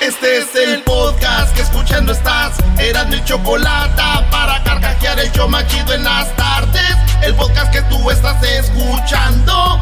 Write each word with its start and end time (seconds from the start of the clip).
Este 0.00 0.38
es 0.38 0.54
el 0.54 0.82
podcast 0.84 1.54
que 1.54 1.62
escuchando 1.62 2.12
estás. 2.12 2.56
Eran 2.78 3.10
mi 3.10 3.22
chocolate 3.24 4.02
para 4.30 4.62
carcajear 4.62 5.18
el 5.18 5.30
machido 5.48 5.92
en 5.92 6.04
las 6.04 6.34
tardes. 6.36 6.96
El 7.22 7.34
podcast 7.34 7.72
que 7.72 7.82
tú 7.82 8.10
estás 8.10 8.42
escuchando. 8.42 9.80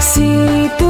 Si 0.00 0.70
tú 0.78 0.87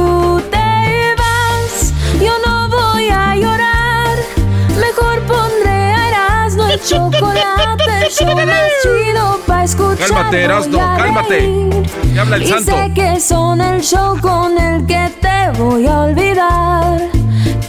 el 6.79 6.87
chocolate, 6.87 8.05
el 8.05 8.11
show 8.11 8.35
más 8.35 8.71
chido 8.81 9.39
para 9.45 9.63
escuchar. 9.63 10.07
Cálmate, 10.07 10.43
Erasmo, 10.43 10.77
cálmate. 10.77 11.69
Ya 12.13 12.21
habla 12.21 12.35
el 12.37 12.43
y 12.43 12.47
santo. 12.47 12.71
sé 12.71 12.93
que 12.93 13.19
son 13.19 13.61
el 13.61 13.81
show 13.81 14.19
con 14.21 14.57
el 14.57 14.85
que 14.85 15.09
te 15.21 15.59
voy 15.59 15.87
a 15.87 16.01
olvidar. 16.01 16.99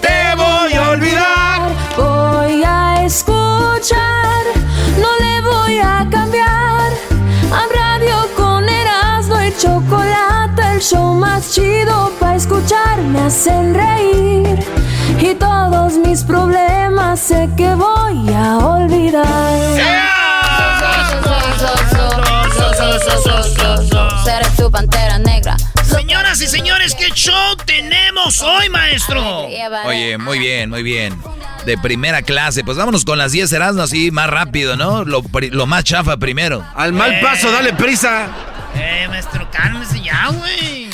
Te 0.00 0.36
voy 0.36 0.72
a 0.74 0.90
olvidar. 0.90 1.70
Voy 1.96 2.62
a 2.64 3.04
escuchar, 3.04 4.44
no 4.98 5.08
le 5.18 5.40
voy 5.42 5.78
a 5.78 6.06
cambiar. 6.10 6.92
A 7.52 7.62
radio 7.74 8.16
con 8.36 8.68
Erasmo 8.68 9.42
y 9.42 9.52
chocolate, 9.56 10.62
el 10.74 10.80
show 10.80 11.14
más 11.14 11.52
chido 11.52 12.09
para 12.30 12.36
escuchar. 12.36 13.02
Me 13.02 13.20
hacen 13.22 13.74
reír 13.74 14.58
y 15.20 15.34
todos 15.34 15.94
mis 15.94 16.22
problemas 16.22 17.18
sé 17.18 17.48
que 17.56 17.74
voy 17.74 18.32
a 18.32 18.58
olvidar. 18.58 19.26
Seré 24.24 24.46
tu 24.56 24.70
pantera 24.70 25.18
negra. 25.18 25.56
Señoras 25.82 26.40
y 26.40 26.46
señores, 26.46 26.94
¿qué 26.94 27.10
show 27.10 27.56
tenemos 27.64 28.40
hoy, 28.42 28.68
maestro? 28.68 29.48
Oye, 29.86 30.16
muy 30.18 30.38
bien, 30.38 30.70
muy 30.70 30.84
bien. 30.84 31.20
De 31.66 31.76
primera 31.78 32.22
clase. 32.22 32.62
Pues 32.62 32.76
vámonos 32.78 33.04
con 33.04 33.18
las 33.18 33.32
10 33.32 33.52
Erasmo 33.52 33.82
así 33.82 34.10
más 34.12 34.30
rápido, 34.30 34.76
¿no? 34.76 35.04
Lo, 35.04 35.22
lo 35.50 35.66
más 35.66 35.84
chafa 35.84 36.16
primero. 36.16 36.64
Al 36.76 36.92
mal 36.92 37.18
paso, 37.20 37.50
dale 37.50 37.72
prisa. 37.72 38.28
Eh, 38.76 39.06
maestro, 39.08 39.48
cálmese 39.50 40.00
ya, 40.00 40.28
güey. 40.28 40.90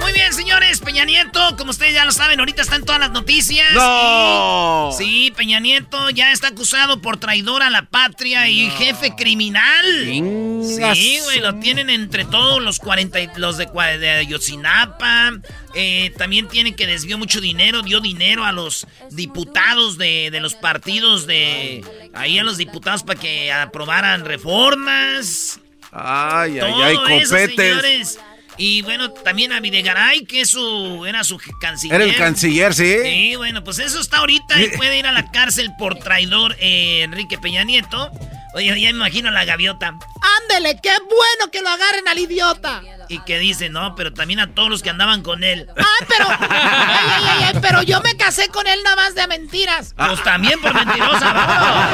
Muy 0.00 0.12
bien, 0.12 0.32
señores. 0.32 0.80
Peña 0.80 1.04
Nieto, 1.04 1.56
como 1.56 1.70
ustedes 1.70 1.94
ya 1.94 2.04
lo 2.04 2.12
saben, 2.12 2.38
ahorita 2.40 2.62
están 2.62 2.84
todas 2.84 3.00
las 3.00 3.10
noticias. 3.10 3.72
¡No! 3.72 4.90
Y- 4.92 4.94
Sí, 4.96 5.32
Peña 5.36 5.60
Nieto 5.60 6.10
ya 6.10 6.32
está 6.32 6.48
acusado 6.48 7.00
por 7.00 7.16
traidor 7.18 7.62
a 7.62 7.70
la 7.70 7.86
patria 7.86 8.48
y 8.48 8.70
jefe 8.70 9.14
criminal. 9.16 9.84
Sí, 10.04 11.18
güey, 11.24 11.40
lo 11.40 11.54
tienen 11.56 11.88
entre 11.90 12.24
todos 12.24 12.62
los 12.62 12.78
40, 12.78 13.20
y- 13.20 13.28
los 13.36 13.56
de, 13.56 13.66
de 13.98 14.10
Ayotzinapa. 14.10 15.32
Eh, 15.74 16.12
también 16.18 16.48
tiene 16.48 16.74
que 16.76 16.86
desvió 16.86 17.18
mucho 17.18 17.40
dinero, 17.40 17.82
dio 17.82 18.00
dinero 18.00 18.44
a 18.44 18.52
los 18.52 18.86
diputados 19.10 19.98
de, 19.98 20.28
de 20.30 20.40
los 20.40 20.54
partidos 20.54 21.26
de... 21.26 21.82
Ahí 22.14 22.38
a 22.38 22.44
los 22.44 22.56
diputados 22.58 23.02
para 23.02 23.18
que 23.18 23.50
aprobaran 23.52 24.24
reformas. 24.24 25.58
Ay, 25.90 26.58
ay, 26.58 26.60
Todo 26.60 26.84
ay, 26.84 26.94
eso, 27.18 27.30
copetes. 27.30 27.56
señores. 27.56 28.18
Y 28.56 28.82
bueno, 28.82 29.10
también 29.10 29.52
a 29.52 29.58
Videgaray, 29.60 30.24
que 30.24 30.40
es 30.42 30.50
su, 30.50 31.04
era 31.06 31.24
su 31.24 31.40
canciller. 31.60 32.00
Era 32.00 32.10
el 32.10 32.16
canciller, 32.16 32.72
¿sí? 32.74 32.96
Sí, 33.02 33.34
bueno, 33.36 33.64
pues 33.64 33.80
eso 33.80 34.00
está 34.00 34.18
ahorita 34.18 34.60
y 34.60 34.68
puede 34.76 34.98
ir 34.98 35.06
a 35.06 35.12
la 35.12 35.30
cárcel 35.30 35.72
por 35.78 35.98
traidor 35.98 36.56
eh, 36.60 37.02
Enrique 37.02 37.38
Peña 37.38 37.64
Nieto. 37.64 38.10
Oye, 38.54 38.68
ya 38.68 38.74
me 38.92 38.98
imagino 38.98 39.30
a 39.30 39.32
la 39.32 39.44
gaviota. 39.44 39.94
Ándele, 40.42 40.78
qué 40.80 40.90
bueno 40.90 41.50
que 41.50 41.60
lo 41.60 41.68
agarren 41.68 42.06
al 42.06 42.20
idiota. 42.20 42.82
Y 43.08 43.18
que 43.24 43.38
dice, 43.38 43.68
no, 43.68 43.96
pero 43.96 44.14
también 44.14 44.38
a 44.38 44.54
todos 44.54 44.70
los 44.70 44.80
que 44.82 44.90
andaban 44.90 45.22
con 45.22 45.42
él. 45.42 45.66
Ah, 45.76 46.04
pero. 46.06 46.26
ay, 46.40 46.48
ay, 46.48 47.24
ay, 47.26 47.50
ay, 47.52 47.58
pero 47.60 47.82
yo 47.82 48.00
me 48.00 48.16
casé 48.16 48.46
con 48.48 48.68
él 48.68 48.78
nada 48.84 48.94
más 48.94 49.16
de 49.16 49.26
mentiras. 49.26 49.92
Pues 49.96 50.22
también 50.22 50.60
por 50.60 50.72
mentirosa, 50.72 51.32
vámonos. 51.32 51.86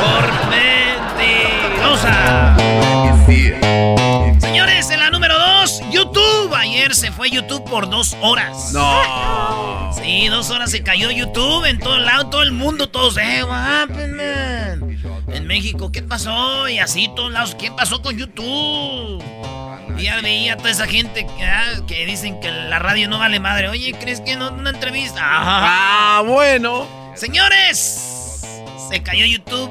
Por 0.00 0.30
mentirosa. 0.50 2.56
Señores, 4.50 4.90
en 4.90 4.98
la 4.98 5.10
número 5.10 5.38
dos, 5.38 5.80
YouTube. 5.92 6.52
Ayer 6.56 6.92
se 6.96 7.12
fue 7.12 7.30
YouTube 7.30 7.62
por 7.70 7.88
dos 7.88 8.16
horas. 8.20 8.72
No. 8.72 9.92
Sí, 9.92 10.26
dos 10.26 10.50
horas 10.50 10.72
se 10.72 10.82
cayó 10.82 11.08
YouTube 11.12 11.64
en 11.66 11.78
todo 11.78 11.98
lado, 11.98 12.30
todo 12.30 12.42
el 12.42 12.50
mundo, 12.50 12.88
todos, 12.88 13.16
eh, 13.16 13.44
what 13.44 13.82
happened, 13.82 14.16
man? 14.16 14.98
En 15.28 15.46
México, 15.46 15.92
¿qué 15.92 16.02
pasó? 16.02 16.68
Y 16.68 16.80
así, 16.80 17.08
todos 17.14 17.30
lados, 17.30 17.54
¿qué 17.54 17.70
pasó 17.70 18.02
con 18.02 18.18
YouTube? 18.18 19.22
Y 19.96 20.02
ya 20.02 20.20
veía 20.20 20.54
a 20.54 20.56
toda 20.56 20.70
esa 20.70 20.88
gente 20.88 21.24
que, 21.24 21.44
ah, 21.44 21.82
que 21.86 22.04
dicen 22.04 22.40
que 22.40 22.50
la 22.50 22.80
radio 22.80 23.06
no 23.06 23.20
vale 23.20 23.38
madre. 23.38 23.68
Oye, 23.68 23.92
¿crees 24.00 24.20
que 24.20 24.34
no 24.34 24.50
una 24.50 24.70
entrevista? 24.70 25.20
Ajá. 25.20 25.60
Ah, 25.62 26.22
bueno. 26.26 26.88
Señores, 27.14 28.44
se 28.90 29.00
cayó 29.04 29.24
YouTube, 29.26 29.70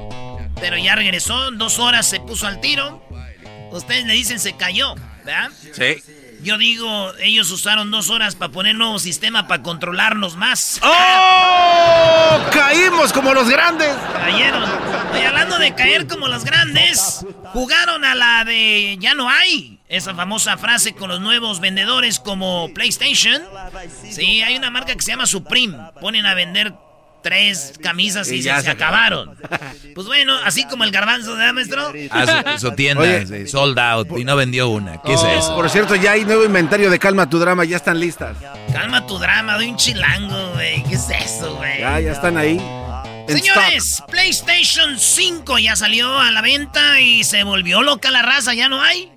pero 0.57 0.78
ya 0.78 0.96
regresó, 0.96 1.50
en 1.50 1.57
dos 1.57 1.79
horas 1.79 2.06
se 2.06 2.22
puso 2.22 2.47
al 2.47 2.61
tiro. 2.61 3.09
Ustedes 3.72 4.06
le 4.06 4.13
dicen 4.13 4.40
se 4.40 4.56
cayó, 4.56 4.96
¿verdad? 5.24 5.50
Sí. 5.74 6.03
Yo 6.41 6.57
digo, 6.57 7.13
ellos 7.19 7.52
usaron 7.52 7.91
dos 7.91 8.09
horas 8.09 8.35
para 8.35 8.52
poner 8.52 8.75
nuevo 8.75 8.97
sistema 8.97 9.47
para 9.47 9.62
controlarnos 9.62 10.38
más. 10.38 10.80
¡Oh! 10.81 12.40
Caímos 12.52 13.12
como 13.12 13.34
los 13.34 13.50
grandes. 13.50 13.94
Cayeron. 14.13 14.63
Y 15.19 15.25
hablando 15.25 15.59
de 15.59 15.75
caer 15.75 16.08
como 16.08 16.29
los 16.29 16.46
grandes, 16.46 17.25
jugaron 17.52 18.06
a 18.06 18.16
la 18.16 18.46
de 18.46 18.97
ya 19.00 19.16
no 19.16 19.29
hay. 19.29 19.79
Esa 19.90 20.16
famosa 20.16 20.58
frase 20.58 20.94
con 20.94 21.09
los 21.09 21.19
nuevos 21.19 21.59
vendedores 21.59 22.19
como 22.19 22.72
PlayStation. 22.74 23.41
Sí, 24.09 24.41
hay 24.41 24.56
una 24.56 24.69
marca 24.69 24.96
que 24.96 25.02
se 25.02 25.12
llama 25.12 25.25
Supreme. 25.25 25.78
Ponen 26.00 26.25
a 26.25 26.35
vender 26.35 26.74
tres 27.22 27.74
camisas 27.81 28.31
y, 28.31 28.41
ya 28.41 28.57
se 28.57 28.63
se 28.66 28.69
acabaron. 28.72 29.38
Pues 29.96 30.07
bueno, 30.07 30.34
así 30.46 30.66
como 30.66 30.84
el 30.85 30.91
garbanzo, 30.91 31.35
¿verdad, 31.35 31.53
maestro? 31.53 31.91
A 32.12 32.57
su, 32.57 32.68
su 32.69 32.75
tienda, 32.75 33.03
Oye. 33.03 33.25
sí, 33.25 33.47
sold 33.47 33.78
out, 33.78 34.07
y 34.18 34.24
no 34.24 34.35
vendió 34.35 34.69
una. 34.69 35.02
¿Qué 35.02 35.13
es 35.13 35.19
Oh, 35.22 35.28
eso? 35.28 35.56
Por 35.56 35.69
cierto, 35.69 35.96
ya 35.96 36.12
hay 36.13 36.24
nuevo 36.24 36.46
inventario 36.46 36.90
de 36.90 37.00
Calma 37.00 37.29
tu 37.29 37.38
Drama, 37.40 37.66
ya 37.66 37.76
están 37.78 37.99
listas. 37.99 38.38
Calma 38.72 39.05
tu 39.05 39.17
drama 39.17 39.58
de 39.58 39.67
un 39.67 39.76
chilango, 39.76 40.52
güey. 40.53 40.84
¿Qué 40.84 40.96
es 40.96 41.09
eso, 41.09 41.55
güey? 41.55 41.79
Ya, 41.79 41.99
ya 41.99 42.11
están 42.14 42.38
ahí. 42.38 42.58
Señores, 43.28 44.02
PlayStation 44.09 44.97
5 44.97 45.59
ya 45.59 45.76
salió 45.76 46.17
a 46.17 46.32
la 46.32 46.41
venta 46.41 46.99
y 47.02 47.23
se 47.23 47.43
volvió 47.43 47.82
loca 47.84 48.09
la 48.11 48.22
raza, 48.22 48.53
ya 48.53 48.70
no 48.70 48.82
hay. 48.82 49.11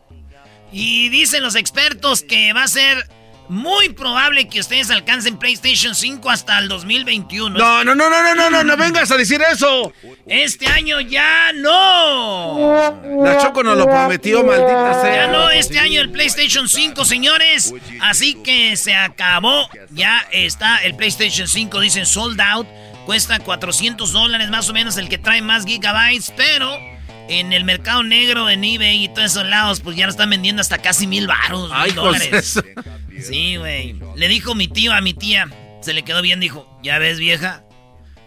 Y 0.73 1.09
dicen 1.11 1.43
los 1.43 1.55
expertos 1.55 2.23
que 2.23 2.53
va 2.53 2.65
a 2.65 2.69
ser 2.69 3.07
muy 3.53 3.91
probable 3.91 4.49
que 4.49 4.61
ustedes 4.61 4.91
alcancen 4.91 5.37
PlayStation 5.37 5.95
5 5.95 6.31
hasta 6.31 6.59
el 6.59 6.69
2021. 6.69 7.59
No, 7.59 7.85
no, 7.85 7.95
no, 7.95 8.09
no, 8.09 8.23
no, 8.23 8.35
no, 8.35 8.49
no, 8.49 8.65
no 8.65 8.77
vengas 8.79 9.11
a 9.11 9.19
decir 9.19 9.43
eso. 9.53 9.93
Este 10.27 10.67
año 10.69 11.03
ya 11.03 11.53
no. 11.53 12.99
La 13.23 13.37
Choco 13.37 13.63
nos 13.63 13.77
lo 13.77 13.85
prometió, 13.85 14.43
maldita 14.43 15.03
sea. 15.03 15.27
Ya 15.27 15.27
no, 15.27 15.51
este 15.51 15.79
año 15.79 16.01
el 16.01 16.11
PlayStation 16.11 16.67
5, 16.67 17.05
señores. 17.05 17.75
Así 18.01 18.37
que 18.43 18.75
se 18.79 18.95
acabó. 18.95 19.69
Ya 19.91 20.27
está 20.33 20.79
el 20.79 20.95
PlayStation 20.95 21.47
5, 21.47 21.79
dicen 21.81 22.07
sold 22.07 22.41
out. 22.41 22.67
Cuesta 23.05 23.39
400 23.39 24.13
dólares 24.13 24.49
más 24.49 24.71
o 24.71 24.73
menos 24.73 24.97
el 24.97 25.11
que 25.11 25.19
trae 25.19 25.43
más 25.43 25.67
gigabytes, 25.67 26.33
pero 26.35 26.75
en 27.29 27.53
el 27.53 27.65
mercado 27.65 28.03
negro, 28.03 28.49
en 28.49 28.65
eBay 28.65 29.05
y 29.05 29.09
todos 29.09 29.33
esos 29.33 29.47
lados, 29.47 29.81
pues 29.81 29.97
ya 29.97 30.07
lo 30.07 30.11
están 30.11 30.31
vendiendo 30.31 30.63
hasta 30.63 30.79
casi 30.79 31.07
mil 31.07 31.27
baros, 31.27 31.71
mil 31.85 31.95
dólares. 31.95 32.63
Sí, 33.23 33.57
güey. 33.57 33.99
Le 34.17 34.29
dijo 34.29 34.55
mi 34.55 34.69
tío 34.69 34.93
a 34.93 35.01
mi 35.01 35.15
tía, 35.15 35.49
se 35.81 35.93
le 35.93 36.03
quedó 36.03 36.23
bien, 36.23 36.41
dijo, 36.41 36.67
¿ya 36.83 36.99
ves, 36.99 37.19
vieja? 37.19 37.65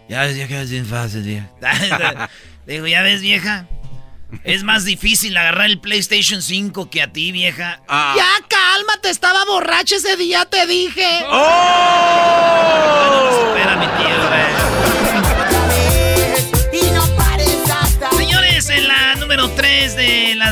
Ya 0.08 0.22
ves, 0.22 0.34
vieja, 0.34 0.60
es 0.62 0.70
bien 0.70 0.86
fácil, 0.86 1.22
vieja. 1.22 1.50
dijo, 2.66 2.86
¿ya 2.86 3.02
ves, 3.02 3.20
vieja? 3.20 3.66
Es 4.44 4.64
más 4.64 4.84
difícil 4.84 5.36
agarrar 5.36 5.66
el 5.66 5.80
PlayStation 5.80 6.42
5 6.42 6.90
que 6.90 7.02
a 7.02 7.12
ti, 7.12 7.32
vieja. 7.32 7.80
Ah. 7.88 8.14
Ya 8.16 8.28
cálmate, 8.48 9.10
estaba 9.10 9.44
borracho 9.44 9.96
ese 9.96 10.16
día, 10.16 10.44
te 10.46 10.66
dije. 10.66 11.24
¡Oh! 11.28 12.56
No, 13.10 13.28
espera 13.48 13.76
mi 13.76 13.86
tío, 13.86 14.16
Señores, 14.26 14.75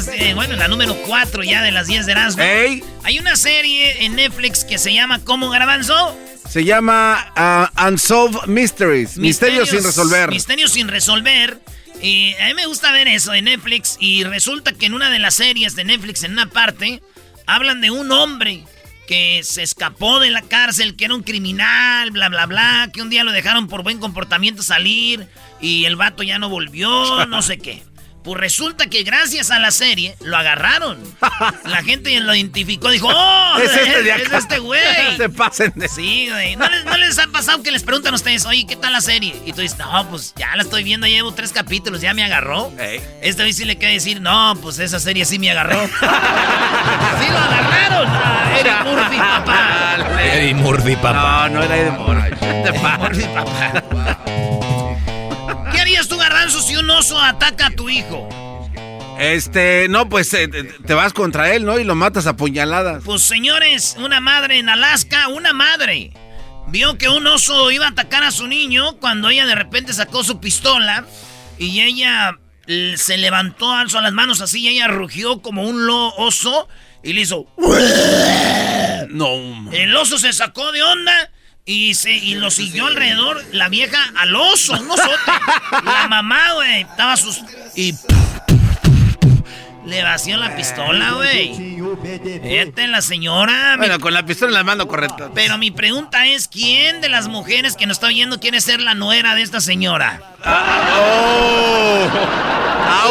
de 0.06 0.12
las. 0.12 0.20
Eh, 0.20 0.34
bueno, 0.34 0.54
en 0.54 0.60
la 0.60 0.68
número 0.68 0.94
4 1.06 1.42
ya 1.42 1.62
de 1.62 1.70
las 1.70 1.86
10 1.86 2.06
de 2.06 2.12
Erasmo. 2.12 2.42
Hay 2.42 3.18
una 3.18 3.36
serie 3.36 4.04
en 4.04 4.16
Netflix 4.16 4.64
que 4.64 4.78
se 4.78 4.92
llama 4.92 5.20
¿Cómo 5.24 5.50
Garbanzo? 5.50 6.16
Se 6.48 6.64
llama 6.64 7.70
uh, 7.76 7.86
Unsolved 7.86 8.46
Mysteries. 8.46 9.16
Misterios, 9.16 9.68
sin 9.68 9.82
resolver. 9.82 10.30
Misterios 10.30 10.72
sin 10.72 10.88
resolver. 10.88 11.58
Y 12.00 12.34
a 12.34 12.46
mí 12.48 12.54
me 12.54 12.66
gusta 12.66 12.92
ver 12.92 13.08
eso 13.08 13.32
en 13.34 13.46
Netflix. 13.46 13.96
Y 13.98 14.24
resulta 14.24 14.72
que 14.72 14.86
en 14.86 14.94
una 14.94 15.10
de 15.10 15.18
las 15.18 15.34
series 15.34 15.74
de 15.74 15.84
Netflix, 15.84 16.22
en 16.22 16.32
una 16.32 16.46
parte, 16.46 17.02
hablan 17.46 17.80
de 17.80 17.90
un 17.90 18.12
hombre 18.12 18.62
que 19.06 19.42
se 19.42 19.62
escapó 19.62 20.20
de 20.20 20.30
la 20.30 20.42
cárcel, 20.42 20.96
que 20.96 21.06
era 21.06 21.14
un 21.14 21.22
criminal, 21.22 22.10
bla, 22.10 22.28
bla, 22.28 22.46
bla, 22.46 22.90
que 22.92 23.02
un 23.02 23.10
día 23.10 23.24
lo 23.24 23.32
dejaron 23.32 23.68
por 23.68 23.82
buen 23.82 23.98
comportamiento 23.98 24.62
salir 24.62 25.28
y 25.60 25.84
el 25.84 25.96
vato 25.96 26.22
ya 26.22 26.38
no 26.38 26.48
volvió, 26.48 27.26
no 27.26 27.42
sé 27.42 27.58
qué. 27.58 27.82
Pues 28.24 28.40
resulta 28.40 28.86
que 28.86 29.02
gracias 29.02 29.50
a 29.50 29.58
la 29.58 29.70
serie 29.70 30.16
lo 30.22 30.38
agarraron. 30.38 30.98
La 31.64 31.82
gente 31.82 32.18
lo 32.20 32.34
identificó, 32.34 32.88
dijo, 32.88 33.08
¡Oh! 33.14 33.58
Es 33.58 33.76
este 33.76 34.02
de 34.02 34.10
Es 34.12 34.32
este 34.32 34.58
güey. 34.60 34.80
Se 35.18 35.28
pasen 35.28 35.72
de... 35.76 35.88
Sí, 35.88 36.28
güey. 36.30 36.56
¿No 36.56 36.66
les, 36.96 37.18
ha 37.18 37.26
pasado 37.26 37.62
que 37.62 37.70
les 37.70 37.82
preguntan 37.82 38.14
a 38.14 38.16
ustedes, 38.16 38.46
oye, 38.46 38.66
¿qué 38.66 38.76
tal 38.76 38.94
la 38.94 39.02
serie? 39.02 39.34
Y 39.44 39.52
tú 39.52 39.60
dices, 39.60 39.78
no, 39.78 40.08
pues 40.08 40.32
ya 40.36 40.56
la 40.56 40.62
estoy 40.62 40.84
viendo, 40.84 41.06
llevo 41.06 41.34
tres 41.34 41.52
capítulos, 41.52 42.00
ya 42.00 42.14
me 42.14 42.24
agarró. 42.24 42.72
Este 43.20 43.42
güey 43.42 43.52
sí 43.52 43.66
le 43.66 43.76
queda 43.76 43.90
decir, 43.90 44.22
no, 44.22 44.54
pues 44.62 44.78
esa 44.78 44.98
serie 45.00 45.26
sí 45.26 45.38
me 45.38 45.50
agarró. 45.50 45.86
sí 45.88 47.30
lo 47.30 47.38
agarraron. 47.38 48.08
A 48.08 48.58
Eddie 48.58 48.90
Murphy, 48.90 49.16
papá. 49.18 50.22
Eddie 50.22 50.54
Murphy, 50.54 50.96
papá. 50.96 51.48
No, 51.50 51.58
no 51.58 51.62
era 51.62 51.76
Eddie 51.76 51.90
Murphy. 51.90 52.44
Eddie 52.46 52.98
Murphy, 52.98 53.24
papá. 53.34 54.23
Oso 56.94 57.20
ataca 57.20 57.66
a 57.66 57.70
tu 57.70 57.88
hijo? 57.88 58.28
Este, 59.18 59.86
no, 59.88 60.08
pues 60.08 60.32
eh, 60.34 60.48
te 60.48 60.94
vas 60.94 61.12
contra 61.12 61.54
él, 61.54 61.64
¿no? 61.64 61.78
Y 61.78 61.84
lo 61.84 61.94
matas 61.94 62.26
a 62.26 62.36
puñaladas. 62.36 63.04
Pues 63.04 63.22
señores, 63.22 63.96
una 63.98 64.20
madre 64.20 64.58
en 64.58 64.68
Alaska, 64.68 65.28
una 65.28 65.52
madre, 65.52 66.12
vio 66.68 66.98
que 66.98 67.08
un 67.08 67.26
oso 67.26 67.70
iba 67.70 67.86
a 67.86 67.90
atacar 67.90 68.24
a 68.24 68.30
su 68.30 68.46
niño 68.46 68.96
cuando 68.98 69.28
ella 69.28 69.46
de 69.46 69.54
repente 69.54 69.92
sacó 69.92 70.24
su 70.24 70.40
pistola 70.40 71.04
y 71.58 71.80
ella 71.80 72.38
se 72.96 73.16
levantó, 73.18 73.72
alzó 73.72 74.00
las 74.00 74.12
manos 74.12 74.40
así 74.40 74.62
y 74.62 74.68
ella 74.68 74.88
rugió 74.88 75.42
como 75.42 75.62
un 75.64 75.86
oso 75.88 76.68
y 77.02 77.12
le 77.12 77.20
hizo... 77.20 77.46
No. 79.10 79.70
El 79.72 79.94
oso 79.94 80.18
se 80.18 80.32
sacó 80.32 80.72
de 80.72 80.82
onda 80.82 81.30
y, 81.66 81.94
se, 81.94 82.12
y 82.12 82.34
lo 82.34 82.50
siguió 82.50 82.86
alrededor 82.86 83.42
la 83.52 83.68
vieja 83.68 83.98
al 84.16 84.36
oso, 84.36 84.74
un 84.74 84.90
osote. 84.90 85.32
La 85.84 86.06
mamá, 86.08 86.52
güey, 86.54 86.82
estaba 86.82 87.16
sus... 87.16 87.40
Y... 87.74 87.94
Le 89.86 90.02
vació 90.02 90.38
la 90.38 90.56
pistola, 90.56 91.12
güey. 91.12 91.78
Este 92.42 92.86
la 92.88 93.02
señora. 93.02 93.74
Bueno, 93.76 94.00
con 94.00 94.14
la 94.14 94.24
pistola 94.24 94.48
en 94.48 94.54
la 94.54 94.64
mano, 94.64 94.88
correcto. 94.88 95.30
Pero 95.34 95.58
mi 95.58 95.70
pregunta 95.70 96.26
es: 96.26 96.48
¿quién 96.48 97.02
de 97.02 97.10
las 97.10 97.28
mujeres 97.28 97.76
que 97.76 97.84
nos 97.84 97.98
está 97.98 98.06
oyendo 98.06 98.40
quiere 98.40 98.62
ser 98.62 98.80
la 98.80 98.94
nuera 98.94 99.34
de 99.34 99.42
esta 99.42 99.60
señora? 99.60 100.22
oh. 100.42 102.08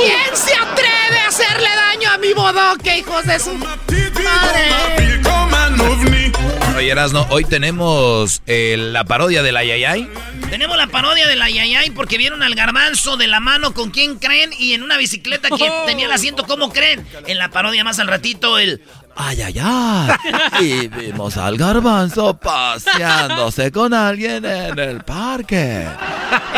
¿Quién 0.04 0.36
se 0.36 0.56
atreve 0.56 1.20
a 1.24 1.28
hacerle 1.28 1.70
daño 1.76 2.10
a 2.10 2.18
mi 2.18 2.34
bodoque, 2.34 2.98
hijos 2.98 3.24
de 3.28 3.40
su 3.40 3.54
madre? 3.54 3.84
Oye, 6.76 6.90
Erasno, 6.90 7.28
hoy 7.30 7.46
tenemos 7.46 8.42
eh, 8.48 8.76
la 8.78 9.04
parodia 9.04 9.44
de 9.44 9.52
la 9.52 9.64
Yayay. 9.64 10.10
Tenemos 10.50 10.76
la 10.76 10.88
parodia 10.88 11.28
de 11.28 11.36
la 11.36 11.50
Yayay 11.50 11.92
porque 11.92 12.18
vieron 12.18 12.42
al 12.42 12.56
garbanzo 12.56 13.16
de 13.16 13.28
la 13.28 13.40
mano 13.40 13.74
con 13.76 13.92
quién 13.92 14.18
creen 14.18 14.52
y 14.58 14.74
en 14.74 14.82
una 14.82 14.98
bicicleta 14.98 15.50
que 15.50 15.72
tenía 15.86 16.08
el 16.08 16.12
asiento, 16.12 16.46
¿cómo 16.48 16.74
creen? 16.74 17.06
En 17.28 17.38
la 17.38 17.50
parodia 17.50 17.84
más 17.84 18.00
al 18.00 18.08
ratito, 18.08 18.58
el 18.58 18.82
Ay, 19.16 19.42
ay, 19.42 19.56
ay. 19.62 20.12
Y 20.60 20.88
vimos 20.88 21.38
al 21.38 21.58
garbanzo 21.58 22.34
paseándose 22.34 23.72
con 23.72 23.94
alguien 23.94 24.44
en 24.44 24.80
el 24.80 25.02
parque. 25.02 25.88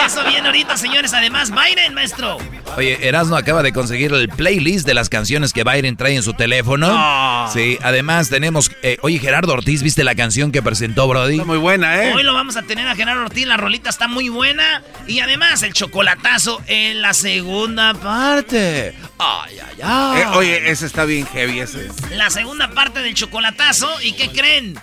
Eso 0.06 0.24
viene 0.26 0.48
ahorita, 0.48 0.78
señores. 0.78 1.14
Además, 1.14 1.52
Byron, 1.52 1.94
maestro. 1.94 2.38
Oye, 2.78 3.08
Erasmo 3.08 3.36
acaba 3.36 3.62
de 3.62 3.74
conseguir 3.74 4.14
el 4.14 4.30
playlist 4.30 4.88
de 4.88 4.94
las 4.94 5.10
canciones 5.10 5.52
que 5.52 5.64
Byron 5.64 5.98
trae 5.98 6.16
en 6.16 6.24
su 6.24 6.34
teléfono. 6.34 6.88
Ah. 6.90 7.50
Sí, 7.52 7.78
además 7.84 8.30
tenemos... 8.30 8.72
Eh, 8.84 8.98
oye, 9.02 9.20
Gerardo 9.20 9.54
Ortiz, 9.54 9.84
¿viste 9.84 10.04
la 10.04 10.16
canción 10.16 10.52
que 10.52 10.62
presentó 10.62 11.08
Brody? 11.08 11.34
Está 11.34 11.46
muy 11.46 11.58
buena, 11.58 12.04
¿eh? 12.04 12.14
Hoy 12.14 12.24
lo 12.24 12.34
vamos 12.34 12.56
a 12.56 12.62
tener 12.62 12.88
a 12.88 12.96
Gerardo 12.96 13.24
Ortiz. 13.24 13.46
La 13.46 13.58
rolita 13.58 13.90
está 13.90 14.08
muy 14.08 14.30
buena. 14.30 14.82
Y 15.08 15.20
además, 15.20 15.62
el 15.64 15.74
chocolatazo 15.74 16.62
en 16.68 17.02
la 17.02 17.14
segunda 17.14 17.94
parte. 17.94 18.96
Ay, 19.18 19.58
ay, 19.60 19.82
ay. 19.84 20.22
Eh, 20.22 20.26
oye, 20.36 20.72
ese 20.72 20.86
está 20.86 21.04
bien 21.06 21.26
heavy, 21.28 21.60
ese. 21.60 21.90
La 22.12 22.30
segunda 22.30 22.45
segunda 22.46 22.70
parte 22.70 23.00
del 23.00 23.16
chocolatazo. 23.16 23.90
¿Y 24.04 24.14
qué 24.14 24.30
creen? 24.30 24.80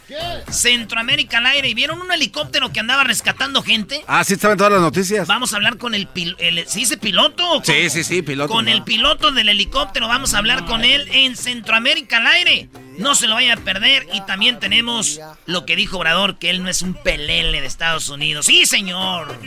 Centroamérica 0.50 1.38
al 1.38 1.46
aire. 1.46 1.68
¿Y 1.68 1.74
vieron 1.74 2.00
un 2.00 2.10
helicóptero 2.10 2.72
que 2.72 2.80
andaba 2.80 3.04
rescatando 3.04 3.62
gente? 3.62 4.02
Ah, 4.08 4.24
sí, 4.24 4.34
estaban 4.34 4.58
todas 4.58 4.72
las 4.72 4.82
noticias. 4.82 5.28
Vamos 5.28 5.52
a 5.52 5.56
hablar 5.56 5.78
con 5.78 5.94
el, 5.94 6.08
el 6.38 6.66
¿sí 6.66 6.80
dice 6.80 6.96
piloto? 6.96 7.62
Sí, 7.62 7.88
sí, 7.88 8.02
sí, 8.02 8.22
piloto. 8.22 8.52
Con 8.52 8.66
el 8.66 8.82
piloto 8.82 9.30
del 9.30 9.48
helicóptero. 9.48 10.08
Vamos 10.08 10.34
a 10.34 10.38
hablar 10.38 10.64
con 10.64 10.84
él 10.84 11.06
en 11.12 11.36
Centroamérica 11.36 12.16
al 12.16 12.26
aire. 12.26 12.68
No 12.98 13.14
se 13.14 13.28
lo 13.28 13.34
vaya 13.34 13.54
a 13.54 13.56
perder. 13.58 14.08
Y 14.12 14.20
también 14.22 14.58
tenemos 14.58 15.20
lo 15.46 15.64
que 15.64 15.76
dijo 15.76 15.98
Obrador, 15.98 16.38
que 16.40 16.50
él 16.50 16.64
no 16.64 16.68
es 16.68 16.82
un 16.82 16.94
pelele 16.94 17.60
de 17.60 17.66
Estados 17.68 18.08
Unidos. 18.08 18.46
¡Sí, 18.46 18.66
señor! 18.66 19.38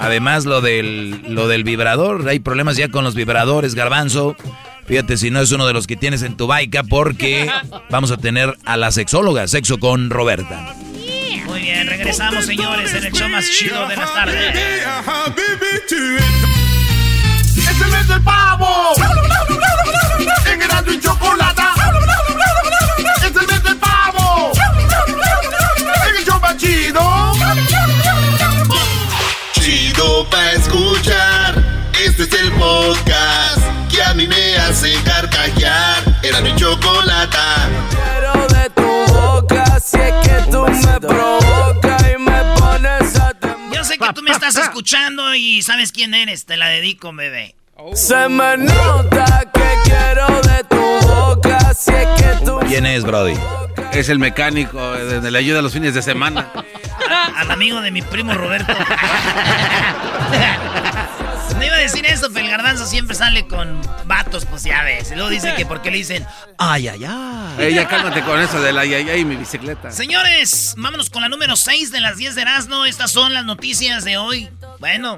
Además, 0.00 0.44
lo 0.44 0.60
del, 0.60 1.22
lo 1.32 1.46
del 1.46 1.62
vibrador. 1.62 2.28
Hay 2.28 2.40
problemas 2.40 2.76
ya 2.76 2.88
con 2.88 3.04
los 3.04 3.14
vibradores, 3.14 3.76
garbanzo. 3.76 4.36
Fíjate 4.86 5.16
si 5.16 5.30
no 5.30 5.40
es 5.40 5.50
uno 5.52 5.66
de 5.66 5.72
los 5.72 5.86
que 5.86 5.96
tienes 5.96 6.22
en 6.22 6.36
tu 6.36 6.46
baica 6.46 6.82
porque 6.82 7.50
vamos 7.90 8.10
a 8.10 8.16
tener 8.16 8.56
a 8.64 8.76
la 8.76 8.90
sexóloga, 8.90 9.46
sexo 9.48 9.78
con 9.78 10.10
Roberta. 10.10 10.74
Muy 11.46 11.60
bien, 11.60 11.86
regresamos 11.86 12.44
señores 12.44 12.92
en 12.94 13.04
el 13.04 13.12
show 13.12 13.28
más 13.28 13.48
chido 13.50 13.86
de 13.88 13.96
las 13.96 14.12
tardes. 14.12 14.56
¡Es 17.56 17.80
el 17.80 17.90
mes 17.90 18.08
del 18.08 18.22
pavo! 18.22 18.92
¡En 20.50 20.58
grado 20.58 20.92
y 20.92 21.00
chocolate! 21.00 21.62
¡Es 23.18 23.36
el 23.36 23.46
mes 23.46 23.62
del 23.62 23.76
pavo! 23.78 24.52
¡En 26.08 26.16
el 26.16 26.24
show 26.24 26.40
más 26.40 26.56
chido! 26.56 27.32
Chido 29.54 30.28
pa' 30.28 30.52
escuchar. 30.52 31.64
Este 32.04 32.24
es 32.24 32.32
el 32.34 32.52
podcast 32.52 33.63
hace 34.74 34.92
carcajear. 35.04 36.02
Era 36.22 36.40
mi 36.40 36.54
chocolata. 36.56 37.68
Quiero 37.90 38.46
de 38.48 38.70
tu 38.70 38.82
boca, 39.12 39.78
si 39.80 39.96
es 39.96 40.12
que 40.26 40.50
tú 40.50 40.66
me 40.66 41.00
provocas 41.00 42.02
y 42.12 42.18
me 42.18 42.42
pones 42.58 43.16
a 43.16 43.32
Yo 43.72 43.84
sé 43.84 43.96
que 43.98 44.12
tú 44.12 44.22
me 44.22 44.32
estás 44.32 44.56
escuchando 44.56 45.32
y 45.34 45.62
sabes 45.62 45.92
quién 45.92 46.14
eres, 46.14 46.44
te 46.46 46.56
la 46.56 46.66
dedico, 46.68 47.12
bebé. 47.12 47.54
Se 47.94 48.28
me 48.28 48.56
nota 48.56 49.44
que 49.52 49.74
quiero 49.84 50.40
de 50.42 50.64
tu 50.64 50.76
boca, 51.06 51.72
si 51.74 51.92
es 51.92 52.08
que 52.16 52.44
tú 52.44 52.58
¿Quién 52.66 52.86
es, 52.86 53.04
Brody? 53.04 53.34
Es 53.92 54.08
el 54.08 54.18
mecánico 54.18 54.92
de 54.92 55.30
la 55.30 55.38
ayuda 55.38 55.62
los 55.62 55.72
fines 55.72 55.94
de 55.94 56.02
semana. 56.02 56.50
Al 57.36 57.48
amigo 57.50 57.80
de 57.80 57.90
mi 57.92 58.02
primo 58.02 58.34
Roberto. 58.34 58.72
No 61.64 61.68
iba 61.68 61.76
a 61.76 61.80
decir 61.80 62.04
eso, 62.04 62.28
pero 62.30 62.44
el 62.44 62.50
garbanzo 62.50 62.84
siempre 62.84 63.16
sale 63.16 63.46
con 63.46 63.80
vatos, 64.04 64.44
pues 64.44 64.64
ya 64.64 64.84
ves. 64.84 65.10
Luego 65.12 65.30
dice 65.30 65.54
que 65.56 65.64
porque 65.64 65.90
le 65.90 65.96
dicen, 65.96 66.26
ay, 66.58 66.88
ay, 66.88 67.06
ay. 67.08 67.56
Ella 67.58 67.88
cálmate 67.88 68.20
con 68.20 68.38
eso 68.38 68.60
de 68.60 68.70
la 68.70 68.82
ay, 68.82 68.92
ay, 68.92 69.08
ay, 69.08 69.24
mi 69.24 69.34
bicicleta. 69.36 69.90
Señores, 69.90 70.74
vámonos 70.76 71.08
con 71.08 71.22
la 71.22 71.30
número 71.30 71.56
6 71.56 71.90
de 71.90 72.02
las 72.02 72.18
10 72.18 72.34
de 72.34 72.42
Erasmo. 72.42 72.84
Estas 72.84 73.12
son 73.12 73.32
las 73.32 73.46
noticias 73.46 74.04
de 74.04 74.18
hoy. 74.18 74.50
Bueno, 74.78 75.16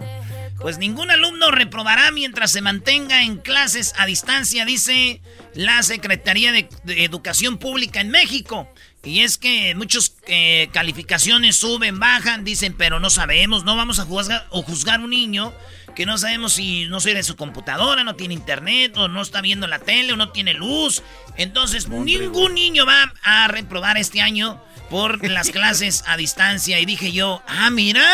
pues 0.60 0.78
ningún 0.78 1.10
alumno 1.10 1.50
reprobará 1.50 2.12
mientras 2.12 2.52
se 2.52 2.60
mantenga 2.60 3.24
en 3.24 3.38
clases 3.38 3.92
a 3.98 4.06
distancia, 4.06 4.64
dice 4.64 5.20
la 5.52 5.82
Secretaría 5.82 6.52
de, 6.52 6.68
Educación 6.86 7.58
Pública 7.58 8.00
en 8.00 8.10
México. 8.10 8.68
Y 9.02 9.22
es 9.22 9.36
que 9.36 9.74
muchas 9.74 10.14
eh, 10.28 10.68
calificaciones 10.72 11.56
suben, 11.56 11.98
bajan, 11.98 12.44
dicen, 12.44 12.72
pero 12.76 13.00
no 13.00 13.10
sabemos, 13.10 13.64
no 13.64 13.76
vamos 13.76 13.98
a 13.98 14.04
juzgar, 14.04 14.46
o 14.50 14.62
juzgar 14.62 15.00
un 15.00 15.10
niño 15.10 15.52
que 15.96 16.06
no 16.06 16.18
sabemos 16.18 16.52
si 16.52 16.84
no 16.86 17.00
sirve 17.00 17.22
su 17.22 17.36
computadora, 17.36 18.04
no 18.04 18.14
tiene 18.14 18.34
internet, 18.34 18.96
o 18.98 19.08
no 19.08 19.22
está 19.22 19.40
viendo 19.40 19.66
la 19.66 19.78
tele, 19.78 20.12
o 20.12 20.16
no 20.16 20.28
tiene 20.28 20.52
luz. 20.52 21.02
Entonces, 21.38 21.88
ningún 21.88 22.54
niño 22.54 22.84
va 22.84 23.14
a 23.22 23.48
reprobar 23.48 23.96
este 23.96 24.20
año 24.20 24.62
por 24.90 25.26
las 25.26 25.50
clases 25.50 26.04
a 26.06 26.18
distancia. 26.18 26.78
Y 26.78 26.84
dije 26.84 27.12
yo, 27.12 27.42
ah, 27.48 27.70
mira, 27.70 28.06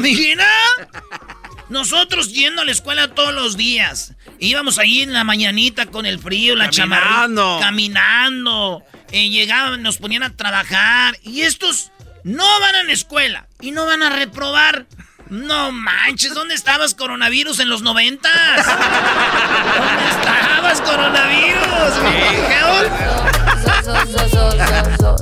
mira. 0.00 0.48
Nosotros 1.68 2.32
yendo 2.32 2.62
a 2.62 2.64
la 2.64 2.72
escuela 2.72 3.14
todos 3.14 3.34
los 3.34 3.58
días. 3.58 4.14
Íbamos 4.38 4.78
ahí 4.78 5.02
en 5.02 5.12
la 5.12 5.24
mañanita 5.24 5.84
con 5.86 6.06
el 6.06 6.18
frío, 6.18 6.56
la 6.56 6.70
chamarra. 6.70 7.28
Caminando. 7.60 8.82
Eh, 9.12 9.28
llegaban, 9.28 9.82
nos 9.82 9.98
ponían 9.98 10.22
a 10.22 10.34
trabajar. 10.34 11.18
Y 11.22 11.42
estos 11.42 11.92
no 12.24 12.46
van 12.60 12.74
a 12.74 12.84
la 12.84 12.92
escuela 12.92 13.46
y 13.60 13.72
no 13.72 13.84
van 13.84 14.02
a 14.02 14.08
reprobar. 14.08 14.86
No 15.30 15.72
manches, 15.72 16.32
¿dónde 16.34 16.54
estabas 16.54 16.94
coronavirus 16.94 17.60
en 17.60 17.68
los 17.68 17.82
noventas? 17.82 18.66
¿Dónde 18.66 20.08
estabas 20.10 20.80
coronavirus? 20.80 21.68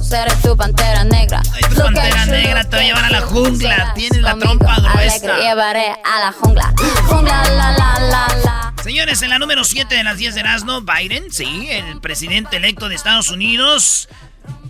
Seré 0.03 0.33
tu 0.43 0.57
pantera 0.57 1.03
negra. 1.05 1.43
Ay, 1.53 1.63
tu 1.69 1.77
pantera 1.77 2.27
negra 2.27 2.65
te 2.65 2.77
va 2.77 2.83
a 2.83 2.85
llevar 2.85 3.05
a 3.05 3.11
la 3.11 3.21
jungla. 3.23 3.95
Tienes 3.95 4.23
la 4.23 4.39
trompa 4.39 4.77
gruesa. 4.77 5.39
llevaré 5.39 5.89
a 6.05 6.21
la 6.21 6.33
jungla. 6.33 6.73
Jungla, 7.07 7.43
la, 7.49 7.73
la, 7.73 7.99
la, 8.01 8.27
la. 8.45 8.75
Señores, 8.83 9.23
en 9.23 9.31
la 9.31 9.41
número 9.41 9.65
7 9.65 9.93
de 9.93 10.05
las 10.05 10.19
10 10.19 10.35
de 10.35 10.41
Erasmo, 10.41 10.83
Biden, 10.83 11.33
sí, 11.33 11.69
el 11.71 12.01
presidente 12.01 12.59
electo 12.59 12.89
de 12.89 12.95
Estados 12.95 13.31
Unidos, 13.31 14.09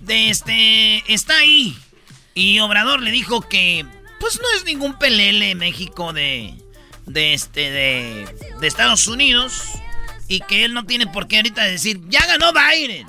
de 0.01 0.31
este, 0.31 1.13
está 1.13 1.37
ahí. 1.37 1.79
Y 2.33 2.61
Obrador 2.61 3.03
le 3.03 3.11
dijo 3.11 3.43
que, 3.43 3.85
pues 4.21 4.41
no 4.41 4.47
es 4.57 4.65
ningún 4.65 4.99
pelele 4.99 5.55
México 5.55 6.13
de, 6.13 6.55
de 7.07 7.35
este, 7.35 7.71
de, 7.71 8.29
de 8.61 8.67
Estados 8.67 9.07
Unidos. 9.07 9.63
Y 10.29 10.41
que 10.41 10.65
él 10.65 10.75
no 10.75 10.85
tiene 10.85 11.07
por 11.07 11.29
qué 11.29 11.37
ahorita 11.37 11.63
decir, 11.65 12.01
ya 12.09 12.27
ganó 12.27 12.53
Biden. 12.53 13.07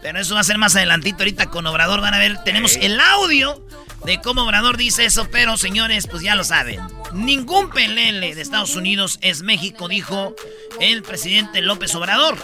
Pero 0.00 0.20
eso 0.20 0.34
va 0.34 0.40
a 0.40 0.44
ser 0.44 0.56
más 0.56 0.74
adelantito. 0.74 1.18
Ahorita 1.18 1.50
con 1.50 1.66
Obrador 1.66 2.00
van 2.00 2.14
a 2.14 2.18
ver, 2.18 2.42
tenemos 2.44 2.76
el 2.76 2.98
audio 2.98 3.62
de 4.04 4.20
cómo 4.22 4.44
Obrador 4.44 4.78
dice 4.78 5.04
eso. 5.04 5.28
Pero 5.30 5.58
señores, 5.58 6.06
pues 6.06 6.22
ya 6.22 6.34
lo 6.34 6.44
saben. 6.44 6.80
Ningún 7.12 7.70
pelele 7.70 8.34
de 8.34 8.40
Estados 8.40 8.74
Unidos 8.74 9.18
es 9.20 9.42
México, 9.42 9.88
dijo 9.88 10.34
el 10.80 11.02
presidente 11.02 11.60
López 11.60 11.94
Obrador. 11.94 12.38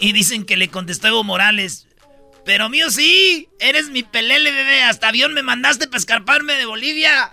Y 0.00 0.12
dicen 0.12 0.44
que 0.44 0.56
le 0.56 0.68
contestó 0.68 1.08
Evo 1.08 1.24
Morales. 1.24 1.87
Pero 2.44 2.68
mío 2.70 2.90
sí, 2.90 3.48
eres 3.60 3.90
mi 3.90 4.02
pelele, 4.02 4.50
bebé. 4.50 4.82
Hasta 4.82 5.08
avión 5.08 5.34
me 5.34 5.42
mandaste 5.42 5.86
para 5.86 5.98
escarparme 5.98 6.54
de 6.54 6.64
Bolivia. 6.66 7.30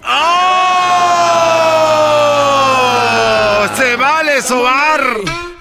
¡Oh! 2.46 3.68
¡Se 3.78 3.96
vale 3.96 4.42
sobar! 4.42 5.02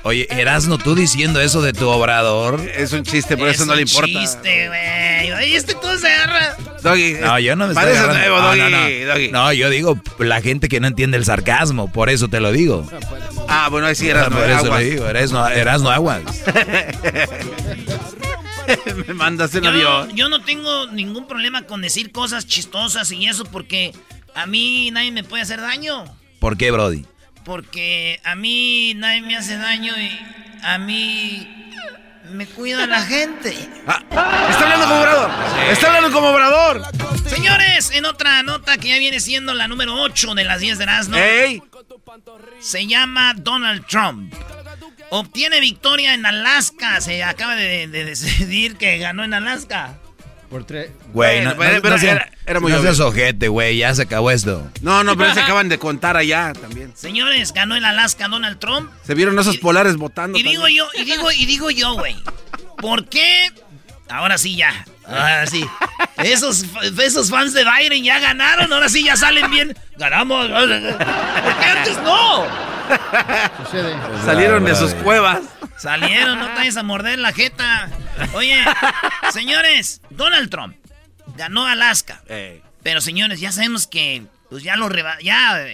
Oye, 0.03 0.27
Erasno, 0.31 0.77
tú 0.77 0.95
diciendo 0.95 1.41
eso 1.41 1.63
de 1.63 1.73
tu 1.73 1.89
obrador. 1.89 2.61
Es 2.77 2.93
un 2.93 3.05
chiste, 3.05 3.37
por 3.39 3.49
eso 3.49 3.65
no 3.65 3.75
le 3.75 3.83
importa. 3.83 4.09
Es 4.11 4.15
un 4.17 4.21
chiste, 4.23 4.69
güey. 4.69 5.33
Oye, 5.33 5.57
este 5.57 5.75
todo 5.75 5.97
se 5.99 6.09
agarra. 6.13 6.57
Doggy. 6.83 7.15
No, 7.15 7.39
yo 7.39 7.57
no 7.57 7.67
me 7.69 7.73
estoy 7.73 7.91
agarrando- 7.93 8.19
nuevo, 8.19 8.39
no, 8.41 8.47
Doggy, 8.49 8.61
no, 8.61 8.71
no. 8.71 9.07
Doggy. 9.15 9.29
No, 9.31 9.53
yo 9.55 9.71
digo 9.71 9.99
la 10.19 10.43
gente 10.43 10.69
que 10.69 10.81
no 10.81 10.89
entiende 10.89 11.17
el 11.17 11.25
sarcasmo, 11.25 11.91
por 11.91 12.11
eso 12.11 12.29
te 12.29 12.41
lo 12.41 12.53
digo. 12.53 12.87
Ah, 13.49 13.69
bueno, 13.71 13.87
ahí 13.87 13.95
sí 13.95 14.09
eras 14.11 14.29
por 14.29 14.43
eso 14.51 14.65
lo 14.67 14.77
digo, 14.79 15.07
Erasno, 15.09 15.49
Erasno 15.49 15.91
aguas. 15.91 16.21
Me 19.07 19.15
mandas 19.15 19.55
en 19.55 19.65
Yo, 19.65 19.71
avión. 19.71 20.11
yo 20.17 20.29
no 20.29 20.41
tengo 20.43 20.87
ningún 20.89 21.27
problema 21.27 21.63
con 21.63 21.81
decir 21.83 22.13
cosas 22.13 22.47
chistosas 22.47 23.11
y 23.13 23.27
eso 23.27 23.45
porque 23.45 23.93
a 24.35 24.47
mí 24.47 24.91
nadie 24.91 25.13
me 25.13 25.25
puede 25.25 25.43
hacer 25.43 25.61
daño. 25.61 26.05
¿Por 26.41 26.57
qué, 26.57 26.71
Brody? 26.71 27.05
Porque 27.45 28.21
a 28.25 28.35
mí 28.35 28.95
nadie 28.95 29.21
me 29.23 29.37
hace 29.37 29.57
daño 29.57 29.93
y 29.99 30.19
a 30.63 30.79
mí 30.79 31.71
me 32.33 32.47
cuida 32.47 32.87
la 32.87 33.03
gente. 33.03 33.51
Está 34.51 34.63
hablando 34.63 34.87
como 34.87 35.01
obrador. 35.01 35.31
Está 35.71 35.87
hablando 35.89 36.11
como 36.13 36.29
obrador. 36.31 36.83
Señores, 37.29 37.91
en 37.93 38.07
otra 38.07 38.43
nota 38.43 38.79
que 38.79 38.89
ya 38.89 38.99
viene 38.99 39.21
siendo 39.21 39.55
la 39.55 39.69
número 39.69 39.95
8 40.01 40.35
de 40.35 40.45
las 40.45 40.61
10 40.61 40.79
de 40.79 40.85
Erasmo. 40.85 41.17
¡Ey! 41.17 41.63
Se 42.61 42.87
llama 42.87 43.35
Donald 43.37 43.87
Trump. 43.87 44.33
Obtiene 45.17 45.61
victoria 45.61 46.13
en 46.15 46.27
Alaska. 46.27 47.01
Se 47.01 47.23
acaba 47.23 47.55
de, 47.55 47.87
de 47.87 48.05
decidir 48.05 48.77
que 48.77 48.99
ganó 48.99 49.23
en 49.23 49.33
Alaska. 49.33 49.95
Por 50.51 50.65
tres. 50.67 50.91
Güey, 51.13 51.43
no, 51.45 51.55
Bueno, 51.55 51.77
no- 51.77 51.83
pero 51.83 51.97
no 51.99 52.03
era- 52.03 52.31
era 52.47 52.61
muy 52.61 52.73
no 52.73 52.79
obvio. 52.79 52.89
seas 52.95 53.01
ojete, 53.01 53.47
güey, 53.49 53.77
ya 53.79 53.95
se 53.95 54.03
acabó 54.03 54.31
esto. 54.33 54.69
No, 54.83 55.05
no, 55.05 55.17
pero 55.17 55.33
se 55.33 55.41
acaban 55.45 55.69
de 55.69 55.79
contar 55.79 56.17
allá 56.17 56.53
también. 56.61 56.93
Señores, 56.97 57.53
ganó 57.53 57.77
en 57.77 57.85
Alaska 57.85 58.27
Donald 58.29 58.59
Trump. 58.59 58.91
Se 59.07 59.15
vieron 59.15 59.39
esos 59.39 59.57
polares 59.59 59.97
votando. 59.97 60.37
Y 60.37 60.43
digo 60.43 60.67
yo, 60.69 60.89
y 60.95 61.05
digo, 61.05 61.31
y 61.31 61.47
digo 61.47 61.71
yo, 61.71 61.95
güey. 61.95 62.17
¿Por 62.79 63.09
qué? 63.09 63.51
Ahora 64.09 64.37
sí 64.37 64.57
ya. 64.57 64.85
Ahora 65.07 65.47
sí. 65.47 65.65
Esos, 66.25 66.65
esos 67.03 67.31
fans 67.31 67.53
de 67.53 67.65
Biden 67.65 68.03
ya 68.05 68.19
ganaron, 68.19 68.73
ahora 68.73 68.89
sí 68.89 69.05
ya 69.05 69.17
salen 69.17 69.49
bien. 69.51 69.77
Ganamos. 69.97 70.49
¿Por 70.49 70.69
qué 71.61 71.65
antes 71.67 71.99
no? 72.03 72.74
Sucede. 73.65 73.97
Salieron 74.25 74.65
de 74.65 74.75
sus 74.75 74.95
cuevas. 74.95 75.41
Salieron, 75.79 76.39
no 76.39 76.47
te 76.49 76.55
vayas 76.55 76.77
a 76.77 76.83
morder 76.83 77.19
la 77.19 77.33
jeta. 77.33 77.91
Oye, 78.35 78.57
señores, 79.33 80.01
Donald 80.11 80.51
Trump 80.51 80.77
ganó 81.37 81.67
Alaska. 81.67 82.23
Pero 82.83 83.01
señores, 83.01 83.41
ya 83.41 83.53
sabemos 83.53 83.87
que 83.87 84.25
pues 84.51 84.63
ya 84.63 84.77
lo 84.77 84.89
reba 84.89 85.19
ya. 85.21 85.65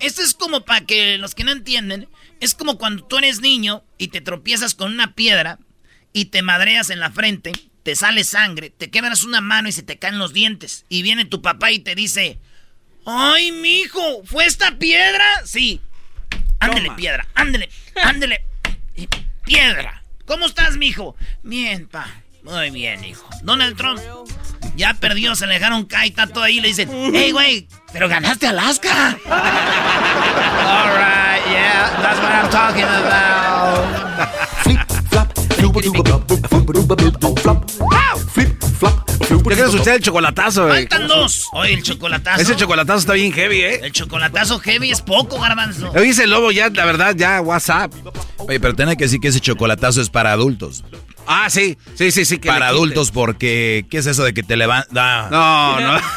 Esto 0.00 0.22
es 0.22 0.34
como 0.34 0.64
para 0.64 0.82
que 0.82 1.18
los 1.18 1.34
que 1.34 1.44
no 1.44 1.50
entienden, 1.50 2.08
es 2.40 2.54
como 2.54 2.78
cuando 2.78 3.04
tú 3.04 3.18
eres 3.18 3.40
niño 3.40 3.82
y 3.98 4.08
te 4.08 4.20
tropiezas 4.20 4.74
con 4.74 4.92
una 4.92 5.14
piedra 5.14 5.58
y 6.12 6.26
te 6.26 6.42
madreas 6.42 6.90
en 6.90 7.00
la 7.00 7.10
frente, 7.10 7.52
te 7.82 7.96
sale 7.96 8.22
sangre, 8.22 8.70
te 8.70 8.90
quebras 8.90 9.24
una 9.24 9.40
mano 9.40 9.68
y 9.68 9.72
se 9.72 9.82
te 9.82 9.98
caen 9.98 10.18
los 10.18 10.32
dientes 10.32 10.84
y 10.88 11.02
viene 11.02 11.24
tu 11.24 11.42
papá 11.42 11.72
y 11.72 11.80
te 11.80 11.96
dice, 11.96 12.38
"Ay, 13.04 13.50
mijo, 13.50 14.22
¿fue 14.24 14.44
esta 14.46 14.78
piedra?" 14.78 15.24
Sí. 15.44 15.80
Ándele, 16.62 16.90
piedra, 16.92 17.26
ándele, 17.34 17.68
ándele. 18.02 18.44
Y 18.94 19.08
Piedra. 19.44 20.02
¿Cómo 20.26 20.46
estás, 20.46 20.76
mijo? 20.76 21.16
Bien, 21.42 21.88
pa. 21.88 22.06
Muy 22.42 22.70
bien, 22.70 23.04
hijo. 23.04 23.28
Donald 23.42 23.76
Trump 23.76 24.00
ya 24.76 24.94
perdió, 24.94 25.34
se 25.34 25.46
le 25.46 25.54
dejaron 25.54 25.84
caer, 25.84 26.10
está 26.10 26.26
todo 26.26 26.44
ahí. 26.44 26.60
Le 26.60 26.68
dicen, 26.68 26.88
hey, 27.12 27.32
güey, 27.32 27.68
pero 27.92 28.08
ganaste 28.08 28.46
Alaska. 28.46 29.16
All 29.26 30.88
right, 30.96 31.42
yeah, 31.50 31.90
that's 32.00 32.20
what 32.20 32.32
I'm 32.32 32.50
talking 32.50 32.84
about. 32.84 34.02
Yo 35.62 35.70
quiero 39.42 39.66
escuchar 39.66 39.94
el 39.94 40.02
chocolatazo, 40.02 40.66
güey. 40.66 40.80
Faltan 40.88 41.06
dos. 41.06 41.48
Oye, 41.52 41.74
el 41.74 41.82
chocolatazo. 41.84 42.42
Ese 42.42 42.56
chocolatazo 42.56 42.98
está 42.98 43.12
bien 43.12 43.32
heavy, 43.32 43.60
¿eh? 43.60 43.80
El 43.84 43.92
chocolatazo 43.92 44.58
heavy 44.58 44.90
es 44.90 45.00
poco, 45.02 45.38
garbanzo. 45.38 45.92
Oye, 45.92 46.08
ese 46.08 46.26
lobo 46.26 46.50
ya, 46.50 46.68
la 46.70 46.84
verdad, 46.84 47.14
ya, 47.16 47.40
WhatsApp. 47.40 47.92
Oye, 48.38 48.58
pero 48.58 48.74
tiene 48.74 48.96
que 48.96 49.04
decir 49.04 49.20
que 49.20 49.28
ese 49.28 49.38
chocolatazo 49.38 50.00
es 50.00 50.10
para 50.10 50.32
adultos. 50.32 50.82
Ah, 51.28 51.48
sí, 51.48 51.78
sí, 51.94 52.10
sí, 52.10 52.24
sí. 52.24 52.38
que 52.38 52.48
para 52.48 52.66
adultos 52.68 53.12
porque, 53.12 53.86
¿qué 53.88 53.98
es 53.98 54.06
eso 54.06 54.24
de 54.24 54.34
que 54.34 54.42
te 54.42 54.56
levantas? 54.56 55.30
No, 55.30 55.80
no. 55.80 56.00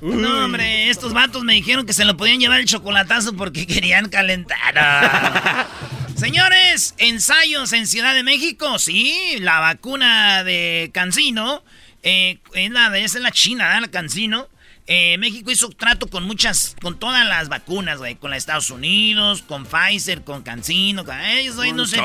No, 0.00 0.44
hombre, 0.44 0.90
estos 0.90 1.12
vatos 1.12 1.42
me 1.42 1.54
dijeron 1.54 1.84
que 1.84 1.92
se 1.92 2.04
lo 2.04 2.16
podían 2.16 2.38
llevar 2.38 2.60
el 2.60 2.66
chocolatazo 2.66 3.32
porque 3.32 3.66
querían 3.66 4.08
calentar. 4.08 5.66
Señores, 6.18 6.96
ensayos 6.98 7.72
en 7.72 7.86
Ciudad 7.86 8.12
de 8.12 8.24
México, 8.24 8.80
sí, 8.80 9.36
la 9.38 9.60
vacuna 9.60 10.42
de 10.42 10.90
Cancino, 10.92 11.62
eh, 12.02 12.40
es 12.54 12.70
la 12.72 12.98
es 12.98 13.14
la 13.14 13.30
China, 13.30 13.66
¿verdad? 13.66 13.82
La 13.82 13.88
Cancino. 13.88 14.48
Eh, 14.88 15.16
México 15.18 15.52
hizo 15.52 15.68
trato 15.68 16.08
con 16.08 16.24
muchas, 16.24 16.74
con 16.82 16.98
todas 16.98 17.24
las 17.24 17.48
vacunas, 17.48 17.98
güey, 17.98 18.16
con 18.16 18.32
la 18.32 18.36
Estados 18.36 18.70
Unidos, 18.70 19.42
con 19.42 19.64
Pfizer, 19.64 20.24
con 20.24 20.42
Cancino, 20.42 21.04
con 21.04 21.20
ellos, 21.20 21.54
güey, 21.54 21.72
no 21.72 21.86
sé. 21.86 22.00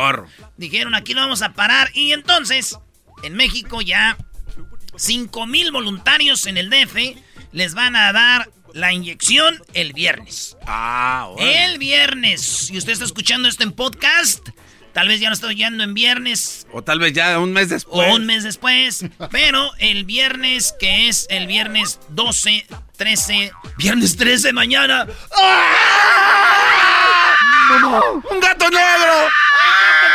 Dijeron, 0.58 0.94
aquí 0.94 1.16
lo 1.16 1.22
vamos 1.22 1.42
a 1.42 1.54
parar. 1.54 1.90
Y 1.96 2.12
entonces, 2.12 2.78
en 3.24 3.34
México 3.34 3.82
ya 3.82 4.16
5 4.96 5.48
mil 5.48 5.72
voluntarios 5.72 6.46
en 6.46 6.58
el 6.58 6.70
DF 6.70 7.18
les 7.52 7.74
van 7.74 7.96
a 7.96 8.14
dar 8.14 8.52
la 8.74 8.92
inyección 8.94 9.62
el 9.74 9.94
viernes. 9.94 10.58
Ah, 10.68 11.30
El 11.40 11.78
viernes. 11.78 12.42
Si 12.42 12.78
usted 12.78 12.92
está 12.94 13.06
escuchando 13.06 13.48
esto 13.48 13.64
en 13.64 13.72
podcast, 13.72 14.50
tal 14.94 15.08
vez 15.08 15.20
ya 15.20 15.30
lo 15.30 15.34
está 15.36 15.48
oyendo 15.48 15.84
en 15.84 15.94
viernes 15.94 16.68
O 16.72 16.84
tal 16.84 17.00
vez 17.00 17.14
ya 17.14 17.40
un 17.40 17.52
mes 17.54 17.70
después. 17.70 18.10
o 18.10 18.16
un 18.16 18.26
mes 18.26 18.44
después. 18.44 19.06
Pero 19.32 19.72
el 19.80 20.06
viernes, 20.06 20.74
que 20.80 21.08
es 21.08 21.28
el 21.30 21.48
viernes 21.48 22.00
12, 22.10 22.66
13, 22.98 23.52
viernes 23.78 24.18
13 24.18 24.54
mañana. 24.54 25.06
¡Un 28.32 28.40
gato 28.40 28.70
negro! 28.70 29.30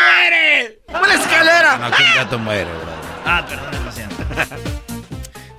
muere! 0.04 0.80
¡Una 0.88 1.14
escalera! 1.14 1.76
No, 1.78 1.90
que 1.96 2.02
un 2.02 2.14
gato 2.14 2.38
muere, 2.38 2.64
bro. 2.64 2.92
Ah, 3.24 3.44
perdón, 3.46 3.70
demasiado. 3.72 4.58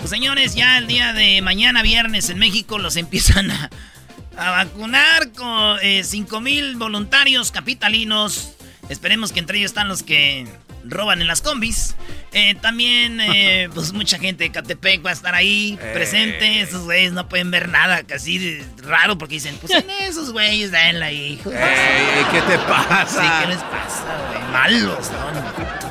Pues 0.09 0.17
señores, 0.17 0.55
ya 0.55 0.79
el 0.79 0.87
día 0.87 1.13
de 1.13 1.39
mañana 1.43 1.83
viernes 1.83 2.31
en 2.31 2.39
México 2.39 2.79
los 2.79 2.95
empiezan 2.95 3.51
a, 3.51 3.69
a 4.37 4.49
vacunar 4.49 5.31
con 5.33 5.77
eh, 5.83 6.03
5 6.03 6.41
mil 6.41 6.77
voluntarios 6.77 7.51
capitalinos. 7.51 8.55
Esperemos 8.89 9.31
que 9.31 9.37
entre 9.37 9.59
ellos 9.59 9.69
están 9.69 9.87
los 9.87 10.01
que 10.01 10.47
roban 10.83 11.21
en 11.21 11.27
las 11.27 11.43
combis. 11.43 11.95
Eh, 12.31 12.55
también, 12.55 13.21
eh, 13.21 13.69
pues 13.75 13.93
mucha 13.93 14.17
gente 14.17 14.45
de 14.45 14.51
Catepec 14.51 15.05
va 15.05 15.11
a 15.11 15.13
estar 15.13 15.35
ahí 15.35 15.77
presente. 15.93 16.61
Esos 16.61 16.85
güeyes 16.85 17.13
no 17.13 17.29
pueden 17.29 17.51
ver 17.51 17.69
nada, 17.69 18.01
casi 18.01 18.63
raro, 18.77 19.15
porque 19.19 19.35
dicen, 19.35 19.59
pues 19.61 19.71
en 19.73 19.87
esos 20.01 20.31
güeyes, 20.31 20.71
denla 20.71 21.05
ahí, 21.05 21.39
¿Qué 21.43 22.41
te 22.47 22.57
pasa? 22.57 23.21
Sí, 23.21 23.27
¿qué 23.41 23.47
les 23.47 23.61
pasa, 23.61 24.05
güey? 24.31 24.51
Malos, 24.51 25.11
¿no? 25.11 25.88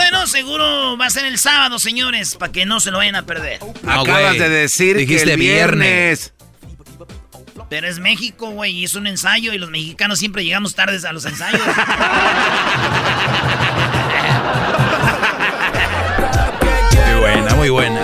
Bueno, 0.00 0.26
seguro 0.26 0.96
va 0.96 1.04
a 1.04 1.10
ser 1.10 1.26
el 1.26 1.38
sábado, 1.38 1.78
señores, 1.78 2.34
para 2.36 2.50
que 2.50 2.64
no 2.64 2.80
se 2.80 2.90
lo 2.90 2.96
vayan 2.96 3.16
a 3.16 3.26
perder. 3.26 3.60
No, 3.82 4.00
Acabas 4.00 4.38
de 4.38 4.48
decir 4.48 4.96
Dijiste 4.96 5.26
que 5.26 5.32
el 5.34 5.38
viernes. 5.38 6.32
Pero 7.68 7.86
es 7.86 7.98
México, 7.98 8.48
güey, 8.48 8.78
y 8.78 8.84
es 8.84 8.94
un 8.94 9.06
ensayo, 9.06 9.52
y 9.52 9.58
los 9.58 9.68
mexicanos 9.68 10.18
siempre 10.18 10.42
llegamos 10.42 10.74
tardes 10.74 11.04
a 11.04 11.12
los 11.12 11.26
ensayos. 11.26 11.60
Muy 17.04 17.20
buena, 17.20 17.54
muy 17.54 17.68
buena. 17.68 18.00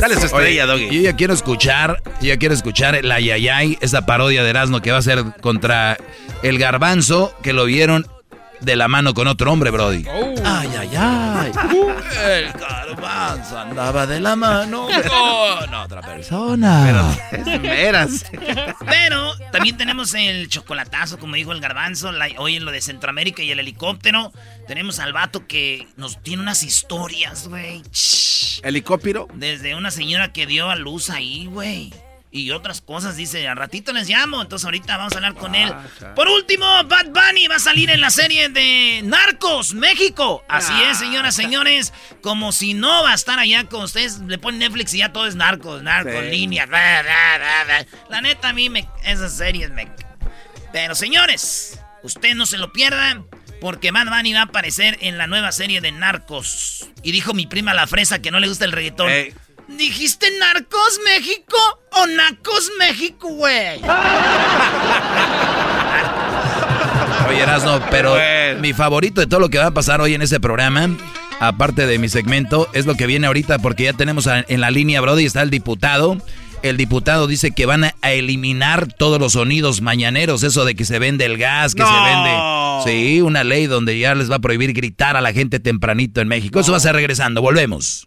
Dale 0.00 0.16
su 0.16 0.26
estrella, 0.26 0.64
Oye, 0.64 0.66
Doggy. 0.66 0.96
Yo 0.96 1.02
ya 1.02 1.14
quiero 1.14 1.34
escuchar, 1.34 2.02
yo 2.20 2.28
ya 2.28 2.36
quiero 2.36 2.52
escuchar 2.52 2.96
el 2.96 3.12
Ayayay, 3.12 3.78
esa 3.80 4.04
parodia 4.06 4.42
de 4.42 4.50
Erasmo 4.50 4.82
que 4.82 4.90
va 4.90 4.98
a 4.98 5.02
ser 5.02 5.22
contra 5.40 5.96
el 6.42 6.58
garbanzo, 6.58 7.32
que 7.44 7.52
lo 7.52 7.64
vieron 7.66 8.08
de 8.62 8.76
la 8.76 8.88
mano 8.88 9.12
con 9.14 9.26
otro 9.28 9.52
hombre, 9.52 9.70
Brody. 9.70 10.04
Ay, 10.44 10.70
ay, 10.78 10.90
ay. 10.96 11.52
El 12.24 12.52
garbanzo 12.52 13.58
andaba 13.58 14.06
de 14.06 14.20
la 14.20 14.36
mano 14.36 14.86
con 15.60 15.74
otra 15.74 16.00
persona. 16.00 17.16
Veras. 17.60 18.24
Pero 18.86 19.36
también 19.50 19.76
tenemos 19.76 20.14
el 20.14 20.48
chocolatazo, 20.48 21.18
como 21.18 21.36
dijo 21.36 21.52
el 21.52 21.60
garbanzo, 21.60 22.12
la- 22.12 22.28
hoy 22.38 22.56
en 22.56 22.64
lo 22.64 22.70
de 22.70 22.80
Centroamérica 22.80 23.42
y 23.42 23.50
el 23.50 23.58
helicóptero. 23.60 24.32
Tenemos 24.68 25.00
al 25.00 25.12
vato 25.12 25.46
que 25.46 25.86
nos 25.96 26.22
tiene 26.22 26.42
unas 26.42 26.62
historias, 26.62 27.48
güey. 27.48 27.82
¿Helicóptero? 28.62 29.28
Desde 29.34 29.74
una 29.74 29.90
señora 29.90 30.32
que 30.32 30.46
dio 30.46 30.70
a 30.70 30.76
luz 30.76 31.10
ahí, 31.10 31.46
güey. 31.46 31.92
Y 32.34 32.50
otras 32.50 32.80
cosas, 32.80 33.14
dice, 33.16 33.46
al 33.46 33.58
ratito 33.58 33.92
les 33.92 34.08
llamo, 34.08 34.40
entonces 34.40 34.64
ahorita 34.64 34.96
vamos 34.96 35.12
a 35.12 35.16
hablar 35.16 35.34
con 35.34 35.54
él. 35.54 35.70
Por 36.16 36.28
último, 36.28 36.64
Bad 36.84 37.08
Bunny 37.10 37.46
va 37.46 37.56
a 37.56 37.58
salir 37.58 37.90
en 37.90 38.00
la 38.00 38.10
serie 38.10 38.48
de 38.48 39.02
Narcos, 39.04 39.74
México. 39.74 40.42
Así 40.48 40.72
es, 40.90 40.96
señoras, 40.98 41.34
señores. 41.36 41.92
Como 42.22 42.52
si 42.52 42.72
no 42.72 43.02
va 43.02 43.12
a 43.12 43.14
estar 43.14 43.38
allá 43.38 43.64
con 43.64 43.82
ustedes, 43.82 44.18
le 44.20 44.38
ponen 44.38 44.60
Netflix 44.60 44.94
y 44.94 44.98
ya 44.98 45.12
todo 45.12 45.26
es 45.26 45.34
Narcos, 45.34 45.82
Narcos, 45.82 46.14
Sí. 46.24 46.30
líneas. 46.30 46.68
bla, 46.70 47.02
bla, 47.02 47.38
bla, 47.38 47.64
bla. 47.84 47.86
La 48.08 48.20
neta, 48.22 48.48
a 48.48 48.52
mí 48.54 48.70
me, 48.70 48.88
esas 49.04 49.36
series 49.36 49.70
me... 49.70 49.88
Pero 50.72 50.94
señores, 50.94 51.78
usted 52.02 52.34
no 52.34 52.46
se 52.46 52.56
lo 52.56 52.72
pierda. 52.72 53.22
Porque 53.60 53.92
Bad 53.92 54.06
Bunny 54.08 54.32
va 54.32 54.40
a 54.40 54.44
aparecer 54.44 54.96
en 55.02 55.18
la 55.18 55.26
nueva 55.28 55.52
serie 55.52 55.80
de 55.80 55.92
Narcos. 55.92 56.88
Y 57.04 57.12
dijo 57.12 57.32
mi 57.34 57.46
prima 57.46 57.74
la 57.74 57.86
fresa 57.86 58.20
que 58.20 58.30
no 58.32 58.40
le 58.40 58.48
gusta 58.48 58.64
el 58.64 58.72
reggaetón. 58.72 59.08
¿Dijiste 59.68 60.26
Narcos 60.38 61.00
México 61.04 61.56
o 61.92 62.06
Nacos 62.06 62.70
México, 62.78 63.28
güey? 63.28 63.80
Oye, 67.28 67.40
Erasmo, 67.40 67.80
pero 67.90 68.10
Bueno. 68.12 68.60
mi 68.60 68.72
favorito 68.72 69.20
de 69.20 69.26
todo 69.26 69.40
lo 69.40 69.48
que 69.48 69.58
va 69.58 69.66
a 69.66 69.70
pasar 69.74 70.00
hoy 70.00 70.14
en 70.14 70.22
este 70.22 70.40
programa, 70.40 70.90
aparte 71.40 71.86
de 71.86 71.98
mi 71.98 72.08
segmento, 72.08 72.68
es 72.74 72.86
lo 72.86 72.94
que 72.94 73.06
viene 73.06 73.26
ahorita, 73.26 73.58
porque 73.60 73.84
ya 73.84 73.92
tenemos 73.94 74.26
a- 74.26 74.44
en 74.46 74.60
la 74.60 74.70
línea, 74.70 75.00
Brody, 75.00 75.24
está 75.24 75.42
el 75.42 75.50
diputado. 75.50 76.18
El 76.62 76.76
diputado 76.76 77.26
dice 77.26 77.50
que 77.52 77.66
van 77.66 77.84
a, 77.84 77.94
a 78.02 78.12
eliminar 78.12 78.86
todos 78.92 79.18
los 79.18 79.32
sonidos 79.32 79.80
mañaneros, 79.80 80.42
eso 80.44 80.64
de 80.64 80.74
que 80.76 80.84
se 80.84 80.98
vende 81.00 81.24
el 81.24 81.36
gas, 81.38 81.74
que 81.74 81.82
se 81.82 81.90
vende. 81.92 82.36
Sí, 82.84 83.20
una 83.20 83.42
ley 83.42 83.66
donde 83.66 83.98
ya 83.98 84.14
les 84.14 84.30
va 84.30 84.36
a 84.36 84.40
prohibir 84.40 84.72
gritar 84.72 85.16
a 85.16 85.20
la 85.20 85.32
gente 85.32 85.58
tempranito 85.58 86.20
en 86.20 86.28
México. 86.28 86.60
Eso 86.60 86.70
va 86.72 86.76
a 86.78 86.80
ser 86.80 86.94
regresando, 86.94 87.40
volvemos. 87.42 88.06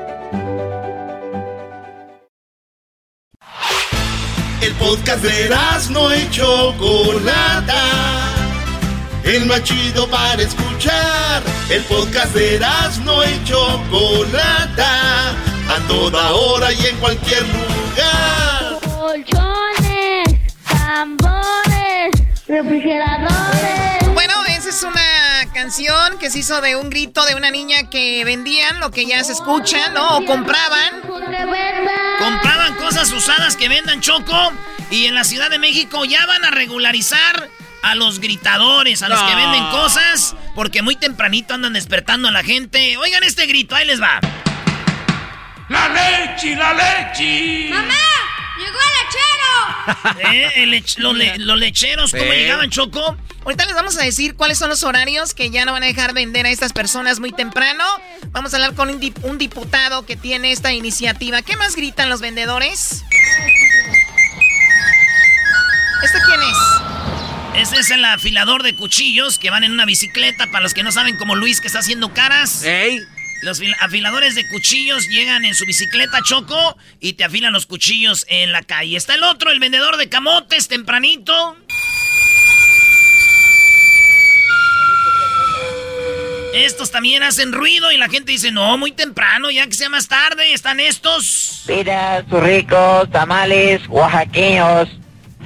El 4.61 4.73
podcast 4.75 5.23
de 5.23 5.49
no 5.89 6.15
y 6.15 6.29
Chocolata. 6.29 7.83
El 9.23 9.47
más 9.47 9.63
chido 9.63 10.07
para 10.07 10.39
escuchar. 10.39 11.41
El 11.67 11.81
podcast 11.85 12.35
de 12.35 12.59
no 13.03 13.23
y 13.23 13.43
Chocolata. 13.43 15.31
A 15.67 15.87
toda 15.87 16.31
hora 16.33 16.71
y 16.73 16.85
en 16.85 16.95
cualquier 16.97 17.41
lugar. 17.41 18.79
Colchones, 18.83 20.39
tambores, 20.63 22.11
refrigeradores. 22.47 24.13
Bueno, 24.13 24.33
esa 24.45 24.69
es 24.69 24.83
una 24.83 25.20
canción 25.51 26.17
que 26.19 26.29
se 26.29 26.39
hizo 26.39 26.61
de 26.61 26.75
un 26.75 26.89
grito 26.89 27.23
de 27.25 27.35
una 27.35 27.51
niña 27.51 27.89
que 27.89 28.23
vendían 28.25 28.79
lo 28.79 28.91
que 28.91 29.05
ya 29.05 29.23
se 29.23 29.33
escucha, 29.33 29.89
¿no? 29.89 30.17
O 30.17 30.25
compraban. 30.25 31.01
Compraban 32.19 32.75
cosas 32.75 33.11
usadas 33.11 33.55
que 33.55 33.69
vendan 33.69 34.01
choco. 34.01 34.53
Y 34.89 35.05
en 35.05 35.15
la 35.15 35.23
Ciudad 35.23 35.49
de 35.49 35.59
México 35.59 36.05
ya 36.05 36.25
van 36.25 36.45
a 36.45 36.51
regularizar 36.51 37.49
a 37.83 37.95
los 37.95 38.19
gritadores, 38.19 39.01
a 39.01 39.09
los 39.09 39.21
que 39.21 39.35
venden 39.35 39.65
cosas. 39.69 40.35
Porque 40.55 40.81
muy 40.81 40.95
tempranito 40.95 41.53
andan 41.53 41.73
despertando 41.73 42.27
a 42.27 42.31
la 42.31 42.43
gente. 42.43 42.97
Oigan 42.97 43.23
este 43.23 43.45
grito, 43.45 43.75
ahí 43.75 43.85
les 43.85 44.01
va. 44.01 44.19
¡La 45.69 45.87
leche, 45.87 46.55
la 46.55 46.73
leche! 46.73 47.69
¡Mamá! 47.69 47.93
¡Llegó 48.61 48.77
el 48.79 50.19
lechero! 50.19 50.29
¿Eh? 50.31 50.51
El 50.63 50.71
lech- 50.71 50.97
los, 50.97 51.15
le- 51.15 51.37
los 51.39 51.57
lecheros, 51.57 52.11
¿cómo 52.11 52.23
llegaban, 52.31 52.69
Choco? 52.69 53.17
Ahorita 53.43 53.65
les 53.65 53.73
vamos 53.73 53.97
a 53.97 54.03
decir 54.03 54.35
cuáles 54.35 54.59
son 54.59 54.69
los 54.69 54.83
horarios 54.83 55.33
que 55.33 55.49
ya 55.49 55.65
no 55.65 55.71
van 55.71 55.81
a 55.83 55.87
dejar 55.87 56.13
vender 56.13 56.45
a 56.45 56.49
estas 56.51 56.73
personas 56.73 57.19
muy 57.19 57.31
temprano. 57.31 57.83
Vamos 58.31 58.53
a 58.53 58.57
hablar 58.57 58.75
con 58.75 58.89
un, 58.89 58.99
dip- 59.01 59.17
un 59.23 59.37
diputado 59.39 60.05
que 60.05 60.15
tiene 60.15 60.51
esta 60.51 60.71
iniciativa. 60.73 61.41
¿Qué 61.41 61.55
más 61.57 61.75
gritan 61.75 62.07
los 62.09 62.21
vendedores? 62.21 63.03
¿Este 66.03 66.17
quién 66.25 66.41
es? 66.41 67.67
Ese 67.69 67.79
es 67.81 67.89
el 67.91 68.03
afilador 68.05 68.63
de 68.63 68.75
cuchillos 68.75 69.37
que 69.39 69.49
van 69.49 69.63
en 69.63 69.71
una 69.71 69.85
bicicleta. 69.85 70.47
Para 70.47 70.61
los 70.61 70.73
que 70.73 70.83
no 70.83 70.91
saben, 70.91 71.17
como 71.17 71.35
Luis 71.35 71.61
que 71.61 71.67
está 71.67 71.79
haciendo 71.79 72.13
caras. 72.13 72.63
Los 73.41 73.59
afiladores 73.79 74.35
de 74.35 74.47
cuchillos 74.47 75.07
llegan 75.07 75.45
en 75.45 75.55
su 75.55 75.65
bicicleta 75.65 76.19
Choco 76.23 76.77
y 76.99 77.13
te 77.13 77.23
afilan 77.23 77.51
los 77.51 77.65
cuchillos 77.65 78.25
en 78.29 78.51
la 78.51 78.61
calle. 78.61 78.95
Está 78.95 79.15
el 79.15 79.23
otro, 79.23 79.49
el 79.49 79.59
vendedor 79.59 79.97
de 79.97 80.09
camotes, 80.09 80.67
tempranito. 80.67 81.57
Estos 86.53 86.91
también 86.91 87.23
hacen 87.23 87.51
ruido 87.51 87.91
y 87.91 87.97
la 87.97 88.09
gente 88.09 88.31
dice, 88.33 88.51
no, 88.51 88.77
muy 88.77 88.91
temprano, 88.91 89.49
ya 89.49 89.65
que 89.65 89.73
sea 89.73 89.89
más 89.89 90.07
tarde, 90.07 90.53
están 90.53 90.79
estos. 90.79 91.63
Piras, 91.65 92.29
ricos, 92.29 93.09
tamales, 93.09 93.81
oaxaqueños. 93.87 94.89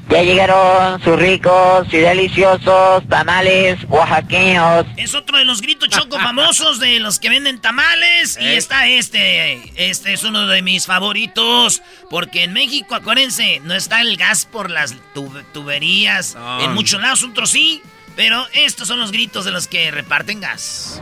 Ya 0.09 0.21
llegaron 0.21 1.01
sus 1.01 1.17
ricos 1.17 1.87
y 1.91 1.97
deliciosos 1.97 3.07
tamales 3.09 3.79
oaxaqueños. 3.89 4.85
Es 4.97 5.15
otro 5.15 5.37
de 5.37 5.45
los 5.45 5.61
gritos 5.61 5.89
choco 5.89 6.17
famosos 6.19 6.79
de 6.79 6.99
los 6.99 7.17
que 7.19 7.29
venden 7.29 7.59
tamales. 7.59 8.37
Y 8.39 8.45
está 8.53 8.87
este. 8.87 9.61
Este 9.75 10.13
es 10.13 10.23
uno 10.23 10.45
de 10.47 10.61
mis 10.61 10.85
favoritos. 10.85 11.81
Porque 12.09 12.43
en 12.43 12.53
México, 12.53 12.93
acuérdense, 12.95 13.59
no 13.63 13.73
está 13.73 14.01
el 14.01 14.15
gas 14.15 14.45
por 14.45 14.69
las 14.69 14.93
tub- 15.15 15.43
tuberías. 15.53 16.37
En 16.61 16.73
muchos 16.73 17.01
lados, 17.01 17.23
otros 17.23 17.49
sí. 17.49 17.81
Pero 18.15 18.45
estos 18.53 18.87
son 18.87 18.99
los 18.99 19.11
gritos 19.11 19.43
de 19.43 19.51
los 19.51 19.67
que 19.67 19.89
reparten 19.91 20.39
gas. 20.39 21.01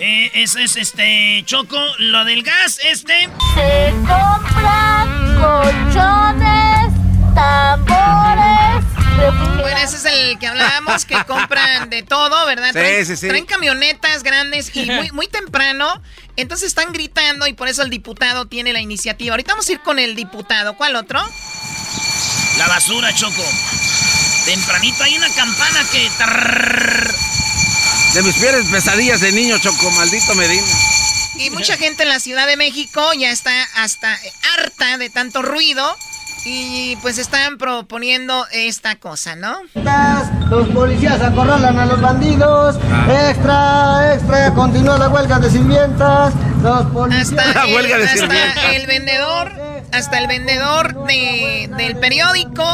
Eh, 0.00 0.30
eso 0.34 0.60
es 0.60 0.76
este 0.76 1.42
Choco, 1.44 1.76
lo 1.98 2.24
del 2.24 2.44
gas, 2.44 2.78
este. 2.84 3.28
Se 3.54 3.92
compran 4.06 5.40
colchones, 5.40 6.94
tambores, 7.34 8.84
Bueno, 9.56 9.78
ese 9.78 9.96
es 9.96 10.04
el 10.04 10.38
que 10.38 10.46
hablábamos, 10.46 11.04
que 11.04 11.16
compran 11.24 11.90
de 11.90 12.04
todo, 12.04 12.46
¿verdad? 12.46 12.68
Sí, 12.68 12.72
traen, 12.74 13.06
sí, 13.06 13.16
sí. 13.16 13.26
traen 13.26 13.44
camionetas 13.44 14.22
grandes 14.22 14.70
y 14.76 14.86
muy, 14.86 15.10
muy 15.12 15.26
temprano. 15.26 16.00
Entonces 16.36 16.68
están 16.68 16.92
gritando 16.92 17.48
y 17.48 17.54
por 17.54 17.66
eso 17.66 17.82
el 17.82 17.90
diputado 17.90 18.46
tiene 18.46 18.72
la 18.72 18.80
iniciativa. 18.80 19.32
Ahorita 19.32 19.54
vamos 19.54 19.68
a 19.68 19.72
ir 19.72 19.80
con 19.80 19.98
el 19.98 20.14
diputado. 20.14 20.76
¿Cuál 20.76 20.94
otro? 20.94 21.20
La 22.56 22.68
basura, 22.68 23.12
Choco. 23.12 23.44
Tempranito 24.44 25.02
hay 25.02 25.16
una 25.16 25.28
campana 25.34 25.80
que... 25.90 26.08
De 28.14 28.22
mis 28.22 28.36
peores 28.36 28.66
pesadillas 28.66 29.20
de 29.20 29.32
niño, 29.32 29.58
Choco, 29.58 29.90
maldito 29.92 30.34
Medina. 30.34 30.66
Y 31.36 31.50
mucha 31.50 31.76
gente 31.76 32.02
en 32.02 32.08
la 32.08 32.18
Ciudad 32.18 32.46
de 32.46 32.56
México 32.56 33.00
ya 33.12 33.30
está 33.30 33.52
hasta 33.76 34.18
harta 34.56 34.98
de 34.98 35.10
tanto 35.10 35.42
ruido. 35.42 35.84
Y 36.44 36.96
pues 37.02 37.18
están 37.18 37.58
proponiendo 37.58 38.46
esta 38.52 38.96
cosa, 38.96 39.36
¿no? 39.36 39.58
Los 40.48 40.68
policías 40.68 41.20
acorralan 41.20 41.78
a 41.78 41.86
los 41.86 42.00
bandidos. 42.00 42.76
Extra, 43.28 44.14
extra, 44.14 44.54
continúa 44.54 44.98
la 44.98 45.08
huelga 45.08 45.38
de 45.38 45.50
sirvientas. 45.50 46.32
Los 46.62 46.86
policías. 46.86 47.32
Hasta, 47.38 47.64
el, 47.66 47.92
hasta 47.92 48.72
el 48.72 48.86
vendedor, 48.86 49.52
hasta 49.92 50.18
el 50.18 50.26
vendedor 50.26 51.04
de- 51.06 51.68
del 51.76 51.96
periódico. 51.96 52.64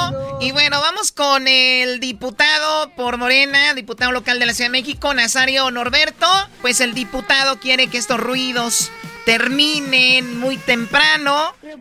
Y 0.40 0.52
bueno, 0.52 0.80
vamos 0.80 1.12
con 1.12 1.46
el 1.48 2.00
diputado 2.00 2.90
por 2.96 3.18
Morena, 3.18 3.74
diputado 3.74 4.12
local 4.12 4.38
de 4.38 4.46
la 4.46 4.52
Ciudad 4.54 4.68
de 4.70 4.78
México, 4.78 5.14
Nazario 5.14 5.70
Norberto. 5.70 6.26
Pues 6.60 6.80
el 6.80 6.94
diputado 6.94 7.58
quiere 7.60 7.86
que 7.86 7.98
estos 7.98 8.18
ruidos 8.20 8.90
terminen 9.24 10.38
muy 10.38 10.56
temprano 10.58 11.34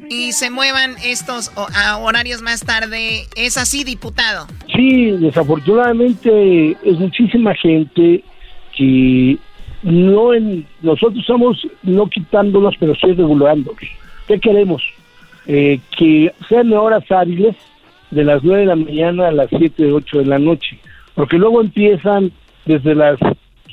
y 0.10 0.32
se 0.32 0.50
muevan 0.50 0.96
estos 1.04 1.52
a 1.76 1.98
horarios 1.98 2.42
más 2.42 2.62
tarde. 2.62 3.28
¿Es 3.36 3.58
así, 3.58 3.84
diputado? 3.84 4.48
Sí, 4.74 5.12
desafortunadamente 5.12 6.72
es 6.84 6.98
muchísima 7.00 7.54
gente 7.56 8.24
que 8.78 9.38
no 9.84 10.34
en 10.34 10.66
nosotros 10.82 11.20
estamos 11.20 11.68
no 11.84 12.08
quitándolos, 12.10 12.76
pero 12.80 12.96
sí 12.96 13.08
regulándolos. 13.08 13.82
¿Qué 14.28 14.40
queremos? 14.40 14.82
Eh, 15.46 15.80
que 15.98 16.34
sean 16.48 16.72
horas 16.72 17.04
hábiles 17.12 17.56
de 18.12 18.24
las 18.24 18.44
9 18.44 18.62
de 18.62 18.68
la 18.68 18.76
mañana 18.76 19.28
a 19.28 19.32
las 19.32 19.50
7, 19.50 19.92
8 19.92 20.20
de 20.20 20.26
la 20.26 20.40
noche, 20.40 20.78
porque 21.16 21.38
luego 21.38 21.62
empiezan 21.62 22.32
desde 22.66 22.96
las 22.96 23.20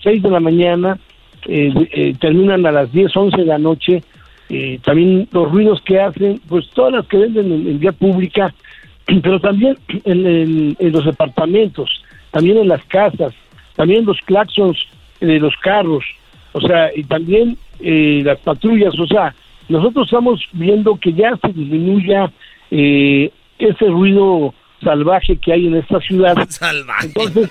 6 0.02 0.22
de 0.22 0.30
la 0.30 0.40
mañana, 0.40 0.98
eh, 1.46 1.72
eh, 1.92 2.14
terminan 2.18 2.66
a 2.66 2.72
las 2.72 2.92
10, 2.92 3.16
11 3.16 3.36
de 3.36 3.44
la 3.44 3.58
noche, 3.58 4.02
eh, 4.48 4.80
también 4.82 5.28
los 5.30 5.50
ruidos 5.50 5.80
que 5.82 6.00
hacen, 6.00 6.40
pues 6.48 6.68
todas 6.70 6.92
las 6.92 7.06
que 7.06 7.18
venden 7.18 7.52
en, 7.52 7.68
en 7.68 7.78
vía 7.78 7.92
pública, 7.92 8.52
pero 9.06 9.38
también 9.40 9.76
en 10.04 10.92
los 10.92 11.04
departamentos, 11.04 12.02
también 12.32 12.58
en 12.58 12.68
las 12.68 12.84
casas, 12.86 13.32
también 13.76 14.04
los 14.04 14.18
claxons 14.22 14.78
de 15.20 15.38
los 15.38 15.54
carros, 15.56 16.04
o 16.52 16.60
sea, 16.60 16.90
y 16.94 17.04
también 17.04 17.56
eh, 17.80 18.22
las 18.24 18.38
patrullas, 18.40 18.98
o 18.98 19.06
sea, 19.06 19.34
nosotros 19.70 20.06
estamos 20.06 20.40
viendo 20.52 20.98
que 20.98 21.12
ya 21.12 21.38
se 21.40 21.52
disminuya 21.52 22.30
eh, 22.70 23.32
ese 23.58 23.86
ruido 23.86 24.52
salvaje 24.82 25.36
que 25.36 25.52
hay 25.52 25.66
en 25.66 25.76
esta 25.76 26.00
ciudad. 26.00 26.34
Entonces, 27.02 27.50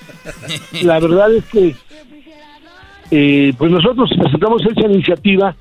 la 0.84 1.00
verdad 1.00 1.34
es 1.34 1.46
que 1.46 1.76
eh, 3.12 3.54
pues 3.58 3.72
nosotros 3.72 4.10
presentamos 4.18 4.62
esa 4.66 4.82
iniciativa 4.82 5.56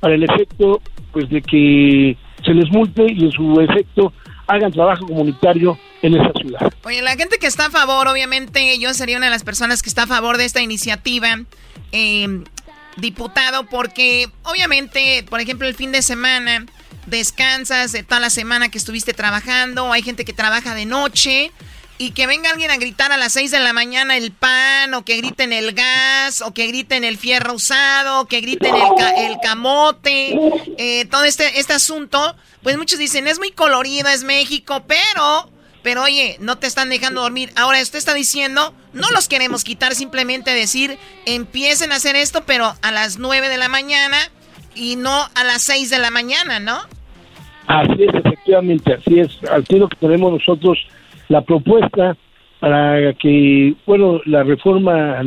para 0.00 0.14
el 0.14 0.24
efecto 0.24 0.80
pues 1.12 1.28
de 1.30 1.40
que 1.42 2.16
se 2.44 2.54
les 2.54 2.70
multe 2.70 3.06
y 3.10 3.24
en 3.24 3.32
su 3.32 3.60
efecto 3.60 4.12
hagan 4.48 4.72
trabajo 4.72 5.06
comunitario 5.06 5.78
en 6.02 6.14
esta 6.14 6.38
ciudad. 6.40 6.72
Oye, 6.84 7.00
la 7.00 7.16
gente 7.16 7.38
que 7.38 7.46
está 7.46 7.66
a 7.66 7.70
favor, 7.70 8.08
obviamente, 8.08 8.78
yo 8.78 8.92
sería 8.92 9.16
una 9.16 9.26
de 9.26 9.30
las 9.30 9.44
personas 9.44 9.82
que 9.82 9.88
está 9.88 10.02
a 10.02 10.06
favor 10.06 10.36
de 10.36 10.44
esta 10.44 10.60
iniciativa, 10.60 11.40
eh, 11.92 12.42
diputado, 12.96 13.66
porque 13.66 14.28
obviamente, 14.44 15.24
por 15.28 15.40
ejemplo, 15.40 15.66
el 15.68 15.74
fin 15.74 15.92
de 15.92 16.02
semana 16.02 16.66
descansas 17.06 17.92
de 17.92 18.02
toda 18.02 18.20
la 18.20 18.30
semana 18.30 18.68
que 18.68 18.78
estuviste 18.78 19.12
trabajando, 19.12 19.92
hay 19.92 20.02
gente 20.02 20.24
que 20.24 20.32
trabaja 20.32 20.74
de 20.74 20.86
noche. 20.86 21.52
Y 21.98 22.12
que 22.12 22.26
venga 22.26 22.50
alguien 22.50 22.70
a 22.72 22.78
gritar 22.78 23.12
a 23.12 23.16
las 23.16 23.34
6 23.34 23.52
de 23.52 23.60
la 23.60 23.72
mañana 23.72 24.16
el 24.16 24.32
pan, 24.32 24.92
o 24.94 25.04
que 25.04 25.18
griten 25.18 25.52
el 25.52 25.72
gas, 25.72 26.40
o 26.40 26.52
que 26.52 26.66
griten 26.66 27.04
el 27.04 27.16
fierro 27.16 27.52
usado, 27.52 28.22
o 28.22 28.26
que 28.26 28.40
griten 28.40 28.74
el, 28.74 28.88
ca- 28.98 29.10
el 29.10 29.36
camote, 29.40 30.36
eh, 30.78 31.04
todo 31.04 31.22
este, 31.24 31.60
este 31.60 31.74
asunto, 31.74 32.34
pues 32.64 32.76
muchos 32.76 32.98
dicen, 32.98 33.28
es 33.28 33.38
muy 33.38 33.52
colorido, 33.52 34.08
es 34.08 34.24
México, 34.24 34.82
pero 34.88 35.51
pero 35.82 36.02
oye, 36.02 36.36
no 36.40 36.56
te 36.56 36.66
están 36.66 36.90
dejando 36.90 37.22
dormir. 37.22 37.50
Ahora 37.56 37.80
usted 37.80 37.98
está 37.98 38.14
diciendo, 38.14 38.72
no 38.92 39.06
los 39.14 39.28
queremos 39.28 39.64
quitar, 39.64 39.94
simplemente 39.94 40.52
decir, 40.52 40.96
empiecen 41.26 41.92
a 41.92 41.96
hacer 41.96 42.16
esto, 42.16 42.42
pero 42.46 42.72
a 42.82 42.92
las 42.92 43.18
9 43.18 43.48
de 43.48 43.58
la 43.58 43.68
mañana 43.68 44.16
y 44.74 44.96
no 44.96 45.12
a 45.34 45.44
las 45.44 45.62
6 45.62 45.90
de 45.90 45.98
la 45.98 46.10
mañana, 46.10 46.60
¿no? 46.60 46.78
Así 47.66 48.02
es, 48.02 48.14
efectivamente, 48.14 48.94
así 48.94 49.20
es. 49.20 49.38
Así 49.50 49.74
es 49.74 49.78
lo 49.78 49.88
que 49.88 49.96
tenemos 49.96 50.32
nosotros, 50.32 50.78
la 51.28 51.42
propuesta 51.42 52.16
para 52.60 53.12
que, 53.14 53.74
bueno, 53.86 54.20
la 54.24 54.44
reforma 54.44 55.20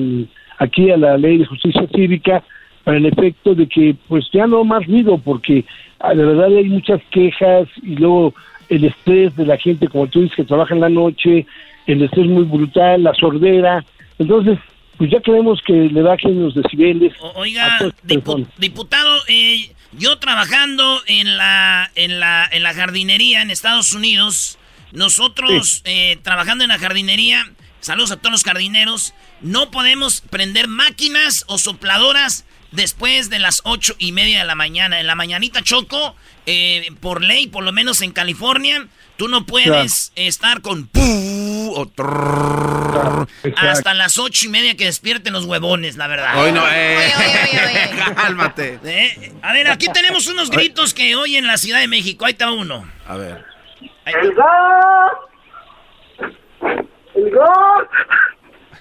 aquí 0.57 0.89
a 0.89 0.97
la 0.97 1.17
ley 1.17 1.37
de 1.37 1.45
justicia 1.45 1.85
cívica, 1.93 2.43
para 2.83 2.97
el 2.97 3.05
efecto 3.07 3.55
de 3.55 3.67
que, 3.67 3.95
pues 4.07 4.25
ya 4.31 4.47
no 4.47 4.63
más 4.63 4.85
ruido, 4.85 5.17
porque 5.17 5.65
ah, 5.99 6.13
de 6.13 6.23
verdad 6.23 6.45
hay 6.45 6.65
muchas 6.65 7.01
quejas 7.11 7.67
y 7.81 7.95
luego 7.95 8.33
el 8.69 8.86
estrés 8.86 9.36
de 9.36 9.45
la 9.45 9.58
gente, 9.58 9.88
como 9.88 10.08
tú 10.08 10.21
dices, 10.21 10.36
que 10.36 10.43
trabaja 10.43 10.73
en 10.73 10.82
la 10.82 10.89
noche, 10.89 11.45
el 11.88 12.01
estrés 12.04 12.25
muy 12.28 12.43
brutal, 12.43 13.04
la 13.04 13.13
sordera. 13.13 13.86
Entonces, 14.17 14.58
pues 14.97 15.12
ya 15.12 15.19
queremos 15.19 15.62
que 15.65 15.73
le 15.73 16.01
bajen 16.01 16.41
los 16.41 16.56
decibeles. 16.56 17.13
Oiga, 17.36 17.80
dipu- 18.04 18.47
diputado, 18.58 19.17
eh, 19.28 19.71
yo 19.91 20.17
trabajando 20.19 21.01
en 21.08 21.38
la, 21.38 21.91
en, 21.95 22.19
la, 22.19 22.47
en 22.51 22.63
la 22.63 22.73
jardinería 22.73 23.41
en 23.41 23.51
Estados 23.51 23.93
Unidos, 23.93 24.58
nosotros 24.93 25.82
eh, 25.86 26.17
trabajando 26.23 26.63
en 26.63 26.69
la 26.69 26.80
jardinería, 26.80 27.43
saludos 27.82 28.12
a 28.12 28.17
todos 28.17 28.32
los 28.32 28.43
jardineros, 28.43 29.13
no 29.41 29.69
podemos 29.69 30.21
prender 30.21 30.67
máquinas 30.69 31.43
o 31.47 31.58
sopladoras 31.58 32.45
después 32.75 33.29
de 33.29 33.39
las 33.39 33.61
ocho 33.63 33.95
y 33.97 34.11
media 34.11 34.39
de 34.39 34.45
la 34.45 34.55
mañana. 34.55 34.99
En 34.99 35.07
la 35.07 35.15
mañanita 35.15 35.61
choco, 35.61 36.15
eh, 36.45 36.89
por 36.99 37.21
ley, 37.21 37.47
por 37.47 37.63
lo 37.63 37.71
menos 37.71 38.01
en 38.01 38.11
California, 38.11 38.88
tú 39.17 39.27
no 39.27 39.45
puedes 39.45 40.11
estar 40.15 40.61
con 40.61 40.89
o 41.77 41.88
trrr 41.88 43.27
hasta 43.57 43.93
las 43.93 44.17
ocho 44.17 44.45
y 44.45 44.49
media 44.49 44.77
que 44.77 44.85
despierten 44.85 45.33
los 45.33 45.45
huevones, 45.45 45.97
la 45.97 46.07
verdad. 46.07 46.41
Hoy 46.41 46.51
no, 46.51 46.63
eh. 46.71 47.11
Cálmate. 48.15 48.79
Eh, 48.83 49.33
a 49.41 49.53
ver, 49.53 49.69
aquí 49.69 49.88
tenemos 49.91 50.27
unos 50.27 50.49
gritos 50.49 50.93
que 50.93 51.15
hoy 51.15 51.35
en 51.35 51.47
la 51.47 51.57
Ciudad 51.57 51.79
de 51.79 51.88
México. 51.88 52.25
Ahí 52.25 52.31
está 52.31 52.51
uno. 52.51 52.89
A 53.07 53.15
ver. 53.17 53.43
¡El 54.05 54.33
¡El 57.15 57.31
gas! 57.31 57.88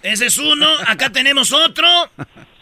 Ese 0.02 0.26
es 0.26 0.38
uno. 0.38 0.68
Acá 0.87 1.11
tenemos 1.11 1.52
otro. 1.52 1.87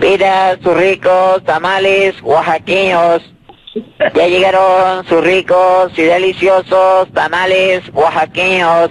Pida 0.00 0.58
sus 0.62 0.74
ricos 0.76 1.44
tamales 1.44 2.14
oaxaqueños. 2.22 3.22
Ya 4.14 4.26
llegaron 4.26 5.06
sus 5.06 5.22
ricos 5.22 5.92
y 5.96 6.02
deliciosos 6.02 7.12
tamales 7.12 7.82
oaxaqueños. 7.92 8.90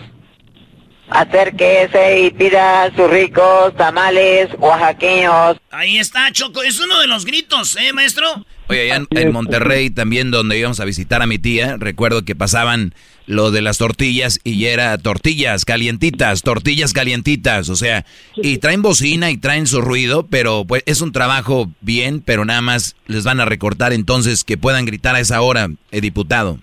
Acérquese 1.10 2.20
y 2.20 2.30
pida 2.30 2.92
sus 2.96 3.10
ricos 3.10 3.76
tamales 3.76 4.50
oaxaqueños. 4.60 5.58
Ahí 5.72 5.98
está, 5.98 6.32
Choco. 6.32 6.62
Es 6.62 6.80
uno 6.80 7.00
de 7.00 7.08
los 7.08 7.26
gritos, 7.26 7.76
¿eh, 7.78 7.92
maestro? 7.92 8.46
Oye, 8.68 8.84
allá 8.84 8.98
en, 8.98 9.08
en 9.18 9.32
Monterrey 9.32 9.90
también 9.90 10.30
donde 10.30 10.60
íbamos 10.60 10.80
a 10.80 10.86
visitar 10.86 11.24
a 11.24 11.26
mi 11.26 11.40
tía, 11.40 11.78
recuerdo 11.80 12.24
que 12.24 12.36
pasaban 12.36 12.94
lo 13.30 13.52
de 13.52 13.62
las 13.62 13.78
tortillas 13.78 14.40
y 14.44 14.66
era 14.66 14.98
tortillas 14.98 15.64
calientitas, 15.64 16.42
tortillas 16.42 16.94
calientitas, 16.94 17.70
o 17.70 17.76
sea, 17.76 18.04
y 18.36 18.58
traen 18.58 18.82
bocina 18.82 19.30
y 19.30 19.38
traen 19.38 19.68
su 19.68 19.82
ruido, 19.82 20.26
pero 20.28 20.66
pues 20.68 20.82
es 20.88 21.00
un 21.02 21.12
trabajo 21.12 21.68
bien, 21.80 22.24
pero 22.26 22.44
nada 22.44 22.62
más 22.62 22.96
les 23.06 23.24
van 23.26 23.40
a 23.40 23.46
recortar 23.46 23.94
entonces 23.94 24.44
que 24.44 24.58
puedan 24.58 24.86
gritar 24.86 25.14
a 25.16 25.20
esa 25.20 25.42
hora, 25.42 25.68
eh, 25.92 26.02
diputado. 26.02 26.58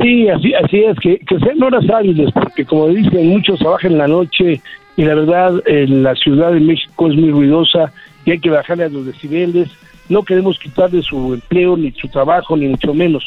Sí, 0.00 0.28
así, 0.28 0.54
así 0.54 0.78
es, 0.78 0.96
que, 1.00 1.18
que 1.18 1.40
sean 1.40 1.60
horas 1.60 1.84
hábiles, 1.90 2.30
porque 2.32 2.64
como 2.64 2.86
dicen, 2.90 3.26
muchos 3.26 3.58
trabajan 3.58 3.92
en 3.92 3.98
la 3.98 4.06
noche 4.06 4.60
y 4.96 5.02
la 5.02 5.16
verdad 5.16 5.60
en 5.66 6.04
la 6.04 6.14
Ciudad 6.14 6.52
de 6.52 6.60
México 6.60 7.08
es 7.08 7.16
muy 7.16 7.32
ruidosa 7.32 7.92
y 8.24 8.30
hay 8.30 8.38
que 8.38 8.50
bajarle 8.50 8.84
a 8.84 8.90
los 8.90 9.06
decibeles. 9.06 9.68
No 10.08 10.22
queremos 10.22 10.56
quitarle 10.60 11.02
su 11.02 11.34
empleo, 11.34 11.76
ni 11.76 11.90
su 11.90 12.06
trabajo, 12.06 12.56
ni 12.56 12.68
mucho 12.68 12.94
menos, 12.94 13.24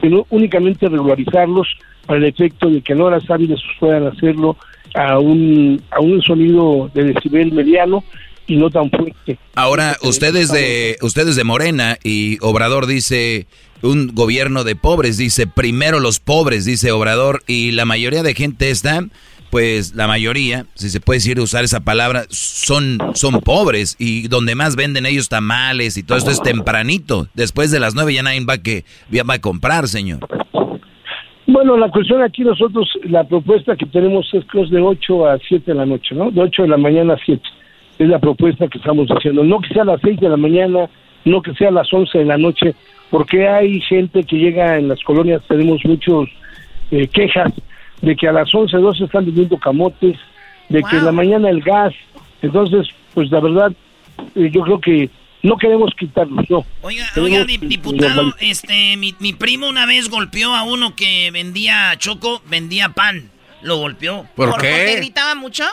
sino 0.00 0.26
únicamente 0.30 0.88
regularizarlos 0.88 1.68
para 2.06 2.18
el 2.18 2.24
efecto 2.24 2.70
de 2.70 2.80
que 2.80 2.92
en 2.92 3.00
horas 3.00 3.28
hábiles 3.28 3.60
puedan 3.78 4.06
hacerlo 4.06 4.56
a 4.94 5.18
un, 5.18 5.80
a 5.90 6.00
un 6.00 6.20
sonido 6.22 6.90
de 6.94 7.04
decibel 7.04 7.52
mediano 7.52 8.04
y 8.46 8.56
no 8.56 8.70
tan 8.70 8.90
fuerte. 8.90 9.38
Ahora, 9.54 9.96
ustedes 10.02 10.50
de, 10.50 10.96
ustedes 11.02 11.36
de 11.36 11.44
Morena 11.44 11.98
y 12.02 12.38
Obrador 12.40 12.86
dice 12.86 13.46
un 13.82 14.14
gobierno 14.14 14.64
de 14.64 14.76
pobres, 14.76 15.16
dice 15.16 15.46
primero 15.46 16.00
los 16.00 16.20
pobres, 16.20 16.64
dice 16.64 16.92
Obrador, 16.92 17.42
y 17.46 17.72
la 17.72 17.84
mayoría 17.84 18.22
de 18.22 18.34
gente 18.34 18.70
está, 18.70 19.04
pues 19.52 19.94
la 19.94 20.08
mayoría, 20.08 20.64
si 20.72 20.88
se 20.88 20.98
puede 20.98 21.18
decir 21.18 21.38
usar 21.38 21.62
esa 21.62 21.80
palabra, 21.80 22.22
son, 22.30 22.96
son 23.12 23.42
pobres 23.42 23.96
y 23.98 24.26
donde 24.28 24.54
más 24.54 24.76
venden 24.76 25.04
ellos 25.04 25.28
tamales 25.28 25.98
y 25.98 26.02
todo 26.02 26.16
esto 26.16 26.30
es 26.30 26.40
tempranito. 26.40 27.26
Después 27.34 27.70
de 27.70 27.78
las 27.78 27.94
nueve 27.94 28.14
ya 28.14 28.22
nadie 28.22 28.42
va, 28.46 28.56
que, 28.56 28.84
ya 29.10 29.24
va 29.24 29.34
a 29.34 29.40
comprar, 29.42 29.88
señor. 29.88 30.20
Bueno, 31.46 31.76
la 31.76 31.90
cuestión 31.90 32.22
aquí 32.22 32.44
nosotros, 32.44 32.88
la 33.04 33.24
propuesta 33.24 33.76
que 33.76 33.84
tenemos 33.84 34.26
es 34.32 34.42
que 34.46 34.62
es 34.62 34.70
de 34.70 34.80
8 34.80 35.26
a 35.26 35.38
7 35.46 35.70
de 35.70 35.74
la 35.74 35.84
noche, 35.84 36.14
¿no? 36.14 36.30
De 36.30 36.40
8 36.40 36.62
de 36.62 36.68
la 36.68 36.78
mañana 36.78 37.12
a 37.12 37.18
7. 37.22 37.42
Es 37.98 38.08
la 38.08 38.20
propuesta 38.20 38.68
que 38.68 38.78
estamos 38.78 39.06
haciendo. 39.08 39.44
No 39.44 39.60
que 39.60 39.68
sea 39.74 39.82
a 39.82 39.84
las 39.84 40.00
6 40.00 40.18
de 40.18 40.30
la 40.30 40.38
mañana, 40.38 40.88
no 41.26 41.42
que 41.42 41.52
sea 41.56 41.68
a 41.68 41.72
las 41.72 41.92
11 41.92 42.20
de 42.20 42.24
la 42.24 42.38
noche, 42.38 42.74
porque 43.10 43.46
hay 43.46 43.82
gente 43.82 44.24
que 44.24 44.38
llega 44.38 44.78
en 44.78 44.88
las 44.88 45.02
colonias, 45.02 45.42
tenemos 45.46 45.84
muchos 45.84 46.30
eh, 46.90 47.06
quejas 47.08 47.52
de 48.02 48.14
que 48.16 48.28
a 48.28 48.32
las 48.32 48.54
11, 48.54 48.76
12 48.76 49.04
están 49.04 49.24
vendiendo 49.24 49.56
camotes, 49.58 50.18
de 50.68 50.82
que 50.82 50.96
en 50.96 51.04
la 51.04 51.12
mañana 51.12 51.48
el 51.48 51.62
gas. 51.62 51.94
Entonces, 52.42 52.86
pues 53.14 53.30
la 53.30 53.40
verdad, 53.40 53.72
eh, 54.34 54.50
yo 54.52 54.62
creo 54.62 54.80
que 54.80 55.10
no 55.42 55.56
queremos 55.56 55.90
quitarlos, 55.98 56.48
no. 56.50 56.64
Oiga, 56.82 57.06
oiga, 57.16 57.44
di- 57.44 57.56
diputado, 57.58 58.34
este, 58.40 58.96
mi, 58.96 59.14
mi 59.18 59.32
primo 59.32 59.68
una 59.68 59.86
vez 59.86 60.08
golpeó 60.08 60.54
a 60.54 60.62
uno 60.64 60.94
que 60.94 61.30
vendía 61.32 61.94
choco, 61.98 62.42
vendía 62.48 62.90
pan. 62.90 63.30
Lo 63.62 63.76
golpeó. 63.76 64.26
¿Por 64.34 64.46
qué? 64.48 64.52
¿Porque 64.52 64.96
gritaba 64.96 65.34
mucho? 65.36 65.64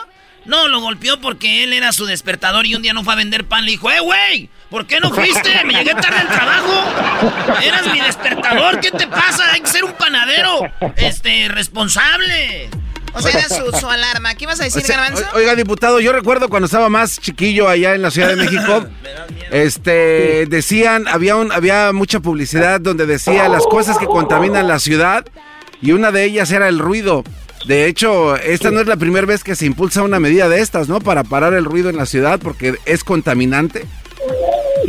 No, 0.50 0.68
lo 0.68 0.80
golpeó 0.80 1.20
porque 1.20 1.62
él 1.64 1.72
era 1.72 1.92
su 1.92 2.04
despertador 2.06 2.66
y 2.66 2.74
un 2.74 2.82
día 2.82 2.92
no 2.92 3.04
fue 3.04 3.12
a 3.14 3.16
vender 3.16 3.44
pan. 3.44 3.64
Le 3.64 3.70
dijo, 3.70 3.90
¡eh, 3.90 4.00
güey! 4.00 4.50
¿Por 4.68 4.86
qué 4.86 5.00
no 5.00 5.10
fuiste? 5.12 5.64
Me 5.64 5.72
llegué 5.74 5.94
tarde 5.94 6.18
al 6.18 6.28
trabajo. 6.28 7.60
Eras 7.62 7.86
mi 7.92 8.00
despertador. 8.00 8.80
¿Qué 8.80 8.90
te 8.90 9.06
pasa? 9.06 9.52
Hay 9.52 9.60
que 9.60 9.68
ser 9.68 9.84
un 9.84 9.92
panadero, 9.94 10.60
este, 10.96 11.48
responsable. 11.48 12.68
O 13.12 13.20
sea, 13.20 13.32
era 13.40 13.48
su, 13.48 13.72
su 13.78 13.88
alarma. 13.88 14.34
¿Qué 14.34 14.44
ibas 14.44 14.60
a 14.60 14.64
decir, 14.64 14.82
O 14.82 14.86
sea, 14.86 14.96
Garbanzo? 14.98 15.24
o- 15.32 15.36
Oiga, 15.36 15.54
diputado, 15.56 15.98
yo 15.98 16.12
recuerdo 16.12 16.48
cuando 16.48 16.66
estaba 16.66 16.88
más 16.88 17.18
chiquillo 17.20 17.68
allá 17.68 17.94
en 17.94 18.02
la 18.02 18.10
Ciudad 18.12 18.28
de 18.28 18.36
México, 18.36 18.86
este, 19.50 20.46
decían, 20.46 21.08
había 21.08 21.36
un, 21.36 21.50
había 21.52 21.92
mucha 21.92 22.20
publicidad 22.20 22.80
donde 22.80 23.06
decía 23.06 23.48
las 23.48 23.64
cosas 23.66 23.98
que 23.98 24.06
contaminan 24.06 24.68
la 24.68 24.78
ciudad 24.78 25.24
y 25.82 25.92
una 25.92 26.12
de 26.12 26.24
ellas 26.24 26.50
era 26.52 26.68
el 26.68 26.78
ruido. 26.78 27.24
De 27.66 27.86
hecho, 27.86 28.36
esta 28.36 28.70
no 28.70 28.80
es 28.80 28.86
la 28.86 28.96
primera 28.96 29.26
vez 29.26 29.44
que 29.44 29.54
se 29.54 29.66
impulsa 29.66 30.02
una 30.02 30.18
medida 30.18 30.48
de 30.48 30.60
estas, 30.60 30.88
¿no? 30.88 30.98
Para 31.00 31.24
parar 31.24 31.52
el 31.54 31.64
ruido 31.64 31.90
en 31.90 31.96
la 31.96 32.06
ciudad 32.06 32.40
porque 32.42 32.74
es 32.86 33.04
contaminante. 33.04 33.86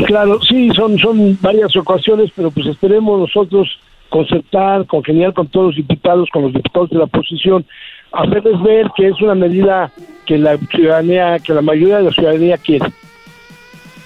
Claro, 0.07 0.39
sí, 0.41 0.69
son, 0.75 0.97
son 0.97 1.37
varias 1.41 1.75
ocasiones, 1.75 2.31
pero 2.35 2.49
pues 2.49 2.65
esperemos 2.67 3.19
nosotros 3.19 3.67
concertar, 4.09 4.85
congeniar 4.87 5.33
con 5.33 5.47
todos 5.47 5.67
los 5.67 5.75
diputados, 5.75 6.29
con 6.31 6.43
los 6.43 6.53
diputados 6.53 6.89
de 6.89 6.97
la 6.97 7.03
oposición, 7.05 7.65
hacerles 8.13 8.61
ver 8.63 8.87
que 8.95 9.07
es 9.07 9.21
una 9.21 9.35
medida 9.35 9.91
que 10.25 10.37
la 10.37 10.57
ciudadanía, 10.57 11.39
que 11.39 11.53
la 11.53 11.61
mayoría 11.61 11.97
de 11.97 12.03
la 12.03 12.11
ciudadanía 12.11 12.57
quiere. 12.57 12.91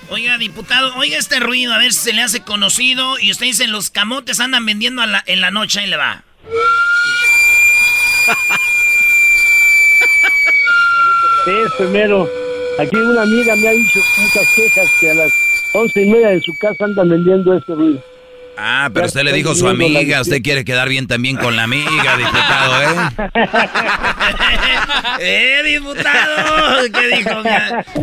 Oiga, 0.09 0.37
diputado, 0.37 0.93
oiga 0.97 1.17
este 1.17 1.39
ruido, 1.39 1.73
a 1.73 1.77
ver 1.79 1.91
si 1.93 1.99
se 2.09 2.13
le 2.13 2.21
hace 2.21 2.41
conocido. 2.41 3.19
Y 3.19 3.31
usted 3.31 3.45
dice, 3.47 3.67
los 3.67 3.89
camotes 3.89 4.39
andan 4.39 4.65
vendiendo 4.65 5.01
a 5.01 5.07
la- 5.07 5.23
en 5.25 5.41
la 5.41 5.49
noche, 5.49 5.79
ahí 5.79 5.89
le 5.89 5.97
va. 5.97 6.23
Es 11.47 11.71
primero, 11.77 12.27
aquí 12.79 12.95
una 12.95 13.21
amiga 13.21 13.55
me 13.55 13.67
ha 13.67 13.71
dicho 13.71 13.99
muchas 14.17 14.53
quejas 14.55 14.89
que 14.99 15.11
a 15.11 15.13
las 15.13 15.31
once 15.73 16.01
y 16.01 16.09
media 16.09 16.29
de 16.29 16.41
su 16.41 16.57
casa 16.57 16.85
andan 16.85 17.09
vendiendo 17.09 17.55
este 17.55 17.75
ruido. 17.75 18.03
Ah, 18.57 18.89
pero 18.93 19.05
Ya 19.05 19.07
usted 19.07 19.23
le 19.23 19.33
dijo 19.33 19.51
a 19.51 19.55
su 19.55 19.67
amiga, 19.67 20.21
usted 20.21 20.41
quiere 20.41 20.63
quedar 20.63 20.87
bien 20.89 21.07
también 21.07 21.35
con 21.35 21.55
la 21.55 21.63
amiga, 21.63 22.17
diputado, 22.17 22.81
¿eh? 22.81 23.09
¡Eh, 25.19 25.61
diputado! 25.65 26.83
¿Qué 26.91 27.17
dijo, 27.17 27.43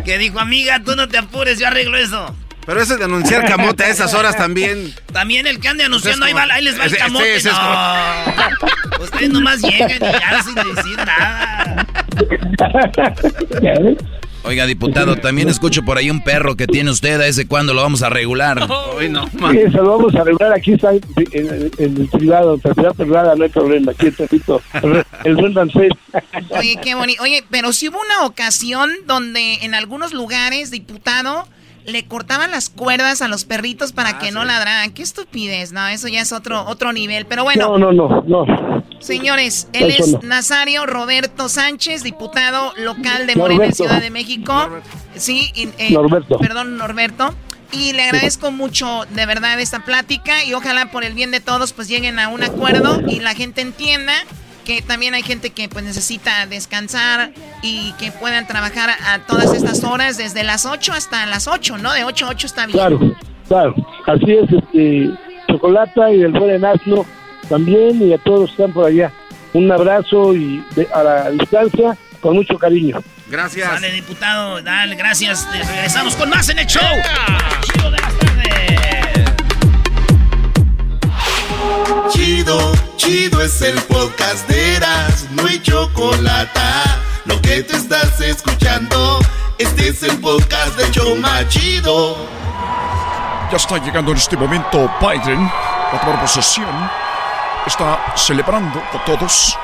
¿Qué 0.05 0.19
dijo, 0.19 0.39
amiga? 0.39 0.81
Tú 0.85 0.95
no 0.95 1.09
te 1.09 1.19
apures, 1.19 1.59
yo 1.59 1.67
arreglo 1.67 1.97
eso. 1.97 2.37
Pero 2.65 2.81
eso 2.81 2.97
de 2.97 3.05
anunciar 3.05 3.45
camote 3.47 3.85
a 3.85 3.89
esas 3.89 4.15
horas 4.15 4.37
también. 4.37 4.95
También 5.13 5.47
el 5.47 5.59
que 5.61 5.69
ande 5.69 5.85
anunciando, 5.85 6.27
ahí, 6.27 6.33
va, 6.33 6.45
ahí 6.51 6.63
les 6.65 6.79
va 6.79 6.85
el 6.85 6.97
camote. 6.97 7.35
es 7.37 7.45
no. 7.45 7.53
Ustedes 9.03 9.31
nomás 9.31 9.61
llegan 9.63 9.91
y 9.91 9.99
ya 9.99 10.43
sin 10.45 10.55
decir 10.55 10.97
nada. 10.97 11.87
Oiga, 14.45 14.67
diputado, 14.67 15.17
también 15.17 15.49
escucho 15.49 15.85
por 15.85 15.99
ahí 15.99 16.11
un 16.11 16.21
perro 16.23 16.57
que 16.57 16.67
tiene 16.67 16.91
usted, 16.91 17.21
a 17.21 17.27
ese 17.29 17.47
cuándo 17.47 17.75
lo 17.75 17.83
vamos 17.83 18.03
a 18.03 18.11
regular. 18.11 18.59
Uy, 18.99 19.09
no, 19.09 19.27
Sí, 19.29 19.59
se 19.71 19.71
lo 19.71 19.97
vamos 19.99 20.15
a 20.17 20.21
arreglar, 20.23 20.53
aquí 20.53 20.73
está 20.73 20.93
en, 20.93 21.01
en- 21.33 21.71
en 21.79 21.97
el 21.97 22.09
privado, 22.09 22.55
en 22.55 22.95
privada, 22.97 23.37
no 23.37 23.45
hay 23.45 23.51
problema, 23.51 23.93
aquí 23.93 24.09
está 24.09 24.27
Tito, 24.27 24.61
el, 24.83 25.05
el 25.25 25.37
buen 25.37 25.55
Rancés. 25.55 25.91
Oye, 26.51 26.77
qué 26.83 26.97
bonito. 26.97 27.23
Oye, 27.23 27.45
pero 27.51 27.73
si 27.73 27.89
hubo 27.89 28.01
una 28.01 28.27
ocasión 28.27 28.91
donde 29.07 29.59
en 29.63 29.75
algunos 29.75 30.13
lugares, 30.13 30.73
diputado, 30.73 31.47
le 31.85 32.05
cortaban 32.07 32.51
las 32.51 32.71
cuerdas 32.71 33.23
a 33.23 33.29
los 33.29 33.45
perritos 33.45 33.91
Ah, 33.93 33.95
para 33.97 34.19
que 34.19 34.31
no 34.31 34.45
ladraran. 34.45 34.93
Qué 34.93 35.03
estupidez, 35.03 35.73
no, 35.73 35.87
eso 35.89 36.09
ya 36.09 36.21
es 36.21 36.33
otro, 36.33 36.65
otro 36.67 36.93
nivel. 36.93 37.27
Pero 37.27 37.45
bueno, 37.45 37.77
No, 37.79 37.93
no, 37.93 37.93
no, 37.93 38.23
no. 38.23 38.85
señores, 39.01 39.69
él 39.73 39.91
Eso 39.91 40.05
es 40.05 40.13
no. 40.13 40.21
Nazario 40.23 40.87
Roberto 40.87 41.49
Sánchez, 41.49 42.03
diputado 42.03 42.73
local 42.77 43.27
de 43.27 43.37
Morena, 43.37 43.65
en 43.65 43.71
Norberto. 43.71 43.85
Ciudad 43.85 44.01
de 44.01 44.11
México. 44.11 44.71
Sí, 45.17 45.51
y, 45.55 45.69
eh, 45.79 45.91
Norberto. 45.93 46.39
Perdón, 46.39 46.77
Norberto. 46.77 47.35
Y 47.73 47.95
le 47.95 48.03
agradezco 48.05 48.51
mucho 48.53 49.07
de 49.11 49.25
verdad 49.25 49.59
esta 49.59 49.83
plática 49.85 50.45
y 50.45 50.53
ojalá 50.53 50.91
por 50.91 51.05
el 51.05 51.15
bien 51.15 51.31
de 51.31 51.41
todos 51.41 51.73
pues 51.73 51.89
lleguen 51.89 52.19
a 52.19 52.29
un 52.29 52.43
acuerdo 52.43 53.01
y 53.09 53.21
la 53.21 53.35
gente 53.35 53.63
entienda 53.63 54.13
que 54.65 54.83
también 54.83 55.15
hay 55.15 55.23
gente 55.23 55.51
que 55.51 55.69
pues 55.69 55.85
necesita 55.85 56.47
descansar 56.47 57.33
y 57.63 57.93
que 57.95 58.11
puedan 58.13 58.47
trabajar 58.47 58.91
a 59.07 59.19
todas 59.21 59.53
estas 59.55 59.83
horas 59.85 60.17
desde 60.17 60.45
las 60.45 60.67
8 60.67 60.93
hasta 60.93 61.27
las 61.27 61.47
8, 61.49 61.79
¿no? 61.79 61.93
De 61.93 62.05
8 62.05 62.27
a 62.27 62.29
8 62.31 62.47
está 62.47 62.67
bien. 62.67 62.79
Claro, 62.79 63.01
claro, 63.49 63.75
así 64.07 64.33
es, 64.33 64.51
este, 64.53 65.11
Chocolata 65.49 66.11
y 66.13 66.23
el 66.23 66.33
buen 66.33 66.51
Enasno 66.55 67.05
también, 67.49 68.01
y 68.03 68.13
a 68.13 68.19
todos 68.19 68.41
los 68.41 68.51
que 68.51 68.63
están 68.63 68.73
por 68.73 68.87
allá. 68.87 69.13
Un 69.53 69.71
abrazo 69.71 70.35
y 70.35 70.65
de- 70.75 70.89
a 70.95 71.03
la 71.03 71.31
distancia, 71.31 71.97
con 72.21 72.35
mucho 72.37 72.57
cariño. 72.57 73.03
Gracias. 73.29 73.69
Dale, 73.71 73.91
diputado, 73.93 74.63
dale, 74.63 74.95
gracias. 74.95 75.47
Regresamos 75.53 76.15
con 76.17 76.31
más 76.31 76.49
en 76.49 76.59
el 76.61 76.67
show. 76.67 76.83
Chido 77.62 77.62
Chido, 82.09 82.73
chido 82.97 83.43
es 83.43 83.61
el 83.63 83.81
podcast 83.83 84.49
de 84.49 84.77
Eras, 84.77 85.27
no 85.33 85.47
hay 85.47 85.61
chocolate. 85.61 86.61
Lo 87.25 87.41
que 87.43 87.63
te 87.63 87.77
estás 87.77 88.21
escuchando, 88.21 89.19
este 89.59 89.89
es 89.89 90.03
el 90.03 90.19
podcast 90.21 90.77
de 90.77 90.91
Choma 90.91 91.47
Chido. 91.49 92.17
Ya 93.51 93.57
está 93.57 93.79
llegando 93.79 94.13
en 94.13 94.17
este 94.17 94.37
momento 94.37 94.91
Biden 95.01 95.51
a 95.93 96.01
tomar 96.01 96.21
posesión. 96.21 96.91
Está 97.67 98.01
celebrando 98.17 98.83
con 98.91 99.05
todos, 99.05 99.59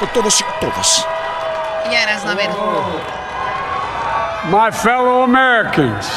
con 0.00 0.08
todos 0.08 0.40
y 0.40 0.44
todas. 0.60 1.06
Ya 1.90 2.02
eras, 2.02 2.24
a 2.24 2.34
ver. 2.34 2.50
My 4.44 4.72
fellow 4.72 5.22
Americans 5.22 6.08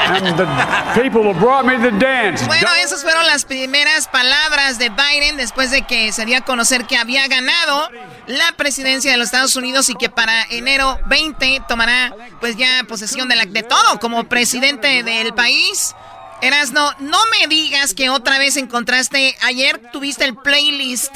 Bueno, 2.47 2.67
esas 2.83 3.03
fueron 3.03 3.25
las 3.25 3.45
primeras 3.45 4.07
palabras 4.07 4.77
de 4.77 4.89
Biden 4.89 5.37
después 5.37 5.71
de 5.71 5.83
que 5.83 6.11
se 6.11 6.25
dio 6.25 6.37
a 6.37 6.41
conocer 6.41 6.85
que 6.85 6.97
había 6.97 7.27
ganado 7.27 7.89
la 8.27 8.51
presidencia 8.57 9.11
de 9.11 9.17
los 9.17 9.27
Estados 9.27 9.55
Unidos 9.55 9.89
y 9.89 9.95
que 9.95 10.09
para 10.09 10.43
enero 10.49 10.99
20 11.07 11.63
tomará 11.67 12.13
pues 12.39 12.55
ya 12.57 12.83
posesión 12.87 13.29
de, 13.29 13.35
la, 13.35 13.45
de 13.45 13.63
todo 13.63 13.99
como 13.99 14.25
presidente 14.25 15.03
del 15.03 15.33
país. 15.33 15.95
Erasno, 16.41 16.91
no 16.99 17.19
me 17.39 17.47
digas 17.47 17.93
que 17.93 18.09
otra 18.09 18.39
vez 18.39 18.57
encontraste. 18.57 19.35
Ayer 19.43 19.79
tuviste 19.91 20.25
el 20.25 20.35
playlist 20.35 21.13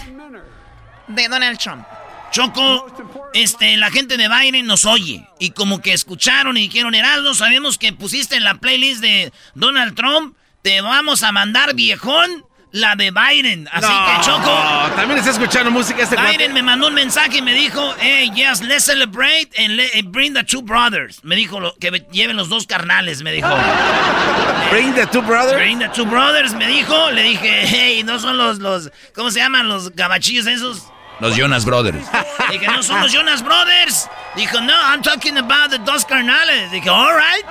de 1.08 1.28
Donald 1.28 1.58
Trump. 1.58 1.86
Choco, 2.32 2.86
este, 3.34 3.78
la 3.78 3.90
gente 3.92 4.18
de 4.18 4.28
Biden 4.28 4.66
nos 4.66 4.86
oye. 4.86 5.26
Y 5.40 5.52
como 5.52 5.82
que 5.82 5.94
escucharon 5.94 6.58
y 6.58 6.62
dijeron, 6.62 6.94
Heraldo, 6.96 7.34
sabemos 7.34 7.78
que 7.78 7.94
pusiste 7.94 8.36
en 8.36 8.44
la 8.44 8.56
playlist 8.56 9.02
de 9.02 9.32
Donald 9.54 9.96
Trump, 9.96 10.36
te 10.62 10.82
vamos 10.82 11.24
a 11.24 11.32
mandar 11.32 11.76
viejón 11.76 12.44
la 12.72 12.98
de 12.98 13.12
Biden. 13.12 13.70
Así 13.72 13.88
que 13.88 14.26
Choco. 14.26 14.52
también 14.98 15.20
está 15.20 15.32
escuchando 15.32 15.72
música 15.72 16.04
este 16.04 16.18
Biden 16.18 16.36
cuate. 16.36 16.50
me 16.50 16.62
mandó 16.62 16.88
un 16.88 16.94
mensaje 16.94 17.38
y 17.38 17.42
me 17.42 17.54
dijo, 17.54 17.96
hey, 18.02 18.30
yes, 18.36 18.60
let's 18.62 18.84
celebrate 18.84 19.50
and, 19.58 19.78
le- 19.78 19.90
and 19.98 20.12
bring 20.12 20.34
the 20.34 20.44
two 20.44 20.62
brothers. 20.62 21.24
Me 21.24 21.38
dijo 21.38 21.62
lo- 21.62 21.74
que 21.80 21.90
me- 21.90 22.06
lleven 22.12 22.36
los 22.36 22.50
dos 22.50 22.68
carnales, 22.68 23.22
me 23.24 23.32
dijo. 23.32 23.48
Bring 24.72 24.94
the 24.94 25.06
two 25.08 25.22
brothers. 25.22 25.54
Bring 25.58 25.80
the 25.80 25.88
two 25.90 26.06
brothers, 26.06 26.54
me 26.54 26.68
dijo. 26.68 27.12
Le 27.12 27.24
dije, 27.24 27.62
hey, 27.66 28.02
no 28.04 28.20
son 28.20 28.36
los, 28.38 28.60
los, 28.60 28.92
¿cómo 29.14 29.32
se 29.32 29.40
llaman? 29.40 29.70
Los 29.70 29.92
gabachillos 29.96 30.46
esos. 30.48 30.84
Los 31.20 31.36
Jonas 31.36 31.66
Brothers. 31.66 32.06
Dije, 32.52 32.68
no 32.68 32.84
son 32.84 33.02
los 33.02 33.12
Jonas 33.12 33.44
Brothers. 33.44 34.10
Dijo, 34.36 34.60
no, 34.62 34.74
I'm 34.74 35.02
talking 35.02 35.38
about 35.38 35.70
the 35.70 35.80
dos 35.80 36.06
carnales. 36.06 36.72
Dije, 36.72 36.90
alright. 36.90 37.46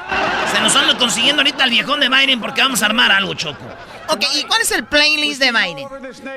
Se 0.52 0.60
nos 0.60 0.76
ando 0.76 0.98
consiguiendo 0.98 1.40
ahorita 1.40 1.64
el 1.64 1.70
viejón 1.70 2.00
de 2.00 2.08
Biden 2.08 2.40
porque 2.40 2.60
vamos 2.60 2.82
a 2.82 2.86
armar 2.86 3.10
algo, 3.10 3.34
Choco. 3.34 3.64
Ok, 4.08 4.22
¿y 4.34 4.44
cuál 4.44 4.60
es 4.60 4.70
el 4.70 4.84
playlist 4.84 5.40
de 5.40 5.50
Biden? 5.50 5.88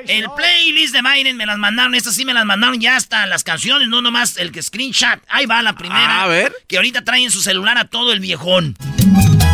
El 0.06 0.26
playlist 0.30 0.94
de 0.94 1.02
Biden 1.02 1.36
me 1.36 1.44
las 1.44 1.58
mandaron, 1.58 1.94
estas 1.94 2.14
sí 2.14 2.24
me 2.24 2.32
las 2.32 2.46
mandaron 2.46 2.80
ya 2.80 2.96
hasta 2.96 3.26
las 3.26 3.44
canciones, 3.44 3.88
no 3.88 4.00
nomás 4.00 4.38
el 4.38 4.52
que 4.52 4.62
screenshot. 4.62 5.20
Ahí 5.28 5.44
va 5.44 5.60
la 5.62 5.74
primera. 5.74 6.22
A 6.22 6.26
ver. 6.26 6.54
Que 6.66 6.76
ahorita 6.76 7.04
trae 7.04 7.24
en 7.24 7.30
su 7.30 7.42
celular 7.42 7.76
a 7.76 7.84
todo 7.84 8.12
el 8.12 8.20
viejón. 8.20 8.74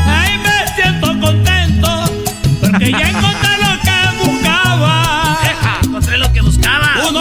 Ay, 0.06 0.38
me 0.38 0.74
siento 0.76 1.08
contento 1.20 2.04
porque 2.60 2.92
ya 2.92 3.10
encontré 3.10 3.43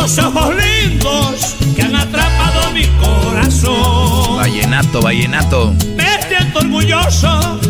Unos 0.03 0.17
ojos 0.17 0.53
lindos 0.57 1.55
que 1.77 1.81
han 1.81 1.95
atrapado 1.95 2.71
mi 2.73 2.85
corazón. 2.99 4.35
Vallenato, 4.35 5.01
vallenato. 5.01 5.73
Me 5.95 6.21
siento 6.27 6.59
orgulloso 6.59 7.61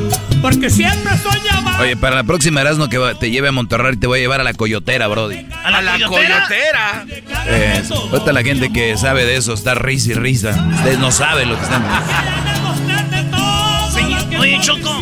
porque 0.41 0.71
siempre 0.71 1.13
soñaba. 1.19 1.79
Oye, 1.79 1.95
para 1.95 2.15
la 2.15 2.23
próxima 2.23 2.61
Erasmo 2.61 2.89
que 2.89 2.97
te 3.19 3.29
lleve 3.29 3.49
a 3.49 3.51
Monterrey 3.51 3.97
te 3.97 4.07
voy 4.07 4.17
a 4.17 4.21
llevar 4.23 4.41
a 4.41 4.43
la 4.43 4.55
coyotera, 4.55 5.07
Brody. 5.07 5.45
¿A 5.63 5.79
la, 5.79 5.93
coyotera? 6.07 7.05
Eh, 7.45 7.83
ahorita 8.11 8.33
la 8.33 8.41
gente 8.41 8.73
que 8.73 8.97
sabe 8.97 9.25
de 9.25 9.35
eso 9.35 9.53
está 9.53 9.75
risa 9.75 10.13
y 10.13 10.13
risa. 10.15 10.69
Ustedes 10.73 10.97
no 10.97 11.11
saben 11.11 11.49
lo 11.49 11.55
que 11.55 11.63
están. 11.63 11.85
Sí, 13.93 14.35
Oye, 14.39 14.59
Choco, 14.59 14.99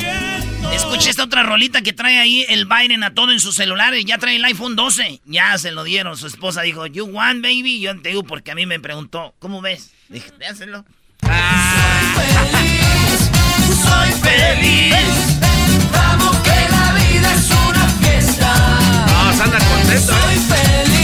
escuché 0.76 1.10
esta 1.10 1.24
otra 1.24 1.44
rolita 1.44 1.82
que 1.82 1.94
trae 1.94 2.18
ahí 2.20 2.46
el 2.50 2.66
Biden 2.66 3.04
a 3.04 3.14
todo 3.14 3.32
en 3.32 3.40
sus 3.40 3.56
celulares. 3.56 4.04
Ya 4.06 4.18
trae 4.18 4.36
el 4.36 4.46
iPhone 4.46 4.76
12. 4.76 5.22
Ya 5.26 5.58
se 5.58 5.72
lo 5.72 5.84
dieron. 5.84 6.18
Su 6.18 6.28
esposa 6.28 6.62
dijo, 6.62 6.86
You 6.86 7.06
want, 7.06 7.42
baby? 7.42 7.80
Yo 7.80 8.00
te 8.02 8.10
digo 8.10 8.24
porque 8.24 8.52
a 8.52 8.56
mí 8.56 8.66
me 8.66 8.80
preguntó, 8.80 9.34
¿cómo 9.40 9.62
ves? 9.62 9.92
Dije, 10.10 10.32
déjalo. 10.38 10.86
Soy 13.84 14.12
feliz. 14.22 14.96
Vamos 15.92 16.36
que 16.38 16.50
la 16.70 16.94
vida 16.94 17.34
es 17.34 17.50
una 17.52 17.88
fiesta. 18.00 18.54
No, 19.08 19.44
anda 19.44 19.60
contento, 19.60 20.14
Soy 20.14 20.36
feliz. 20.36 21.01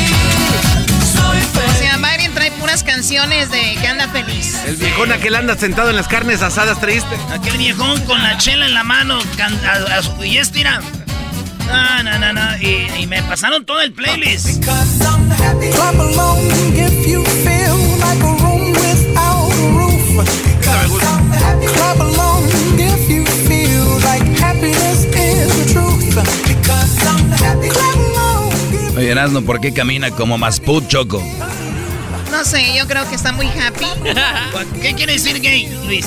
Puras 2.59 2.83
canciones 2.83 3.49
de 3.51 3.75
que 3.79 3.87
anda 3.87 4.07
feliz. 4.09 4.55
El 4.65 4.75
viejón 4.77 5.11
aquel 5.11 5.35
anda 5.35 5.57
sentado 5.57 5.89
en 5.89 5.95
las 5.95 6.07
carnes 6.07 6.41
asadas 6.41 6.79
triste. 6.79 7.15
Aquel 7.31 7.57
viejón 7.57 7.99
con 8.05 8.21
la 8.21 8.37
chela 8.37 8.65
en 8.65 8.73
la 8.73 8.83
mano 8.83 9.19
can- 9.37 9.59
a- 9.65 9.97
a 9.97 10.03
su- 10.03 10.23
y 10.23 10.37
estira. 10.37 10.81
No, 11.67 12.03
no, 12.03 12.17
no, 12.19 12.33
no. 12.33 12.57
Y, 12.61 12.87
y 12.99 13.07
me 13.07 13.21
pasaron 13.23 13.65
todo 13.65 13.81
el 13.81 13.91
playlist. 13.91 14.63
Clap 14.63 15.99
along 15.99 16.39
if 16.75 17.07
you 17.07 17.23
feel 17.43 17.77
like 17.99 18.23
a 18.23 18.33
room 18.41 18.71
without 18.71 19.51
a 19.51 19.69
roof. 19.77 20.25
Clap 20.61 21.99
along 21.99 22.45
if 22.77 23.09
you 23.09 23.25
feel 23.47 23.99
like 24.03 24.23
happiness 24.41 25.05
is 25.05 25.65
the 25.65 25.73
truth. 25.73 26.15
Clap 26.63 27.95
along. 27.95 28.97
Oye, 28.97 29.11
Erasmo, 29.11 29.41
¿por 29.41 29.59
qué 29.59 29.73
camina 29.73 30.09
como 30.11 30.37
Masput, 30.37 30.87
Choco? 30.87 31.21
No 32.37 32.45
sé, 32.45 32.75
yo 32.77 32.87
creo 32.87 33.09
que 33.09 33.15
está 33.15 33.31
muy 33.31 33.47
happy. 33.47 33.87
¿Qué 34.81 34.93
quiere 34.93 35.13
decir 35.13 35.41
gay, 35.41 35.65
Luis? 35.87 36.05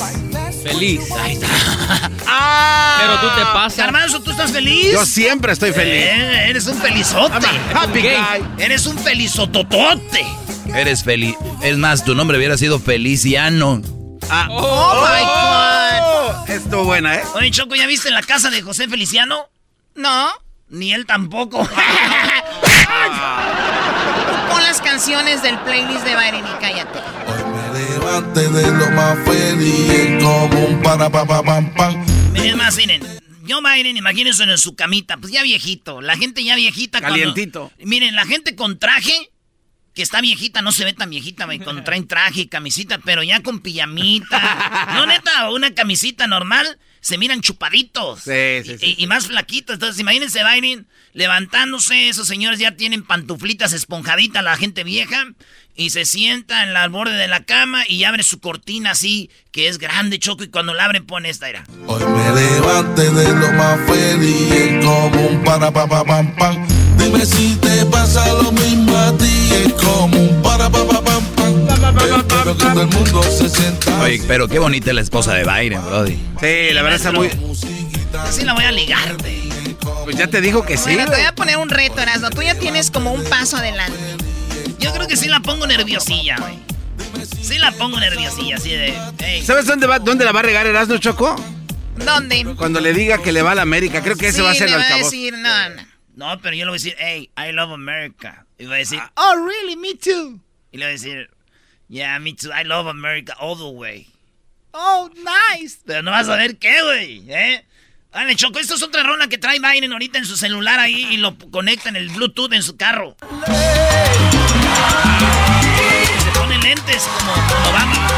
Feliz. 0.63 1.11
Ahí 1.11 1.33
está. 1.33 1.49
Pero 3.01 3.21
tú 3.21 3.27
te 3.37 3.43
pasas. 3.47 3.77
Garbanzo, 3.79 4.23
¿tú 4.23 4.31
estás 4.31 4.53
feliz? 4.53 4.93
Yo 4.93 5.05
siempre 5.05 5.53
estoy 5.53 5.73
feliz. 5.73 6.05
Eh, 6.05 6.51
eres 6.51 6.69
un 6.69 6.79
felizote. 6.79 7.49
happy 7.75 8.01
Gay. 8.01 8.17
guy. 8.17 8.63
Eres 8.65 8.87
un 8.87 8.97
felizototote. 8.97 10.25
Eres 10.73 11.03
feliz. 11.03 11.35
Es 11.63 11.77
más, 11.79 12.05
tu 12.05 12.15
nombre 12.15 12.39
hubiera 12.39 12.57
sido 12.57 12.79
Feliciano. 12.79 13.83
Ah. 14.31 14.47
Oh, 14.51 15.03
my 15.03 16.45
God. 16.45 16.49
Estuvo 16.49 16.85
buena, 16.85 17.17
¿eh? 17.17 17.23
Oye, 17.35 17.51
Choco, 17.51 17.75
¿ya 17.75 17.89
viste 17.89 18.09
la 18.13 18.23
casa 18.23 18.51
de 18.51 18.63
José 18.63 18.87
Feliciano? 18.87 19.49
No. 19.97 20.29
Ni 20.69 20.93
él 20.95 21.07
tampoco. 21.07 21.69
Las 24.71 24.81
canciones 24.83 25.43
del 25.43 25.59
playlist 25.63 26.05
de 26.05 26.15
Biden 26.15 26.45
y 26.47 26.61
cállate. 26.61 27.01
Levante 27.73 28.49
de 28.49 28.71
lo 28.71 28.89
más 28.93 29.19
feliz 29.25 30.23
como 30.23 30.65
un 30.65 30.81
para 30.81 31.11
pa 31.11 31.27
pa 31.27 31.43
pam 31.43 31.75
pam. 31.75 32.07
Es 32.37 32.55
más, 32.55 32.77
miren, 32.77 33.03
Joe 33.49 33.61
Biden, 33.61 33.97
imagínense 33.97 34.45
en 34.45 34.57
su 34.59 34.77
camita, 34.77 35.17
pues 35.17 35.33
ya 35.33 35.43
viejito, 35.43 36.01
la 36.01 36.17
gente 36.17 36.45
ya 36.45 36.55
viejita. 36.55 37.01
cuando- 37.01 37.17
Calientito. 37.19 37.73
miren, 37.85 38.15
la 38.15 38.25
gente 38.27 38.55
con 38.55 38.79
traje, 38.79 39.33
que 39.93 40.03
está 40.03 40.21
viejita, 40.21 40.63
no 40.63 40.71
se 40.71 40.85
ve 40.85 40.93
tan 40.93 41.11
viejita, 41.11 41.47
güey, 41.47 41.59
cuando 41.59 41.83
traen 41.83 42.07
traje 42.07 42.43
y 42.43 42.47
camisita, 42.47 42.99
pero 42.99 43.25
ya 43.25 43.43
con 43.43 43.59
pijamita. 43.59 44.87
no, 44.95 45.05
neta, 45.05 45.51
una 45.51 45.75
camisita 45.75 46.29
normal, 46.29 46.79
se 47.01 47.19
miran 47.19 47.41
chupaditos. 47.41 48.21
Sí, 48.21 48.63
sí, 48.65 48.79
sí. 48.79 48.97
Y, 48.99 49.05
y 49.05 49.07
más 49.07 49.27
flaquitos. 49.27 49.75
Entonces, 49.75 50.01
imagínense 50.01 50.41
Biden 50.45 50.87
levantándose, 51.13 52.09
esos 52.09 52.27
señores 52.29 52.59
ya 52.59 52.77
tienen 52.77 53.03
pantuflitas 53.03 53.73
esponjaditas, 53.73 54.45
la 54.45 54.57
gente 54.57 54.85
vieja, 54.85 55.27
y 55.75 55.91
se 55.91 56.05
sienta 56.05 56.63
en 56.63 56.73
la 56.73 56.83
al 56.83 56.91
borde 56.91 57.15
de 57.15 57.29
la 57.29 57.45
cama 57.45 57.85
y 57.89 58.05
abre 58.05 58.23
su 58.23 58.39
cortina 58.41 58.93
así, 58.93 59.31
que 59.51 59.69
es 59.69 59.79
grande, 59.79 60.19
choco, 60.19 60.45
y 60.45 60.49
cuando 60.49 60.75
la 60.75 60.85
abre 60.85 61.01
pone 61.01 61.31
esta, 61.31 61.49
era. 61.49 61.65
Hoy 61.87 62.05
me 62.05 62.41
levante 62.41 63.11
de 63.11 63.29
lo 63.35 63.53
más 63.53 63.81
feliz 63.87 64.85
como 64.85 65.27
un 65.27 65.45
para 65.45 65.71
pa 65.71 65.87
pa 65.87 66.05
pam 66.05 66.35
pam. 66.37 66.67
Dime 66.97 67.25
si 67.27 67.57
te 67.57 67.85
pasa 67.87 68.27
lo 68.35 68.53
mismo 68.53 68.97
a 68.97 69.17
ti, 69.17 69.51
es 69.53 69.73
como 69.75 70.17
un 70.17 70.43
para 70.43 70.71
pa 70.71 70.87
pa 70.87 71.03
pam 71.03 71.25
pam. 71.35 71.40
Espero 71.85 72.57
que 72.57 72.65
todo 72.65 72.83
el 72.83 72.89
mundo 72.89 73.23
se 73.23 73.49
sienta. 73.49 74.01
Oye, 74.03 74.23
pero 74.29 74.49
qué 74.49 74.59
bonita 74.59 74.91
es 74.91 74.95
la 74.95 75.01
esposa 75.01 75.35
de 75.35 75.45
Biden, 75.45 75.83
Brody. 75.85 76.13
Sí, 76.41 76.73
la 76.75 76.83
verdad 76.83 76.97
está 76.97 77.13
muy. 77.13 77.31
Así 78.19 78.45
la 78.45 78.53
voy 78.55 78.65
a 78.65 78.73
ligar, 78.73 79.17
güey. 79.19 79.51
Pues 80.05 80.17
ya 80.17 80.27
te 80.27 80.41
dijo 80.41 80.63
que 80.65 80.77
sí. 80.77 80.95
Bueno, 80.95 81.11
te 81.11 81.17
voy 81.19 81.27
a 81.27 81.35
poner 81.35 81.57
un 81.57 81.69
reto, 81.69 82.01
Erasmo. 82.01 82.31
Tú 82.31 82.43
ya 82.43 82.55
tienes 82.55 82.91
como 82.91 83.13
un 83.13 83.25
paso 83.25 83.57
adelante. 83.57 83.99
Yo 84.79 84.93
creo 84.93 85.07
que 85.09 85.17
sí 85.17 85.29
la 85.29 85.41
pongo 85.41 85.67
nerviosilla, 85.67 86.37
güey. 86.39 86.59
Sí 87.43 87.59
la 87.59 87.73
pongo 87.73 87.99
nerviosilla, 87.99 88.57
así 88.57 88.71
de... 88.71 88.95
hey. 89.19 89.43
¿Sabes 89.45 89.67
dónde, 89.67 89.87
va, 89.87 89.99
dónde 89.99 90.25
la 90.25 90.33
va 90.33 90.41
a 90.41 90.43
regar 90.43 90.67
Erasmo 90.67 90.99
Choco? 90.99 91.35
¿Dónde? 92.05 92.45
Cuando 92.57 92.81
le 92.81 92.93
diga 92.93 93.19
que 93.23 93.33
le 93.33 93.43
va 93.43 93.53
a 93.53 93.55
la 93.55 93.63
América. 93.63 94.03
Creo 94.03 94.17
que 94.17 94.29
ese 94.29 94.39
Sí, 94.39 94.43
va 94.43 94.51
a 94.51 94.55
ser 94.55 94.69
le 94.69 94.75
el 94.77 94.81
va 94.81 94.85
a 94.85 94.87
altavoz. 94.87 95.11
decir, 95.11 95.33
no, 95.35 95.69
no. 95.71 95.83
No, 96.17 96.41
pero 96.41 96.55
yo 96.57 96.65
le 96.67 96.71
voy 96.71 96.79
a 96.79 96.83
decir, 96.83 96.97
hey, 96.99 97.31
I 97.37 97.53
love 97.53 97.73
America. 97.73 98.47
Y 98.59 98.67
va 98.67 98.75
a 98.75 98.79
decir, 98.79 98.99
Ah. 99.03 99.11
oh, 99.17 99.35
really, 99.47 99.77
me 99.77 99.95
too. 99.95 100.39
Y 100.73 100.79
le 100.79 100.85
voy 100.85 100.91
a 100.91 100.93
decir, 100.93 101.31
yeah, 101.91 102.19
me 102.19 102.33
too, 102.33 102.51
I 102.53 102.63
love 102.63 102.87
America 102.87 103.35
all 103.39 103.57
the 103.57 103.69
way. 103.69 104.07
Oh, 104.73 105.11
nice. 105.17 105.81
Pero 105.85 106.03
no 106.03 106.13
vas 106.13 106.29
a 106.29 106.37
ver 106.37 106.57
qué, 106.57 106.81
güey, 106.83 107.25
¿eh? 107.29 107.65
Dale, 108.13 108.37
Choco, 108.37 108.59
esto 108.59 108.75
es 108.75 108.83
otra 108.83 109.03
rola 109.03 109.29
que 109.29 109.39
trae 109.39 109.59
Biden 109.59 109.93
ahorita 109.93 110.19
en 110.19 110.27
su 110.27 110.37
celular 110.37 110.79
ahí 110.79 111.07
y 111.11 111.17
lo 111.17 111.37
conecta 111.51 111.89
en 111.89 111.97
el 111.97 112.09
Bluetooth 112.09 112.53
en 112.53 112.63
su 112.63 112.77
carro. 112.77 113.17
Se 116.25 116.31
pone 116.39 116.59
lentes 116.59 117.03
como, 117.19 117.33
como 117.33 117.69
Obama. 117.71 118.11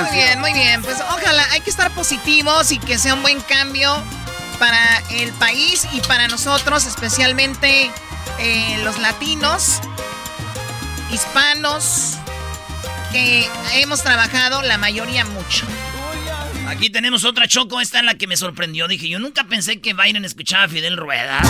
Muy 0.00 0.10
bien, 0.12 0.40
muy 0.40 0.52
bien. 0.52 0.82
Pues 0.82 0.98
ojalá, 1.00 1.44
hay 1.50 1.60
que 1.60 1.70
estar 1.70 1.90
positivos 1.92 2.72
y 2.72 2.78
que 2.78 2.98
sea 2.98 3.14
un 3.14 3.22
buen 3.22 3.40
cambio 3.40 4.02
para 4.58 5.02
el 5.10 5.32
país 5.32 5.86
y 5.92 6.00
para 6.02 6.28
nosotros, 6.28 6.86
especialmente 6.86 7.90
eh, 8.38 8.80
los 8.84 8.98
latinos, 8.98 9.80
hispanos, 11.10 12.14
que 13.12 13.48
hemos 13.74 14.02
trabajado 14.02 14.62
la 14.62 14.78
mayoría 14.78 15.24
mucho. 15.24 15.66
Aquí 16.68 16.88
tenemos 16.90 17.24
otra 17.24 17.46
Choco, 17.46 17.80
esta 17.80 17.98
es 17.98 18.04
la 18.04 18.14
que 18.14 18.26
me 18.26 18.36
sorprendió. 18.36 18.88
Dije, 18.88 19.08
yo 19.08 19.18
nunca 19.18 19.44
pensé 19.44 19.80
que 19.80 19.94
Biden 19.94 20.24
escuchaba 20.24 20.64
a 20.64 20.68
Fidel 20.68 20.96
Rueda. 20.96 21.42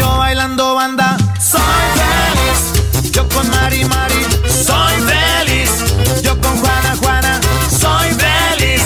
Yo 0.00 0.16
bailando 0.16 0.74
banda, 0.74 1.16
soy 1.38 1.60
feliz. 1.94 2.77
Yo 3.18 3.28
con 3.30 3.50
Mari 3.50 3.84
Mari, 3.84 4.22
soy 4.64 4.94
feliz. 5.02 6.22
Yo 6.22 6.40
con 6.40 6.56
Juana 6.58 6.94
Juana, 6.98 7.40
soy 7.68 8.10
feliz. 8.14 8.80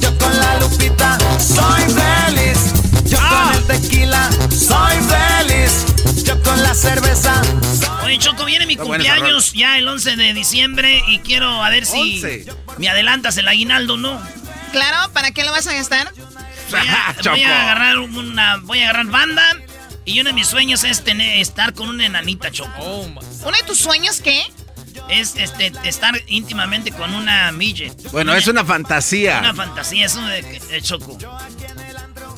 Yo 0.00 0.16
con 0.16 0.34
la 0.34 0.58
Lupita, 0.58 1.18
soy 1.38 1.82
feliz. 1.92 2.72
Yo 3.04 3.18
con 3.18 3.54
el 3.54 3.64
tequila, 3.66 4.30
soy 4.48 4.96
feliz. 5.02 5.84
Yo 6.24 6.42
con 6.42 6.62
la 6.62 6.74
cerveza. 6.74 7.42
Oye, 8.04 8.18
Choco, 8.18 8.46
viene 8.46 8.64
mi 8.64 8.72
Está 8.72 8.84
buena 8.84 9.04
esa 9.04 9.16
cumpleaños 9.16 9.52
ya 9.52 9.76
el 9.76 9.86
11 9.86 10.16
de 10.16 10.32
diciembre 10.32 11.02
y 11.06 11.18
quiero 11.18 11.62
a 11.62 11.68
ver 11.68 11.84
si 11.84 12.24
11. 12.24 12.46
me 12.78 12.88
adelantas 12.88 13.36
el 13.36 13.46
aguinaldo, 13.48 13.98
¿no? 13.98 14.18
Claro, 14.72 15.12
¿para 15.12 15.32
qué 15.32 15.44
lo 15.44 15.52
vas 15.52 15.66
a 15.66 15.74
gastar? 15.74 16.10
Voy 16.70 16.80
a, 16.80 17.16
voy 17.30 17.42
a 17.42 17.62
agarrar 17.64 17.98
una, 17.98 18.56
voy 18.62 18.80
a 18.80 18.84
agarrar 18.84 19.08
banda 19.08 19.42
y 20.04 20.20
uno 20.20 20.30
de 20.30 20.34
mis 20.34 20.46
sueños 20.46 20.84
es 20.84 21.02
tener, 21.04 21.38
estar 21.40 21.74
con 21.74 21.88
una 21.88 22.06
enanita, 22.06 22.50
Choco. 22.50 22.82
¿Uno 22.84 23.20
de 23.56 23.62
tus 23.66 23.78
sueños 23.78 24.20
qué? 24.20 24.42
Es 25.08 25.34
este, 25.36 25.72
estar 25.84 26.14
íntimamente 26.28 26.92
con 26.92 27.14
una 27.14 27.50
midget. 27.52 28.10
Bueno, 28.12 28.34
es 28.34 28.46
una 28.46 28.64
fantasía. 28.64 29.38
Una 29.40 29.54
fantasía, 29.54 30.06
es 30.06 30.14
uno 30.14 30.28
de, 30.28 30.42
de 30.42 30.82
Choco. 30.82 31.18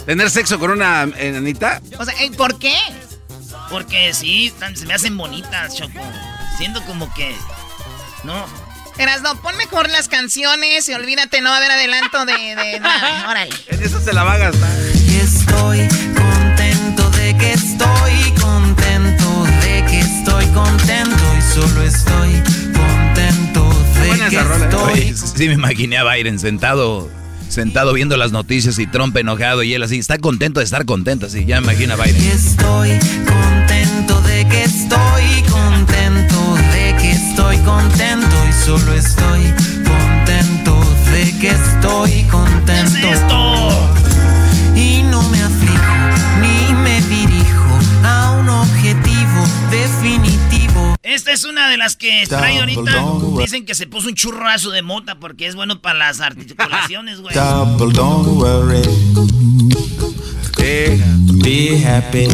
¿Tener 0.06 0.30
sexo 0.30 0.58
con 0.58 0.70
una 0.70 1.02
enanita? 1.02 1.80
O 1.98 2.04
sea, 2.04 2.14
¿eh, 2.22 2.30
¿por 2.32 2.58
qué? 2.58 2.76
Porque 3.70 4.14
sí, 4.14 4.52
tan- 4.58 4.76
se 4.76 4.86
me 4.86 4.94
hacen 4.94 5.16
bonitas, 5.16 5.76
Choco. 5.76 6.00
Siento 6.58 6.82
como 6.84 7.12
que... 7.14 7.34
No. 8.24 8.46
Erasno, 8.98 9.40
pon 9.42 9.56
mejor 9.58 9.90
las 9.90 10.08
canciones 10.08 10.88
y 10.88 10.94
olvídate, 10.94 11.40
no 11.42 11.50
va 11.50 11.56
a 11.56 11.58
haber 11.58 11.70
adelanto 11.72 12.24
de, 12.24 12.32
de 12.56 12.80
nada. 12.80 13.28
Órale. 13.30 13.54
En 13.68 13.82
eso 13.82 14.00
se 14.00 14.12
la 14.14 14.24
va 14.24 14.34
a 14.34 14.38
gastar. 14.38 14.70
Estoy 15.20 15.86
estoy 17.86 18.30
contento 18.40 19.44
de 19.62 19.84
que 19.90 20.00
estoy 20.00 20.46
contento 20.46 21.24
y 21.38 21.54
solo 21.54 21.82
estoy 21.82 22.42
contento 22.72 23.68
de 24.02 24.28
que 24.28 24.36
estoy 24.36 24.92
Oye, 24.92 25.14
sí 25.14 25.48
me 25.48 25.54
imaginé 25.54 25.98
a 25.98 26.04
Biden 26.04 26.38
sentado, 26.38 27.08
sentado 27.48 27.92
viendo 27.92 28.16
las 28.16 28.32
noticias 28.32 28.78
y 28.78 28.86
Trump 28.86 29.16
enojado 29.16 29.62
y 29.62 29.74
él 29.74 29.82
así, 29.82 29.98
está 29.98 30.18
contento 30.18 30.60
de 30.60 30.64
estar 30.64 30.84
contento, 30.84 31.26
así, 31.26 31.44
ya 31.44 31.60
me 31.60 31.72
imagino 31.72 31.94
a 31.94 31.96
Biden. 31.96 32.22
Estoy 32.22 32.90
contento 33.26 34.20
de 34.22 34.46
que 34.48 34.64
estoy 34.64 35.42
contento 35.50 36.54
de 36.72 36.96
que 37.00 37.12
estoy 37.12 37.58
contento 37.58 38.36
y 38.48 38.64
solo 38.64 38.92
estoy 38.94 39.42
contento 39.84 40.80
de 41.12 41.38
que 41.38 41.48
estoy 41.48 42.22
contento. 42.24 43.45
Esta 51.16 51.32
es 51.32 51.44
una 51.44 51.70
de 51.70 51.78
las 51.78 51.96
que 51.96 52.26
trae 52.28 52.58
ahorita. 52.58 53.04
Dicen 53.38 53.64
que 53.64 53.74
se 53.74 53.86
puso 53.86 54.08
un 54.08 54.14
churrazo 54.14 54.70
de 54.70 54.82
mota 54.82 55.18
porque 55.18 55.46
es 55.46 55.54
bueno 55.54 55.80
para 55.80 55.98
las 55.98 56.20
articulaciones, 56.20 57.22
güey. 57.22 57.34
Double, 57.34 57.90
don't 57.94 58.28
worry. 58.36 58.82
Be 61.42 61.82
happy. 61.86 62.28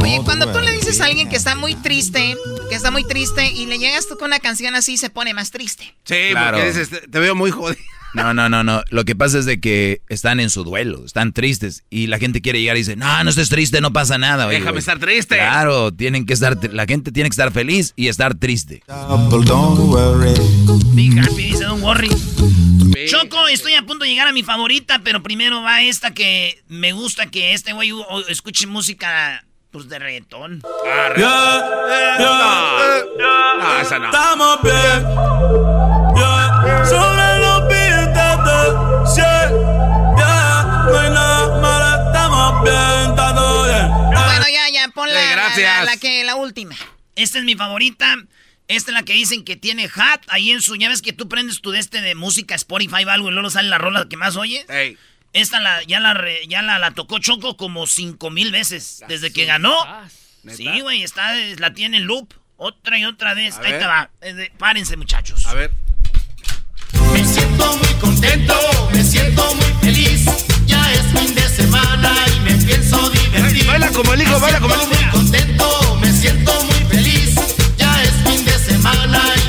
Oye, 0.00 0.22
cuando 0.24 0.50
tú 0.50 0.60
le 0.60 0.72
a 1.00 1.04
alguien 1.04 1.28
que 1.28 1.36
está 1.36 1.54
muy 1.54 1.74
triste, 1.74 2.36
que 2.68 2.74
está 2.74 2.90
muy 2.90 3.04
triste, 3.06 3.50
y 3.52 3.66
le 3.66 3.78
llegas 3.78 4.08
tú 4.08 4.16
con 4.16 4.26
una 4.28 4.40
canción 4.40 4.74
así, 4.74 4.96
se 4.96 5.10
pone 5.10 5.34
más 5.34 5.50
triste. 5.50 5.94
Sí, 6.04 6.14
Claro. 6.30 6.56
porque 6.58 6.68
dices, 6.72 6.88
te, 7.10 7.18
veo 7.20 7.34
muy 7.34 7.50
jodido. 7.50 7.76
No, 8.12 8.34
no, 8.34 8.48
no, 8.48 8.64
no. 8.64 8.82
Lo 8.90 9.04
que 9.04 9.14
pasa 9.14 9.38
es 9.38 9.44
de 9.44 9.60
que 9.60 10.02
están 10.08 10.40
en 10.40 10.50
su 10.50 10.64
duelo, 10.64 11.04
están 11.06 11.32
tristes 11.32 11.84
y 11.90 12.08
la 12.08 12.18
gente 12.18 12.40
quiere 12.40 12.58
llegar 12.60 12.74
y 12.76 12.80
dice, 12.80 12.96
no, 12.96 13.22
no 13.22 13.30
estés 13.30 13.50
triste, 13.50 13.80
no 13.80 13.92
pasa 13.92 14.18
nada. 14.18 14.48
Oye, 14.48 14.58
Déjame 14.58 14.80
estar 14.80 14.98
triste. 14.98 15.36
Claro, 15.36 15.92
tienen 15.94 16.26
que 16.26 16.32
estar, 16.32 16.58
la 16.74 16.86
gente 16.86 17.12
tiene 17.12 17.28
que 17.30 17.34
estar 17.34 17.52
feliz 17.52 17.92
y 17.94 18.08
estar 18.08 18.34
triste. 18.34 18.82
Double, 18.88 19.44
don't 19.46 19.78
worry. 19.78 20.34
Be 20.92 21.20
happy, 21.20 21.50
dice 21.52 21.62
Don 21.62 21.80
Worry. 21.84 22.08
Choco, 23.08 23.46
estoy 23.46 23.74
a 23.74 23.82
punto 23.86 24.04
de 24.04 24.10
llegar 24.10 24.26
a 24.26 24.32
mi 24.32 24.42
favorita, 24.42 25.00
pero 25.04 25.22
primero 25.22 25.62
va 25.62 25.82
esta 25.82 26.12
que 26.12 26.64
me 26.66 26.92
gusta 26.92 27.26
que 27.30 27.54
este 27.54 27.72
güey 27.74 27.92
o- 27.92 28.26
escuche 28.28 28.66
música 28.66 29.44
pues 29.70 29.88
de 29.88 29.98
reggaetón. 29.98 30.62
No, 33.18 33.80
esa 33.80 33.98
no. 33.98 34.06
Estamos 34.06 34.62
bien. 34.62 35.06
Yeah. 36.16 36.84
Sobre 36.84 37.38
los 37.38 37.68
billetes, 37.68 39.16
yeah. 39.16 39.48
Yeah. 40.16 40.86
No 40.90 40.98
hay 40.98 41.10
nada 41.10 41.60
malo, 41.60 42.06
estamos 42.08 42.62
bien, 42.64 43.10
está 43.10 43.34
todo 43.34 43.64
bien. 43.64 43.88
Bueno, 43.88 44.44
ya, 44.52 44.68
ya, 44.72 44.88
pon 44.94 45.08
la, 45.08 45.20
Eh, 45.22 45.26
la- 45.26 45.32
gracias. 45.32 45.78
la- 45.78 45.84
la 45.92 45.96
que, 45.96 46.24
la 46.24 46.34
última. 46.36 46.74
Esta 47.16 47.38
es 47.38 47.44
mi 47.44 47.54
favorita. 47.54 48.16
Esta 48.68 48.90
es 48.92 48.94
la 48.94 49.02
que 49.02 49.14
dicen 49.14 49.44
que 49.44 49.56
tiene 49.56 49.88
hat 49.94 50.22
ahí 50.28 50.52
en 50.52 50.62
su. 50.62 50.76
Ya 50.76 50.88
ves 50.88 51.02
que 51.02 51.12
tú 51.12 51.28
prendes 51.28 51.60
tu 51.60 51.72
de 51.72 51.80
este 51.80 52.00
de 52.00 52.14
música, 52.14 52.54
Spotify 52.54 53.04
o 53.04 53.10
algo 53.10 53.28
y 53.28 53.32
luego 53.32 53.50
sale 53.50 53.68
la 53.68 53.78
rola 53.78 54.06
que 54.08 54.16
más 54.16 54.36
oyes. 54.36 54.64
Esta 55.32 55.60
la, 55.60 55.82
ya, 55.84 56.00
la, 56.00 56.12
re- 56.14 56.46
ya 56.48 56.60
la, 56.62 56.78
la 56.78 56.90
tocó 56.90 57.18
Choco 57.20 57.56
como 57.56 57.86
cinco 57.86 58.30
mil 58.30 58.50
veces 58.50 59.02
desde 59.08 59.32
que 59.32 59.44
ganó. 59.44 59.74
Sí, 60.56 60.80
güey, 60.80 61.02
está, 61.02 61.34
la 61.58 61.72
tiene 61.74 61.98
en 61.98 62.06
loop 62.06 62.32
otra 62.56 62.98
y 62.98 63.04
otra 63.04 63.34
vez. 63.34 63.56
A 63.56 63.60
Ahí 63.60 63.72
ver. 63.72 63.80
te 63.80 63.86
va. 63.86 64.10
De- 64.20 64.52
párense, 64.58 64.96
muchachos. 64.96 65.46
A 65.46 65.54
ver. 65.54 65.70
Me 67.12 67.24
siento 67.24 67.76
muy 67.76 67.94
contento, 68.00 68.54
me 68.92 69.04
siento 69.04 69.54
muy 69.54 69.72
feliz. 69.80 70.24
Ya 70.66 70.92
es 70.92 71.02
fin 71.18 71.34
de 71.34 71.48
semana 71.48 72.14
y 72.36 72.40
me 72.40 72.54
pienso 72.64 73.10
divertir. 73.10 73.66
Baila 73.66 73.88
como 73.90 74.12
el 74.14 74.22
hijo, 74.22 74.32
Me 74.32 74.38
baila 74.40 74.60
como 74.60 74.74
el 74.74 74.80
siento 74.80 74.96
muy 75.02 75.10
contento, 75.12 75.96
me 76.00 76.12
siento 76.12 76.64
muy 76.64 76.84
feliz. 76.90 77.34
Ya 77.76 78.02
es 78.02 78.10
fin 78.28 78.44
de 78.44 78.58
semana 78.58 79.22
y 79.36 79.39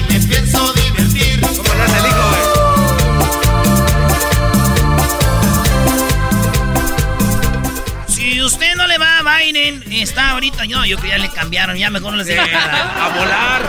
Biden, 9.39 9.83
está 9.91 10.31
ahorita. 10.31 10.65
No, 10.65 10.85
yo 10.85 10.97
creo 10.97 11.11
que 11.11 11.17
ya 11.17 11.23
le 11.23 11.29
cambiaron. 11.29 11.75
Ya 11.77 11.89
mejor 11.89 12.11
no 12.11 12.17
les 12.17 12.27
digo 12.27 12.41
nada. 12.51 13.05
A 13.05 13.09
volar. 13.09 13.61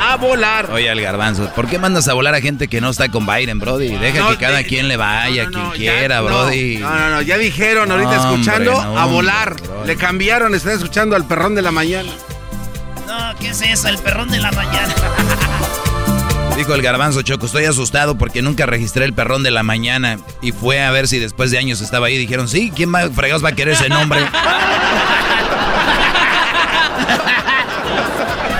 A 0.00 0.16
volar. 0.16 0.70
Oye, 0.72 0.90
al 0.90 1.00
garbanzo, 1.00 1.48
¿por 1.54 1.68
qué 1.68 1.78
mandas 1.78 2.08
a 2.08 2.12
volar 2.14 2.34
a 2.34 2.40
gente 2.40 2.66
que 2.68 2.80
no 2.80 2.90
está 2.90 3.08
con 3.08 3.24
Biden, 3.24 3.58
Brody? 3.60 3.88
Deja 3.96 4.18
No, 4.18 4.30
que 4.30 4.36
cada 4.36 4.58
de- 4.58 4.64
quien 4.66 4.88
le 4.88 4.96
vaya, 4.96 5.46
quien 5.46 5.70
quiera, 5.70 6.16
no, 6.18 6.24
Brody. 6.24 6.78
No, 6.78 6.90
no, 6.90 7.10
no, 7.10 7.22
ya 7.22 7.38
dijeron 7.38 7.90
ahorita 7.90 8.20
Hombre, 8.20 8.40
escuchando 8.42 8.82
no, 8.82 8.98
a 8.98 9.04
volar. 9.06 9.54
brody. 9.62 9.86
Le 9.86 9.96
cambiaron, 9.96 10.54
están 10.54 10.72
escuchando 10.72 11.14
al 11.14 11.24
perrón 11.24 11.54
de 11.54 11.62
la 11.62 11.70
mañana. 11.70 12.10
No, 13.06 13.36
¿qué 13.38 13.50
es 13.50 13.62
eso? 13.62 13.88
El 13.88 13.98
perrón 13.98 14.28
de 14.30 14.40
la 14.40 14.50
mañana. 14.52 14.92
Dijo 16.56 16.74
el 16.74 16.82
garbanzo 16.82 17.22
Choco, 17.22 17.46
estoy 17.46 17.64
asustado 17.64 18.16
porque 18.18 18.42
nunca 18.42 18.66
registré 18.66 19.04
el 19.04 19.14
perrón 19.14 19.42
de 19.42 19.50
la 19.50 19.62
mañana 19.62 20.18
y 20.40 20.52
fue 20.52 20.82
a 20.82 20.90
ver 20.90 21.08
si 21.08 21.18
después 21.18 21.50
de 21.50 21.58
años 21.58 21.80
estaba 21.80 22.06
ahí. 22.06 22.18
Dijeron, 22.18 22.48
sí, 22.48 22.72
¿quién 22.74 22.90
más 22.90 23.10
fregados 23.14 23.44
va 23.44 23.48
a 23.50 23.52
querer 23.52 23.74
ese 23.74 23.88
nombre? 23.88 24.20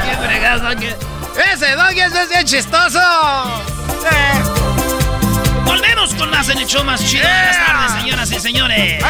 ¿Qué 0.05 0.16
fregados, 0.26 0.62
Doggy? 0.62 0.88
¡Ese 1.53 1.76
Doggy 1.76 2.01
es 2.01 2.28
bien 2.28 2.45
chistoso! 2.45 3.01
Volvemos 5.64 6.14
con 6.14 6.30
más 6.30 6.49
en 6.49 6.59
el 6.59 6.66
show 6.66 6.84
más 6.84 7.05
chido 7.05 7.24
de 7.24 7.34
las 7.34 7.66
tardes, 7.66 7.93
señoras 8.01 8.30
y 8.30 8.40
señores. 8.40 9.03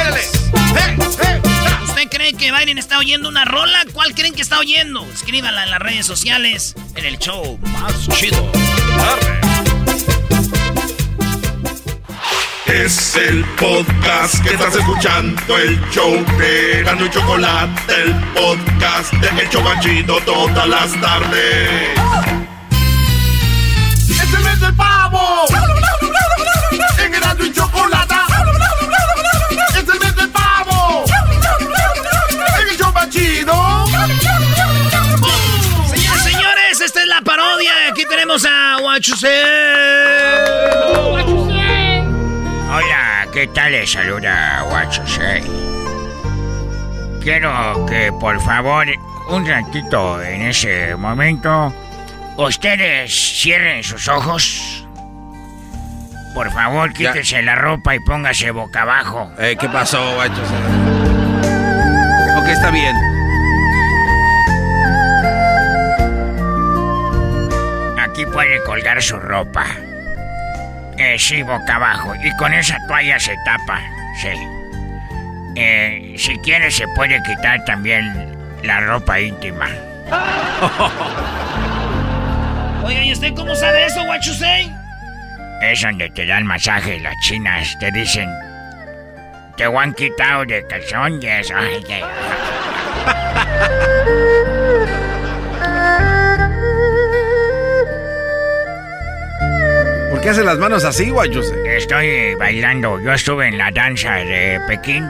¿Usted 2.02 2.18
cree 2.18 2.32
que 2.32 2.50
Biden 2.50 2.78
está 2.78 2.98
oyendo 2.98 3.28
una 3.28 3.44
rola? 3.44 3.78
¿Cuál 3.92 4.12
creen 4.12 4.34
que 4.34 4.42
está 4.42 4.58
oyendo? 4.58 5.06
Escríbala 5.14 5.62
en 5.62 5.70
las 5.70 5.78
redes 5.78 6.04
sociales 6.04 6.74
en 6.96 7.04
el 7.04 7.16
show 7.16 7.60
más 7.62 8.08
chido. 8.08 8.50
Es 12.66 13.14
el 13.14 13.44
podcast 13.54 14.42
que 14.42 14.54
estás 14.54 14.74
escuchando, 14.74 15.56
el 15.56 15.80
show 15.92 16.12
de 16.38 16.82
Gano 16.82 17.06
y 17.06 17.10
Chocolate, 17.10 17.94
el 17.94 18.14
podcast 18.34 19.12
de 19.12 19.40
El 19.40 19.48
Chobachito 19.48 20.16
todas 20.24 20.66
las 20.66 21.00
tardes. 21.00 21.90
¡Es 24.10 24.34
el 24.34 24.40
mes 24.42 24.60
del 24.60 24.74
pavo! 24.74 25.44
En 26.98 27.12
Gano 27.12 27.46
y 27.46 27.52
Chocolate. 27.52 28.01
Tenemos 38.32 38.46
a 38.46 38.80
Guachuse. 38.80 39.44
Hola, 42.70 43.26
¿qué 43.30 43.46
tal? 43.48 43.72
Les 43.72 43.92
saluda 43.92 44.64
Guachosei. 44.70 45.42
Quiero 47.20 47.84
que 47.84 48.10
por 48.18 48.40
favor, 48.40 48.86
un 49.28 49.46
ratito 49.46 50.22
en 50.22 50.42
ese 50.42 50.96
momento, 50.96 51.74
ustedes 52.38 53.12
cierren 53.12 53.84
sus 53.84 54.08
ojos 54.08 54.86
Por 56.34 56.50
favor, 56.52 56.90
quítese 56.94 57.42
la 57.42 57.56
ropa 57.56 57.94
y 57.94 58.00
póngase 58.00 58.50
boca 58.50 58.80
abajo. 58.82 59.30
Eh, 59.38 59.56
¿Qué 59.60 59.68
pasó, 59.68 60.14
guachos? 60.14 60.48
Ok, 62.38 62.48
está 62.48 62.70
bien. 62.70 63.11
Puede 68.32 68.62
colgar 68.64 69.00
su 69.02 69.18
ropa. 69.18 69.64
Eh, 70.98 71.16
sí, 71.18 71.42
boca 71.42 71.76
abajo. 71.76 72.14
Y 72.22 72.30
con 72.36 72.52
esa 72.52 72.76
toalla 72.86 73.18
se 73.18 73.34
tapa. 73.44 73.80
Sí. 74.20 74.28
Eh, 75.56 76.14
si 76.16 76.36
quiere 76.38 76.70
se 76.70 76.86
puede 76.88 77.20
quitar 77.22 77.64
también 77.64 78.36
la 78.62 78.80
ropa 78.80 79.18
íntima. 79.20 79.68
Oiga, 82.84 83.04
¿y 83.04 83.12
usted 83.12 83.32
cómo 83.34 83.54
sabe 83.54 83.86
eso, 83.86 84.02
say? 84.34 84.70
Es 85.62 85.80
donde 85.82 86.10
te 86.10 86.26
dan 86.26 86.44
masaje 86.46 87.00
las 87.00 87.14
chinas. 87.22 87.78
Te 87.78 87.90
dicen... 87.92 88.28
Te 89.56 89.64
han 89.64 89.94
quitado 89.94 90.44
de 90.46 90.66
calzones. 90.66 91.50
Ay, 91.54 91.84
ay, 95.60 96.31
qué 100.22 100.30
hace 100.30 100.44
las 100.44 100.58
manos 100.58 100.84
así, 100.84 101.10
guachos? 101.10 101.52
Estoy 101.66 102.34
bailando. 102.36 103.00
Yo 103.00 103.12
estuve 103.12 103.48
en 103.48 103.58
la 103.58 103.70
danza 103.72 104.14
de 104.14 104.60
Pekín. 104.68 105.04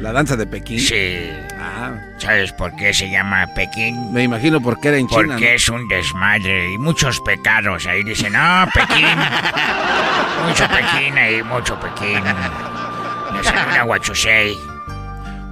¿La 0.00 0.12
danza 0.12 0.36
de 0.36 0.46
Pekín? 0.46 0.80
Sí. 0.80 1.30
Ah, 1.58 1.92
¿Sabes 2.18 2.52
por 2.52 2.74
qué 2.74 2.92
se 2.92 3.08
llama 3.08 3.46
Pekín? 3.54 4.12
me 4.12 4.24
imagino 4.24 4.60
por 4.60 4.80
qué 4.80 4.88
era 4.88 4.96
en 4.98 5.06
China. 5.06 5.34
Porque 5.34 5.50
¿no? 5.50 5.54
es 5.54 5.68
un 5.68 5.88
desmadre 5.88 6.72
y 6.72 6.78
muchos 6.78 7.20
pecados. 7.20 7.86
Ahí 7.86 8.02
dicen, 8.02 8.32
no, 8.32 8.66
Pekín. 8.74 9.06
mucho 10.48 10.66
Pekín 10.68 11.16
ahí, 11.16 11.42
mucho 11.44 11.78
Pekín. 11.78 12.22
Les 13.36 13.46
saluda 13.46 13.84
Huachusei. 13.84 14.56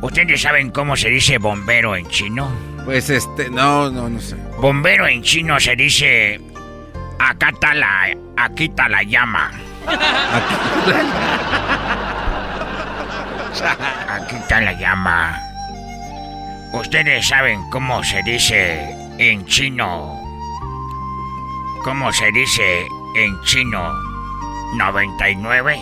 ¿Ustedes 0.01 0.43
saben 0.43 0.70
cómo 0.70 0.97
se 0.97 1.11
dice 1.11 1.38
bombero 1.38 1.95
en 1.95 2.09
chino? 2.09 2.51
Pues 2.84 3.09
este, 3.09 3.51
no, 3.51 3.91
no, 3.91 4.09
no 4.09 4.20
sé. 4.20 4.34
Bombero 4.59 5.07
en 5.07 5.22
chino 5.22 5.61
se 5.61 5.76
dice, 5.76 6.41
acá 7.21 7.51
está 7.51 7.75
la, 7.75 8.09
aquí 8.37 8.64
está 8.64 8.89
la 8.89 9.03
llama. 9.03 9.51
Aquí 14.09 14.37
está 14.37 14.61
la 14.61 14.73
llama. 14.73 15.39
¿Ustedes 16.73 17.27
saben 17.27 17.68
cómo 17.71 18.03
se 18.05 18.23
dice 18.23 18.95
en 19.18 19.45
chino? 19.47 20.16
¿Cómo 21.85 22.12
se 22.12 22.31
dice 22.33 22.87
en 23.16 23.41
chino 23.43 23.93
99? 24.77 25.81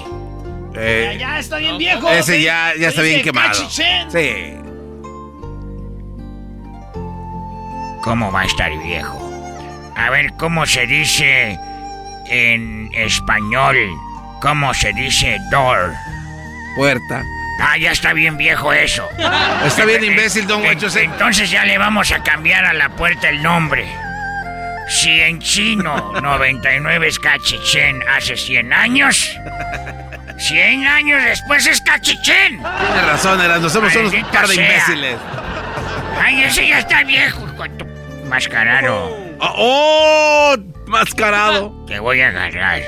Eh, 0.74 1.16
Ya, 1.18 1.18
ya 1.34 1.38
está 1.38 1.56
bien 1.58 1.76
viejo. 1.78 2.08
ese 2.08 2.36
¿sí? 2.36 2.42
ya, 2.44 2.72
ya 2.74 2.82
Se 2.84 2.88
está 2.88 3.02
bien 3.02 3.22
quemado. 3.22 3.48
cachichén. 3.48 4.10
Sí. 4.10 4.54
¿Cómo 8.02 8.30
va 8.32 8.40
a 8.42 8.44
estar 8.44 8.70
viejo? 8.82 9.27
A 9.98 10.10
ver, 10.10 10.32
¿cómo 10.34 10.64
se 10.66 10.86
dice 10.86 11.58
en 12.30 12.88
español? 12.94 13.76
¿Cómo 14.40 14.72
se 14.74 14.92
dice 14.92 15.36
door? 15.50 15.92
Puerta. 16.76 17.22
Ah, 17.60 17.76
ya 17.76 17.90
está 17.90 18.12
bien 18.12 18.36
viejo 18.36 18.72
eso. 18.72 19.08
Está 19.66 19.84
bien 19.84 20.04
imbécil, 20.04 20.46
don 20.46 20.60
En- 20.60 20.66
Huachusei. 20.68 21.06
Entonces 21.06 21.50
ya 21.50 21.64
le 21.64 21.76
vamos 21.76 22.12
a 22.12 22.22
cambiar 22.22 22.64
a 22.64 22.72
la 22.72 22.88
puerta 22.90 23.28
el 23.28 23.42
nombre. 23.42 23.84
Si 24.88 25.20
en 25.20 25.40
chino 25.40 26.12
99 26.22 27.08
es 27.08 27.18
cachichén 27.18 28.00
hace 28.16 28.36
100 28.36 28.72
años, 28.72 29.36
100 30.38 30.86
años 30.86 31.24
después 31.24 31.66
es 31.66 31.80
cachichén. 31.80 32.60
Tienes 32.62 33.06
razón, 33.06 33.40
Erasmo. 33.40 33.68
Somos 33.68 33.94
unos 33.96 34.14
par 34.32 34.46
de 34.46 34.54
imbéciles. 34.54 35.16
Ay, 36.22 36.42
ese 36.44 36.68
ya 36.68 36.78
está 36.78 37.02
viejo, 37.02 37.44
con 37.56 37.76
tu 37.76 37.84
mascarado. 38.28 39.27
¡Oh! 39.40 40.56
Mascarado. 40.86 41.84
Te 41.86 42.00
voy 42.00 42.20
a 42.20 42.28
agarrar. 42.28 42.82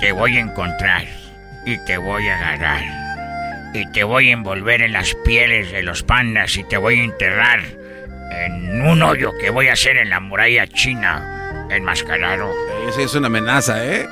Te 0.00 0.12
voy 0.12 0.36
a 0.36 0.40
encontrar. 0.40 1.04
Y 1.64 1.78
te 1.84 1.96
voy 1.96 2.28
a 2.28 2.36
agarrar. 2.36 2.82
Y 3.74 3.90
te 3.92 4.04
voy 4.04 4.28
a 4.30 4.32
envolver 4.32 4.82
en 4.82 4.92
las 4.92 5.14
pieles 5.24 5.72
de 5.72 5.82
los 5.82 6.02
pandas 6.02 6.56
y 6.56 6.64
te 6.64 6.76
voy 6.76 7.00
a 7.00 7.04
enterrar 7.04 7.60
en 8.30 8.82
un 8.82 9.02
hoyo 9.02 9.30
que 9.40 9.50
voy 9.50 9.68
a 9.68 9.74
hacer 9.74 9.96
en 9.96 10.10
la 10.10 10.20
muralla 10.20 10.66
china. 10.66 11.66
Enmascarado. 11.70 12.52
Esa 12.88 13.02
es 13.02 13.14
una 13.14 13.28
amenaza, 13.28 13.84
¿eh? 13.84 14.06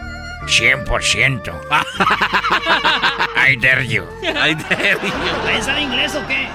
100%. 0.46 1.52
I 3.36 3.56
dare 3.56 3.86
you. 3.86 4.04
Ay, 4.36 4.54
dare 4.54 4.92
you. 5.02 5.46
¿Ahí 5.46 5.60
sabe 5.60 5.82
inglés 5.82 6.14
o 6.14 6.26
qué? 6.26 6.48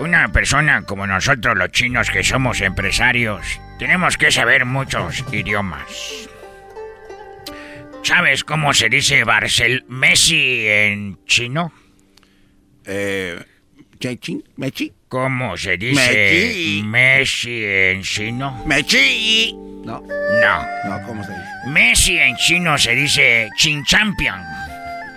Una 0.00 0.28
persona 0.28 0.82
como 0.82 1.06
nosotros 1.06 1.56
los 1.56 1.72
chinos 1.72 2.10
que 2.10 2.22
somos 2.22 2.60
empresarios, 2.60 3.60
tenemos 3.78 4.16
que 4.16 4.30
saber 4.30 4.64
muchos 4.64 5.24
idiomas. 5.32 6.28
¿Sabes 8.04 8.44
cómo 8.44 8.72
se 8.72 8.88
dice 8.88 9.24
Barcel 9.24 9.84
Messi 9.88 10.66
en 10.66 11.18
chino? 11.26 11.72
Eh, 12.84 13.42
Mechi, 14.02 14.42
Mechi. 14.56 14.92
¿Cómo 15.08 15.56
se 15.56 15.76
dice 15.76 15.94
Mechi. 15.94 16.82
Messi 16.84 17.64
en 17.64 18.02
chino? 18.02 18.62
Mechi. 18.66 19.52
No, 19.84 20.00
No. 20.40 20.66
no, 20.88 21.06
¿cómo 21.06 21.24
se 21.24 21.32
dice? 21.32 21.44
Messi 21.66 22.18
en 22.18 22.36
chino 22.36 22.78
se 22.78 22.94
dice 22.94 23.48
Chin 23.56 23.84
Champion. 23.84 24.40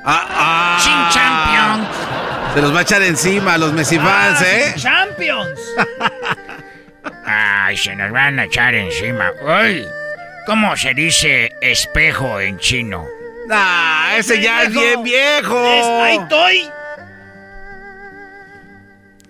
Ah, 0.04 0.78
Chin 0.82 0.94
ah. 0.96 1.10
Champion. 1.14 2.41
Se 2.54 2.62
los 2.62 2.74
va 2.76 2.80
a 2.80 2.82
echar 2.82 3.02
encima 3.04 3.54
a 3.54 3.58
los 3.58 3.72
Messi 3.74 3.98
fans, 3.98 4.40
Ah, 4.42 4.46
¿eh? 4.46 4.74
Champions. 4.76 5.60
Ay, 7.26 7.78
se 7.78 7.96
nos 7.96 8.12
van 8.12 8.40
a 8.40 8.44
echar 8.46 8.76
encima. 8.76 9.32
¡Ay! 9.48 9.86
¿Cómo 10.46 10.76
se 10.76 10.94
dice 10.94 11.52
espejo 11.62 12.40
en 12.42 12.58
chino? 12.60 13.06
Ah, 13.50 14.14
ese 14.18 14.42
ya 14.42 14.64
es 14.64 14.74
bien 14.74 15.02
viejo. 15.04 15.66
Es, 15.66 15.86
ahí 15.86 16.18
estoy. 16.18 16.70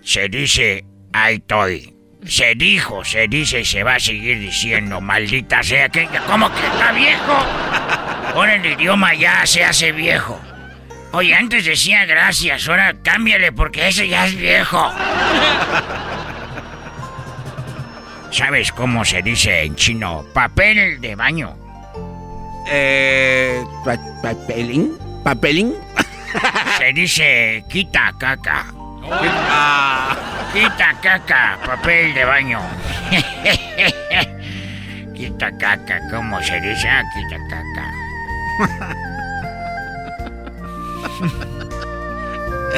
Se 0.02 0.28
dice 0.28 0.84
ahí 1.12 1.36
estoy. 1.36 1.96
Se 2.26 2.54
dijo, 2.56 3.04
se 3.04 3.26
dice 3.28 3.60
y 3.60 3.64
se 3.64 3.82
va 3.82 3.96
a 3.96 4.00
seguir 4.00 4.38
diciendo, 4.40 5.00
maldita 5.00 5.62
sea 5.62 5.88
que. 5.88 6.08
¿Cómo 6.26 6.52
que 6.54 6.66
está 6.66 6.92
viejo? 6.92 7.32
Ahora 8.34 8.54
el 8.56 8.66
idioma 8.66 9.14
ya 9.14 9.44
se 9.46 9.64
hace 9.64 9.92
viejo. 9.92 10.40
Oye, 11.12 11.34
antes 11.34 11.64
decía 11.66 12.04
gracias, 12.06 12.66
ahora 12.68 12.94
cámbiale 13.02 13.52
porque 13.52 13.88
ese 13.88 14.08
ya 14.08 14.26
es 14.26 14.34
viejo. 14.34 14.90
¿Sabes 18.30 18.72
cómo 18.72 19.04
se 19.04 19.20
dice 19.22 19.64
en 19.64 19.76
chino 19.76 20.24
papel 20.32 21.00
de 21.02 21.14
baño? 21.14 21.54
Eh, 22.66 23.62
pa- 23.84 23.98
papelín, 24.22 24.96
papelín. 25.22 25.74
Se 26.78 26.92
dice 26.94 27.62
quita 27.68 28.14
caca. 28.18 28.64
Ah, 29.10 30.16
Quita 30.54 30.94
caca, 31.02 31.58
papel 31.66 32.14
de 32.14 32.24
baño. 32.24 32.60
quita 35.14 35.50
caca, 35.58 36.00
¿cómo 36.10 36.42
se 36.42 36.58
dice? 36.60 36.88
Ah, 36.88 37.02
quita 37.14 37.36
caca. 37.50 37.92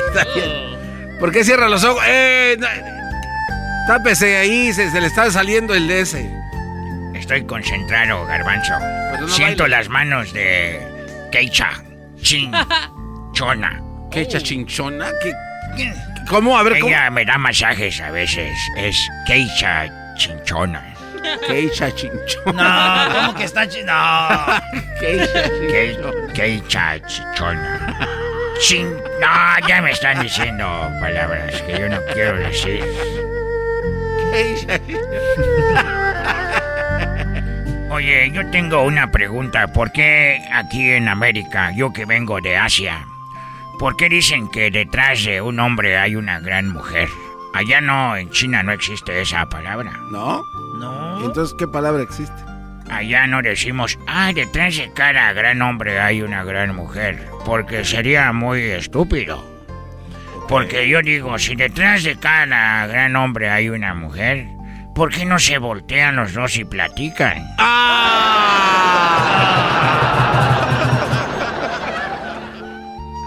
Está 0.08 0.24
bien. 0.34 1.18
¿Por 1.20 1.32
qué 1.32 1.44
cierra 1.44 1.68
los 1.68 1.84
ojos? 1.84 2.02
Eh, 2.06 2.56
no, 2.58 2.66
tápese 3.86 4.36
ahí, 4.36 4.72
se, 4.72 4.90
se 4.90 5.00
le 5.00 5.06
está 5.06 5.30
saliendo 5.30 5.74
el 5.74 5.90
ese. 5.90 6.30
Estoy 7.14 7.44
concentrado, 7.44 8.26
garbanzo. 8.26 8.72
No 9.20 9.28
Siento 9.28 9.62
baile. 9.64 9.76
las 9.76 9.88
manos 9.88 10.32
de 10.32 10.80
Keicha, 11.30 11.70
Chin, 12.20 12.52
Chona. 13.32 13.80
¿Qué 14.10 14.20
hecha 14.22 14.40
chinchona? 14.40 15.10
¿Qué, 15.22 15.32
¿Cómo? 16.28 16.56
A 16.56 16.62
ver, 16.62 16.78
¿cómo? 16.78 16.88
Ella 16.88 17.10
me 17.10 17.24
da 17.24 17.36
masajes 17.36 18.00
a 18.00 18.10
veces. 18.12 18.56
Es 18.76 18.96
Keicha 19.26 20.14
Chinchona. 20.16 20.93
¿Qué 21.46 21.58
hecha 21.60 21.94
chinchona? 21.94 23.08
No, 23.08 23.14
¿cómo 23.26 23.34
que 23.34 23.44
está 23.44 23.66
chi- 23.68 23.82
No. 23.84 23.92
¿Qué 25.00 25.22
hecha 25.22 25.48
Kei- 25.48 25.94
chinchona? 25.94 26.32
Keicha 26.32 27.00
Chinchona. 27.06 27.98
Chin... 28.60 28.94
No, 29.20 29.68
ya 29.68 29.82
me 29.82 29.90
están 29.90 30.22
diciendo 30.22 30.90
palabras 31.00 31.60
que 31.62 31.72
yo 31.78 31.88
no 31.88 31.98
quiero 32.12 32.36
decir. 32.38 32.84
¿Qué 34.32 34.52
hecha 34.54 34.80
Oye, 37.90 38.30
yo 38.32 38.46
tengo 38.50 38.82
una 38.82 39.10
pregunta. 39.10 39.68
¿Por 39.68 39.92
qué 39.92 40.42
aquí 40.52 40.90
en 40.92 41.08
América, 41.08 41.70
yo 41.76 41.92
que 41.92 42.04
vengo 42.06 42.40
de 42.40 42.56
Asia, 42.56 43.04
por 43.78 43.96
qué 43.96 44.08
dicen 44.08 44.50
que 44.50 44.70
detrás 44.70 45.24
de 45.24 45.40
un 45.40 45.60
hombre 45.60 45.96
hay 45.98 46.16
una 46.16 46.40
gran 46.40 46.68
mujer? 46.68 47.08
Allá 47.54 47.80
no, 47.80 48.16
en 48.16 48.30
China 48.30 48.62
no 48.62 48.72
existe 48.72 49.20
esa 49.20 49.48
palabra. 49.48 49.92
¿No? 50.10 50.42
No. 50.76 51.24
Entonces, 51.24 51.54
¿qué 51.58 51.68
palabra 51.68 52.02
existe? 52.02 52.44
allá 52.90 53.26
no 53.26 53.42
decimos, 53.42 53.98
ah, 54.06 54.32
detrás 54.34 54.76
de 54.76 54.92
cada 54.92 55.32
gran 55.32 55.62
hombre 55.62 56.00
hay 56.00 56.22
una 56.22 56.44
gran 56.44 56.74
mujer, 56.74 57.28
porque 57.44 57.84
sería 57.84 58.32
muy 58.32 58.62
estúpido. 58.62 59.44
Porque 60.48 60.88
yo 60.88 61.00
digo, 61.00 61.38
si 61.38 61.56
detrás 61.56 62.04
de 62.04 62.18
cada 62.18 62.86
gran 62.86 63.16
hombre 63.16 63.50
hay 63.50 63.70
una 63.70 63.94
mujer, 63.94 64.46
¿por 64.94 65.10
qué 65.10 65.24
no 65.24 65.38
se 65.38 65.58
voltean 65.58 66.16
los 66.16 66.34
dos 66.34 66.56
y 66.56 66.64
platican? 66.64 67.42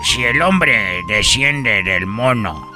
Si 0.04 0.24
el 0.24 0.42
hombre 0.42 1.02
desciende 1.08 1.84
del 1.84 2.06
mono, 2.06 2.72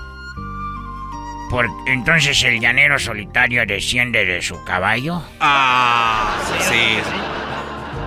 por, 1.52 1.70
entonces 1.86 2.42
el 2.44 2.62
llanero 2.62 2.98
solitario 2.98 3.66
desciende 3.66 4.24
de 4.26 4.42
su 4.42 4.64
caballo. 4.64 5.22
Ah, 5.42 6.38
sí. 6.70 6.98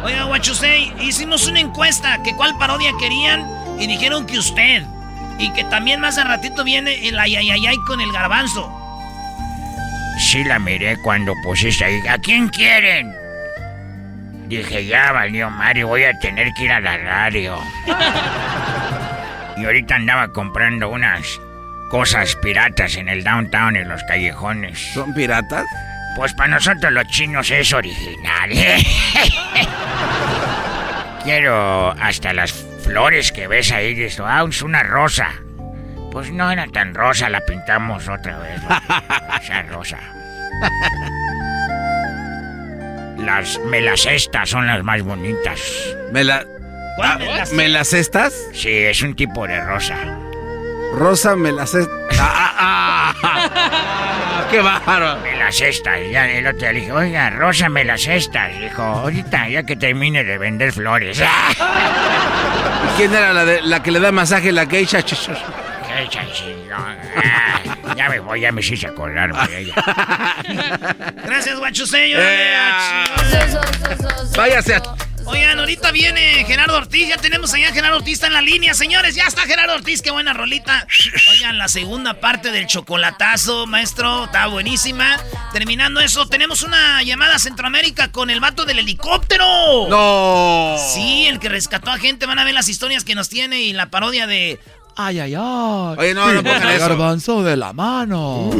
Oiga, 0.03 0.25
Guachusei, 0.25 0.95
hicimos 1.01 1.47
una 1.47 1.61
encuesta 1.61 2.23
que 2.23 2.35
cuál 2.35 2.57
parodia 2.59 2.93
querían 2.99 3.47
y 3.79 3.87
dijeron 3.87 4.27
que 4.27 4.39
usted. 4.39 4.83
Y 5.39 5.53
que 5.53 5.63
también 5.65 6.01
más 6.01 6.17
a 6.17 6.25
ratito 6.25 6.65
viene 6.65 7.07
el 7.07 7.19
ayayayay 7.19 7.77
con 7.87 8.01
el 8.01 8.11
garbanzo. 8.13 8.73
Sí 10.19 10.43
la 10.43 10.59
miré 10.59 10.97
cuando 11.03 11.35
pusiste 11.43 11.85
ahí. 11.85 12.01
¿A 12.09 12.17
quién 12.19 12.49
quieren? 12.49 13.15
Dije, 14.47 14.87
ya 14.87 15.13
valió 15.13 15.51
Mario, 15.51 15.89
voy 15.89 16.05
a 16.05 16.19
tener 16.19 16.49
que 16.55 16.65
ir 16.65 16.73
a 16.73 16.81
la 16.81 16.97
radio. 16.97 17.59
y 19.59 19.65
ahorita 19.65 19.97
andaba 19.97 20.33
comprando 20.33 20.89
unas 20.89 21.41
cosas 21.95 22.35
piratas 22.35 22.97
en 22.97 23.09
el 23.09 23.23
downtown, 23.23 23.77
en 23.77 23.89
los 23.89 24.03
callejones. 24.03 24.77
¿Son 24.95 25.15
piratas? 25.15 25.65
Pues 26.17 26.35
para 26.35 26.49
nosotros 26.49 26.93
los 26.93 27.07
chinos 27.07 27.49
es 27.53 27.73
original. 27.73 28.51
Quiero 31.23 31.93
hasta 31.93 32.33
las 32.33 32.51
flores 32.83 33.31
que 33.31 33.47
ves 33.47 33.71
ahí, 33.71 33.95
dices, 33.95 34.21
ah, 34.27 34.45
es 34.49 34.61
una 34.63 34.83
rosa. 34.83 35.29
Pues 36.11 36.33
no 36.33 36.51
era 36.51 36.67
tan 36.67 36.95
rosa, 36.95 37.29
la 37.29 37.41
pintamos 37.43 38.09
otra 38.09 38.41
vez. 38.41 38.61
Esa 39.41 39.63
rosa. 39.63 39.99
Las 43.19 43.61
melacestas 43.67 44.51
son 44.51 44.67
las 44.67 44.83
más 44.83 45.01
bonitas. 45.03 45.61
¿Mela... 46.11 46.45
¿Cuál 46.97 47.11
Ah, 47.13 47.19
melacesta? 47.19 47.55
¿Melacestas? 47.55 48.35
Sí, 48.53 48.79
es 48.79 49.01
un 49.03 49.15
tipo 49.15 49.47
de 49.47 49.61
rosa. 49.61 49.95
Rosa 50.95 51.37
melacestas. 51.37 51.95
Ah, 52.17 52.55
ah, 52.57 53.15
ah. 53.23 54.47
¡Qué 54.51 54.61
bárbaro! 54.61 55.19
Me 55.21 55.37
las 55.37 55.57
cestas. 55.57 55.99
Ya 56.11 56.31
el 56.31 56.47
otro 56.47 56.61
día 56.61 56.73
le 56.73 56.81
dije, 56.81 56.93
oiga, 56.93 57.31
Rosa, 57.31 57.69
me 57.69 57.85
las 57.85 58.03
cestas. 58.03 58.53
Dijo, 58.59 58.83
ahorita, 58.83 59.49
ya 59.49 59.65
que 59.65 59.77
termine 59.77 60.23
de 60.23 60.39
vender 60.39 60.73
flores. 60.73 61.21
¿Y 61.21 62.97
quién 62.97 63.13
era 63.13 63.33
la, 63.33 63.45
de, 63.45 63.63
la 63.63 63.83
que 63.83 63.91
le 63.91 63.99
da 64.01 64.13
masaje 64.13 64.53
la 64.53 64.67
geisha? 64.67 65.03
Chingón. 65.03 66.97
Ah, 67.17 67.61
ya 67.97 68.09
me 68.09 68.21
voy, 68.21 68.41
ya 68.41 68.53
me 68.53 68.61
hice 68.61 68.87
acordarme 68.87 69.47
de 69.49 69.61
ella. 69.61 69.75
Gracias, 71.25 71.59
Guachusei. 71.59 72.13
Eh, 72.15 72.55
Váyase 74.37 74.77
a... 74.77 74.83
Oigan, 75.27 75.59
ahorita 75.59 75.91
viene 75.91 76.45
Gerardo 76.47 76.77
Ortiz. 76.77 77.09
Ya 77.09 77.17
tenemos 77.17 77.53
allá 77.55 77.69
a 77.69 77.73
Gerardo 77.73 77.97
Ortiz 77.97 78.15
está 78.15 78.27
en 78.27 78.35
la 78.35 78.43
línea, 78.43 78.75
señores. 78.75 79.15
Ya 79.15 79.25
está 79.27 79.43
Gerardo 79.43 79.75
Ortiz, 79.75 80.03
qué 80.03 80.11
buena 80.11 80.35
rolita. 80.35 80.87
Oigan, 81.31 81.57
la 81.57 81.69
segunda 81.69 82.21
parte 82.21 82.51
del 82.51 82.67
chocolatazo, 82.67 83.67
maestro, 83.67 84.25
está 84.25 84.47
buenísima. 84.49 85.17
Terminando 85.53 86.01
eso, 86.01 86.29
tenemos 86.29 86.63
una 86.63 87.03
llamada 87.03 87.37
a 87.37 87.39
Centroamérica 87.39 88.13
con 88.13 88.29
el 88.31 88.41
vato 88.41 88.65
del 88.65 88.81
helicóptero. 88.81 89.45
¡No! 89.89 90.77
Sí, 90.93 91.27
el 91.27 91.39
que 91.39 91.49
rescató 91.49 91.91
a 91.91 91.99
gente. 91.99 92.27
Van 92.27 92.39
a 92.39 92.45
ver 92.45 92.55
las 92.55 92.69
historias 92.69 93.05
que 93.05 93.15
nos 93.15 93.29
tiene 93.29 93.63
y 93.63 93.73
la 93.73 93.91
parodia 93.91 94.27
de. 94.27 94.61
Ay, 94.97 95.19
ay, 95.19 95.35
ay. 95.35 95.97
Oye, 95.99 96.15
no, 96.15 96.33
no 96.33 96.43
pongan 96.43 96.69
eso. 96.69 96.89
garbanzo 96.89 97.43
de 97.43 97.57
la 97.57 97.73
mano. 97.73 98.51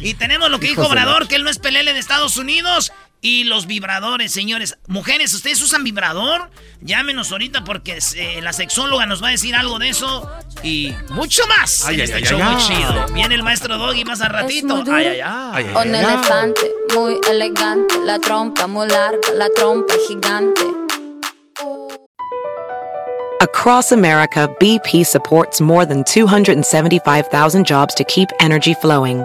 Y 0.00 0.14
tenemos 0.14 0.50
lo 0.50 0.60
que 0.60 0.68
dijo 0.68 0.82
Hijos 0.82 0.92
Obrador, 0.92 1.28
que 1.28 1.34
él 1.34 1.44
no 1.44 1.50
es 1.50 1.58
pelele 1.58 1.92
de 1.92 1.98
Estados 1.98 2.36
Unidos. 2.36 2.92
Y 3.26 3.44
los 3.44 3.66
vibradores, 3.66 4.32
señores. 4.32 4.76
Mujeres, 4.86 5.32
¿ustedes 5.32 5.58
usan 5.62 5.82
vibrador? 5.82 6.50
Llámenos 6.82 7.32
ahorita 7.32 7.64
porque 7.64 7.98
eh, 8.16 8.40
la 8.42 8.52
sexóloga 8.52 9.06
nos 9.06 9.22
va 9.22 9.28
a 9.28 9.30
decir 9.30 9.54
algo 9.54 9.78
de 9.78 9.88
eso. 9.88 10.30
Y 10.62 10.92
mucho 11.08 11.42
más 11.46 11.86
Ay, 11.86 11.94
en 11.94 12.00
ay, 12.02 12.04
este 12.04 12.16
ay, 12.18 12.22
show 12.24 12.38
ay, 12.38 12.44
muy 12.54 12.62
ay. 12.62 12.68
chido. 12.68 13.06
Viene 13.14 13.34
el 13.36 13.42
maestro 13.42 13.78
Doggy 13.78 14.04
más 14.04 14.20
a 14.20 14.28
ratito. 14.28 14.76
muy. 14.76 14.94
Ay, 14.94 15.20
ay, 15.24 15.72
ay. 15.74 15.88
Un 15.88 15.94
elefante 15.94 16.70
muy 16.94 17.18
elegante, 17.30 17.94
la 18.04 18.18
trompa 18.18 18.66
muy 18.66 18.88
larga, 18.88 19.18
la 19.34 19.48
trompa 19.56 19.94
gigante. 20.06 20.60
Across 23.40 23.92
America, 23.92 24.48
BP 24.60 25.02
supports 25.06 25.62
more 25.62 25.86
than 25.86 26.04
275,000 26.04 27.64
jobs 27.66 27.94
to 27.94 28.04
keep 28.04 28.28
energy 28.40 28.74
flowing. 28.74 29.24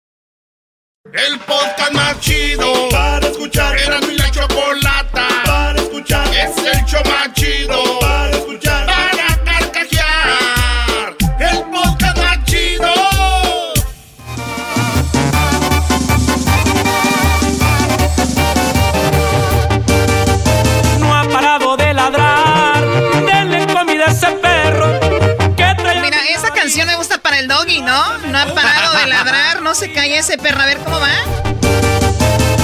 El 1.05 1.39
podcast 1.39 1.93
más 1.93 2.19
chido 2.19 2.87
para 2.89 3.27
escuchar. 3.27 3.75
Era 3.75 3.99
mi 4.01 4.15
la 4.15 4.29
chocolata 4.29 5.27
para 5.45 5.81
escuchar. 5.81 6.27
Es 6.27 6.55
el 6.57 6.85
show 6.85 7.01
más 7.05 7.33
chido 7.33 7.99
para 7.99 8.29
escuchar. 8.29 8.85
Para 8.85 9.43
carcajear. 9.43 11.15
El 11.39 11.63
podcast 11.71 12.17
más 12.17 12.43
chido. 12.45 12.93
No 20.99 21.15
ha 21.15 21.23
parado 21.29 21.77
de 21.77 21.93
ladrar. 21.95 22.85
Denle 23.25 23.65
comida 23.73 24.05
a 24.05 24.11
ese 24.11 24.27
perro. 24.33 24.99
Mira, 26.01 26.17
esa 26.29 26.51
canción 26.53 26.87
me 26.87 26.95
gusta 26.95 27.17
para 27.17 27.39
el 27.39 27.47
doggy, 27.47 27.81
¿no? 27.81 28.17
No 28.19 28.37
ha 28.37 28.45
parado 28.45 28.53
de 28.53 28.53
ladrar, 28.53 28.70
no 29.71 29.75
se 29.75 29.89
calla 29.93 30.19
ese 30.19 30.37
perro. 30.37 30.59
A 30.59 30.65
ver 30.65 30.79
cómo 30.79 30.99
va. 30.99 31.13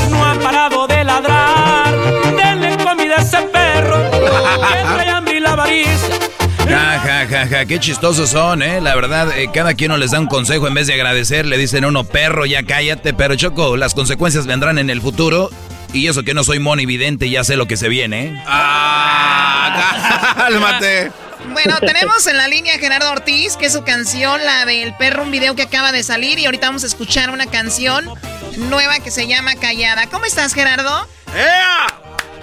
No 0.09 0.25
ha 0.25 0.35
parado 0.41 0.87
de 0.87 1.05
ladrar. 1.05 1.95
Denle 2.35 2.75
comida 2.83 3.15
a 3.17 3.21
ese 3.21 3.43
perro. 3.43 4.11
Que 4.11 4.83
trae 4.93 5.09
hambre 5.09 5.37
y 5.37 5.39
la 5.39 5.53
avaricia. 5.53 6.19
Ja, 6.67 6.99
ja, 6.99 7.25
ja, 7.25 7.47
ja, 7.47 7.65
qué 7.65 7.79
chistosos 7.79 8.31
son, 8.31 8.61
¿eh? 8.61 8.81
La 8.81 8.93
verdad, 8.93 9.31
eh, 9.37 9.49
cada 9.53 9.73
quien 9.73 9.91
no 9.91 9.97
les 9.97 10.11
da 10.11 10.19
un 10.19 10.27
consejo 10.27 10.67
en 10.67 10.73
vez 10.73 10.87
de 10.87 10.95
agradecer, 10.95 11.45
le 11.45 11.57
dicen 11.57 11.85
a 11.85 11.87
uno, 11.87 12.03
perro, 12.03 12.45
ya 12.45 12.63
cállate, 12.63 13.13
pero 13.13 13.37
Choco, 13.37 13.77
las 13.77 13.93
consecuencias 13.93 14.45
vendrán 14.45 14.77
en 14.77 14.89
el 14.89 14.99
futuro. 15.01 15.49
Y 15.93 16.07
eso 16.09 16.23
que 16.23 16.33
no 16.33 16.43
soy 16.43 16.59
monividente, 16.59 17.29
ya 17.29 17.45
sé 17.45 17.55
lo 17.55 17.67
que 17.67 17.77
se 17.77 17.87
viene, 17.87 18.25
¿eh? 18.25 18.43
¡Ah! 18.45 20.33
¡Cálmate! 20.35 21.26
Bueno, 21.51 21.77
tenemos 21.79 22.27
en 22.27 22.37
la 22.37 22.47
línea 22.47 22.75
a 22.75 22.79
Gerardo 22.79 23.11
Ortiz, 23.11 23.57
que 23.57 23.67
es 23.67 23.73
su 23.73 23.83
canción, 23.83 24.43
la 24.43 24.65
del 24.65 24.93
perro, 24.95 25.23
un 25.23 25.31
video 25.31 25.55
que 25.55 25.63
acaba 25.63 25.91
de 25.91 26.03
salir. 26.03 26.39
Y 26.39 26.45
ahorita 26.45 26.67
vamos 26.67 26.83
a 26.83 26.87
escuchar 26.87 27.29
una 27.29 27.47
canción 27.47 28.05
nueva 28.57 28.99
que 28.99 29.11
se 29.11 29.27
llama 29.27 29.55
Callada. 29.55 30.07
¿Cómo 30.09 30.25
estás, 30.25 30.53
Gerardo? 30.53 31.07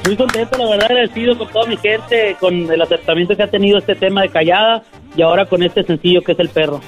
Muy 0.05 0.17
contento, 0.17 0.59
la 0.59 0.67
verdad, 0.67 0.91
agradecido 0.91 1.39
con 1.39 1.49
toda 1.51 1.67
mi 1.67 1.77
gente, 1.79 2.37
con 2.39 2.71
el 2.71 2.83
acercamiento 2.83 3.37
que 3.37 3.43
ha 3.43 3.51
tenido 3.51 3.79
este 3.79 3.95
tema 3.95 4.23
de 4.23 4.29
Callada 4.29 4.83
y 5.17 5.23
ahora 5.23 5.47
con 5.47 5.63
este 5.63 5.83
sencillo 5.83 6.23
que 6.23 6.33
es 6.33 6.39
El 6.39 6.51
Perro. 6.51 6.81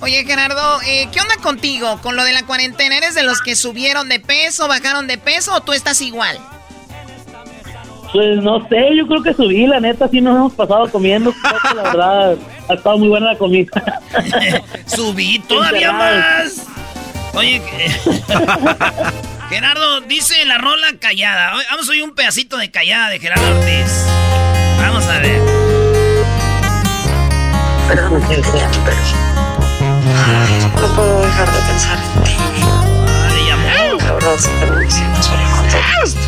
Oye, 0.00 0.24
Gerardo, 0.24 0.80
eh, 0.82 1.08
¿qué 1.12 1.20
onda 1.20 1.36
contigo 1.36 2.00
con 2.02 2.16
lo 2.16 2.24
de 2.24 2.32
la 2.32 2.44
cuarentena? 2.44 2.98
¿Eres 2.98 3.14
de 3.14 3.22
los 3.22 3.40
que 3.40 3.54
subieron 3.54 4.08
de 4.08 4.20
peso, 4.20 4.68
bajaron 4.68 5.06
de 5.06 5.16
peso 5.16 5.54
o 5.54 5.60
tú 5.60 5.72
estás 5.72 6.00
igual? 6.02 6.38
Pues 8.12 8.42
no 8.42 8.68
sé, 8.68 8.94
yo 8.94 9.06
creo 9.06 9.22
que 9.22 9.32
subí, 9.32 9.66
la 9.66 9.80
neta, 9.80 10.06
sí 10.08 10.20
nos 10.20 10.36
hemos 10.36 10.52
pasado 10.52 10.90
comiendo. 10.90 11.32
creo 11.42 11.60
que 11.68 11.74
la 11.74 11.82
verdad, 11.82 12.36
ha 12.68 12.74
estado 12.74 12.98
muy 12.98 13.08
buena 13.08 13.32
la 13.32 13.38
comida. 13.38 14.00
Subí 14.86 15.38
todavía 15.40 15.92
más. 15.92 16.66
Oye, 17.34 17.62
Gerardo, 19.48 20.02
dice 20.02 20.44
la 20.44 20.58
rola 20.58 20.88
callada. 21.00 21.54
Vamos 21.70 21.88
a 21.88 21.92
oír 21.92 22.02
un 22.02 22.14
pedacito 22.14 22.58
de 22.58 22.70
callada 22.70 23.08
de 23.08 23.18
Gerardo 23.18 23.58
Ortiz. 23.58 24.06
Vamos 24.78 25.06
a 25.06 25.18
ver. 25.18 25.40
No 30.80 30.94
puedo 30.94 31.22
dejar 31.22 31.50
de 31.50 31.60
pensar 31.68 31.98
en 31.98 32.24
ti. 32.24 32.30
Sí 33.34 33.44
que 33.46 33.56
me 33.56 33.70
esto. 36.04 36.21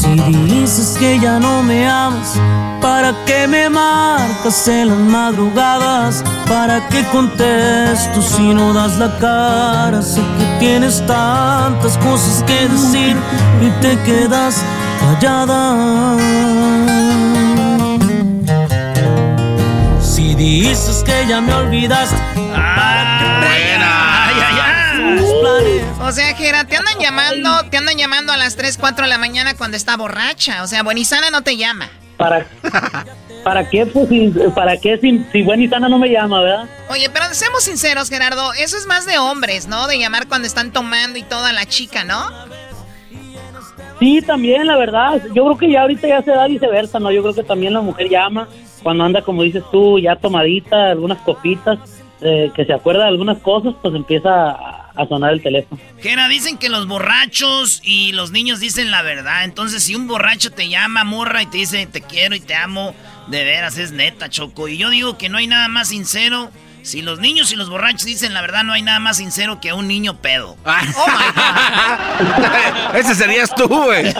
Si 0.00 0.14
dices 0.44 0.96
que 0.98 1.18
ya 1.18 1.38
no 1.38 1.62
me 1.62 1.88
amas, 1.88 2.38
¿para 2.82 3.14
qué 3.24 3.48
me 3.48 3.68
marcas 3.70 4.68
en 4.68 4.88
las 4.88 4.98
madrugadas? 4.98 6.22
¿Para 6.46 6.86
qué 6.88 7.02
contesto 7.06 8.20
si 8.20 8.54
no 8.54 8.72
das 8.72 8.98
la 8.98 9.16
cara? 9.18 10.02
Sé 10.02 10.20
que 10.38 10.58
tienes 10.58 11.04
tantas 11.06 11.96
cosas 11.98 12.42
que 12.44 12.68
decir 12.68 13.16
y 13.62 13.70
te 13.80 13.98
quedas 14.02 14.62
callada. 15.00 16.16
Si 20.00 20.34
dices 20.34 21.02
que 21.04 21.26
ya 21.26 21.40
me 21.40 21.54
olvidaste, 21.54 22.16
O 26.06 26.12
sea, 26.12 26.36
Jera, 26.36 26.62
te 26.64 26.76
andan 26.76 27.00
llamando, 27.00 27.68
te 27.68 27.78
andan 27.78 27.98
llamando 27.98 28.32
a 28.32 28.36
las 28.36 28.54
3, 28.54 28.78
4 28.78 29.06
de 29.06 29.08
la 29.08 29.18
mañana 29.18 29.56
cuando 29.56 29.76
está 29.76 29.96
borracha. 29.96 30.62
O 30.62 30.68
sea, 30.68 30.84
Buenizana 30.84 31.30
no 31.30 31.42
te 31.42 31.56
llama. 31.56 31.90
¿Para, 32.16 32.46
¿para 33.42 33.68
qué? 33.68 33.84
Pues, 33.86 34.08
¿para 34.54 34.76
qué 34.76 34.98
si, 34.98 35.26
si 35.32 35.42
no 35.42 35.98
me 35.98 36.08
llama, 36.08 36.42
verdad? 36.42 36.68
Oye, 36.90 37.10
pero 37.10 37.26
seamos 37.32 37.64
sinceros, 37.64 38.08
Gerardo, 38.08 38.52
eso 38.52 38.76
es 38.76 38.86
más 38.86 39.04
de 39.04 39.18
hombres, 39.18 39.66
¿no? 39.66 39.88
De 39.88 39.98
llamar 39.98 40.28
cuando 40.28 40.46
están 40.46 40.70
tomando 40.70 41.18
y 41.18 41.24
toda 41.24 41.52
la 41.52 41.66
chica, 41.66 42.04
¿no? 42.04 42.30
Sí, 43.98 44.22
también, 44.22 44.64
la 44.68 44.76
verdad. 44.76 45.20
Yo 45.34 45.44
creo 45.44 45.58
que 45.58 45.72
ya 45.72 45.82
ahorita 45.82 46.06
ya 46.06 46.22
se 46.22 46.30
da 46.30 46.46
viceversa, 46.46 47.00
¿no? 47.00 47.10
Yo 47.10 47.20
creo 47.22 47.34
que 47.34 47.42
también 47.42 47.72
la 47.74 47.80
mujer 47.80 48.08
llama 48.08 48.46
cuando 48.84 49.02
anda, 49.02 49.22
como 49.22 49.42
dices 49.42 49.64
tú, 49.72 49.98
ya 49.98 50.14
tomadita, 50.14 50.90
algunas 50.90 51.18
copitas, 51.22 51.80
eh, 52.20 52.52
que 52.54 52.64
se 52.64 52.72
acuerda 52.72 53.02
de 53.02 53.08
algunas 53.08 53.38
cosas, 53.38 53.74
pues 53.82 53.92
empieza 53.92 54.50
a, 54.50 54.85
a 54.96 55.06
sonar 55.06 55.32
el 55.32 55.42
teléfono. 55.42 55.80
Gera, 56.00 56.28
dicen 56.28 56.58
que 56.58 56.68
los 56.68 56.86
borrachos 56.86 57.80
y 57.84 58.12
los 58.12 58.30
niños 58.30 58.60
dicen 58.60 58.90
la 58.90 59.02
verdad. 59.02 59.44
Entonces, 59.44 59.82
si 59.82 59.94
un 59.94 60.06
borracho 60.06 60.50
te 60.50 60.68
llama, 60.68 61.04
morra, 61.04 61.42
y 61.42 61.46
te 61.46 61.58
dice 61.58 61.86
te 61.86 62.00
quiero 62.00 62.34
y 62.34 62.40
te 62.40 62.54
amo, 62.54 62.94
de 63.28 63.44
veras 63.44 63.78
es 63.78 63.92
neta, 63.92 64.28
Choco. 64.28 64.68
Y 64.68 64.78
yo 64.78 64.90
digo 64.90 65.18
que 65.18 65.28
no 65.28 65.38
hay 65.38 65.46
nada 65.46 65.68
más 65.68 65.88
sincero. 65.88 66.50
Si 66.82 67.02
los 67.02 67.18
niños 67.18 67.52
y 67.52 67.56
los 67.56 67.68
borrachos 67.68 68.04
dicen 68.04 68.32
la 68.32 68.42
verdad, 68.42 68.62
no 68.62 68.72
hay 68.72 68.82
nada 68.82 69.00
más 69.00 69.16
sincero 69.16 69.60
que 69.60 69.72
un 69.72 69.88
niño 69.88 70.18
pedo. 70.18 70.56
Ese 72.94 73.14
serías 73.14 73.52
tú, 73.54 73.66
güey. 73.66 74.04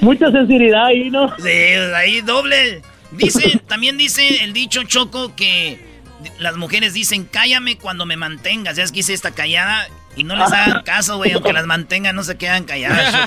Mucha 0.00 0.30
sinceridad 0.30 0.86
ahí, 0.86 1.10
¿no? 1.10 1.28
Sí, 1.36 1.50
ahí 1.94 2.22
doble. 2.22 2.80
Dice, 3.10 3.60
también 3.68 3.98
dice 3.98 4.42
el 4.42 4.54
dicho 4.54 4.84
Choco 4.84 5.36
que 5.36 5.91
las 6.38 6.56
mujeres 6.56 6.94
dicen, 6.94 7.24
cállame 7.30 7.76
cuando 7.78 8.06
me 8.06 8.16
mantengas. 8.16 8.76
Ya 8.76 8.82
es 8.84 8.92
que 8.92 9.00
hice 9.00 9.12
esta 9.14 9.30
callada 9.30 9.86
y 10.16 10.24
no 10.24 10.36
les 10.36 10.50
hagan 10.52 10.82
caso, 10.84 11.16
güey. 11.16 11.32
Aunque 11.32 11.52
las 11.52 11.66
mantengan, 11.66 12.14
no 12.16 12.22
se 12.24 12.36
quedan 12.36 12.64
calladas, 12.64 13.14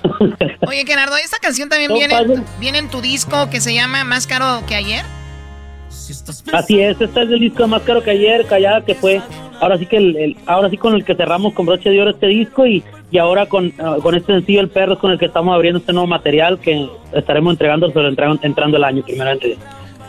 Choco. 0.00 0.30
Oye, 0.66 0.84
Gerardo, 0.86 1.16
esta 1.16 1.38
canción 1.38 1.68
también 1.68 1.92
viene, 1.92 2.14
viene 2.58 2.78
en 2.78 2.88
tu 2.90 3.00
disco 3.00 3.48
que 3.50 3.60
se 3.60 3.74
llama 3.74 4.04
Más 4.04 4.26
caro 4.26 4.62
que 4.66 4.74
ayer. 4.74 5.04
Así 6.52 6.80
es, 6.80 7.00
este 7.00 7.22
es 7.22 7.30
el 7.30 7.40
disco 7.40 7.66
más 7.68 7.82
caro 7.82 8.02
que 8.02 8.10
ayer, 8.10 8.46
Callada, 8.46 8.84
que 8.84 8.94
fue 8.94 9.20
ahora 9.60 9.76
sí 9.78 9.86
que 9.86 9.96
el, 9.96 10.16
el- 10.16 10.36
ahora 10.46 10.70
sí 10.70 10.76
con 10.76 10.94
el 10.94 11.04
que 11.04 11.14
cerramos 11.14 11.52
con 11.54 11.66
broche 11.66 11.90
de 11.90 12.00
oro 12.00 12.10
este 12.10 12.26
disco 12.26 12.66
y, 12.66 12.82
y 13.10 13.18
ahora 13.18 13.46
con, 13.46 13.72
ah, 13.78 13.96
con 14.02 14.14
este 14.14 14.32
sencillo 14.32 14.60
El 14.60 14.68
Perro 14.70 14.94
es 14.94 14.98
con 14.98 15.10
el 15.10 15.18
que 15.18 15.26
estamos 15.26 15.54
abriendo 15.54 15.78
este 15.80 15.92
nuevo 15.92 16.06
material 16.06 16.58
que 16.60 16.88
estaremos 17.12 17.52
entregando 17.52 17.92
pero 17.92 18.08
entrando, 18.08 18.38
entrando 18.42 18.76
el 18.76 18.84
año 18.84 19.02
primeramente. 19.04 19.56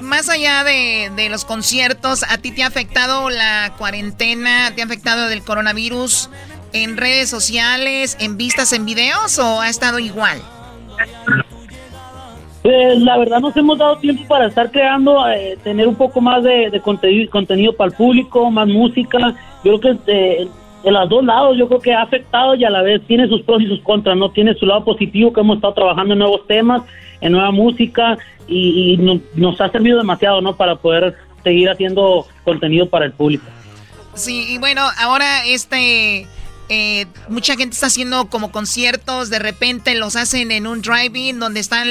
Más 0.02 0.30
allá 0.30 0.64
de, 0.64 1.12
de 1.16 1.30
los 1.30 1.46
conciertos, 1.46 2.24
¿a 2.24 2.38
ti 2.38 2.52
te 2.52 2.64
ha 2.64 2.68
afectado 2.68 3.30
la 3.30 3.74
cuarentena? 3.78 4.74
¿Te 4.76 4.82
ha 4.82 4.86
afectado 4.86 5.28
del 5.28 5.44
coronavirus 5.44 6.30
en 6.74 6.98
redes 6.98 7.30
sociales, 7.30 8.18
en 8.20 8.38
vistas 8.38 8.74
en 8.74 8.86
videos 8.86 9.38
o 9.40 9.62
ha 9.62 9.70
estado 9.70 10.00
igual? 10.00 10.42
Pues 12.62 13.02
la 13.02 13.18
verdad 13.18 13.40
nos 13.40 13.58
hemos 13.58 13.80
dado 13.80 13.98
tiempo 13.98 14.24
para 14.28 14.48
estar 14.48 14.70
creando, 14.70 15.28
eh, 15.30 15.58
tener 15.64 15.88
un 15.88 15.96
poco 15.96 16.22
más 16.22 16.44
de, 16.44 16.80
contenido, 16.84 17.30
contenido 17.32 17.74
para 17.74 17.90
el 17.90 17.96
público, 17.96 18.52
más 18.52 18.68
música. 18.68 19.18
Yo 19.64 19.80
creo 19.80 20.00
que 20.04 20.12
eh, 20.12 20.48
de 20.84 20.92
los 20.92 21.10
dos 21.10 21.24
lados 21.24 21.58
yo 21.58 21.68
creo 21.68 21.80
que 21.80 21.94
ha 21.94 22.02
afectado 22.02 22.56
y 22.56 22.64
a 22.66 22.70
la 22.70 22.82
vez 22.82 23.02
tiene 23.08 23.28
sus 23.28 23.42
pros 23.44 23.62
y 23.62 23.68
sus 23.68 23.82
contras, 23.82 24.18
¿no? 24.18 24.32
Tiene 24.32 24.54
su 24.56 24.66
lado 24.66 24.84
positivo 24.84 25.32
que 25.32 25.42
hemos 25.42 25.58
estado 25.58 25.74
trabajando 25.74 26.14
en 26.14 26.20
nuevos 26.20 26.48
temas, 26.48 26.82
en 27.22 27.32
nueva 27.34 27.52
música 27.52 28.18
y, 28.48 28.94
y 28.94 28.98
no- 28.98 29.20
nos 29.36 29.60
ha 29.62 29.70
servido 29.70 29.98
demasiado, 29.98 30.42
¿no? 30.42 30.56
Para 30.56 30.76
poder 30.76 31.16
seguir 31.44 31.70
haciendo 31.70 32.26
contenido 32.44 32.90
para 32.90 33.06
el 33.06 33.12
público. 33.14 33.46
Sí, 34.14 34.46
y 34.50 34.58
bueno, 34.58 34.82
ahora 35.00 35.46
este... 35.46 36.28
eh, 36.70 37.06
mucha 37.30 37.56
gente 37.56 37.74
está 37.76 37.88
haciendo 37.88 38.28
como 38.30 38.52
conciertos, 38.52 39.30
de 39.30 39.40
repente 39.40 39.94
los 39.96 40.16
hacen 40.16 40.52
en 40.52 40.68
un 40.68 40.82
drive-in 40.82 41.40
donde 41.40 41.60
están 41.60 41.88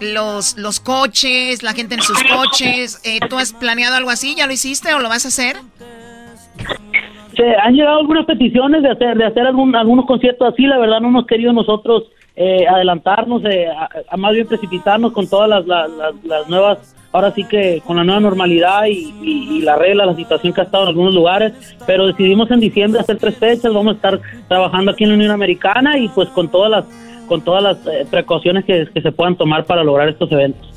los, 0.00 0.56
los 0.56 0.80
coches, 0.80 1.62
la 1.62 1.72
gente 1.72 1.94
en 1.96 2.02
sus 2.02 2.18
coches. 2.24 3.00
Eh, 3.04 3.20
¿Tú 3.28 3.38
has 3.38 3.52
planeado 3.52 3.96
algo 3.96 4.10
así? 4.10 4.34
¿Ya 4.36 4.46
lo 4.46 4.52
hiciste 4.52 4.92
o 4.94 4.98
lo 4.98 5.08
vas 5.08 5.24
a 5.24 5.28
hacer? 5.28 5.56
Se 7.36 7.54
han 7.56 7.74
llegado 7.74 7.98
algunas 8.00 8.26
peticiones 8.26 8.82
de 8.82 8.90
hacer 8.90 9.16
de 9.16 9.24
hacer 9.24 9.46
algún, 9.46 9.74
algunos 9.76 10.06
conciertos 10.06 10.52
así, 10.52 10.66
la 10.66 10.78
verdad 10.78 11.00
no 11.00 11.08
hemos 11.08 11.26
querido 11.26 11.52
nosotros 11.52 12.04
eh, 12.36 12.66
adelantarnos, 12.66 13.44
eh, 13.44 13.66
a, 13.68 14.16
más 14.16 14.32
bien 14.32 14.46
precipitarnos 14.46 15.12
con 15.12 15.28
todas 15.28 15.48
las, 15.48 15.66
las, 15.66 15.90
las- 15.90 16.24
las 16.24 16.48
nuevas, 16.48 16.96
ahora 17.12 17.30
sí 17.32 17.44
que 17.44 17.82
con 17.86 17.96
la 17.96 18.04
nueva 18.04 18.20
normalidad 18.20 18.86
y, 18.86 19.12
y- 19.22 19.58
y 19.58 19.62
la 19.62 19.76
regla, 19.76 20.06
la 20.06 20.14
situación 20.16 20.52
que 20.52 20.60
ha 20.60 20.64
estado 20.64 20.84
en 20.84 20.88
algunos 20.90 21.14
lugares, 21.14 21.52
pero 21.86 22.06
decidimos 22.06 22.50
en 22.50 22.60
diciembre 22.60 23.00
hacer 23.00 23.18
tres 23.18 23.36
fechas, 23.36 23.72
vamos 23.74 23.92
a 23.94 23.96
estar 23.96 24.20
trabajando 24.48 24.92
aquí 24.92 25.04
en 25.04 25.10
la 25.10 25.16
Unión 25.16 25.30
Americana 25.32 25.98
y 25.98 26.08
pues 26.08 26.28
con 26.30 26.48
todas 26.50 26.70
las 26.70 26.84
con 27.26 27.42
todas 27.42 27.62
las 27.62 27.86
eh, 27.86 28.06
precauciones 28.10 28.64
que, 28.64 28.88
que 28.92 29.00
se 29.02 29.12
puedan 29.12 29.36
tomar 29.36 29.64
para 29.64 29.84
lograr 29.84 30.08
estos 30.08 30.30
eventos. 30.32 30.68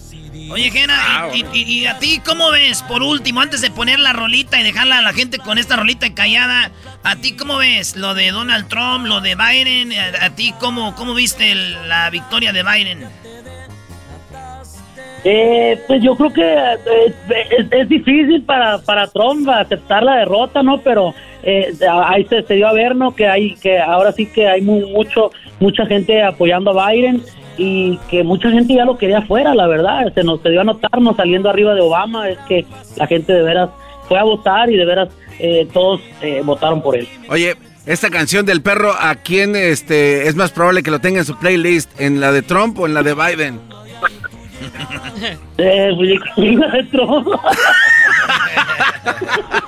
Oye, 0.51 0.71
Gena, 0.71 1.27
y, 1.34 1.45
y- 1.53 1.63
y 1.81 1.86
a 1.86 1.99
ti 1.99 2.19
cómo 2.25 2.49
ves? 2.51 2.81
Por 2.84 3.03
último, 3.03 3.41
antes 3.41 3.61
de 3.61 3.69
poner 3.69 3.99
la 3.99 4.13
rolita 4.13 4.59
y 4.59 4.63
dejarla 4.63 4.97
a 4.97 5.01
la 5.01 5.13
gente 5.13 5.38
con 5.38 5.57
esta 5.57 5.75
rolita 5.75 6.13
callada, 6.13 6.71
¿a 7.03 7.15
ti 7.17 7.36
cómo 7.36 7.57
ves 7.57 7.95
lo 7.95 8.13
de 8.15 8.31
Donald 8.31 8.67
Trump, 8.67 9.05
lo 9.05 9.21
de 9.21 9.36
Biden? 9.36 9.93
¿A, 9.93 10.25
a 10.25 10.29
ti 10.36 10.53
cómo, 10.59 10.95
cómo 10.95 11.13
viste 11.13 11.51
el- 11.51 11.88
la 11.88 12.09
victoria 12.09 12.51
de 12.51 12.63
Biden? 12.63 13.07
Eh, 15.25 15.81
pues 15.88 16.03
yo 16.03 16.15
creo 16.17 16.34
que 16.34 16.41
eh, 16.43 17.13
es, 17.57 17.65
es 17.71 17.89
difícil 17.89 18.41
para, 18.43 18.79
para 18.79 19.07
Trump 19.07 19.47
aceptar 19.49 20.03
la 20.03 20.15
derrota, 20.17 20.61
¿no? 20.63 20.81
Pero 20.81 21.15
eh, 21.43 21.73
ahí 22.05 22.25
se, 22.25 22.43
se 22.43 22.55
dio 22.55 22.67
a 22.67 22.73
ver, 22.73 22.93
¿no? 22.95 23.15
Que 23.15 23.27
hay 23.27 23.55
que 23.55 23.79
ahora 23.79 24.11
sí 24.11 24.25
que 24.25 24.47
hay 24.49 24.61
mu- 24.61 24.88
mucho 24.89 25.31
mucha 25.61 25.86
gente 25.86 26.21
apoyando 26.21 26.77
a 26.77 26.91
Biden 26.91 27.23
y 27.57 27.97
que 28.09 28.23
mucha 28.23 28.49
gente 28.49 28.73
ya 28.73 28.85
lo 28.85 28.97
quería 28.97 29.21
fuera, 29.21 29.53
la 29.53 29.67
verdad. 29.67 30.11
Se 30.13 30.23
nos 30.23 30.41
se 30.41 30.49
dio 30.49 30.61
a 30.61 30.63
notar, 30.63 31.01
¿no? 31.01 31.15
Saliendo 31.15 31.49
arriba 31.49 31.73
de 31.73 31.81
Obama, 31.81 32.29
es 32.29 32.37
que 32.47 32.65
la 32.95 33.07
gente 33.07 33.33
de 33.33 33.43
veras 33.43 33.69
fue 34.07 34.19
a 34.19 34.23
votar 34.23 34.69
y 34.69 34.75
de 34.75 34.85
veras 34.85 35.09
eh, 35.39 35.67
todos 35.73 36.01
eh, 36.21 36.41
votaron 36.43 36.81
por 36.81 36.95
él. 36.95 37.07
Oye, 37.29 37.55
esta 37.85 38.09
canción 38.09 38.45
del 38.45 38.61
perro, 38.61 38.93
¿a 38.97 39.15
quién 39.15 39.55
este, 39.55 40.27
es 40.27 40.35
más 40.35 40.51
probable 40.51 40.83
que 40.83 40.91
lo 40.91 40.99
tenga 40.99 41.19
en 41.19 41.25
su 41.25 41.37
playlist? 41.37 41.99
¿En 41.99 42.19
la 42.19 42.31
de 42.31 42.41
Trump 42.41 42.79
o 42.79 42.85
en 42.85 42.93
la 42.93 43.03
de 43.03 43.13
Biden? 43.13 43.59
Eh, 45.57 45.91
pues 45.95 46.19
que 46.35 46.41
de 46.41 46.83
Trump. 46.91 47.27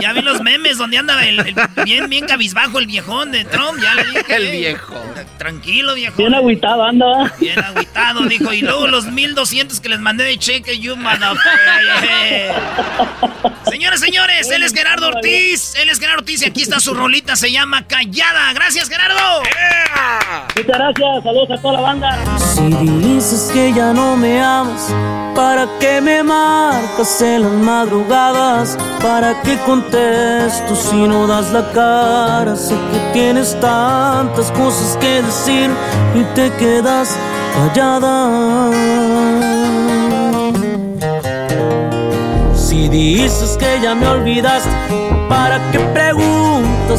Ya 0.00 0.12
vi 0.12 0.22
los 0.22 0.40
memes 0.42 0.78
donde 0.78 0.98
anda 0.98 1.20
el, 1.26 1.40
el- 1.40 1.56
bien, 1.84 2.08
bien 2.08 2.26
cabizbajo 2.26 2.78
el 2.78 2.86
viejón 2.86 3.32
de 3.32 3.44
Trump, 3.44 3.78
ya 3.82 3.94
le 3.94 4.04
dije. 4.04 4.36
El 4.36 4.50
viejo. 4.50 4.94
tranquilo, 5.38 5.94
viejo. 5.94 6.16
Bien 6.16 6.34
agüitado, 6.34 6.84
anda. 6.84 7.32
Bien 7.40 7.58
agüitado, 7.62 8.20
dijo. 8.26 8.52
Y 8.52 8.60
luego 8.62 8.86
los 8.86 9.06
1200 9.06 9.80
que 9.80 9.88
les 9.88 10.00
mandé 10.00 10.24
de 10.24 10.38
cheque, 10.38 10.78
you 10.78 10.96
motherfucker. 10.96 12.54
Señores, 13.68 14.00
señores, 14.00 14.50
él 14.50 14.62
es 14.62 14.72
Gerardo 14.72 15.08
Ortiz. 15.08 15.74
Él 15.80 15.88
es 15.90 15.98
Gerardo 15.98 16.20
Ortiz 16.20 16.42
y 16.42 16.46
aquí 16.46 16.62
está 16.62 16.80
su 16.80 16.94
rolita, 16.94 17.36
se 17.36 17.50
llama 17.50 17.86
Callada. 17.86 18.52
Gracias, 18.52 18.88
Gerardo. 18.88 19.42
Muchas 20.56 20.66
gracias, 20.66 21.24
saludos 21.24 21.50
a 21.58 21.62
toda 21.62 21.74
la 21.74 21.80
banda. 21.80 22.18
Si 22.38 22.62
dices 22.98 23.50
que 23.52 23.72
ya 23.72 23.92
no 23.92 24.16
me 24.16 24.40
amas, 24.42 24.92
¿para 25.34 25.66
qué 25.80 25.97
me 26.00 26.22
marcas 26.22 27.20
en 27.22 27.42
las 27.42 27.52
madrugadas? 27.52 28.76
¿Para 29.02 29.40
qué 29.42 29.58
contesto 29.66 30.74
si 30.76 31.06
no 31.06 31.26
das 31.26 31.50
la 31.52 31.70
cara? 31.72 32.56
Sé 32.56 32.74
que 32.74 33.12
tienes 33.12 33.58
tantas 33.60 34.50
cosas 34.52 34.96
que 34.98 35.22
decir 35.22 35.70
y 36.14 36.22
te 36.34 36.50
quedas 36.52 37.16
callada. 37.54 38.70
Si 42.54 42.88
dices 42.88 43.56
que 43.58 43.80
ya 43.82 43.94
me 43.94 44.06
olvidaste, 44.08 44.70
¿para 45.28 45.58
qué 45.70 45.78
preguntas 45.78 46.37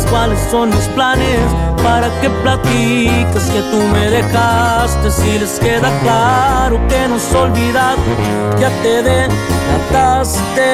cuáles 0.10 0.40
son 0.52 0.70
mis 0.70 0.88
planes? 0.90 1.40
¿Para 1.84 2.10
qué 2.22 2.30
platicas 2.30 3.50
que 3.50 3.62
tú 3.72 3.82
me 3.92 4.10
dejaste? 4.10 5.10
Si 5.12 5.40
les 5.40 5.60
queda 5.60 5.90
claro 6.02 6.80
que 6.88 7.08
nos 7.08 7.34
olvidado, 7.34 7.98
ya 8.60 8.70
te 8.82 9.02
delataste. 9.02 10.70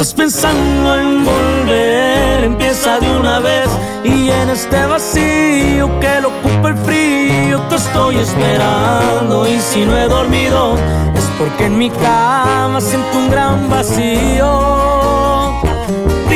Estás 0.00 0.14
pensando 0.14 0.96
en 0.96 1.24
volver, 1.24 2.44
empieza 2.44 3.00
de 3.00 3.18
una 3.18 3.40
vez 3.40 3.68
y 4.04 4.30
en 4.30 4.48
este 4.48 4.86
vacío 4.86 5.90
que 5.98 6.20
lo 6.20 6.28
ocupa 6.28 6.68
el 6.68 6.76
frío 6.76 7.60
te 7.62 7.74
estoy 7.74 8.18
esperando 8.18 9.48
y 9.48 9.58
si 9.58 9.84
no 9.84 9.98
he 9.98 10.06
dormido 10.06 10.76
es 11.16 11.24
porque 11.36 11.64
en 11.64 11.78
mi 11.78 11.90
cama 11.90 12.80
siento 12.80 13.18
un 13.18 13.28
gran 13.28 13.68
vacío. 13.68 15.37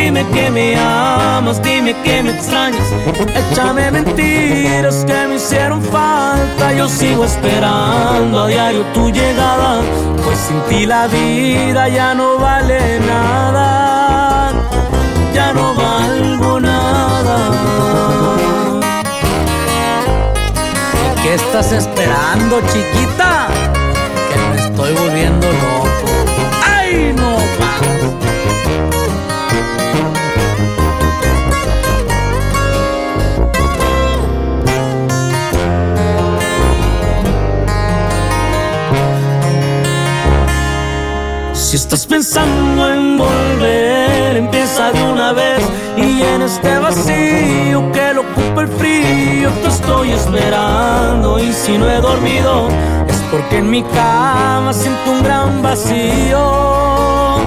Dime 0.02 0.26
que 0.30 0.50
me 0.50 0.76
amas, 0.76 1.62
dime 1.62 1.94
que 2.02 2.24
me 2.24 2.30
extrañas, 2.32 2.88
échame 3.36 3.88
mentiras 3.92 5.04
que 5.04 5.28
me 5.28 5.36
hicieron 5.36 5.80
falta. 5.80 6.72
Yo 6.76 6.88
sigo 6.88 7.24
esperando 7.24 8.42
a 8.42 8.48
diario 8.48 8.82
tu 8.94 9.10
llegada, 9.10 9.80
pues 10.24 10.38
sin 10.38 10.60
ti 10.62 10.86
la 10.86 11.06
vida 11.06 11.88
ya 11.88 12.14
no 12.14 12.36
vale 12.36 12.98
nada, 12.98 14.50
ya 15.32 15.52
no 15.52 15.72
valgo 15.72 16.58
nada. 16.58 17.38
¿Qué 21.22 21.34
estás 21.34 21.70
esperando, 21.70 22.60
chiquita? 22.72 23.46
Que 24.32 24.38
me 24.50 24.56
estoy 24.66 24.92
volviendo 24.94 25.46
loco. 25.46 26.10
¡Ay, 26.76 27.14
no 27.16 27.30
más! 27.60 27.82
Si 41.72 41.76
estás 41.76 42.04
pensando 42.04 42.92
en 42.92 43.16
volver, 43.16 44.36
empieza 44.36 44.92
de 44.92 45.02
una 45.04 45.32
vez 45.32 45.58
y 45.96 46.20
en 46.20 46.42
este 46.42 46.78
vacío 46.78 47.90
que 47.92 48.12
lo 48.12 48.20
ocupa 48.20 48.60
el 48.60 48.68
frío 48.68 49.48
te 49.62 49.68
estoy 49.68 50.10
esperando 50.10 51.38
y 51.38 51.50
si 51.50 51.78
no 51.78 51.88
he 51.88 51.98
dormido 51.98 52.68
es 53.08 53.16
porque 53.30 53.56
en 53.56 53.70
mi 53.70 53.82
cama 53.84 54.70
siento 54.74 55.12
un 55.12 55.22
gran 55.22 55.62
vacío. 55.62 57.38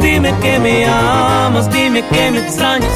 Dime 0.00 0.34
que 0.40 0.58
me 0.58 0.86
amas, 0.86 1.70
dime 1.70 2.02
que 2.08 2.30
me 2.30 2.38
extrañas, 2.38 2.90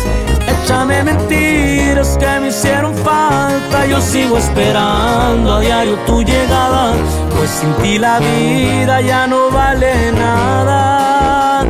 échame 0.66 1.02
mentiras 1.04 2.16
que 2.18 2.40
me 2.40 2.48
hicieron 2.48 2.94
falta. 2.96 3.86
Yo 3.86 4.00
sigo 4.00 4.36
esperando 4.36 5.54
a 5.54 5.60
diario 5.60 5.96
tu 6.06 6.22
llegada, 6.22 6.92
pues 7.36 7.50
sin 7.50 7.72
ti 7.74 7.98
la 7.98 8.18
vida 8.18 9.00
ya 9.00 9.26
no 9.28 9.50
vale 9.50 10.12
nada, 10.12 11.66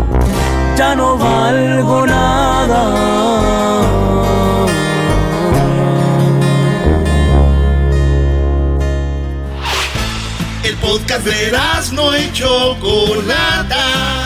ya 0.76 0.94
no 0.94 1.18
valgo 1.18 2.06
nada. 2.06 2.82
El 10.62 10.74
podcast 10.76 11.24
de 11.26 11.52
no 11.92 12.16
y 12.16 12.32
Chocolata. 12.32 14.25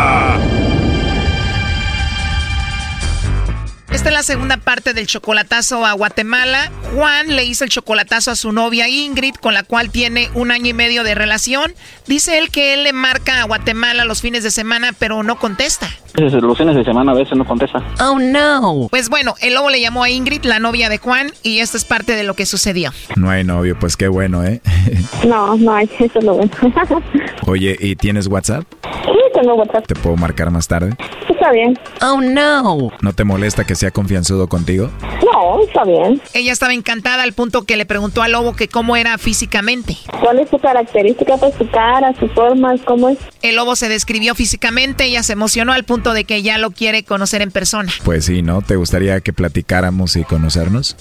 Esta 3.91 4.07
es 4.09 4.13
la 4.13 4.23
segunda 4.23 4.57
parte 4.57 4.93
del 4.93 5.05
chocolatazo 5.05 5.85
a 5.85 5.91
Guatemala. 5.93 6.71
Juan 6.95 7.35
le 7.35 7.43
hizo 7.43 7.65
el 7.65 7.69
chocolatazo 7.69 8.31
a 8.31 8.35
su 8.35 8.51
novia 8.53 8.87
Ingrid, 8.87 9.35
con 9.35 9.53
la 9.53 9.63
cual 9.63 9.89
tiene 9.91 10.29
un 10.33 10.49
año 10.51 10.67
y 10.67 10.73
medio 10.73 11.03
de 11.03 11.13
relación. 11.13 11.73
Dice 12.07 12.37
él 12.37 12.49
que 12.51 12.73
él 12.73 12.83
le 12.83 12.93
marca 12.93 13.41
a 13.41 13.43
Guatemala 13.45 14.05
los 14.05 14.21
fines 14.21 14.43
de 14.43 14.51
semana, 14.51 14.91
pero 14.97 15.23
no 15.23 15.37
contesta. 15.37 15.89
Los 16.13 16.57
fines 16.57 16.75
de 16.75 16.83
semana 16.83 17.11
a 17.11 17.15
veces 17.15 17.37
no 17.37 17.45
contesta. 17.45 17.83
Oh 17.99 18.17
no. 18.17 18.87
Pues 18.89 19.09
bueno, 19.09 19.35
el 19.41 19.53
lobo 19.53 19.69
le 19.69 19.81
llamó 19.81 20.03
a 20.03 20.09
Ingrid, 20.09 20.43
la 20.45 20.59
novia 20.59 20.89
de 20.89 20.97
Juan, 20.97 21.31
y 21.43 21.59
esto 21.59 21.77
es 21.77 21.85
parte 21.85 22.15
de 22.15 22.23
lo 22.23 22.33
que 22.33 22.45
sucedió. 22.45 22.91
No 23.15 23.29
hay 23.29 23.43
novio, 23.43 23.77
pues 23.79 23.97
qué 23.97 24.07
bueno, 24.07 24.43
¿eh? 24.43 24.61
No, 25.27 25.55
no 25.57 25.73
hay, 25.73 25.89
eso 25.99 26.19
es 26.19 26.25
lo 26.25 26.33
bueno. 26.35 26.51
Oye, 27.45 27.77
¿y 27.79 27.95
tienes 27.95 28.27
WhatsApp? 28.27 28.63
Sí, 29.05 29.11
tengo 29.41 29.55
WhatsApp. 29.55 29.85
¿Te 29.87 29.95
puedo 29.95 30.15
marcar 30.15 30.51
más 30.51 30.67
tarde? 30.67 30.95
Está 31.29 31.51
bien. 31.51 31.77
Oh 32.01 32.21
no. 32.21 32.91
¿No 33.01 33.13
te 33.13 33.23
molesta 33.23 33.63
que 33.63 33.75
sea 33.75 33.91
confianzudo 33.91 34.47
contigo? 34.47 34.89
No, 35.01 35.63
está 35.63 35.83
bien. 35.83 36.21
Ella 36.33 36.51
estaba 36.51 36.73
encantada 36.73 37.23
al 37.23 37.33
punto 37.33 37.63
que 37.63 37.77
le 37.77 37.85
preguntó 37.85 38.21
al 38.21 38.33
lobo 38.33 38.55
que 38.55 38.67
cómo 38.67 38.95
era 38.95 39.17
físicamente. 39.17 39.97
¿Cuál 40.19 40.39
es 40.39 40.49
su 40.49 40.59
característica? 40.59 41.37
Pues 41.37 41.55
su 41.55 41.67
cara, 41.69 42.13
su 42.19 42.27
forma, 42.29 42.75
¿cómo 42.85 43.09
es? 43.09 43.17
El 43.41 43.55
lobo 43.55 43.75
se 43.75 43.89
describió 43.89 44.35
físicamente, 44.35 45.05
ella 45.05 45.23
se 45.23 45.33
emocionó 45.33 45.73
al 45.73 45.83
punto 45.83 46.13
de 46.13 46.25
que 46.25 46.43
ya 46.43 46.57
lo 46.57 46.71
quiere 46.71 47.03
conocer 47.03 47.41
en 47.41 47.51
persona. 47.51 47.91
Pues 48.03 48.25
sí, 48.25 48.41
¿no? 48.43 48.61
¿Te 48.61 48.75
gustaría 48.75 49.19
que 49.21 49.33
platicáramos 49.33 50.15
y 50.15 50.23
conocernos? 50.23 50.95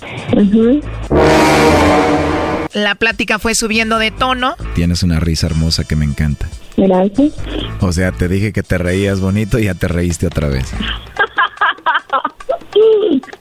La 2.73 2.95
plática 2.95 3.39
fue 3.39 3.55
subiendo 3.55 3.99
de 3.99 4.11
tono. 4.11 4.55
Tienes 4.75 5.03
una 5.03 5.21
risa 5.21 5.49
hermosa 5.49 5.85
que 5.85 5.97
me 5.97 6.05
encanta. 6.05 6.49
Gracias. 6.81 7.35
O 7.81 7.93
sea, 7.93 8.11
te 8.11 8.27
dije 8.27 8.53
que 8.55 8.63
te 8.63 8.79
reías 8.79 9.21
bonito 9.21 9.59
y 9.59 9.65
ya 9.65 9.75
te 9.75 9.87
reíste 9.87 10.27
otra 10.27 10.49
vez. 10.49 10.73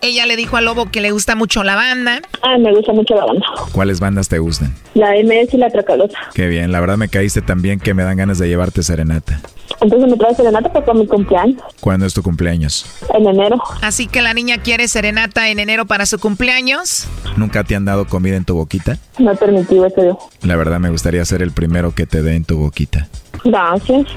Ella 0.02 0.26
le 0.26 0.36
dijo 0.36 0.58
al 0.58 0.66
lobo 0.66 0.90
que 0.92 1.00
le 1.02 1.12
gusta 1.12 1.36
mucho 1.36 1.64
la 1.64 1.76
banda. 1.76 2.22
Ah, 2.42 2.58
me 2.58 2.74
gusta 2.74 2.92
mucho 2.92 3.16
la 3.16 3.26
banda. 3.26 3.46
¿Cuáles 3.72 4.00
bandas 4.00 4.28
te 4.28 4.40
gustan? 4.40 4.74
La 4.94 5.12
MS 5.12 5.54
y 5.54 5.58
la 5.58 5.70
Tracalosa. 5.70 6.18
Qué 6.34 6.48
bien, 6.48 6.72
la 6.72 6.80
verdad 6.80 6.98
me 6.98 7.08
caíste 7.10 7.42
tan 7.42 7.62
bien 7.62 7.80
que 7.80 7.94
me 7.94 8.04
dan 8.04 8.18
ganas 8.18 8.40
de 8.40 8.48
llevarte 8.48 8.84
serenata. 8.84 9.40
Entonces 9.82 10.10
me 10.10 10.18
trae 10.18 10.36
serenata 10.36 10.74
para 10.74 10.94
mi 10.94 11.08
cumpleaños. 11.08 11.62
¿Cuándo 11.80 12.06
es 12.06 12.14
tu 12.14 12.24
cumpleaños? 12.24 12.86
En 13.14 13.26
enero. 13.28 13.62
Así 13.82 14.08
que 14.08 14.22
la 14.22 14.34
niña 14.34 14.58
quiere 14.58 14.88
serenata 14.88 15.50
en 15.50 15.60
enero 15.60 15.86
para 15.86 16.06
su 16.06 16.20
cumpleaños. 16.20 17.08
¿Nunca 17.38 17.64
te 17.64 17.76
han 17.76 17.86
dado 17.86 18.06
comida 18.08 18.36
en 18.36 18.46
tu 18.46 18.56
boquita? 18.56 18.98
No 19.20 19.32
he 19.32 19.36
permitido 19.36 19.86
eso 19.86 20.04
yo. 20.04 20.20
La 20.42 20.56
verdad 20.56 20.80
me 20.80 20.90
gustaría 20.90 21.24
ser 21.24 21.42
el 21.42 21.52
primero 21.52 21.94
que 21.94 22.06
te 22.06 22.22
dé 22.22 22.36
en 22.36 22.44
tu 22.44 22.58
boquita. 22.58 23.08
Gracias. 23.44 24.08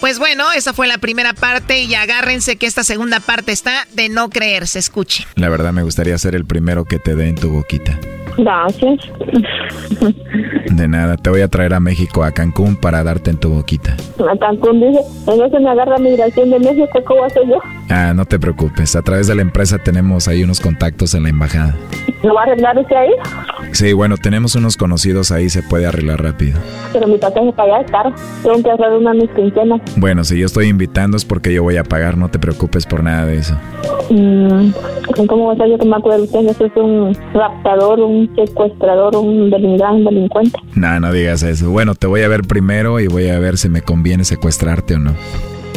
Pues 0.00 0.18
bueno, 0.18 0.44
esa 0.52 0.72
fue 0.72 0.86
la 0.86 0.98
primera 0.98 1.34
parte 1.34 1.82
y 1.82 1.94
agárrense 1.94 2.56
que 2.56 2.66
esta 2.66 2.84
segunda 2.84 3.20
parte 3.20 3.52
está 3.52 3.86
de 3.92 4.08
no 4.08 4.30
creerse. 4.30 4.78
Escuche. 4.78 5.26
La 5.34 5.48
verdad 5.48 5.72
me 5.72 5.82
gustaría 5.82 6.16
ser 6.18 6.34
el 6.34 6.44
primero 6.44 6.84
que 6.84 6.98
te 6.98 7.14
dé 7.14 7.28
en 7.28 7.34
tu 7.34 7.50
boquita. 7.50 7.98
Gracias. 8.38 9.00
De 10.70 10.88
nada, 10.88 11.16
te 11.16 11.28
voy 11.28 11.40
a 11.40 11.48
traer 11.48 11.74
a 11.74 11.80
México, 11.80 12.22
a 12.22 12.30
Cancún, 12.30 12.76
para 12.76 13.02
darte 13.02 13.30
en 13.30 13.36
tu 13.36 13.50
boquita. 13.50 13.96
A 14.18 14.38
Cancún 14.38 14.80
dice, 14.80 15.00
en 15.26 15.42
eso 15.42 15.60
me 15.60 15.70
agarra 15.70 15.98
migración 15.98 16.50
de 16.50 16.60
México, 16.60 17.00
¿cómo 17.04 17.24
hacer 17.24 17.42
yo? 17.48 17.58
Ah, 17.90 18.12
no 18.14 18.24
te 18.24 18.38
preocupes, 18.38 18.94
a 18.94 19.02
través 19.02 19.26
de 19.26 19.34
la 19.34 19.42
empresa 19.42 19.78
tenemos 19.78 20.28
ahí 20.28 20.44
unos 20.44 20.60
contactos 20.60 21.14
en 21.14 21.24
la 21.24 21.30
embajada. 21.30 21.74
¿No 22.22 22.34
va 22.34 22.42
a 22.42 22.44
arreglar 22.44 22.78
usted 22.78 22.96
ahí? 22.96 23.10
Sí, 23.72 23.92
bueno, 23.92 24.16
tenemos 24.16 24.54
unos 24.54 24.76
conocidos 24.76 25.30
ahí, 25.30 25.48
se 25.48 25.62
puede 25.62 25.86
arreglar 25.86 26.22
rápido. 26.22 26.58
Pero 26.92 27.06
mi 27.06 27.18
pasaje 27.18 27.52
para 27.52 27.76
allá 27.76 27.84
es 27.84 27.90
caro. 27.90 28.12
Tengo 28.42 28.62
que 28.62 28.70
ahorrar 28.70 28.92
una 28.94 29.14
mis 29.14 29.30
quincenas. 29.30 29.80
Bueno, 29.96 30.24
si 30.24 30.38
yo 30.38 30.46
estoy 30.46 30.68
invitando 30.68 31.16
es 31.16 31.24
porque 31.24 31.52
yo 31.52 31.62
voy 31.62 31.76
a 31.76 31.84
pagar, 31.84 32.16
no 32.16 32.28
te 32.28 32.38
preocupes 32.38 32.86
por 32.86 33.02
nada 33.02 33.26
de 33.26 33.36
eso. 33.36 33.56
Mm, 34.10 34.72
¿Cómo 35.26 35.46
va 35.46 35.52
a 35.52 35.56
ser 35.56 35.68
yo 35.68 35.78
que 35.78 35.86
me 35.86 35.96
acuerdo 35.96 36.24
usted? 36.24 36.40
Eso 36.46 36.64
es 36.64 36.76
un 36.76 37.16
raptador, 37.34 38.00
un 38.00 38.27
secuestrador, 38.36 39.16
un 39.16 39.50
gran 39.50 40.04
delincuente. 40.04 40.58
No, 40.74 41.00
no 41.00 41.12
digas 41.12 41.42
eso. 41.42 41.70
Bueno, 41.70 41.94
te 41.94 42.06
voy 42.06 42.22
a 42.22 42.28
ver 42.28 42.42
primero 42.42 43.00
y 43.00 43.06
voy 43.06 43.28
a 43.28 43.38
ver 43.38 43.58
si 43.58 43.68
me 43.68 43.82
conviene 43.82 44.24
secuestrarte 44.24 44.94
o 44.94 44.98
no. 44.98 45.14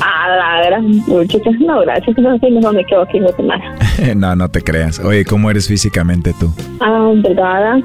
A 0.04 0.30
la 0.30 0.66
gran 0.66 0.88
muchacha. 1.08 1.52
No, 1.60 1.82
gracias. 1.82 2.18
No, 2.18 2.38
sí, 2.40 2.50
mejor 2.50 2.74
me 2.74 2.86
quedo 2.86 3.02
aquí 3.02 3.18
en 3.18 3.24
Guatemala. 3.24 3.76
no, 4.16 4.36
no 4.36 4.50
te 4.50 4.62
creas. 4.62 5.00
Oye, 5.00 5.26
¿cómo 5.26 5.52
eres 5.52 5.68
físicamente 5.68 6.34
tú? 6.40 6.52
Ah, 6.80 7.12
delgada, 7.16 7.82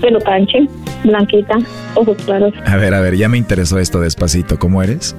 pelo 0.00 0.20
canche, 0.20 0.66
blanquita, 1.04 1.58
ojos 1.94 2.16
claros. 2.24 2.52
A 2.66 2.76
ver, 2.76 2.94
a 2.94 3.00
ver, 3.00 3.16
ya 3.16 3.28
me 3.28 3.38
interesó 3.38 3.78
esto 3.78 4.00
despacito. 4.00 4.58
¿Cómo 4.58 4.82
eres? 4.82 5.16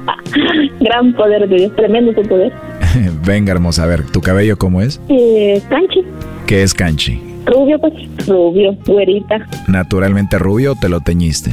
Gran 0.80 1.12
poder 1.14 1.48
de 1.48 1.56
Dios, 1.56 1.76
tremendo 1.76 2.12
su 2.12 2.28
poder. 2.28 2.52
Venga, 3.26 3.52
hermosa, 3.52 3.84
a 3.84 3.86
ver, 3.86 4.04
¿tu 4.04 4.20
cabello 4.20 4.56
cómo 4.56 4.80
es? 4.80 5.00
Eh, 5.08 5.60
canche, 5.68 6.02
¿Qué 6.46 6.62
es 6.62 6.74
canchi? 6.74 7.33
Rubio, 7.46 7.78
pues, 7.78 7.92
rubio, 8.26 8.76
güerita. 8.86 9.46
¿Naturalmente 9.68 10.38
rubio 10.38 10.72
o 10.72 10.76
te 10.76 10.88
lo 10.88 11.00
teñiste? 11.00 11.52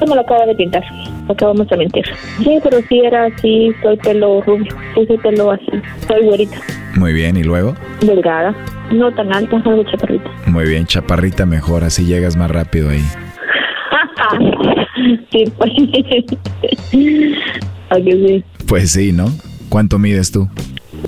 Me 0.00 0.14
lo 0.14 0.20
acabo 0.20 0.44
de 0.46 0.54
pintar, 0.54 0.82
acabamos 1.30 1.66
de 1.68 1.76
mentir. 1.78 2.04
Sí, 2.42 2.58
pero 2.62 2.78
sí 2.88 3.00
era 3.00 3.24
así, 3.26 3.72
soy 3.82 3.96
pelo 3.98 4.42
rubio, 4.42 4.66
sí, 4.94 5.06
soy 5.06 5.16
pelo 5.18 5.50
así, 5.52 5.64
soy 6.06 6.22
güerita, 6.24 6.56
Muy 6.96 7.12
bien, 7.14 7.36
¿y 7.38 7.42
luego? 7.42 7.74
delgada, 8.02 8.54
no 8.92 9.10
tan 9.14 9.32
alta, 9.32 9.56
algo 9.64 9.82
chaparrita. 9.84 10.28
Muy 10.46 10.66
bien, 10.68 10.84
chaparrita 10.86 11.46
mejor, 11.46 11.84
así 11.84 12.04
llegas 12.04 12.36
más 12.36 12.50
rápido 12.50 12.90
ahí. 12.90 13.00
sí, 15.32 15.44
pues. 15.56 15.72
¿A 17.90 17.96
que 17.96 18.12
sí? 18.12 18.44
Pues 18.66 18.90
sí, 18.90 19.12
¿no? 19.12 19.26
¿Cuánto 19.68 19.98
mides 19.98 20.32
tú? 20.32 20.48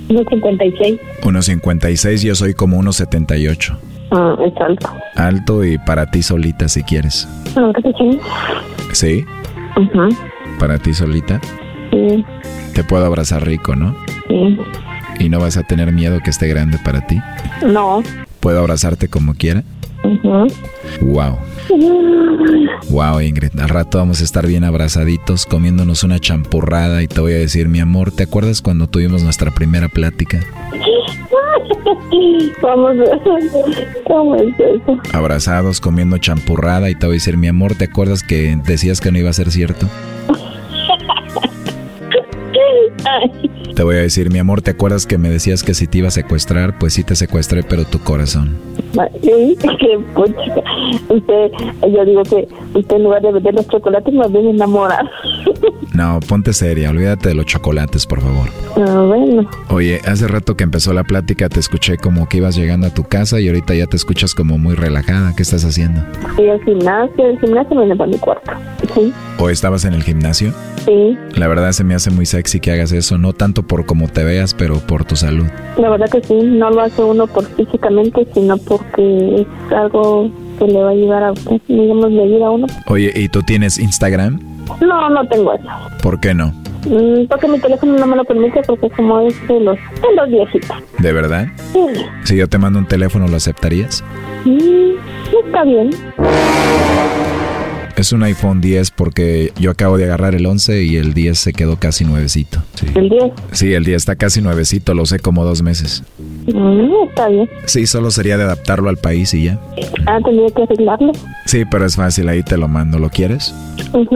Unos 0.09 0.25
56. 0.29 0.99
1.56, 1.21 2.23
yo 2.23 2.35
soy 2.35 2.53
como 2.53 2.81
1.78. 2.81 3.77
Ah, 4.11 4.35
es 4.45 4.53
alto. 4.61 4.89
Alto 5.15 5.63
y 5.65 5.77
para 5.79 6.09
ti 6.09 6.23
solita 6.23 6.67
si 6.67 6.83
quieres. 6.83 7.27
¿Sí? 8.93 9.25
Ajá, 9.71 10.07
Para 10.59 10.77
ti 10.79 10.93
solita. 10.93 11.39
sí, 11.91 12.25
Te 12.73 12.83
puedo 12.83 13.05
abrazar 13.05 13.45
rico, 13.45 13.75
¿no? 13.75 13.95
sí. 14.27 14.57
Y 15.19 15.29
no 15.29 15.39
vas 15.39 15.57
a 15.57 15.63
tener 15.63 15.91
miedo 15.91 16.19
que 16.23 16.29
esté 16.29 16.47
grande 16.47 16.77
para 16.83 17.01
ti. 17.07 17.19
No. 17.65 18.03
¿Puedo 18.39 18.59
abrazarte 18.59 19.07
como 19.07 19.33
quiera? 19.33 19.63
Wow. 21.01 21.37
Wow, 22.91 23.19
Ingrid. 23.21 23.59
Al 23.59 23.69
rato 23.69 23.97
vamos 23.97 24.21
a 24.21 24.23
estar 24.23 24.45
bien 24.45 24.63
abrazaditos, 24.63 25.47
comiéndonos 25.47 26.03
una 26.03 26.19
champurrada 26.19 27.01
y 27.01 27.07
te 27.07 27.19
voy 27.19 27.33
a 27.33 27.37
decir, 27.37 27.67
mi 27.67 27.79
amor, 27.79 28.11
¿te 28.11 28.23
acuerdas 28.23 28.61
cuando 28.61 28.87
tuvimos 28.87 29.23
nuestra 29.23 29.49
primera 29.51 29.89
plática? 29.89 30.39
Vamos 32.61 32.91
a 32.91 32.93
ver. 32.93 34.03
¿Cómo 34.05 34.35
es 34.35 34.53
eso? 34.59 34.97
Abrazados, 35.13 35.79
comiendo 35.81 36.17
champurrada 36.17 36.89
y 36.89 36.95
te 36.95 37.05
voy 37.05 37.13
a 37.13 37.17
decir, 37.17 37.37
mi 37.37 37.47
amor, 37.47 37.75
¿te 37.75 37.85
acuerdas 37.85 38.23
que 38.23 38.57
decías 38.65 39.01
que 39.01 39.11
no 39.11 39.17
iba 39.19 39.29
a 39.29 39.33
ser 39.33 39.51
cierto? 39.51 39.87
Te 43.75 43.83
voy 43.83 43.95
a 43.95 43.99
decir, 43.99 44.31
mi 44.31 44.39
amor, 44.39 44.63
¿te 44.63 44.71
acuerdas 44.71 45.05
que 45.05 45.19
me 45.19 45.29
decías 45.29 45.61
que 45.61 45.75
si 45.75 45.85
te 45.85 45.99
iba 45.99 46.07
a 46.07 46.11
secuestrar? 46.11 46.79
Pues 46.79 46.93
sí 46.93 47.03
te 47.03 47.15
secuestré, 47.15 47.61
pero 47.61 47.85
tu 47.85 47.99
corazón. 47.99 48.57
Sí, 49.21 49.57
qué 49.79 49.99
pucha. 50.13 50.61
Usted, 51.09 51.51
yo 51.93 52.05
digo 52.05 52.23
que 52.23 52.47
usted 52.77 52.95
en 52.95 53.03
lugar 53.03 53.21
de 53.21 53.31
vender 53.31 53.53
los 53.53 53.67
chocolates 53.67 54.13
más 54.13 54.31
bien 54.31 54.47
enamorar. 54.47 55.05
No, 55.93 56.19
ponte 56.27 56.53
seria, 56.53 56.89
olvídate 56.91 57.29
de 57.29 57.35
los 57.35 57.45
chocolates, 57.45 58.05
por 58.05 58.21
favor. 58.21 58.49
Ah, 58.75 59.03
bueno. 59.07 59.49
Oye, 59.69 59.99
hace 60.05 60.27
rato 60.27 60.55
que 60.55 60.63
empezó 60.63 60.93
la 60.93 61.03
plática 61.03 61.49
te 61.49 61.59
escuché 61.59 61.97
como 61.97 62.27
que 62.29 62.37
ibas 62.37 62.55
llegando 62.55 62.87
a 62.87 62.93
tu 62.93 63.03
casa 63.03 63.39
y 63.39 63.47
ahorita 63.47 63.73
ya 63.73 63.87
te 63.87 63.95
escuchas 63.95 64.35
como 64.35 64.57
muy 64.57 64.75
relajada. 64.75 65.33
¿Qué 65.35 65.43
estás 65.43 65.63
haciendo? 65.65 66.01
Y 66.37 66.49
al 66.49 66.63
gimnasio, 66.63 67.25
el 67.25 67.39
gimnasio 67.39 67.77
viene 67.79 67.95
para 67.95 68.09
mi 68.11 68.17
cuarto. 68.17 68.51
Sí, 68.93 69.11
¿O 69.39 69.49
estabas 69.49 69.85
en 69.85 69.93
el 69.93 70.03
gimnasio? 70.03 70.51
sí. 70.85 71.17
La 71.35 71.47
verdad 71.47 71.71
se 71.71 71.83
me 71.83 71.93
hace 71.95 72.09
muy 72.11 72.25
sexy 72.25 72.59
que 72.59 72.71
hagas 72.71 72.91
eso, 72.91 73.17
no 73.17 73.33
tanto 73.33 73.63
por 73.63 73.85
cómo 73.85 74.07
te 74.07 74.23
veas, 74.23 74.53
pero 74.53 74.79
por 74.79 75.03
tu 75.05 75.15
salud. 75.15 75.45
La 75.77 75.89
verdad 75.89 76.09
que 76.09 76.21
sí, 76.23 76.33
no 76.43 76.69
lo 76.71 76.81
hace 76.81 77.03
uno 77.03 77.27
por 77.27 77.45
físicamente, 77.55 78.27
sino 78.33 78.57
porque 78.77 79.41
es 79.41 79.73
algo 79.73 80.29
que 80.59 80.65
le 80.67 80.81
va 80.81 80.89
a 80.89 80.91
ayudar 80.91 81.23
a 81.23 81.33
digamos, 81.67 82.11
le 82.11 82.23
ayuda 82.23 82.47
a 82.47 82.51
uno. 82.51 82.67
Oye, 82.87 83.11
¿y 83.15 83.29
tú 83.29 83.41
tienes 83.43 83.77
Instagram? 83.79 84.39
No, 84.81 85.09
no 85.09 85.27
tengo 85.27 85.53
eso. 85.53 85.67
¿Por 86.03 86.19
qué 86.19 86.33
no? 86.33 86.47
Mm, 86.85 87.27
Porque 87.29 87.47
mi 87.47 87.59
teléfono 87.59 87.97
no 87.97 88.07
me 88.07 88.15
lo 88.15 88.23
permite 88.23 88.61
porque 88.65 88.89
como 88.91 89.19
es 89.21 89.47
de 89.47 89.59
los, 89.59 89.75
de 89.75 90.15
los 90.15 90.29
viejitos. 90.29 90.77
¿De 90.99 91.11
verdad? 91.11 91.47
Sí. 91.73 91.79
Si 92.23 92.37
yo 92.37 92.47
te 92.47 92.57
mando 92.57 92.79
un 92.79 92.85
teléfono, 92.87 93.27
¿lo 93.27 93.37
aceptarías? 93.37 94.03
Mm, 94.45 95.45
está 95.45 95.63
bien. 95.63 95.89
Es 97.97 98.11
un 98.13 98.21
iPhone 98.21 98.61
10 98.61 98.91
porque 98.91 99.51
yo 99.59 99.71
acabo 99.71 99.97
de 99.97 100.03
agarrar 100.05 100.35
el 100.35 100.45
11 100.45 100.83
y 100.83 100.97
el 100.97 101.15
10 101.15 101.37
se 101.39 101.51
quedó 101.53 101.77
casi 101.77 102.05
nuevecito. 102.05 102.61
Sí. 102.75 102.85
El 102.93 103.09
10. 103.09 103.23
Sí, 103.53 103.73
el 103.73 103.83
10 103.85 103.95
está 103.97 104.15
casi 104.15 104.39
nuevecito, 104.39 104.93
lo 104.93 105.07
sé 105.07 105.17
como 105.17 105.43
dos 105.43 105.63
meses. 105.63 106.03
Mm, 106.45 107.07
está 107.09 107.27
bien. 107.27 107.49
Sí, 107.65 107.87
solo 107.87 108.11
sería 108.11 108.37
de 108.37 108.43
adaptarlo 108.43 108.89
al 108.89 108.97
país 108.97 109.33
y 109.33 109.45
ya. 109.45 109.59
Ah, 110.05 110.19
tendría 110.23 110.47
que 110.55 110.61
arreglarlo. 110.61 111.11
Sí, 111.47 111.63
pero 111.65 111.87
es 111.87 111.95
fácil, 111.95 112.29
ahí 112.29 112.43
te 112.43 112.55
lo 112.55 112.67
mando, 112.67 112.99
¿lo 112.99 113.09
quieres? 113.09 113.51
Pues 113.91 114.07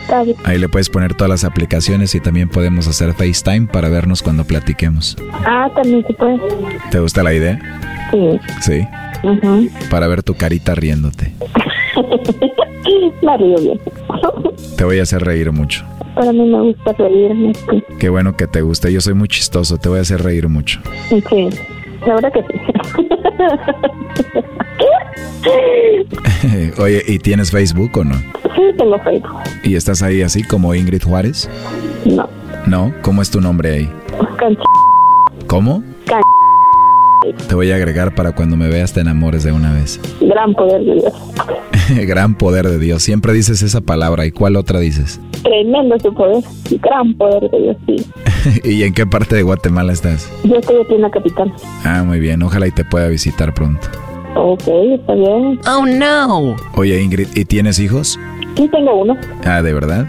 está 0.00 0.22
bien. 0.22 0.36
Ahí 0.44 0.58
le 0.58 0.68
puedes 0.68 0.90
poner 0.90 1.14
todas 1.14 1.30
las 1.30 1.44
aplicaciones 1.44 2.14
y 2.14 2.20
también 2.20 2.50
podemos 2.50 2.88
hacer 2.88 3.14
FaceTime 3.14 3.68
para 3.68 3.88
vernos 3.88 4.22
cuando 4.22 4.44
platiquemos. 4.44 5.16
Ah, 5.46 5.70
también 5.74 6.04
se 6.06 6.12
puede. 6.12 6.38
¿Te 6.90 7.00
gusta 7.00 7.22
la 7.22 7.32
idea? 7.32 7.58
Sí. 8.10 8.38
Sí, 8.60 8.86
Ujú. 9.26 9.70
para 9.88 10.06
ver 10.08 10.22
tu 10.22 10.34
carita 10.34 10.74
riéndote. 10.74 11.32
Me 13.22 13.36
río 13.36 13.56
bien. 13.60 13.80
Te 14.76 14.84
voy 14.84 14.98
a 14.98 15.02
hacer 15.02 15.22
reír 15.24 15.52
mucho. 15.52 15.84
Para 16.14 16.32
mí 16.32 16.44
me 16.44 16.60
gusta 16.62 16.92
reírme. 16.94 17.54
sí. 17.54 17.84
Qué 17.98 18.08
bueno 18.08 18.36
que 18.36 18.46
te 18.46 18.62
guste. 18.62 18.92
Yo 18.92 19.00
soy 19.00 19.14
muy 19.14 19.28
chistoso. 19.28 19.78
Te 19.78 19.88
voy 19.88 19.98
a 19.98 20.02
hacer 20.02 20.22
reír 20.22 20.48
mucho. 20.48 20.80
Sí, 21.08 21.48
la 22.06 22.14
verdad 22.14 22.32
que 22.32 22.42
sí. 22.42 22.58
Oye, 26.80 27.02
¿y 27.06 27.18
tienes 27.18 27.50
Facebook 27.50 27.90
o 27.98 28.04
no? 28.04 28.14
Sí, 28.54 28.62
tengo 28.78 28.98
Facebook. 29.00 29.36
¿Y 29.64 29.74
estás 29.76 30.02
ahí 30.02 30.22
así 30.22 30.42
como 30.42 30.74
Ingrid 30.74 31.02
Juárez? 31.02 31.48
No. 32.04 32.28
¿No? 32.66 32.92
¿Cómo 33.02 33.22
es 33.22 33.30
tu 33.30 33.40
nombre 33.40 33.70
ahí? 33.72 33.90
Canch- 34.38 34.58
¿Cómo? 35.46 35.82
can- 36.06 36.20
Te 37.48 37.54
voy 37.54 37.70
a 37.70 37.76
agregar 37.76 38.14
para 38.14 38.32
cuando 38.32 38.56
me 38.56 38.68
veas 38.68 38.92
te 38.92 39.00
enamores 39.00 39.44
de 39.44 39.52
una 39.52 39.72
vez. 39.72 40.00
Gran 40.20 40.54
poder 40.54 40.82
de 40.84 40.94
Dios. 40.94 41.12
Gran 42.06 42.34
poder 42.34 42.68
de 42.68 42.78
Dios. 42.78 43.02
Siempre 43.02 43.32
dices 43.32 43.62
esa 43.62 43.80
palabra. 43.80 44.26
¿Y 44.26 44.30
cuál 44.30 44.56
otra 44.56 44.80
dices? 44.80 45.20
Tremendo 45.42 45.98
su 45.98 46.12
poder. 46.12 46.44
Gran 46.82 47.14
poder 47.14 47.50
de 47.50 47.58
Dios, 47.60 47.76
sí. 47.86 48.60
¿Y 48.64 48.82
en 48.82 48.94
qué 48.94 49.06
parte 49.06 49.36
de 49.36 49.42
Guatemala 49.42 49.92
estás? 49.92 50.30
Yo 50.44 50.56
estoy 50.56 50.76
aquí 50.82 50.94
en 50.94 51.02
la 51.02 51.10
capital. 51.10 51.52
Ah, 51.84 52.02
muy 52.04 52.20
bien. 52.20 52.42
Ojalá 52.42 52.66
y 52.66 52.72
te 52.72 52.84
pueda 52.84 53.08
visitar 53.08 53.54
pronto. 53.54 53.88
Ok, 54.36 54.62
está 54.66 55.14
bien. 55.14 55.60
Oh, 55.68 55.84
no. 55.86 56.56
Oye, 56.76 57.02
Ingrid, 57.02 57.28
¿y 57.34 57.44
tienes 57.44 57.78
hijos? 57.78 58.18
Sí, 58.56 58.68
tengo 58.68 58.94
uno. 59.02 59.16
Ah, 59.44 59.62
¿de 59.62 59.72
verdad? 59.72 60.06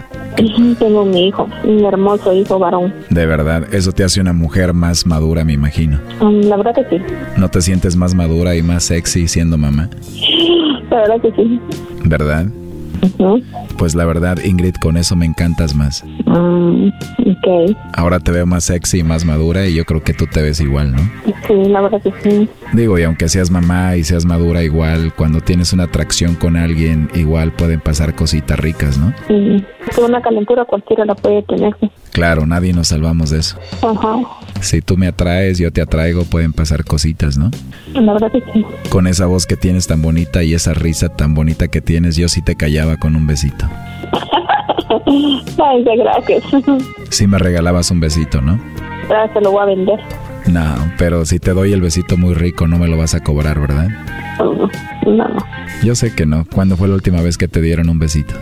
Tengo 0.78 1.04
mi 1.04 1.28
hijo, 1.28 1.46
un 1.64 1.84
hermoso 1.84 2.32
hijo 2.32 2.58
varón. 2.58 2.92
De 3.10 3.26
verdad. 3.26 3.72
Eso 3.72 3.92
te 3.92 4.02
hace 4.04 4.20
una 4.20 4.32
mujer 4.32 4.72
más 4.72 5.06
madura, 5.06 5.44
me 5.44 5.52
imagino. 5.52 6.00
Mm, 6.20 6.48
La 6.48 6.56
verdad 6.56 6.74
que 6.74 6.96
sí. 6.98 7.04
¿No 7.36 7.48
te 7.50 7.60
sientes 7.60 7.96
más 7.96 8.14
madura 8.14 8.56
y 8.56 8.62
más 8.62 8.84
sexy 8.84 9.28
siendo 9.28 9.58
mamá? 9.58 9.88
La 10.90 10.96
verdad 11.00 11.20
que 11.20 11.32
sí. 11.32 11.60
¿Verdad? 12.04 12.46
Pues 13.78 13.94
la 13.94 14.04
verdad, 14.04 14.38
Ingrid, 14.44 14.74
con 14.76 14.96
eso 14.96 15.16
me 15.16 15.26
encantas 15.26 15.74
más. 15.74 16.04
Mm, 16.26 16.88
ok. 16.88 17.76
Ahora 17.94 18.20
te 18.20 18.30
veo 18.30 18.46
más 18.46 18.64
sexy 18.64 19.00
y 19.00 19.02
más 19.02 19.24
madura 19.24 19.66
y 19.66 19.74
yo 19.74 19.84
creo 19.84 20.02
que 20.02 20.14
tú 20.14 20.26
te 20.26 20.42
ves 20.42 20.60
igual, 20.60 20.92
¿no? 20.92 21.02
Sí, 21.46 21.54
la 21.68 21.80
verdad 21.80 22.00
que 22.02 22.12
sí. 22.22 22.48
Digo, 22.72 22.98
y 22.98 23.02
aunque 23.02 23.28
seas 23.28 23.50
mamá 23.50 23.96
y 23.96 24.04
seas 24.04 24.24
madura 24.24 24.62
igual, 24.62 25.12
cuando 25.14 25.40
tienes 25.40 25.72
una 25.72 25.84
atracción 25.84 26.34
con 26.34 26.56
alguien, 26.56 27.10
igual 27.14 27.52
pueden 27.52 27.80
pasar 27.80 28.14
cositas 28.14 28.58
ricas, 28.58 28.98
¿no? 28.98 29.12
Sí. 29.28 29.64
Una 30.00 30.20
calentura 30.22 30.64
cualquiera 30.64 31.04
la 31.04 31.14
puede 31.14 31.42
tener. 31.42 31.74
Claro, 32.12 32.46
nadie 32.46 32.72
nos 32.72 32.88
salvamos 32.88 33.30
de 33.30 33.38
eso. 33.40 33.56
Ajá. 33.82 34.16
Si 34.60 34.80
tú 34.82 34.96
me 34.96 35.06
atraes, 35.08 35.58
yo 35.58 35.72
te 35.72 35.80
atraigo, 35.80 36.24
pueden 36.24 36.52
pasar 36.52 36.84
cositas, 36.84 37.38
¿no? 37.38 37.50
La 37.94 38.12
verdad 38.12 38.30
que 38.30 38.42
sí. 38.52 38.64
Con 38.90 39.06
esa 39.06 39.26
voz 39.26 39.46
que 39.46 39.56
tienes 39.56 39.86
tan 39.86 40.02
bonita 40.02 40.42
y 40.42 40.54
esa 40.54 40.74
risa 40.74 41.08
tan 41.08 41.34
bonita 41.34 41.68
que 41.68 41.80
tienes, 41.80 42.16
yo 42.16 42.28
sí 42.28 42.42
te 42.42 42.54
callaba 42.54 42.96
con 42.98 43.16
un 43.16 43.26
besito. 43.26 43.66
Ay, 45.06 45.84
gracias. 45.96 46.44
Sí 47.10 47.26
me 47.26 47.38
regalabas 47.38 47.90
un 47.90 48.00
besito, 48.00 48.40
¿no? 48.40 48.60
Ahora 49.08 49.32
se 49.32 49.40
lo 49.40 49.50
voy 49.52 49.62
a 49.62 49.66
vender. 49.66 49.98
No, 50.46 50.74
pero 50.98 51.24
si 51.24 51.38
te 51.38 51.52
doy 51.52 51.72
el 51.72 51.80
besito 51.80 52.16
muy 52.16 52.34
rico, 52.34 52.66
no 52.66 52.78
me 52.78 52.88
lo 52.88 52.96
vas 52.96 53.14
a 53.14 53.20
cobrar, 53.22 53.58
¿verdad? 53.60 53.88
No, 54.38 54.68
no. 55.10 55.26
Yo 55.82 55.94
sé 55.94 56.14
que 56.14 56.26
no. 56.26 56.44
¿Cuándo 56.52 56.76
fue 56.76 56.88
la 56.88 56.94
última 56.94 57.20
vez 57.22 57.38
que 57.38 57.48
te 57.48 57.60
dieron 57.60 57.88
un 57.88 57.98
besito? 57.98 58.34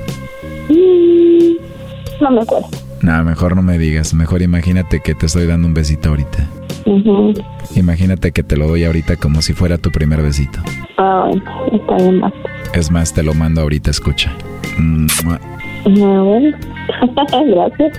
Mm, 0.68 2.22
No 2.22 2.30
me 2.30 2.40
acuerdo. 2.42 2.68
No, 3.02 3.24
mejor 3.24 3.56
no 3.56 3.62
me 3.62 3.78
digas. 3.78 4.12
Mejor 4.14 4.42
imagínate 4.42 5.00
que 5.00 5.14
te 5.14 5.26
estoy 5.26 5.46
dando 5.46 5.66
un 5.66 5.74
besito 5.74 6.10
ahorita. 6.10 6.46
Ujú. 6.86 7.32
Imagínate 7.76 8.32
que 8.32 8.42
te 8.42 8.56
lo 8.56 8.66
doy 8.68 8.84
ahorita 8.84 9.16
como 9.16 9.42
si 9.42 9.52
fuera 9.52 9.78
tu 9.78 9.90
primer 9.90 10.22
besito. 10.22 10.60
Ah, 10.98 11.26
bueno, 11.28 11.42
está 11.72 11.96
bien, 11.96 12.20
basta. 12.20 12.38
Es 12.74 12.90
más, 12.90 13.12
te 13.12 13.22
lo 13.22 13.34
mando 13.34 13.62
ahorita, 13.62 13.90
escucha. 13.90 14.32
Ah, 14.78 15.38
bueno. 15.84 16.56
gracias. 17.46 17.98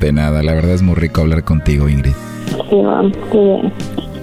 De 0.00 0.12
nada, 0.12 0.42
la 0.42 0.54
verdad 0.54 0.72
es 0.72 0.82
muy 0.82 0.94
rico 0.94 1.20
hablar 1.20 1.44
contigo, 1.44 1.88
Ingrid. 1.88 2.12
Sí, 2.70 2.76
va, 2.76 3.02
qué 3.30 3.38
bien. 3.38 3.72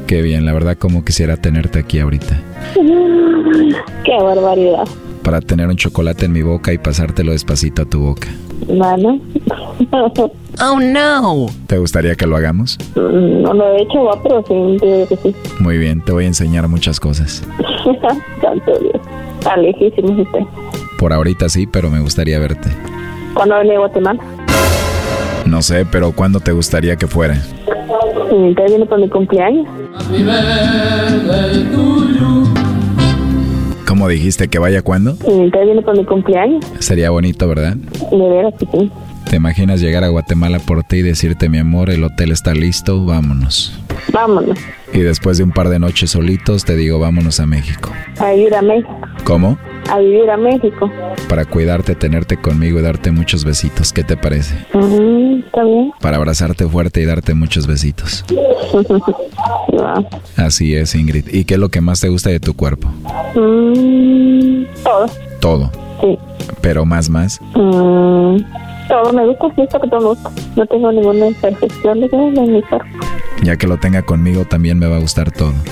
Qué 0.07 0.21
bien, 0.21 0.45
la 0.45 0.53
verdad 0.53 0.77
como 0.77 1.03
quisiera 1.05 1.37
tenerte 1.37 1.79
aquí 1.79 1.99
ahorita. 1.99 2.39
Qué 2.73 4.23
barbaridad. 4.23 4.87
Para 5.23 5.41
tener 5.41 5.67
un 5.67 5.75
chocolate 5.75 6.25
en 6.25 6.31
mi 6.31 6.41
boca 6.41 6.73
y 6.73 6.77
pasártelo 6.77 7.31
despacito 7.33 7.83
a 7.83 7.85
tu 7.85 7.99
boca. 7.99 8.27
Bueno. 8.67 9.19
Oh, 10.61 10.79
no. 10.79 11.47
¿Te 11.67 11.77
gustaría 11.77 12.15
que 12.15 12.27
lo 12.27 12.35
hagamos? 12.35 12.77
No 12.95 13.53
lo 13.53 13.73
he 13.73 13.81
hecho, 13.83 14.03
va, 14.03 14.21
pero 14.21 14.43
sí, 14.47 14.53
digo 14.53 15.07
que 15.07 15.15
sí. 15.17 15.35
Muy 15.59 15.77
bien, 15.77 16.01
te 16.01 16.11
voy 16.11 16.25
a 16.25 16.27
enseñar 16.27 16.67
muchas 16.67 16.99
cosas. 16.99 17.43
Santo 18.41 18.79
Dios. 18.79 19.01
Está 19.39 19.55
lejísimo 19.57 20.21
usted. 20.21 20.39
Por 20.97 21.13
ahorita 21.13 21.47
sí, 21.47 21.65
pero 21.65 21.89
me 21.89 22.01
gustaría 22.01 22.39
verte. 22.39 22.69
¿Cuándo 23.33 23.55
viene 23.61 23.75
a 23.75 23.79
Guatemala? 23.79 24.19
No 25.45 25.61
sé, 25.61 25.85
pero 25.89 26.11
¿cuándo 26.11 26.39
te 26.41 26.51
gustaría 26.51 26.95
que 26.97 27.07
fuera? 27.07 27.35
Sí, 27.35 28.35
Usted 28.35 28.65
viene 28.67 28.85
por 28.85 28.99
mi 28.99 29.09
cumpleaños. 29.09 29.65
¿Cómo 33.89 34.07
dijiste 34.07 34.49
que 34.49 34.59
vaya 34.59 34.83
cuándo? 34.83 35.15
Sí, 35.15 35.31
Usted 35.31 35.65
viene 35.65 35.81
por 35.81 35.97
mi 35.97 36.05
cumpleaños. 36.05 36.63
Sería 36.77 37.09
bonito, 37.09 37.47
¿verdad? 37.47 37.75
De 37.75 38.29
veras 38.29 38.53
que 38.59 38.67
sí. 38.67 38.91
¿Te 39.27 39.37
imaginas 39.37 39.81
llegar 39.81 40.03
a 40.03 40.09
Guatemala 40.09 40.59
por 40.59 40.83
ti 40.83 40.97
y 40.97 41.01
decirte, 41.01 41.49
mi 41.49 41.57
amor, 41.57 41.89
el 41.89 42.03
hotel 42.03 42.31
está 42.31 42.53
listo, 42.53 43.03
vámonos? 43.03 43.75
Vámonos. 44.13 44.59
Y 44.93 44.99
después 44.99 45.39
de 45.39 45.43
un 45.43 45.53
par 45.53 45.69
de 45.69 45.79
noches 45.79 46.11
solitos, 46.11 46.65
te 46.65 46.75
digo, 46.75 46.99
vámonos 46.99 47.39
a 47.39 47.47
México. 47.47 47.91
A 48.19 48.29
vivir 48.33 48.53
a 48.53 48.61
México. 48.61 48.95
¿Cómo? 49.23 49.57
A 49.91 49.99
vivir 49.99 50.29
a 50.29 50.37
México. 50.37 50.89
Para 51.27 51.45
cuidarte, 51.45 51.95
tenerte 51.95 52.37
conmigo 52.37 52.79
y 52.79 52.81
darte 52.81 53.11
muchos 53.11 53.43
besitos. 53.43 53.91
¿Qué 53.91 54.03
te 54.03 54.15
parece? 54.17 54.55
Ujú, 54.73 55.43
Está 55.45 55.63
bien. 55.63 55.91
Para 55.99 56.17
abrazarte 56.17 56.67
fuerte 56.67 57.01
y 57.01 57.05
darte 57.05 57.33
muchos 57.33 57.67
besitos. 57.67 58.23
Así 60.37 60.75
es, 60.75 60.95
Ingrid. 60.95 61.27
¿Y 61.33 61.45
qué 61.45 61.55
es 61.55 61.59
lo 61.59 61.69
que 61.69 61.81
más 61.81 62.01
te 62.01 62.09
gusta 62.09 62.29
de 62.29 62.39
tu 62.39 62.53
cuerpo? 62.55 62.87
Mm, 63.35 64.63
todo. 64.83 65.05
Todo. 65.39 65.71
Sí. 66.01 66.17
Pero 66.61 66.85
más, 66.85 67.09
más. 67.09 67.39
Mm, 67.55 68.37
todo 68.89 69.13
me 69.13 69.25
gusta, 69.27 69.45
sí, 69.55 69.61
esto 69.61 69.79
que 69.79 69.87
todo 69.87 69.99
me 70.01 70.05
gusta. 70.07 70.31
No 70.57 70.65
tengo 70.65 70.91
ninguna 70.91 71.27
imperfección 71.27 71.99
de 72.01 72.09
en 72.11 72.53
mi 72.53 72.61
cuerpo. 72.63 72.85
Ya 73.43 73.55
que 73.55 73.67
lo 73.67 73.77
tenga 73.77 74.01
conmigo, 74.01 74.43
también 74.45 74.77
me 74.79 74.87
va 74.87 74.97
a 74.97 74.99
gustar 74.99 75.31
todo. 75.31 75.53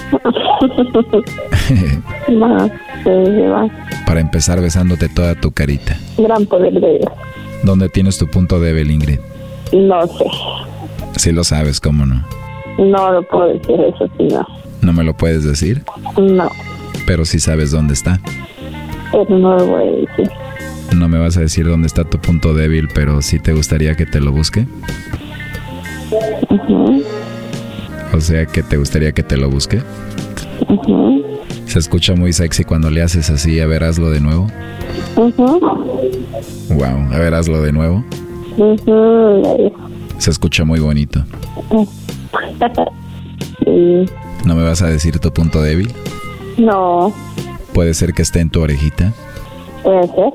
Va, 2.29 2.67
sí, 3.03 3.41
va. 3.47 3.67
Para 4.05 4.19
empezar 4.19 4.61
besándote 4.61 5.09
toda 5.09 5.35
tu 5.35 5.51
carita. 5.51 5.97
Gran 6.17 6.45
poder 6.45 6.73
de 6.73 6.99
Dios. 6.99 7.11
¿Dónde 7.63 7.89
tienes 7.89 8.17
tu 8.17 8.27
punto 8.27 8.59
débil, 8.59 8.91
Ingrid? 8.91 9.19
No 9.73 10.05
sé. 10.07 10.25
Si 11.17 11.31
lo 11.31 11.43
sabes, 11.43 11.79
¿cómo 11.79 12.05
no? 12.05 12.23
No 12.77 13.11
lo 13.11 13.23
puedo 13.23 13.47
decir 13.47 13.79
eso, 13.81 14.07
sí, 14.17 14.27
no. 14.31 14.45
No 14.81 14.93
me 14.93 15.03
lo 15.03 15.15
puedes 15.15 15.43
decir, 15.43 15.83
No, 16.17 16.49
pero 17.05 17.25
sí 17.25 17.39
sabes 17.39 17.71
dónde 17.71 17.93
está. 17.93 18.19
pero 19.11 19.37
no 19.37 19.57
lo 19.57 19.65
voy 19.65 19.83
a 19.87 19.91
decir. 19.91 20.29
No 20.95 21.07
me 21.07 21.19
vas 21.19 21.37
a 21.37 21.41
decir 21.41 21.65
dónde 21.67 21.87
está 21.87 22.03
tu 22.03 22.19
punto 22.19 22.53
débil, 22.53 22.87
pero 22.93 23.21
sí 23.21 23.39
te 23.39 23.53
gustaría 23.53 23.95
que 23.95 24.05
te 24.05 24.19
lo 24.19 24.31
busque. 24.31 24.65
O 28.13 28.21
sea, 28.21 28.45
que 28.45 28.63
te 28.63 28.77
gustaría 28.77 29.11
que 29.11 29.23
te 29.23 29.37
lo 29.37 29.49
busque. 29.49 29.81
Se 31.65 31.79
escucha 31.79 32.15
muy 32.15 32.33
sexy 32.33 32.63
cuando 32.63 32.89
le 32.89 33.01
haces 33.01 33.29
así. 33.29 33.59
A 33.59 33.67
ver, 33.67 33.83
hazlo 33.83 34.09
de 34.09 34.21
nuevo. 34.21 34.47
Wow, 35.15 37.11
a 37.11 37.19
ver, 37.19 37.33
hazlo 37.33 37.61
de 37.61 37.71
nuevo. 37.71 38.03
Se 40.17 40.31
escucha 40.31 40.63
muy 40.63 40.79
bonito. 40.79 41.23
¿No 44.45 44.55
me 44.55 44.63
vas 44.63 44.81
a 44.81 44.87
decir 44.87 45.19
tu 45.19 45.31
punto 45.31 45.61
débil? 45.61 45.91
No, 46.57 47.13
Puede 47.73 47.93
ser 47.93 48.13
que 48.13 48.23
esté 48.23 48.39
en 48.39 48.49
tu 48.49 48.61
orejita. 48.61 49.13
Puede 49.87 50.07
ser. 50.07 50.33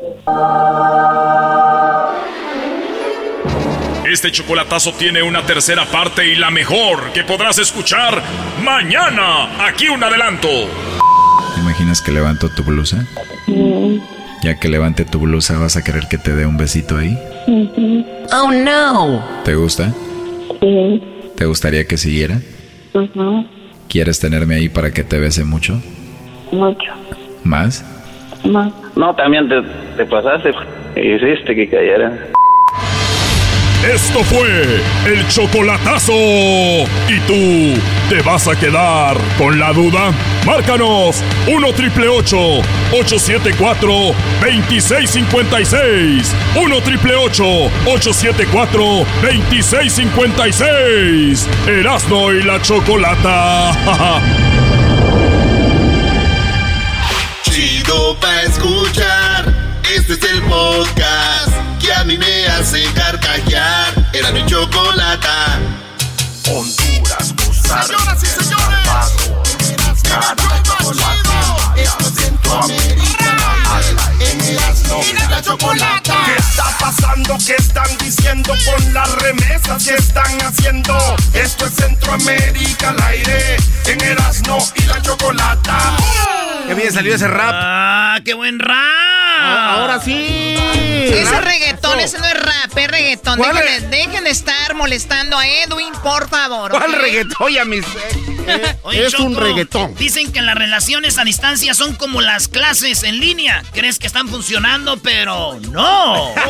Este 4.10 4.30
chocolatazo 4.30 4.92
tiene 4.92 5.22
una 5.22 5.42
tercera 5.42 5.84
parte 5.86 6.26
y 6.26 6.36
la 6.36 6.50
mejor 6.50 7.12
que 7.12 7.22
podrás 7.24 7.58
escuchar 7.58 8.22
mañana. 8.64 9.66
Aquí 9.66 9.88
un 9.88 10.02
adelanto. 10.02 10.48
¿Te 11.54 11.60
imaginas 11.60 12.00
que 12.00 12.12
levanto 12.12 12.48
tu 12.50 12.62
blusa? 12.62 13.06
Mm, 13.46 13.96
Ya 14.42 14.58
que 14.58 14.68
levante 14.68 15.04
tu 15.04 15.20
blusa, 15.20 15.58
¿vas 15.58 15.76
a 15.76 15.84
querer 15.84 16.08
que 16.08 16.18
te 16.18 16.34
dé 16.34 16.46
un 16.46 16.56
besito 16.56 16.96
ahí? 16.96 17.16
ujú, 17.46 18.04
Oh, 18.32 18.50
no. 18.52 19.22
¿Te 19.44 19.54
gusta? 19.54 19.92
Sí. 20.60 21.02
¿Te 21.36 21.44
gustaría 21.44 21.86
que 21.86 21.96
siguiera? 21.98 22.40
ujú, 22.94 23.46
¿Quieres 23.88 24.18
tenerme 24.18 24.54
ahí 24.56 24.68
para 24.68 24.92
que 24.92 25.04
te 25.04 25.18
bese 25.18 25.44
mucho? 25.44 25.80
Mucho. 26.50 26.92
¿Más? 27.44 27.84
Más. 28.44 28.72
No, 28.96 29.14
también 29.14 29.48
te, 29.48 29.62
te 29.96 30.04
pasaste. 30.04 30.52
Hiciste 30.96 31.54
que 31.54 31.68
cayera. 31.68 32.12
Esto 33.82 34.22
fue 34.22 34.80
el 35.06 35.26
chocolatazo. 35.28 36.12
¿Y 36.12 37.18
tú 37.26 37.74
te 38.08 38.22
vas 38.22 38.46
a 38.46 38.54
quedar 38.54 39.16
con 39.36 39.58
la 39.58 39.72
duda? 39.72 40.12
Márcanos 40.46 41.20
1 41.48 41.72
triple 41.72 42.06
874 42.06 44.14
2656. 44.40 46.32
1 46.54 46.80
triple 46.82 47.16
874 47.16 49.04
2656. 49.22 51.48
Erasno 51.66 52.32
y 52.32 52.42
la 52.44 52.62
chocolata. 52.62 53.72
Chido 57.82 58.16
pa' 58.20 58.42
escuchar. 58.42 59.80
Este 59.94 60.12
es 60.12 60.22
el 60.22 60.42
podcast 60.42 61.50
que 61.80 61.92
a 61.92 62.04
mí 62.04 62.16
me 62.16 62.46
hace 62.46 62.84
carcajear. 62.92 64.10
Era 64.12 64.30
mi 64.30 64.44
chocolata. 64.46 65.58
Honduras, 66.48 67.34
Costa 67.44 67.82
Señoras 67.82 68.22
y 68.22 68.26
señores. 68.26 68.88
Esto 71.76 72.06
es 72.06 72.14
Centroamérica. 72.14 73.36
En 74.20 74.40
el 74.40 75.30
la 75.30 75.42
chocolata. 75.42 76.14
¿Qué 76.24 76.36
está 76.36 76.78
pasando? 76.78 77.36
¿Qué 77.44 77.56
están 77.58 77.98
diciendo 77.98 78.54
con 78.64 78.94
las 78.94 79.12
remesas 79.16 79.84
que 79.84 79.94
están 79.94 80.40
haciendo? 80.42 81.16
Esto 81.32 81.66
es 81.66 81.74
Centroamérica 81.74 82.90
al 82.90 83.02
aire, 83.02 83.56
en 83.86 84.00
Erasmo 84.02 84.58
y 84.76 84.82
la 84.82 85.02
Chocolata. 85.02 85.96
Qué 86.66 86.74
bien 86.74 86.92
salió 86.92 87.14
ese 87.14 87.28
rap. 87.28 87.54
¡Ah, 87.54 88.18
qué 88.24 88.34
buen 88.34 88.58
rap! 88.58 88.78
ahora 89.44 90.00
sí. 90.00 90.54
Ese 90.54 91.30
Rap. 91.32 91.44
reggaetón, 91.44 91.98
ese 92.00 92.18
no 92.18 92.26
es 92.26 92.34
rap, 92.40 92.76
es 92.78 92.88
reggaetón. 92.88 93.38
¿Cuál 93.38 93.56
Dejen, 93.56 93.90
de- 93.90 93.96
dejen 93.96 94.24
de 94.24 94.30
estar 94.30 94.74
molestando 94.74 95.36
a 95.36 95.46
Edwin, 95.46 95.92
por 96.02 96.28
favor. 96.28 96.70
¿Cuál 96.70 96.92
reggaetón, 96.92 97.52
ya 97.52 97.64
mis... 97.64 97.84
Oye, 98.82 99.06
es 99.06 99.14
un 99.14 99.36
reggaetón. 99.36 99.94
Dicen 99.96 100.30
que 100.32 100.40
las 100.42 100.54
relaciones 100.54 101.18
a 101.18 101.24
distancia 101.24 101.74
son 101.74 101.94
como 101.96 102.20
las 102.20 102.46
clases 102.48 103.02
en 103.02 103.18
línea. 103.20 103.62
Crees 103.72 103.98
que 103.98 104.06
están 104.06 104.28
funcionando, 104.28 104.96
pero 104.98 105.58
no. 105.70 106.32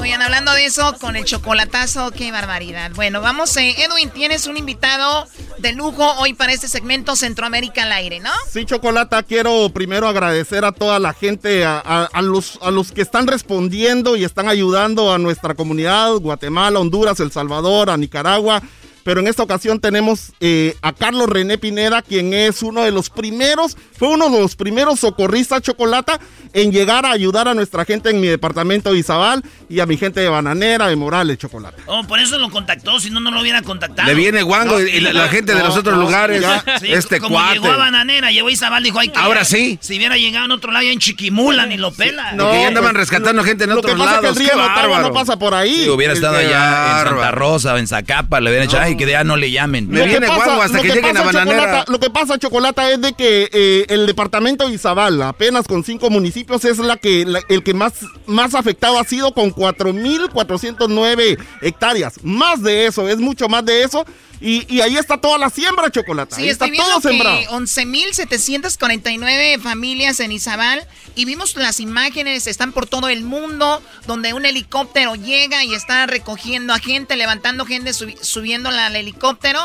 Oigan, 0.00 0.22
hablando 0.22 0.52
de 0.54 0.64
eso, 0.64 0.94
con 0.98 1.14
el 1.14 1.24
chocolatazo, 1.24 2.10
qué 2.10 2.32
barbaridad. 2.32 2.90
Bueno, 2.94 3.20
vamos, 3.20 3.54
eh, 3.58 3.74
Edwin, 3.84 4.08
tienes 4.10 4.46
un 4.46 4.56
invitado 4.56 5.26
de 5.58 5.72
lujo 5.72 6.14
hoy 6.18 6.32
para 6.32 6.52
este 6.52 6.68
segmento 6.68 7.14
Centroamérica 7.16 7.82
al 7.82 7.92
aire, 7.92 8.18
¿no? 8.18 8.30
Sí, 8.50 8.64
Chocolata, 8.64 9.22
quiero 9.22 9.68
primero 9.68 10.08
agradecer 10.08 10.64
a 10.64 10.72
toda 10.72 10.98
la 10.98 11.12
gente, 11.12 11.66
a, 11.66 11.78
a- 12.12 12.22
los, 12.22 12.58
a 12.62 12.70
los 12.70 12.92
que 12.92 13.02
están 13.02 13.26
respondiendo 13.26 14.16
y 14.16 14.24
están 14.24 14.48
ayudando 14.48 15.12
a 15.12 15.18
nuestra 15.18 15.54
comunidad, 15.54 16.12
Guatemala, 16.14 16.78
Honduras, 16.80 17.20
El 17.20 17.30
Salvador, 17.30 17.90
a 17.90 17.96
Nicaragua. 17.98 18.62
Pero 19.02 19.20
en 19.20 19.28
esta 19.28 19.42
ocasión 19.42 19.80
tenemos 19.80 20.32
eh, 20.40 20.76
a 20.82 20.92
Carlos 20.92 21.28
René 21.28 21.58
Pineda, 21.58 22.02
quien 22.02 22.34
es 22.34 22.62
uno 22.62 22.82
de 22.82 22.90
los 22.90 23.10
primeros, 23.10 23.76
fue 23.98 24.08
uno 24.08 24.28
de 24.28 24.40
los 24.40 24.56
primeros 24.56 25.00
socorristas 25.00 25.62
Chocolata 25.62 26.20
en 26.52 26.72
llegar 26.72 27.06
a 27.06 27.12
ayudar 27.12 27.48
a 27.48 27.54
nuestra 27.54 27.84
gente 27.84 28.10
en 28.10 28.20
mi 28.20 28.26
departamento 28.26 28.92
de 28.92 28.98
Izabal 28.98 29.42
y 29.68 29.80
a 29.80 29.86
mi 29.86 29.96
gente 29.96 30.20
de 30.20 30.28
Bananera, 30.28 30.88
de 30.88 30.96
Morales, 30.96 31.38
Chocolata. 31.38 31.82
Oh, 31.86 32.02
por 32.04 32.18
eso 32.18 32.38
lo 32.38 32.50
contactó, 32.50 32.98
si 33.00 33.10
no, 33.10 33.20
no 33.20 33.30
lo 33.30 33.40
hubiera 33.40 33.62
contactado. 33.62 34.08
Le 34.08 34.14
viene 34.14 34.42
guango 34.42 34.78
No, 34.78 34.80
y 34.80 35.00
la, 35.00 35.12
la 35.12 35.24
no, 35.26 35.30
gente 35.30 35.54
de 35.54 35.60
los 35.62 35.74
no, 35.74 35.80
otros 35.80 35.96
no, 35.96 36.02
lugares. 36.02 36.40
ya. 36.42 36.64
Sí, 36.80 36.92
este 36.92 37.20
como 37.20 37.36
cuate. 37.36 37.54
llegó 37.54 37.68
a 37.72 37.76
Bananera, 37.76 38.30
llegó 38.30 38.48
a 38.48 38.52
Izabal, 38.52 38.82
dijo, 38.82 38.98
ay, 38.98 39.08
que 39.08 39.18
Ahora 39.18 39.44
sí. 39.44 39.78
Si 39.80 39.96
hubiera 39.96 40.16
llegado 40.16 40.44
en 40.46 40.52
otro 40.52 40.72
lado, 40.72 40.84
ya 40.84 40.92
en 40.92 40.98
Chiquimula, 40.98 41.66
ni 41.66 41.76
lo 41.76 41.92
pela. 41.92 42.32
No, 42.32 42.50
que 42.50 42.60
ya 42.62 42.68
andaban 42.68 42.94
rescatando 42.94 43.42
gente 43.44 43.64
en 43.64 43.70
Lo 43.70 43.82
que 43.82 43.92
pasa 43.92 44.14
es 44.16 44.20
que 44.20 44.44
el 44.44 44.56
lados. 44.58 44.88
río 44.88 45.00
no 45.02 45.12
pasa 45.12 45.38
por 45.38 45.54
ahí. 45.54 45.84
Si 45.84 45.88
hubiera 45.88 46.12
estado 46.12 46.36
allá 46.36 47.00
en 47.02 47.06
Santa. 47.08 47.30
Rosa 47.30 47.74
o 47.74 47.78
en 47.78 47.86
Zacapa, 47.86 48.40
le 48.40 48.50
hubieran 48.50 48.68
dicho, 48.68 48.78
que 48.96 49.06
ya 49.06 49.24
no 49.24 49.36
le 49.36 49.50
llamen. 49.50 49.88
Lo 49.90 50.04
que 50.06 50.20
pasa- 50.28 50.44
lo 50.78 50.82
que 50.82 50.88
pasa, 51.02 51.24
Chocolata, 51.44 51.84
lo 51.92 52.00
que 52.00 52.10
pasa, 52.10 52.38
Chocolata, 52.38 52.90
es 52.90 53.00
de 53.00 53.12
que 53.14 53.48
eh, 53.52 53.86
el 53.88 54.06
departamento 54.06 54.68
de 54.68 54.74
Izabal, 54.74 55.20
apenas 55.22 55.66
con 55.66 55.84
cinco 55.84 56.10
municipios, 56.10 56.64
es 56.64 56.78
la 56.78 56.96
que 56.96 57.24
la- 57.26 57.42
el 57.48 57.62
que 57.62 57.74
más, 57.74 57.94
más 58.26 58.54
afectado 58.54 58.98
ha 58.98 59.04
sido 59.04 59.32
con 59.32 59.50
4.409 59.52 61.38
hectáreas. 61.62 62.14
Más 62.22 62.62
de 62.62 62.86
eso, 62.86 63.08
es 63.08 63.18
mucho 63.18 63.48
más 63.48 63.64
de 63.64 63.82
eso. 63.82 64.04
Y, 64.40 64.64
y 64.74 64.80
ahí 64.80 64.96
está 64.96 65.18
toda 65.18 65.36
la 65.36 65.50
siembra, 65.50 65.90
Chocolata. 65.90 66.36
Sí, 66.36 66.42
ahí 66.42 66.48
está 66.48 66.66
todo 66.74 67.00
sembrado. 67.00 67.38
que 67.40 67.48
11.749 67.48 69.60
familias 69.60 70.20
en 70.20 70.32
Izabal 70.32 70.86
y 71.14 71.24
vimos 71.24 71.54
las 71.56 71.80
imágenes, 71.80 72.46
están 72.46 72.72
por 72.72 72.86
todo 72.86 73.08
el 73.08 73.22
mundo, 73.22 73.82
donde 74.06 74.32
un 74.32 74.46
helicóptero 74.46 75.14
llega 75.14 75.64
y 75.64 75.74
está 75.74 76.06
recogiendo 76.06 76.72
a 76.72 76.78
gente, 76.78 77.16
levantando 77.16 77.66
gente, 77.66 77.90
subi- 77.90 78.18
subiéndola 78.22 78.86
al 78.86 78.96
helicóptero. 78.96 79.60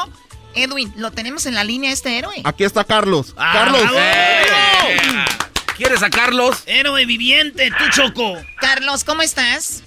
Edwin, 0.55 0.91
lo 0.97 1.11
tenemos 1.11 1.45
en 1.45 1.53
la 1.53 1.63
línea 1.63 1.91
este 1.91 2.17
héroe. 2.17 2.41
Aquí 2.43 2.63
está 2.63 2.83
Carlos. 2.83 3.33
Ah, 3.37 3.51
Carlos. 3.53 3.81
¿Quieres 5.75 6.01
a 6.03 6.09
Carlos? 6.09 6.57
Héroe 6.65 7.05
viviente, 7.05 7.69
tú, 7.77 7.83
Choco. 7.91 8.37
Carlos, 8.61 9.03
¿cómo 9.03 9.21
estás? 9.21 9.83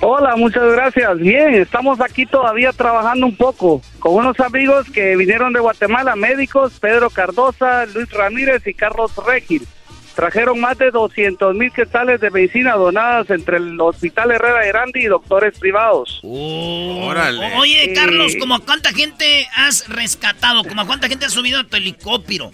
Hola, 0.00 0.36
muchas 0.36 0.70
gracias. 0.72 1.18
Bien, 1.18 1.54
estamos 1.54 2.00
aquí 2.00 2.26
todavía 2.26 2.72
trabajando 2.72 3.26
un 3.26 3.36
poco 3.36 3.80
con 3.98 4.14
unos 4.14 4.38
amigos 4.40 4.86
que 4.90 5.16
vinieron 5.16 5.52
de 5.52 5.60
Guatemala, 5.60 6.14
médicos, 6.16 6.74
Pedro 6.78 7.08
Cardosa, 7.10 7.86
Luis 7.86 8.10
Ramírez 8.10 8.66
y 8.66 8.74
Carlos 8.74 9.12
Regil. 9.26 9.66
Trajeron 10.14 10.60
más 10.60 10.78
de 10.78 10.90
200 10.90 11.54
mil 11.54 11.70
quetzales 11.72 12.20
de 12.20 12.30
medicina 12.30 12.74
donadas 12.74 13.28
entre 13.30 13.58
el 13.58 13.78
Hospital 13.80 14.30
Herrera 14.30 14.60
de 14.60 14.68
Grande 14.68 15.00
y 15.00 15.06
doctores 15.06 15.58
privados. 15.58 16.20
Órale. 16.22 17.54
O- 17.54 17.60
Oye, 17.60 17.90
Eh, 17.90 17.94
Carlos, 17.94 18.34
¿como 18.38 18.54
a 18.54 18.60
cuánta 18.60 18.92
gente 18.92 19.46
has 19.56 19.86
rescatado? 19.88 20.62
¿Como 20.64 20.80
a 20.82 20.86
cuánta 20.86 21.08
gente 21.08 21.26
has 21.26 21.32
subido 21.32 21.60
a 21.60 21.64
tu 21.64 21.76
helicóptero? 21.76 22.50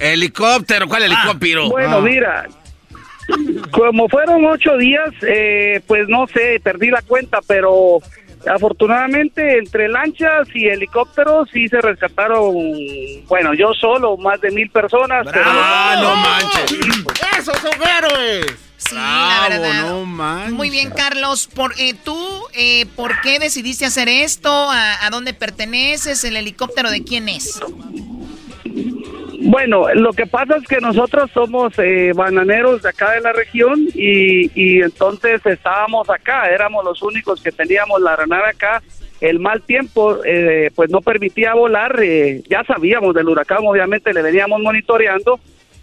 Helicóptero, 0.00 0.88
¿cuál 0.88 1.04
helicóptero? 1.04 1.68
Bueno, 1.70 1.98
Ah. 1.98 2.00
mira, 2.00 2.46
como 3.70 4.08
fueron 4.08 4.44
ocho 4.44 4.76
días, 4.76 5.10
eh, 5.22 5.80
pues 5.86 6.08
no 6.08 6.26
sé, 6.26 6.60
perdí 6.62 6.88
la 6.90 7.02
cuenta, 7.02 7.40
pero 7.46 7.98
afortunadamente 8.46 9.58
entre 9.58 9.88
lanchas 9.88 10.46
y 10.54 10.66
helicópteros 10.66 11.48
sí 11.52 11.66
se 11.68 11.80
rescataron, 11.80 12.54
bueno, 13.26 13.54
yo 13.54 13.72
solo, 13.72 14.16
más 14.16 14.40
de 14.40 14.50
mil 14.50 14.70
personas. 14.70 15.26
pero- 15.32 15.44
Ah, 15.46 15.96
no 16.00 16.14
manches. 16.16 16.78
¡Esos 17.38 17.56
son 17.58 17.72
héroes! 17.72 18.46
Sí, 18.76 18.96
la 18.96 19.46
verdad. 19.48 19.88
no 19.88 20.04
manches. 20.04 20.52
Muy 20.52 20.68
bien, 20.68 20.90
Carlos. 20.90 21.46
Por, 21.46 21.72
eh, 21.78 21.94
¿Tú 22.04 22.18
eh, 22.52 22.84
por 22.96 23.18
qué 23.22 23.38
decidiste 23.38 23.86
hacer 23.86 24.08
esto? 24.10 24.50
¿A, 24.52 25.06
a 25.06 25.08
dónde 25.10 25.32
perteneces? 25.32 26.22
¿El 26.24 26.36
helicóptero 26.36 26.90
de 26.90 27.02
quién 27.02 27.30
es? 27.30 27.60
Bueno, 29.46 29.92
lo 29.92 30.14
que 30.14 30.24
pasa 30.24 30.56
es 30.56 30.66
que 30.66 30.80
nosotros 30.80 31.30
somos 31.32 31.78
eh, 31.78 32.12
bananeros 32.14 32.80
de 32.80 32.88
acá 32.88 33.12
de 33.12 33.20
la 33.20 33.34
región 33.34 33.78
y, 33.94 34.50
y 34.54 34.80
entonces 34.80 35.44
estábamos 35.44 36.08
acá, 36.08 36.48
éramos 36.48 36.82
los 36.82 37.02
únicos 37.02 37.42
que 37.42 37.52
teníamos 37.52 38.00
la 38.00 38.16
granada 38.16 38.48
acá. 38.48 38.82
El 39.20 39.40
mal 39.40 39.60
tiempo 39.60 40.24
eh, 40.24 40.70
pues 40.74 40.88
no 40.88 41.02
permitía 41.02 41.52
volar, 41.52 42.00
eh, 42.02 42.42
ya 42.48 42.64
sabíamos 42.64 43.14
del 43.14 43.28
huracán, 43.28 43.58
obviamente 43.66 44.14
le 44.14 44.22
veníamos 44.22 44.62
monitoreando, 44.62 45.38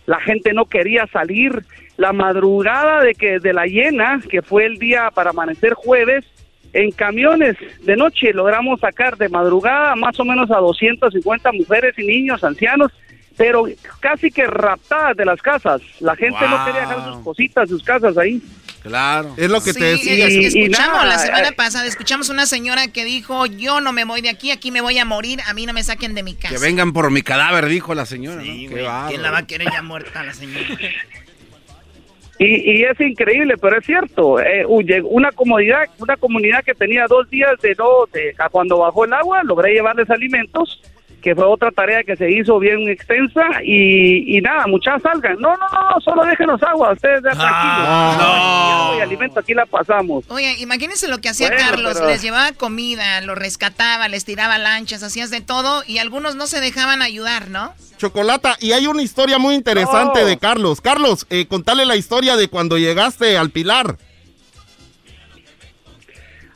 la 0.07 0.19
gente 0.19 0.53
no 0.53 0.65
quería 0.65 1.05
salir. 1.13 1.63
La 1.97 2.13
madrugada 2.13 3.03
de 3.03 3.13
que 3.13 3.37
de 3.37 3.53
la 3.53 3.67
llena, 3.67 4.21
que 4.27 4.41
fue 4.41 4.65
el 4.65 4.79
día 4.79 5.11
para 5.13 5.29
amanecer 5.29 5.73
jueves, 5.73 6.25
en 6.73 6.89
camiones 6.91 7.57
de 7.83 7.95
noche 7.95 8.33
logramos 8.33 8.79
sacar 8.79 9.17
de 9.17 9.29
madrugada 9.29 9.95
más 9.95 10.19
o 10.19 10.25
menos 10.25 10.49
a 10.49 10.57
250 10.57 11.51
mujeres 11.51 11.93
y 11.99 12.07
niños, 12.07 12.43
ancianos, 12.43 12.91
pero 13.41 13.65
casi 13.99 14.29
que 14.29 14.45
raptadas 14.45 15.17
de 15.17 15.25
las 15.25 15.41
casas. 15.41 15.81
La 15.99 16.15
gente 16.15 16.39
no 16.47 16.57
Wow. 16.57 16.65
quería 16.65 16.81
dejar 16.81 17.05
sus 17.13 17.23
cositas, 17.23 17.69
sus 17.69 17.81
casas 17.83 18.15
ahí. 18.17 18.39
Claro. 18.83 19.33
Es 19.37 19.49
lo 19.49 19.61
que 19.61 19.73
Sí, 19.73 19.79
te 19.79 19.85
decía. 19.85 20.25
es- 20.27 20.33
Y- 20.33 20.39
y 20.39 20.45
escuchamos 20.65 20.93
nada, 20.97 21.05
la 21.05 21.17
semana 21.19 21.47
eh, 21.49 21.53
pasada, 21.53 21.85
escuchamos 21.87 22.29
una 22.29 22.45
señora 22.45 22.87
que 22.89 23.03
dijo, 23.05 23.45
yo 23.47 23.79
no 23.81 23.93
me 23.93 24.05
voy 24.05 24.21
de 24.21 24.29
aquí, 24.29 24.51
aquí 24.51 24.69
me 24.71 24.81
voy 24.81 24.97
a 24.99 25.05
morir, 25.05 25.39
a 25.47 25.53
mí 25.53 25.65
no 25.65 25.73
me 25.73 25.83
saquen 25.83 26.13
de 26.15 26.23
mi 26.23 26.35
casa. 26.35 26.53
Que 26.53 26.59
vengan 26.61 26.93
por 26.93 27.09
mi 27.11 27.21
cadáver, 27.23 27.65
dijo 27.67 27.93
la 27.95 28.05
señora. 28.05 28.37
¿no? 28.37 28.43
Sí, 28.43 28.67
bárbaro. 28.67 29.09
¿Quién 29.09 29.21
la 29.23 29.31
va 29.31 29.37
a 29.39 29.47
querer 29.47 29.71
ya 29.71 29.81
muerta 29.81 30.23
la 30.23 30.33
señora? 30.33 30.65
Y, 32.39 32.71
y 32.71 32.83
es 32.83 32.99
increíble, 32.99 33.55
pero 33.57 33.77
es 33.77 33.85
cierto. 33.85 34.39
eh, 34.39 34.65
una 34.65 35.31
comunidad, 35.31 35.83
una 35.99 36.17
comunidad 36.17 36.63
que 36.63 36.73
tenía 36.73 37.05
dos 37.07 37.29
días 37.29 37.51
de 37.61 37.75
no, 37.77 38.05
de, 38.11 38.33
a 38.39 38.49
cuando 38.49 38.79
bajó 38.79 39.05
el 39.05 39.13
agua, 39.13 39.43
logré 39.43 39.73
llevarles 39.73 40.09
alimentos, 40.09 40.81
que 41.21 41.35
fue 41.35 41.45
otra 41.45 41.71
tarea 41.71 42.03
que 42.03 42.15
se 42.17 42.31
hizo 42.31 42.57
bien 42.59 42.89
extensa 42.89 43.43
y, 43.63 44.37
y 44.37 44.41
nada, 44.41 44.65
muchas 44.67 45.01
salgan. 45.01 45.37
No, 45.39 45.55
no, 45.55 45.67
no, 45.71 46.01
solo 46.01 46.23
déjenos 46.25 46.61
agua, 46.63 46.93
ustedes 46.93 47.21
ya 47.23 47.31
tranquilos. 47.31 48.17
no. 48.17 48.97
Y 48.97 49.01
alimento 49.01 49.39
aquí 49.39 49.53
la 49.53 49.65
pasamos. 49.65 50.25
Oye, 50.29 50.55
imagínense 50.59 51.07
lo 51.07 51.19
que 51.19 51.29
hacía 51.29 51.49
Bueno, 51.49 51.63
Carlos, 51.63 51.93
pero- 51.95 52.07
les 52.07 52.21
llevaba 52.21 52.51
comida, 52.53 53.21
los 53.21 53.37
rescataba, 53.37 54.07
les 54.07 54.25
tiraba 54.25 54.57
lanchas, 54.57 55.03
hacías 55.03 55.29
de 55.29 55.41
todo 55.41 55.83
y 55.87 55.99
algunos 55.99 56.35
no 56.35 56.47
se 56.47 56.59
dejaban 56.59 57.01
ayudar, 57.01 57.49
¿no? 57.49 57.73
Chocolata, 57.97 58.57
y 58.59 58.71
hay 58.71 58.87
una 58.87 59.03
historia 59.03 59.37
muy 59.37 59.53
interesante 59.55 60.23
Oh. 60.23 60.25
de 60.25 60.37
Carlos. 60.39 60.81
Carlos, 60.81 61.27
eh, 61.29 61.45
contale 61.47 61.85
la 61.85 61.95
historia 61.95 62.35
de 62.35 62.47
cuando 62.47 62.77
llegaste 62.79 63.37
al 63.37 63.51
Pilar. 63.51 63.95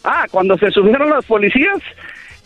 Ah, 0.04 0.26
cuando 0.30 0.58
se 0.58 0.70
subieron 0.72 1.10
los 1.10 1.26
policías, 1.26 1.80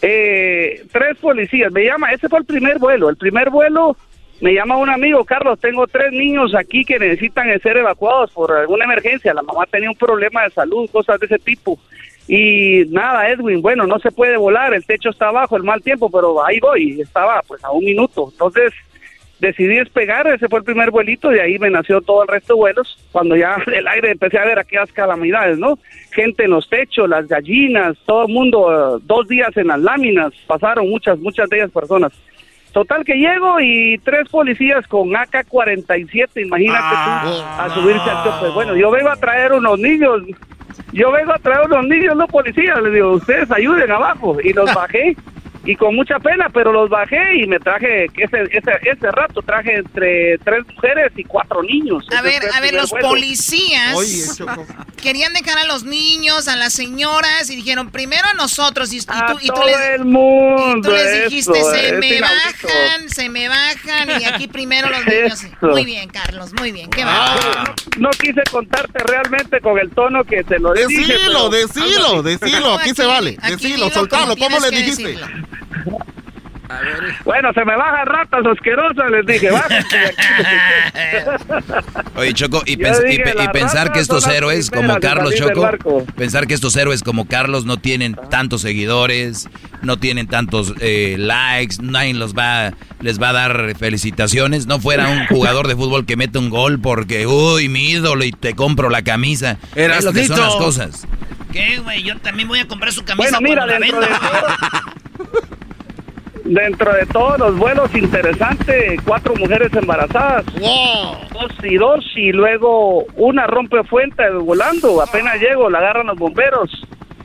eh, 0.01 0.83
tres 0.91 1.17
policías, 1.17 1.71
me 1.71 1.85
llama, 1.85 2.11
ese 2.11 2.29
fue 2.29 2.39
el 2.39 2.45
primer 2.45 2.79
vuelo, 2.79 3.09
el 3.09 3.17
primer 3.17 3.49
vuelo 3.49 3.95
me 4.41 4.53
llama 4.53 4.77
un 4.77 4.89
amigo, 4.89 5.25
Carlos, 5.25 5.59
tengo 5.59 5.85
tres 5.87 6.11
niños 6.11 6.55
aquí 6.55 6.85
que 6.85 6.97
necesitan 6.97 7.47
ser 7.59 7.77
evacuados 7.77 8.31
por 8.31 8.51
alguna 8.51 8.85
emergencia, 8.85 9.33
la 9.33 9.41
mamá 9.41 9.65
tenía 9.65 9.89
un 9.89 9.97
problema 9.97 10.43
de 10.43 10.51
salud, 10.51 10.89
cosas 10.89 11.19
de 11.19 11.25
ese 11.25 11.39
tipo. 11.39 11.77
Y 12.27 12.85
nada, 12.89 13.27
Edwin, 13.29 13.61
bueno, 13.61 13.87
no 13.87 13.99
se 13.99 14.11
puede 14.11 14.37
volar, 14.37 14.73
el 14.73 14.85
techo 14.85 15.09
está 15.09 15.29
abajo, 15.29 15.57
el 15.57 15.63
mal 15.63 15.81
tiempo, 15.81 16.09
pero 16.09 16.45
ahí 16.45 16.59
voy, 16.59 17.01
estaba 17.01 17.41
pues 17.47 17.63
a 17.63 17.71
un 17.71 17.83
minuto. 17.83 18.29
Entonces 18.31 18.71
decidí 19.39 19.75
despegar, 19.75 20.27
ese 20.27 20.47
fue 20.47 20.59
el 20.59 20.65
primer 20.65 20.91
vuelito, 20.91 21.29
de 21.29 21.41
ahí 21.41 21.57
me 21.59 21.69
nació 21.69 22.01
todo 22.01 22.23
el 22.23 22.27
resto 22.27 22.53
de 22.53 22.59
vuelos. 22.59 22.97
Cuando 23.11 23.35
ya 23.35 23.57
del 23.65 23.87
aire 23.87 24.11
empecé 24.11 24.37
a 24.37 24.45
ver 24.45 24.59
aquellas 24.59 24.91
calamidades, 24.91 25.57
¿no? 25.57 25.79
Gente 26.11 26.45
en 26.45 26.51
los 26.51 26.69
techos, 26.69 27.09
las 27.09 27.27
gallinas, 27.27 27.97
todo 28.05 28.27
el 28.27 28.33
mundo, 28.33 28.99
dos 29.03 29.27
días 29.27 29.55
en 29.57 29.67
las 29.67 29.79
láminas, 29.79 30.33
pasaron 30.47 30.89
muchas, 30.89 31.19
muchas 31.19 31.49
de 31.49 31.57
ellas 31.57 31.71
personas. 31.71 32.11
Total 32.71 33.03
que 33.03 33.15
llego 33.15 33.59
y 33.59 33.97
tres 34.03 34.29
policías 34.29 34.85
con 34.87 35.15
AK-47, 35.15 36.43
imagínate 36.45 36.95
tú, 37.23 37.41
a 37.41 37.67
subirse 37.73 38.09
al 38.09 38.23
tope. 38.23 38.49
Bueno, 38.53 38.75
yo 38.75 38.91
vengo 38.91 39.09
a 39.09 39.15
traer 39.15 39.53
unos 39.53 39.79
niños, 39.79 40.21
yo 40.93 41.11
vengo 41.11 41.33
a 41.33 41.39
traer 41.39 41.65
unos 41.65 41.87
niños, 41.87 42.15
no 42.15 42.27
policías, 42.27 42.79
les 42.83 42.93
digo, 42.93 43.13
ustedes 43.13 43.49
ayuden 43.51 43.89
abajo. 43.91 44.37
Y 44.43 44.53
los 44.53 44.71
bajé 44.75 45.15
y 45.65 45.75
con 45.75 45.93
mucha 45.95 46.19
pena, 46.19 46.49
pero 46.53 46.71
los 46.71 46.89
bajé 46.89 47.35
y 47.43 47.47
me 47.47 47.59
traje, 47.59 48.05
ese, 48.05 48.43
ese, 48.51 48.71
ese 48.83 49.11
rato 49.11 49.41
traje 49.41 49.75
entre 49.75 50.37
tres 50.39 50.65
mujeres 50.73 51.11
y 51.17 51.23
cuatro 51.25 51.61
niños. 51.61 52.05
A 52.11 52.15
Ese 52.15 52.23
ver, 52.23 52.35
a 52.43 52.59
ver, 52.61 52.69
primer 52.69 52.73
los 52.81 52.89
vuelo. 52.91 53.09
policías 53.09 53.93
Oye, 53.95 54.23
querían 55.01 55.33
dejar 55.33 55.57
a 55.59 55.65
los 55.65 55.83
niños, 55.83 56.47
a 56.47 56.55
las 56.55 56.73
señoras 56.73 57.49
y 57.49 57.55
dijeron 57.57 57.91
primero 57.91 58.25
a 58.27 58.33
nosotros 58.35 58.91
y, 58.93 58.97
y 58.97 59.01
A 59.07 59.25
tú, 59.33 59.37
y 59.41 59.47
tú 59.47 59.53
todo 59.53 59.65
les, 59.65 59.79
el 59.95 60.05
mundo, 60.05 60.77
y 60.77 60.81
tú 60.81 60.91
les 60.91 61.05
eso, 61.07 61.23
dijiste 61.29 61.63
se 61.63 61.85
es 61.89 61.99
me 61.99 62.07
inaudito". 62.17 62.67
bajan, 62.67 63.09
se 63.09 63.29
me 63.29 63.47
bajan 63.49 64.21
y 64.21 64.25
aquí 64.25 64.47
primero 64.47 64.89
los 64.89 65.05
niños. 65.05 65.43
Eso. 65.43 65.47
Muy 65.61 65.85
bien, 65.85 66.09
Carlos, 66.09 66.51
muy 66.53 66.71
bien. 66.71 66.89
Qué 66.89 67.03
Ah, 67.03 67.35
bárbaro. 67.43 67.75
no 67.97 68.09
quise 68.11 68.41
contarte 68.49 68.99
realmente 69.05 69.59
con 69.61 69.77
el 69.77 69.89
tono 69.91 70.23
que 70.23 70.43
te 70.43 70.57
lo 70.59 70.73
dije. 70.73 70.87
Decilo, 70.87 71.15
pero- 71.25 71.49
decilo, 71.49 72.23
decilo, 72.23 72.73
aquí 72.75 72.91
se 72.95 73.05
vale. 73.05 73.37
aquí 73.41 73.51
Decilo, 73.53 73.89
soltalo, 73.89 74.35
como 74.35 74.45
¿cómo 74.49 74.59
le 74.59 74.69
tienes 74.69 74.97
Bueno, 77.25 77.51
se 77.53 77.65
me 77.65 77.75
bajan 77.75 78.05
ratas 78.05 78.45
asquerosas, 78.45 79.11
les 79.11 79.25
dije. 79.25 79.49
Oye, 82.15 82.33
Choco, 82.33 82.61
y, 82.65 82.77
pens- 82.77 83.03
y 83.05 83.17
dije, 83.17 83.49
pensar 83.51 83.91
que 83.91 83.99
estos 83.99 84.27
héroes 84.27 84.69
como 84.69 84.99
Carlos 84.99 85.35
Choco, 85.35 86.05
pensar 86.15 86.47
que 86.47 86.53
estos 86.53 86.75
héroes 86.75 87.03
como 87.03 87.27
Carlos 87.27 87.65
no 87.65 87.77
tienen 87.77 88.15
tantos 88.29 88.61
seguidores, 88.61 89.49
no 89.81 89.97
tienen 89.97 90.27
tantos 90.27 90.73
eh, 90.79 91.15
likes, 91.17 91.77
nadie 91.81 92.13
los 92.13 92.33
va, 92.35 92.73
les 93.01 93.21
va 93.21 93.29
a 93.29 93.33
dar 93.33 93.75
felicitaciones, 93.75 94.67
no 94.67 94.79
fuera 94.79 95.09
un 95.09 95.25
jugador 95.29 95.67
de 95.67 95.75
fútbol 95.75 96.05
que 96.05 96.15
mete 96.17 96.37
un 96.37 96.49
gol 96.49 96.79
porque, 96.79 97.25
uy, 97.27 97.69
mi 97.69 97.89
ídolo 97.91 98.23
y 98.23 98.31
te 98.31 98.53
compro 98.55 98.89
la 98.89 99.01
camisa. 99.01 99.57
Es 99.75 100.03
lo 100.03 100.13
que 100.13 100.25
son 100.25 100.39
las 100.39 100.55
cosas. 100.55 101.07
¿Qué, 101.51 101.79
güey? 101.79 102.03
Yo 102.03 102.15
también 102.19 102.47
voy 102.47 102.59
a 102.59 102.67
comprar 102.67 102.91
su 102.93 103.03
camisa 103.03 103.39
Bueno, 103.39 103.41
mira, 103.41 103.65
la 103.65 103.79
venda. 103.79 104.07
Dentro 106.49 106.91
de 106.93 107.05
todos 107.05 107.37
los 107.37 107.57
vuelos 107.59 107.93
interesantes, 107.93 108.99
cuatro 109.05 109.35
mujeres 109.35 109.71
embarazadas. 109.71 110.43
Dos 110.55 111.51
y 111.63 111.75
dos, 111.75 112.03
y 112.15 112.31
luego 112.31 113.03
una 113.17 113.45
rompe 113.45 113.83
fuente 113.83 114.27
volando. 114.31 114.99
Apenas 114.99 115.39
llego, 115.39 115.69
la 115.69 115.77
agarran 115.77 116.07
los 116.07 116.17
bomberos 116.17 116.71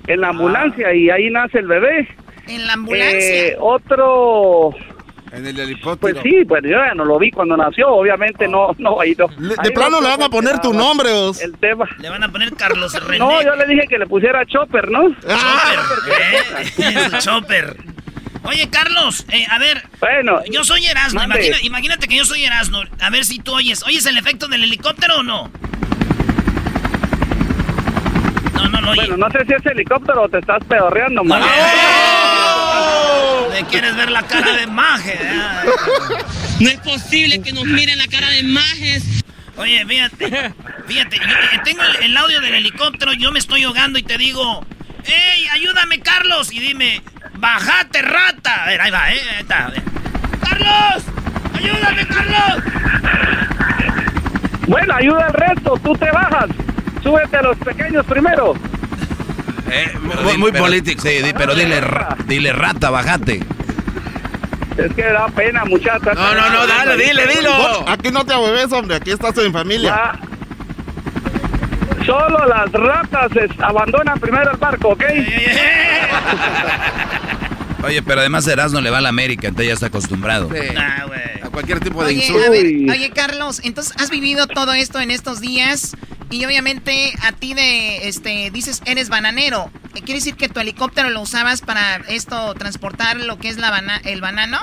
en 0.09 0.20
la 0.20 0.28
ambulancia 0.28 0.92
y 0.92 1.09
ahí 1.09 1.30
nace 1.30 1.60
el 1.60 1.66
bebé. 1.66 2.06
En 2.48 2.66
la 2.66 2.74
ambulancia. 2.74 3.46
Eh, 3.46 3.56
otro. 3.59 4.74
En 5.32 5.46
el 5.46 5.59
helicóptero. 5.59 6.20
Pues 6.20 6.22
sí, 6.22 6.44
pues 6.44 6.62
yo 6.62 6.76
ya 6.76 6.92
no 6.94 7.06
lo 7.06 7.18
vi 7.18 7.30
cuando 7.30 7.56
nació, 7.56 7.88
obviamente 7.88 8.46
no, 8.46 8.76
no, 8.76 9.01
ahí 9.01 9.16
no. 9.18 9.26
De 9.28 9.55
ahí 9.59 9.70
plano 9.70 10.02
no 10.02 10.02
le 10.02 10.09
van 10.09 10.22
a 10.22 10.28
poner 10.28 10.60
tu 10.60 10.74
nombre, 10.74 11.10
Os. 11.10 11.40
El 11.40 11.56
tema. 11.56 11.88
Le 11.98 12.10
van 12.10 12.22
a 12.24 12.28
poner 12.30 12.52
Carlos 12.52 12.92
René. 13.02 13.20
No, 13.20 13.42
yo 13.42 13.56
le 13.56 13.64
dije 13.64 13.86
que 13.88 13.96
le 13.96 14.06
pusiera 14.06 14.44
Chopper, 14.44 14.90
¿no? 14.90 15.09
Chopper. 15.14 15.38
¿eh? 16.76 17.09
Chopper. 17.20 17.93
Oye, 18.44 18.68
Carlos, 18.70 19.24
eh, 19.30 19.46
a 19.50 19.58
ver. 19.58 19.82
Bueno. 20.00 20.40
Yo 20.50 20.64
soy 20.64 20.86
Erasmo. 20.86 21.22
Imagina- 21.22 21.60
imagínate 21.62 22.06
que 22.08 22.16
yo 22.16 22.24
soy 22.24 22.44
Erasmo. 22.44 22.82
A 23.00 23.10
ver 23.10 23.24
si 23.24 23.38
tú 23.40 23.52
oyes. 23.54 23.82
¿Oyes 23.84 24.04
el 24.06 24.16
efecto 24.18 24.48
del 24.48 24.64
helicóptero 24.64 25.18
o 25.18 25.22
no? 25.22 25.50
No, 28.54 28.68
no, 28.68 28.80
no. 28.80 28.94
Bueno, 28.94 29.16
no 29.16 29.30
sé 29.30 29.44
si 29.46 29.52
es 29.54 29.66
helicóptero 29.66 30.22
o 30.22 30.28
te 30.28 30.38
estás 30.38 30.62
pedorreando, 30.64 31.24
man. 31.24 31.42
¿Me 33.52 33.64
quieres 33.66 33.96
ver 33.96 34.10
la 34.10 34.22
cara 34.22 34.52
de 34.54 34.66
maje? 34.66 35.18
No 36.60 36.70
es 36.70 36.78
posible 36.78 37.42
que 37.42 37.52
nos 37.52 37.64
miren 37.64 37.98
la 37.98 38.06
cara 38.06 38.28
de 38.30 38.44
majes. 38.44 39.02
Oye, 39.56 39.84
fíjate, 39.86 40.52
fíjate, 40.86 41.16
yo, 41.16 41.24
eh, 41.24 41.60
tengo 41.64 41.82
el, 41.82 42.04
el 42.04 42.16
audio 42.16 42.40
del 42.40 42.54
helicóptero, 42.54 43.12
yo 43.12 43.32
me 43.32 43.40
estoy 43.40 43.64
ahogando 43.64 43.98
y 43.98 44.04
te 44.04 44.16
digo, 44.18 44.64
¡Ey, 45.06 45.47
ayúdame, 45.52 46.01
Carlos! 46.01 46.52
Y 46.52 46.60
dime, 46.60 47.02
¡bajate, 47.39 48.02
rata! 48.02 48.64
A 48.64 48.66
ver, 48.66 48.81
ahí 48.81 48.90
va, 48.90 49.12
¿eh? 49.12 49.20
Ahí 49.35 49.40
está. 49.40 49.66
a 49.66 49.70
ver. 49.70 49.82
¡Carlos! 50.48 51.05
¡Ayúdame, 51.56 52.06
Carlos! 52.06 52.64
Bueno, 54.66 54.94
ayuda 54.94 55.26
al 55.26 55.32
resto, 55.35 55.78
tú 55.82 55.93
te 55.94 56.10
bajas. 56.10 56.47
Súbete 57.02 57.36
a 57.36 57.43
los 57.43 57.56
pequeños 57.59 58.05
primero. 58.06 58.55
Muy, 60.22 60.39
muy 60.39 60.52
político. 60.52 61.02
Sí, 61.02 61.20
di- 61.22 61.32
pero 61.35 61.55
dile, 61.55 61.81
ra- 61.81 62.16
dile 62.26 62.52
rata, 62.52 62.90
bajate. 62.90 63.40
Es 64.76 64.93
que 64.94 65.02
da 65.02 65.26
pena, 65.28 65.64
muchacha. 65.64 66.14
No, 66.14 66.35
no, 66.35 66.51
no, 66.51 66.66
dale, 66.66 66.97
dile, 66.97 67.26
dilo. 67.26 67.89
Aquí 67.89 68.10
no 68.10 68.24
te 68.24 68.32
ahueves, 68.32 68.72
hombre, 68.72 68.97
aquí 68.97 69.10
estás 69.10 69.36
en 69.39 69.52
familia. 69.52 70.12
Solo 72.06 72.47
las 72.47 72.70
ratas 72.72 73.31
abandonan 73.59 74.18
primero 74.20 74.51
el 74.52 74.56
barco, 74.59 74.89
¿ok? 74.90 75.05
Oye, 77.85 78.02
pero 78.02 78.20
además 78.20 78.47
Erasmo 78.47 78.81
le 78.81 78.90
va 78.90 78.98
a 78.98 79.01
la 79.02 79.10
América, 79.10 79.48
entonces 79.48 79.68
ya 79.68 79.74
está 79.74 79.86
acostumbrado. 79.86 80.51
A 81.43 81.51
cualquier 81.51 81.81
tipo 81.81 82.01
de 82.02 82.09
Oye, 82.09 82.24
insulto. 82.24 82.47
a 82.47 82.51
ver, 82.51 82.66
oye, 82.66 83.10
Carlos, 83.14 83.60
entonces 83.62 83.94
has 83.98 84.10
vivido 84.10 84.47
todo 84.47 84.72
esto 84.72 85.01
en 85.01 85.10
estos 85.10 85.40
días 85.40 85.97
y 86.31 86.44
obviamente 86.44 87.12
a 87.22 87.32
ti 87.32 87.55
de, 87.55 88.09
este, 88.09 88.51
dices, 88.51 88.82
eres 88.86 89.09
bananero. 89.09 89.70
¿Quiere 89.93 90.14
decir 90.14 90.35
que 90.35 90.48
tu 90.48 90.60
helicóptero 90.60 91.10
lo 91.10 91.20
usabas 91.20 91.60
para 91.60 91.97
esto, 92.09 92.55
transportar 92.55 93.18
lo 93.18 93.39
que 93.39 93.48
es 93.48 93.59
la 93.59 93.70
bana 93.70 94.01
el 94.05 94.20
banano? 94.20 94.59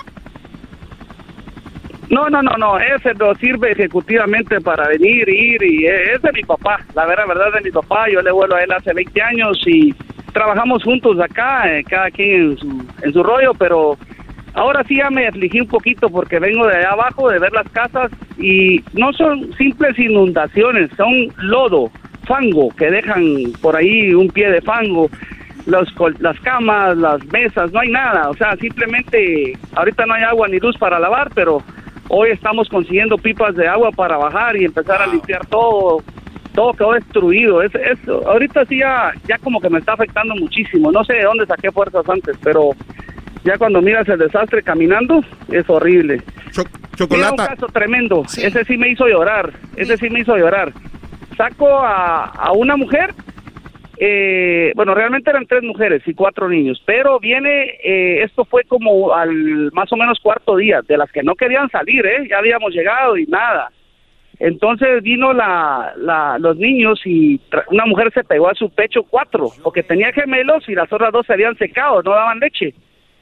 No, 2.12 2.30
no, 2.30 2.42
no, 2.42 2.52
no, 2.58 2.78
ese 2.78 3.14
no 3.14 3.34
sirve 3.36 3.72
ejecutivamente 3.72 4.60
para 4.60 4.86
venir, 4.90 5.30
ir 5.30 5.64
y 5.64 5.86
eh, 5.86 6.14
es 6.14 6.22
de 6.22 6.34
mi 6.34 6.44
papá, 6.44 6.78
la 6.94 7.06
verdad, 7.06 7.26
verdad 7.26 7.54
de 7.54 7.62
mi 7.62 7.72
papá, 7.72 8.10
yo 8.10 8.22
le 8.22 8.34
vuelo 8.34 8.58
a 8.58 8.64
él 8.64 8.72
hace 8.74 8.94
20 8.94 9.22
años 9.22 9.58
y 9.66 9.96
trabajamos 10.34 10.84
juntos 10.84 11.18
acá, 11.22 11.74
eh, 11.74 11.86
cada 11.86 12.12
quien 12.12 12.52
en 12.52 12.58
su, 12.58 12.86
en 13.02 13.14
su 13.14 13.24
rollo, 13.24 13.54
pero 13.58 13.98
ahora 14.56 14.84
sí 14.90 14.98
ya 14.98 15.10
me 15.10 15.26
afligí 15.26 15.62
un 15.62 15.70
poquito 15.70 16.10
porque 16.10 16.38
vengo 16.40 16.68
de 16.68 16.80
allá 16.80 16.92
abajo 16.92 17.30
de 17.30 17.40
ver 17.40 17.54
las 17.54 17.70
casas 17.70 18.12
y 18.38 18.84
no 18.92 19.14
son 19.14 19.54
simples 19.54 19.98
inundaciones, 19.98 20.90
son 20.98 21.30
lodo, 21.38 21.92
fango, 22.28 22.76
que 22.76 22.92
dejan 22.92 23.24
por 23.62 23.78
ahí 23.78 24.14
un 24.14 24.28
pie 24.28 24.52
de 24.52 24.62
fango. 24.62 25.10
Los, 25.68 25.88
las 26.20 26.40
camas, 26.40 26.98
las 26.98 27.24
mesas, 27.28 27.72
no 27.72 27.80
hay 27.80 27.90
nada, 27.90 28.32
o 28.32 28.34
sea, 28.34 28.56
simplemente 28.58 29.54
ahorita 29.76 30.08
no 30.08 30.16
hay 30.16 30.24
agua 30.24 30.48
ni 30.48 30.58
luz 30.60 30.76
para 30.80 31.00
lavar, 31.00 31.30
pero 31.36 31.62
Hoy 32.14 32.32
estamos 32.32 32.68
consiguiendo 32.68 33.18
pipas 33.18 33.56
de 33.56 33.66
agua 33.70 33.90
para 33.90 34.18
bajar 34.18 34.58
y 34.58 34.66
empezar 34.66 35.02
a 35.02 35.08
limpiar 35.08 35.46
todo. 35.46 36.04
Todo 36.54 36.74
quedó 36.74 36.92
destruido. 36.92 37.62
Es, 37.62 37.74
es, 37.74 38.06
ahorita 38.06 38.66
sí 38.66 38.80
ya, 38.80 39.14
ya 39.30 39.38
como 39.38 39.62
que 39.62 39.70
me 39.70 39.80
está 39.80 39.94
afectando 39.94 40.36
muchísimo. 40.36 40.92
No 40.92 41.06
sé 41.06 41.14
de 41.14 41.24
dónde 41.24 41.46
saqué 41.46 41.72
fuerzas 41.72 42.04
antes, 42.10 42.36
pero 42.44 42.72
ya 43.46 43.58
cuando 43.58 43.82
miras 43.82 44.10
el 44.10 44.20
desastre 44.20 44.62
caminando, 44.62 45.24
es 45.54 45.70
horrible. 45.70 46.22
Mira 47.10 47.32
un 47.32 47.38
caso 47.38 47.68
tremendo. 47.68 48.26
Ese 48.38 48.66
sí 48.66 48.76
me 48.76 48.90
hizo 48.90 49.08
llorar. 49.08 49.54
Ese 49.78 49.96
sí 49.96 50.10
me 50.10 50.20
hizo 50.20 50.36
llorar. 50.36 50.74
Saco 51.38 51.80
a, 51.80 52.26
a 52.26 52.52
una 52.52 52.76
mujer 52.76 53.16
eh, 54.04 54.72
bueno, 54.76 54.96
realmente 54.96 55.30
eran 55.30 55.46
tres 55.46 55.62
mujeres 55.62 56.02
y 56.08 56.16
cuatro 56.16 56.50
niños, 56.50 56.82
pero 56.88 57.20
viene, 57.20 57.76
eh, 57.84 58.24
esto 58.24 58.46
fue 58.46 58.64
como 58.64 59.14
al 59.14 59.72
más 59.74 59.94
o 59.94 59.96
menos 59.96 60.20
cuarto 60.20 60.56
día, 60.58 60.82
de 60.82 60.98
las 60.98 61.12
que 61.12 61.22
no 61.22 61.36
querían 61.36 61.70
salir, 61.70 62.04
¿eh? 62.08 62.28
ya 62.28 62.40
habíamos 62.40 62.74
llegado 62.74 63.16
y 63.16 63.28
nada. 63.28 63.70
Entonces 64.40 65.04
vino 65.04 65.34
la, 65.34 65.94
la, 65.98 66.40
los 66.40 66.58
niños 66.58 67.00
y 67.06 67.38
tra- 67.52 67.66
una 67.68 67.86
mujer 67.86 68.12
se 68.12 68.24
pegó 68.24 68.50
a 68.50 68.56
su 68.56 68.72
pecho 68.72 69.04
cuatro, 69.04 69.50
porque 69.62 69.84
tenía 69.84 70.12
gemelos 70.12 70.68
y 70.68 70.74
las 70.74 70.92
otras 70.92 71.12
dos 71.12 71.28
se 71.28 71.34
habían 71.34 71.56
secado, 71.58 72.02
no 72.02 72.10
daban 72.10 72.40
leche. 72.40 72.74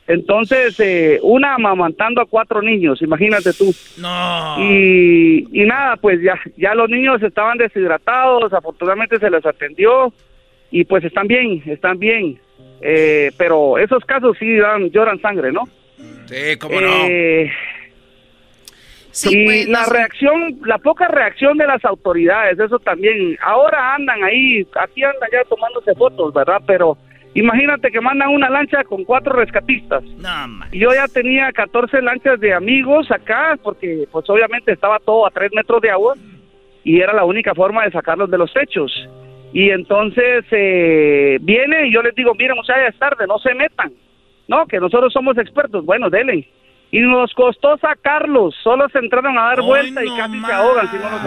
Entonces, 0.07 0.79
eh, 0.79 1.19
una 1.21 1.55
amamantando 1.55 2.21
a 2.21 2.25
cuatro 2.25 2.61
niños, 2.61 3.01
imagínate 3.01 3.51
tú. 3.51 3.69
No. 4.01 4.55
Y, 4.59 5.45
y 5.51 5.65
nada, 5.65 5.97
pues 5.97 6.21
ya, 6.21 6.39
ya 6.55 6.73
los 6.73 6.89
niños 6.89 7.21
estaban 7.21 7.57
deshidratados, 7.57 8.53
afortunadamente 8.53 9.19
se 9.19 9.29
les 9.29 9.45
atendió 9.45 10.13
y 10.71 10.83
pues 10.85 11.03
están 11.03 11.27
bien, 11.27 11.61
están 11.65 11.99
bien. 11.99 12.39
Eh, 12.81 13.31
pero 13.37 13.77
esos 13.77 14.03
casos 14.05 14.37
sí 14.39 14.55
dan, 14.55 14.89
lloran 14.89 15.19
sangre, 15.21 15.51
¿no? 15.51 15.63
Sí, 16.27 16.57
cómo 16.59 16.79
no. 16.79 17.05
Eh, 17.07 17.51
Sí, 19.11 19.29
y 19.31 19.45
pues, 19.45 19.67
la 19.67 19.79
no 19.79 19.85
sé. 19.85 19.93
reacción, 19.93 20.59
la 20.65 20.77
poca 20.77 21.07
reacción 21.07 21.57
de 21.57 21.65
las 21.65 21.83
autoridades, 21.83 22.59
eso 22.59 22.79
también. 22.79 23.37
Ahora 23.41 23.95
andan 23.95 24.23
ahí, 24.23 24.65
aquí 24.81 25.03
andan 25.03 25.29
ya 25.31 25.43
tomándose 25.45 25.95
fotos, 25.95 26.33
¿verdad? 26.33 26.61
Pero 26.67 26.97
imagínate 27.33 27.89
que 27.91 28.01
mandan 28.01 28.29
una 28.29 28.49
lancha 28.49 28.83
con 28.83 29.03
cuatro 29.03 29.33
rescatistas. 29.33 30.03
Y 30.71 30.79
yo 30.79 30.93
ya 30.93 31.07
tenía 31.07 31.51
14 31.51 32.01
lanchas 32.01 32.39
de 32.39 32.53
amigos 32.53 33.09
acá, 33.11 33.57
porque 33.61 34.07
pues 34.11 34.29
obviamente 34.29 34.71
estaba 34.71 34.99
todo 34.99 35.25
a 35.25 35.31
tres 35.31 35.51
metros 35.53 35.81
de 35.81 35.89
agua 35.89 36.15
y 36.83 37.01
era 37.01 37.13
la 37.13 37.25
única 37.25 37.55
forma 37.55 37.85
de 37.85 37.91
sacarlos 37.91 38.29
de 38.29 38.37
los 38.37 38.53
techos. 38.53 38.91
Y 39.53 39.69
entonces 39.71 40.45
eh, 40.51 41.37
viene 41.41 41.87
y 41.87 41.93
yo 41.93 42.01
les 42.01 42.13
digo, 42.15 42.33
miren 42.35 42.55
muchachos, 42.55 42.81
ya 42.83 42.87
es 42.89 42.99
tarde, 42.99 43.25
no 43.27 43.39
se 43.39 43.53
metan. 43.55 43.91
No, 44.47 44.65
que 44.67 44.79
nosotros 44.79 45.11
somos 45.13 45.37
expertos. 45.37 45.85
Bueno, 45.85 46.09
dele. 46.09 46.47
Y 46.91 46.99
nos 47.01 47.31
costó 47.35 47.77
sacarlos, 47.77 48.55
solo 48.63 48.87
se 48.89 48.97
entraron 48.97 49.37
a 49.37 49.43
dar 49.49 49.61
vuelta 49.61 50.03
y 50.03 50.07
casi 50.17 50.39
se 50.39 50.51
ahogan 50.51 50.89
si 50.89 50.97
no 50.97 51.03
los. 51.11 51.23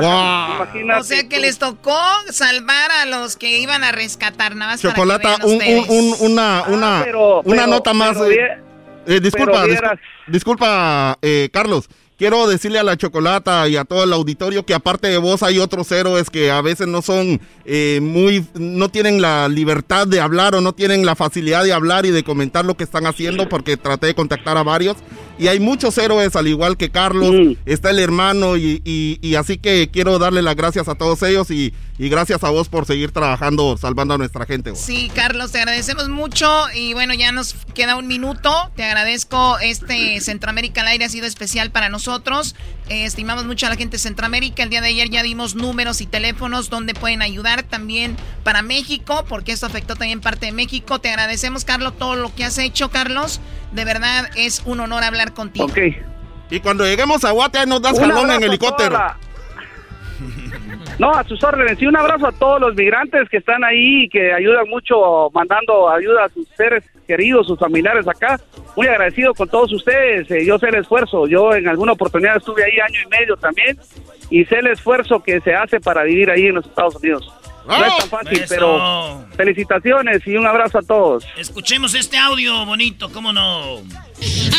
Imagínate 0.56 1.00
O 1.00 1.02
sea 1.04 1.28
que 1.28 1.38
les 1.38 1.56
tocó 1.60 1.96
salvar 2.30 2.90
a 3.00 3.06
los 3.06 3.36
que 3.36 3.58
iban 3.60 3.84
a 3.84 3.92
rescatar, 3.92 4.56
nada 4.56 4.72
más 4.72 4.82
Chocolata, 4.82 5.22
para 5.22 5.36
que 5.36 5.46
vean 5.46 5.78
un, 5.78 5.78
un, 5.78 5.78
ustedes. 5.78 6.20
un- 6.20 6.32
una, 6.32 6.64
una, 6.66 6.98
Ah, 6.98 7.02
pero- 7.04 7.40
una 7.42 7.56
pero- 7.62 7.66
nota 7.68 7.94
más. 7.94 8.18
pero 8.18 8.30
eh, 8.30 8.58
Eh, 9.06 9.18
disculpa, 9.20 9.52
Pero 9.52 9.64
discul- 9.66 9.68
vieras- 9.80 9.98
disculpa, 10.28 11.18
eh, 11.22 11.48
Carlos. 11.52 11.88
Quiero 12.22 12.46
decirle 12.46 12.78
a 12.78 12.84
la 12.84 12.96
Chocolata 12.96 13.66
y 13.66 13.74
a 13.74 13.84
todo 13.84 14.04
el 14.04 14.12
auditorio 14.12 14.64
que 14.64 14.74
aparte 14.74 15.08
de 15.08 15.18
vos 15.18 15.42
hay 15.42 15.58
otros 15.58 15.90
héroes 15.90 16.30
que 16.30 16.52
a 16.52 16.60
veces 16.60 16.86
no 16.86 17.02
son 17.02 17.40
eh, 17.64 17.98
muy, 18.00 18.46
no 18.54 18.90
tienen 18.90 19.20
la 19.20 19.48
libertad 19.48 20.06
de 20.06 20.20
hablar 20.20 20.54
o 20.54 20.60
no 20.60 20.72
tienen 20.72 21.04
la 21.04 21.16
facilidad 21.16 21.64
de 21.64 21.72
hablar 21.72 22.06
y 22.06 22.12
de 22.12 22.22
comentar 22.22 22.64
lo 22.64 22.76
que 22.76 22.84
están 22.84 23.06
haciendo 23.06 23.48
porque 23.48 23.76
traté 23.76 24.06
de 24.06 24.14
contactar 24.14 24.56
a 24.56 24.62
varios 24.62 24.98
y 25.38 25.48
hay 25.48 25.60
muchos 25.60 25.96
héroes 25.98 26.36
al 26.36 26.46
igual 26.48 26.76
que 26.76 26.90
Carlos, 26.90 27.56
está 27.66 27.90
el 27.90 27.98
hermano 27.98 28.56
y, 28.56 28.80
y- 28.84 29.18
y 29.22 29.34
así 29.36 29.58
que 29.58 29.88
quiero 29.92 30.18
darle 30.18 30.42
las 30.42 30.56
gracias 30.56 30.88
a 30.88 30.94
todos 30.94 31.22
ellos 31.22 31.50
y, 31.50 31.72
y 31.98 32.08
gracias 32.08 32.42
a 32.44 32.50
vos 32.50 32.68
por 32.68 32.86
seguir 32.86 33.10
trabajando, 33.12 33.76
salvando 33.76 34.14
a 34.14 34.18
nuestra 34.18 34.46
gente. 34.46 34.70
vos. 34.70 34.78
Sí, 34.78 35.10
Carlos, 35.14 35.52
te 35.52 35.58
agradecemos 35.58 36.08
mucho 36.08 36.48
y 36.74 36.92
bueno, 36.94 37.14
ya 37.14 37.32
nos 37.32 37.54
queda 37.74 37.96
un 37.96 38.06
minuto. 38.06 38.52
Te 38.76 38.84
agradezco 38.84 39.58
este 39.58 40.20
Centroamérica 40.20 40.82
al 40.82 40.88
aire 40.88 41.04
ha 41.04 41.08
sido 41.08 41.26
especial 41.26 41.70
para 41.70 41.88
nosotros. 41.88 42.54
Eh, 42.88 43.04
estimamos 43.04 43.44
mucho 43.44 43.66
a 43.66 43.70
la 43.70 43.76
gente 43.76 43.96
de 43.96 44.02
Centroamérica. 44.02 44.62
El 44.62 44.70
día 44.70 44.80
de 44.80 44.88
ayer 44.88 45.08
ya 45.10 45.22
dimos 45.22 45.54
números 45.54 46.00
y 46.00 46.06
teléfonos 46.06 46.68
donde 46.70 46.94
pueden 46.94 47.22
ayudar 47.22 47.62
también 47.62 48.16
para 48.44 48.62
México, 48.62 49.24
porque 49.28 49.52
esto 49.52 49.66
afectó 49.66 49.94
también 49.96 50.20
parte 50.20 50.46
de 50.46 50.52
México. 50.52 51.00
Te 51.00 51.08
agradecemos, 51.10 51.64
Carlos, 51.64 51.94
todo 51.98 52.16
lo 52.16 52.34
que 52.34 52.44
has 52.44 52.58
hecho, 52.58 52.90
Carlos. 52.90 53.40
De 53.72 53.84
verdad 53.84 54.30
es 54.36 54.62
un 54.66 54.80
honor 54.80 55.02
hablar 55.02 55.32
contigo. 55.32 55.66
Ok. 55.66 55.78
Y 56.50 56.60
cuando 56.60 56.84
lleguemos 56.84 57.24
a 57.24 57.30
Guate 57.30 57.58
ahí 57.58 57.66
nos 57.66 57.80
das 57.80 57.98
Un 57.98 58.10
jalón 58.10 58.30
en 58.30 58.42
helicóptero. 58.42 58.98
No, 60.98 61.10
a 61.10 61.24
sus 61.24 61.42
órdenes. 61.42 61.80
Y 61.80 61.86
un 61.86 61.96
abrazo 61.96 62.26
a 62.26 62.32
todos 62.32 62.60
los 62.60 62.74
migrantes 62.74 63.28
que 63.28 63.38
están 63.38 63.64
ahí 63.64 64.04
y 64.04 64.08
que 64.08 64.32
ayudan 64.32 64.68
mucho 64.68 65.30
mandando 65.32 65.88
ayuda 65.90 66.26
a 66.26 66.28
sus 66.28 66.46
seres 66.56 66.84
queridos, 67.06 67.46
sus 67.46 67.58
familiares 67.58 68.06
acá. 68.06 68.38
Muy 68.76 68.86
agradecido 68.86 69.34
con 69.34 69.48
todos 69.48 69.72
ustedes. 69.72 70.30
Eh, 70.30 70.44
yo 70.44 70.58
sé 70.58 70.68
el 70.68 70.76
esfuerzo. 70.76 71.26
Yo 71.26 71.54
en 71.54 71.66
alguna 71.68 71.92
oportunidad 71.92 72.36
estuve 72.36 72.64
ahí 72.64 72.78
año 72.78 73.00
y 73.06 73.08
medio 73.08 73.36
también 73.36 73.78
y 74.30 74.44
sé 74.44 74.58
el 74.58 74.68
esfuerzo 74.68 75.22
que 75.22 75.40
se 75.40 75.54
hace 75.54 75.80
para 75.80 76.04
vivir 76.04 76.30
ahí 76.30 76.46
en 76.46 76.56
los 76.56 76.66
Estados 76.66 76.96
Unidos. 76.96 77.32
No 77.66 77.84
es 77.84 77.96
tan 77.98 78.08
fácil, 78.08 78.38
Eso. 78.40 78.46
pero 78.54 79.26
felicitaciones 79.36 80.26
y 80.26 80.36
un 80.36 80.46
abrazo 80.46 80.78
a 80.78 80.82
todos. 80.82 81.24
Escuchemos 81.36 81.94
este 81.94 82.16
audio 82.18 82.64
bonito, 82.66 83.10
¿cómo 83.12 83.32
no? 83.32 83.82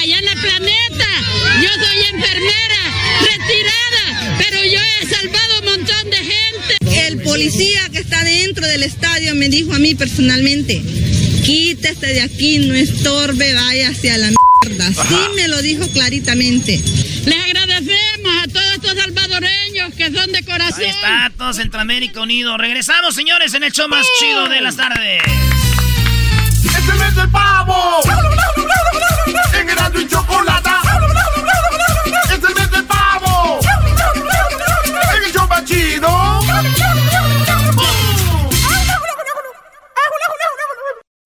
allá 0.04 0.20
en 0.20 0.28
el 0.28 0.40
planeta. 0.40 1.08
Yo 1.62 1.70
soy 1.70 1.98
enfermera, 2.14 2.82
retirada, 3.22 3.93
pero 4.38 4.58
yo 4.64 4.80
he 4.80 5.06
salvado 5.08 5.60
un 5.60 5.66
montón 5.66 6.10
de 6.10 6.18
gente. 6.18 7.08
El 7.08 7.22
policía 7.22 7.90
que 7.92 8.00
está 8.00 8.24
dentro 8.24 8.66
del 8.68 8.84
estadio 8.84 9.36
me 9.36 9.50
dijo 9.50 9.74
a 9.74 9.80
mí 9.80 9.96
personalmente, 9.96 10.82
quítese 11.44 12.08
de 12.08 12.22
aquí, 12.22 12.60
no 12.60 12.74
estorbe, 12.74 13.54
vaya 13.54 13.90
hacia 13.90 14.18
la 14.18 14.30
mierda. 14.64 14.88
Sí 14.88 15.18
me 15.36 15.48
lo 15.48 15.62
dijo 15.62 15.88
claritamente. 15.90 16.82
Les 17.26 17.44
agradecemos 17.44 18.32
a 18.44 18.48
todos 18.48 18.74
estos 18.74 18.94
salvadoreños 18.96 19.94
que 19.96 20.12
son 20.12 20.32
de 20.32 20.44
corazón. 20.44 20.82
Ahí 20.82 20.90
está, 20.90 21.32
todo 21.38 21.54
Centroamérica 21.54 22.22
unido. 22.22 22.58
Regresamos, 22.58 23.16
señores, 23.16 23.54
en 23.54 23.64
el 23.64 23.72
show 23.72 23.88
más 23.88 24.06
chido 24.20 24.48
de 24.50 24.62
las 24.62 24.76
tardes. 24.76 25.22
¡Es 26.64 26.90
el 26.90 26.96
mes 27.00 27.16
del 27.16 27.30
pavo! 27.30 28.00
En 29.60 29.70
Erasmo 29.70 30.00
y 30.00 30.08
Chocolata. 30.08 30.82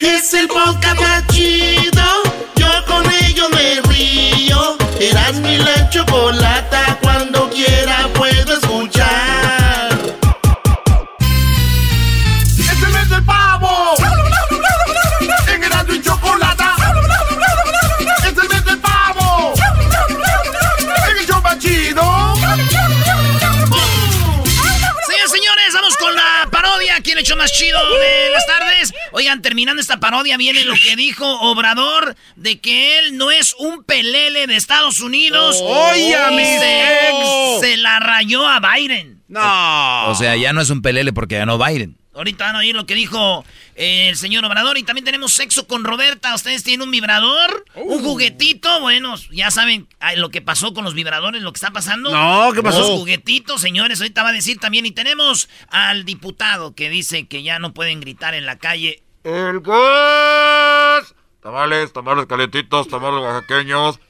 Es 0.00 0.32
el 0.32 0.46
podcast 0.46 1.00
más 1.00 1.26
chido. 1.26 2.02
Yo 2.54 2.68
con 2.86 3.04
ello 3.24 3.48
me 3.50 3.80
río. 3.92 4.76
Eras 5.00 5.40
mi 5.40 5.56
la 5.56 5.90
chocolata. 5.90 7.00
Más 27.38 27.52
chido 27.52 27.78
de 27.78 28.30
las 28.30 28.46
tardes. 28.46 28.92
Oigan, 29.12 29.40
terminando 29.40 29.80
esta 29.80 29.98
parodia, 30.00 30.36
viene 30.36 30.64
lo 30.64 30.74
que 30.74 30.96
dijo 30.96 31.26
Obrador 31.40 32.16
de 32.36 32.58
que 32.58 32.98
él 32.98 33.16
no 33.16 33.30
es 33.30 33.54
un 33.58 33.84
pelele 33.84 34.46
de 34.46 34.56
Estados 34.56 35.00
Unidos. 35.00 35.60
Oye, 35.62 36.16
mi 36.32 36.44
se, 36.44 36.80
ex. 37.08 37.60
se 37.60 37.76
la 37.78 38.00
rayó 38.00 38.46
a 38.46 38.60
Biden. 38.60 39.22
O 39.34 40.14
sea, 40.14 40.36
ya 40.36 40.52
no 40.52 40.60
es 40.60 40.70
un 40.70 40.82
pelele 40.82 41.12
porque 41.12 41.38
ganó 41.38 41.58
Biden. 41.58 41.96
Ahorita 42.18 42.46
van 42.46 42.56
a 42.56 42.58
oír 42.58 42.74
lo 42.74 42.84
que 42.84 42.96
dijo 42.96 43.44
eh, 43.76 44.08
el 44.08 44.16
señor 44.16 44.44
Obrador. 44.44 44.76
Y 44.76 44.82
también 44.82 45.04
tenemos 45.04 45.32
sexo 45.32 45.68
con 45.68 45.84
Roberta. 45.84 46.34
Ustedes 46.34 46.64
tienen 46.64 46.86
un 46.86 46.90
vibrador, 46.90 47.64
un 47.76 48.02
juguetito. 48.02 48.80
Bueno, 48.80 49.14
ya 49.30 49.52
saben 49.52 49.86
ay, 50.00 50.16
lo 50.16 50.30
que 50.30 50.42
pasó 50.42 50.74
con 50.74 50.84
los 50.84 50.94
vibradores, 50.94 51.42
lo 51.42 51.52
que 51.52 51.58
está 51.58 51.70
pasando. 51.70 52.10
No, 52.10 52.52
¿qué 52.52 52.62
pasó? 52.62 52.80
Los 52.80 52.88
juguetitos, 52.88 53.60
señores. 53.60 54.00
Ahorita 54.00 54.24
va 54.24 54.30
a 54.30 54.32
decir 54.32 54.58
también. 54.58 54.84
Y 54.84 54.90
tenemos 54.90 55.48
al 55.68 56.04
diputado 56.04 56.74
que 56.74 56.90
dice 56.90 57.28
que 57.28 57.44
ya 57.44 57.60
no 57.60 57.72
pueden 57.72 58.00
gritar 58.00 58.34
en 58.34 58.46
la 58.46 58.58
calle. 58.58 59.02
El 59.22 59.60
gas. 59.60 61.14
Tamales, 61.40 61.92
tamales 61.92 62.26
calentitos, 62.26 62.88
tamales 62.88 63.20
oaxaqueños. 63.20 64.00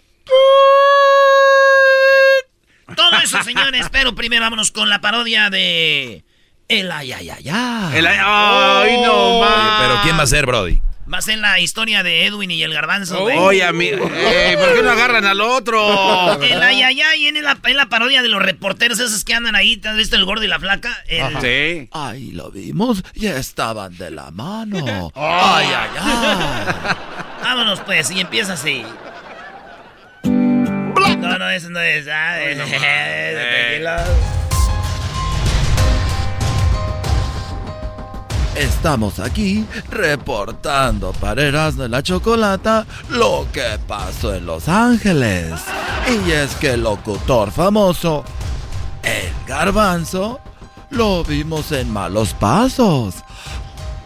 Todo 2.97 3.19
eso, 3.23 3.43
señores. 3.43 3.89
Pero 3.93 4.15
primero 4.15 4.43
vámonos 4.43 4.71
con 4.71 4.89
la 4.89 5.01
parodia 5.01 5.51
de. 5.51 6.25
El 6.71 6.93
ay, 6.93 7.13
ay, 7.15 7.31
ay, 7.31 7.49
ay. 7.51 7.97
El 7.99 8.07
ay, 8.07 8.19
ay, 8.21 9.01
no 9.03 9.41
más. 9.41 9.81
Pero 9.81 10.01
¿quién 10.03 10.19
va 10.19 10.25
a 10.25 10.27
ser, 10.27 10.45
Brody? 10.45 10.83
Va 11.11 11.17
a 11.17 11.23
ser 11.23 11.39
la 11.39 11.59
historia 11.59 12.03
de 12.03 12.27
Edwin 12.27 12.51
y 12.51 12.63
el 12.63 12.75
garbanzo. 12.75 13.21
güey. 13.23 13.39
Oye, 13.39 13.65
amigo, 13.65 14.07
ey, 14.15 14.55
¿por 14.59 14.75
qué 14.75 14.83
no 14.83 14.91
agarran 14.91 15.25
al 15.25 15.41
otro? 15.41 16.43
El 16.43 16.63
ay, 16.63 16.83
ay, 16.83 17.01
ay, 17.01 17.27
en 17.29 17.43
la, 17.43 17.57
en 17.65 17.77
la 17.79 17.87
parodia 17.87 18.21
de 18.21 18.29
los 18.29 18.43
reporteros 18.43 19.01
esos 19.01 19.25
que 19.25 19.33
andan 19.33 19.57
ahí. 19.57 19.79
¿Te 19.79 19.89
has 19.89 19.97
visto 19.97 20.17
el 20.17 20.27
gordo 20.27 20.45
y 20.45 20.49
la 20.49 20.59
flaca? 20.61 20.95
El- 21.07 21.41
Sí. 21.41 21.89
Ahí 21.93 22.33
lo 22.33 22.51
vimos, 22.51 23.03
ya 23.15 23.37
estaban 23.39 23.97
de 23.97 24.11
la 24.11 24.31
mano. 24.31 25.11
Ay, 25.17 25.67
ay, 25.75 25.91
ay. 25.99 26.95
Vámonos 27.45 27.81
pues, 27.81 28.11
y 28.11 28.21
empieza 28.21 28.53
así. 28.53 28.85
No, 30.25 31.39
no, 31.39 31.49
eso 31.49 31.71
no 31.71 31.81
es. 31.81 32.07
Ah. 32.13 32.37
Estamos 38.59 39.21
aquí 39.21 39.65
reportando 39.89 41.13
para 41.13 41.45
y 41.45 41.89
la 41.89 42.03
Chocolata 42.03 42.85
lo 43.11 43.47
que 43.53 43.79
pasó 43.87 44.35
en 44.35 44.47
Los 44.47 44.69
Ángeles. 44.69 45.53
Y 46.09 46.33
es 46.33 46.57
que 46.57 46.73
el 46.73 46.83
locutor 46.83 47.53
famoso, 47.53 48.25
el 49.05 49.31
garbanzo, 49.47 50.41
lo 50.91 51.23
vimos 51.23 51.71
en 51.71 51.89
malos 51.93 52.35
pasos. 52.35 53.15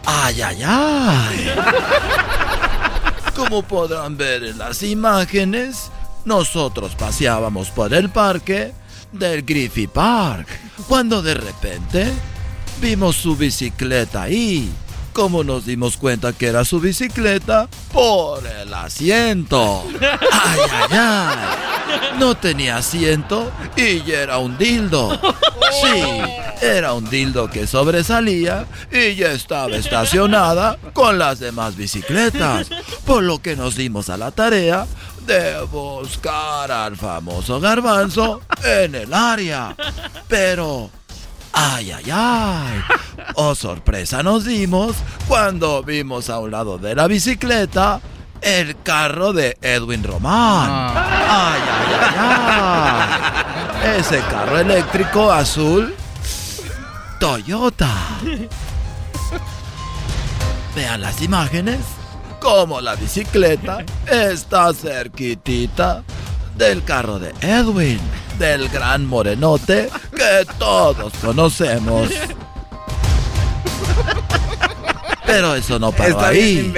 ¡Ay, 0.05 0.43
ay, 0.43 0.61
ay! 0.63 1.51
Como 3.35 3.63
podrán 3.63 4.15
ver 4.17 4.43
en 4.43 4.59
las 4.59 4.83
imágenes, 4.83 5.89
nosotros 6.25 6.93
paseábamos 6.93 7.71
por 7.71 7.91
el 7.91 8.11
parque 8.11 8.71
del 9.11 9.41
Griffith 9.41 9.89
Park, 9.89 10.47
cuando 10.87 11.23
de 11.23 11.33
repente 11.33 12.13
vimos 12.81 13.15
su 13.15 13.35
bicicleta 13.35 14.23
ahí. 14.23 14.71
¿Cómo 15.13 15.43
nos 15.43 15.65
dimos 15.65 15.97
cuenta 15.97 16.33
que 16.33 16.47
era 16.47 16.65
su 16.65 16.79
bicicleta? 16.79 17.69
Por 17.91 18.45
el 18.47 18.73
asiento. 18.73 19.83
¡Ay, 20.01 20.59
ay, 20.71 20.89
ay! 20.91 21.73
no 22.19 22.35
tenía 22.35 22.77
asiento 22.77 23.51
y 23.75 24.09
era 24.11 24.37
un 24.37 24.57
dildo. 24.57 25.19
Sí, 25.81 26.01
era 26.61 26.93
un 26.93 27.09
dildo 27.09 27.49
que 27.49 27.67
sobresalía 27.67 28.65
y 28.91 29.15
ya 29.15 29.31
estaba 29.31 29.75
estacionada 29.75 30.77
con 30.93 31.17
las 31.17 31.39
demás 31.39 31.75
bicicletas, 31.75 32.69
por 33.05 33.23
lo 33.23 33.41
que 33.41 33.55
nos 33.55 33.75
dimos 33.75 34.09
a 34.09 34.17
la 34.17 34.31
tarea 34.31 34.85
de 35.25 35.61
buscar 35.71 36.71
al 36.71 36.97
famoso 36.97 37.59
garbanzo 37.59 38.41
en 38.63 38.95
el 38.95 39.13
área. 39.13 39.75
Pero, 40.27 40.89
ay, 41.53 41.91
ay, 41.91 42.11
ay, 42.11 42.81
oh 43.35 43.55
sorpresa 43.55 44.23
nos 44.23 44.45
dimos 44.45 44.95
cuando 45.27 45.83
vimos 45.83 46.29
a 46.29 46.39
un 46.39 46.51
lado 46.51 46.77
de 46.77 46.95
la 46.95 47.07
bicicleta 47.07 48.01
el 48.41 48.75
carro 48.83 49.31
de 49.31 49.57
Edwin 49.61 50.03
Román. 50.03 50.69
Ay, 50.69 51.61
ay, 51.69 51.95
ay, 52.01 52.15
ay. 53.85 53.99
Ese 53.99 54.19
carro 54.29 54.59
eléctrico 54.59 55.31
azul 55.31 55.95
Toyota. 57.19 57.89
Vean 60.75 61.01
las 61.01 61.21
imágenes. 61.21 61.79
Como 62.41 62.81
la 62.81 62.95
bicicleta 62.95 63.85
está 64.11 64.73
cerquitita 64.73 66.03
del 66.57 66.83
carro 66.83 67.19
de 67.19 67.33
Edwin, 67.39 68.01
del 68.37 68.69
gran 68.69 69.05
morenote 69.05 69.89
que 70.15 70.45
todos 70.57 71.13
conocemos. 71.21 72.09
Pero 75.25 75.55
eso 75.55 75.79
no 75.79 75.91
paró 75.91 76.09
Está 76.09 76.27
ahí. 76.27 76.73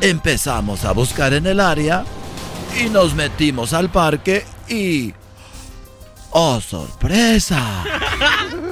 Empezamos 0.00 0.84
a 0.84 0.92
buscar 0.92 1.32
en 1.32 1.46
el 1.46 1.60
área 1.60 2.04
y 2.80 2.88
nos 2.88 3.14
metimos 3.14 3.72
al 3.72 3.90
parque 3.90 4.44
y... 4.68 5.14
¡Oh, 6.30 6.60
sorpresa! 6.60 7.84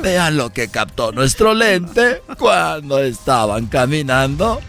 Vean 0.03 0.37
lo 0.37 0.51
que 0.51 0.69
captó 0.69 1.13
nuestro 1.13 1.53
lente 1.55 2.23
cuando 2.39 2.99
estaban 2.99 3.67
caminando 3.67 4.61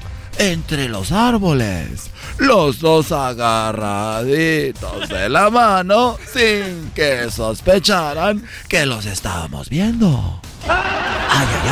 entre 0.42 0.90
los 0.90 1.12
árboles. 1.12 2.10
Los 2.40 2.80
dos 2.80 3.12
agarraditos 3.12 5.08
de 5.08 5.30
la 5.30 5.52
mano 5.52 6.18
sin 6.34 6.92
que 6.96 7.30
sospecharan 7.30 8.44
que 8.68 8.88
los 8.88 9.06
estábamos 9.06 9.70
viendo. 9.70 10.42
¡Ay, 10.68 11.48
ay, 11.64 11.70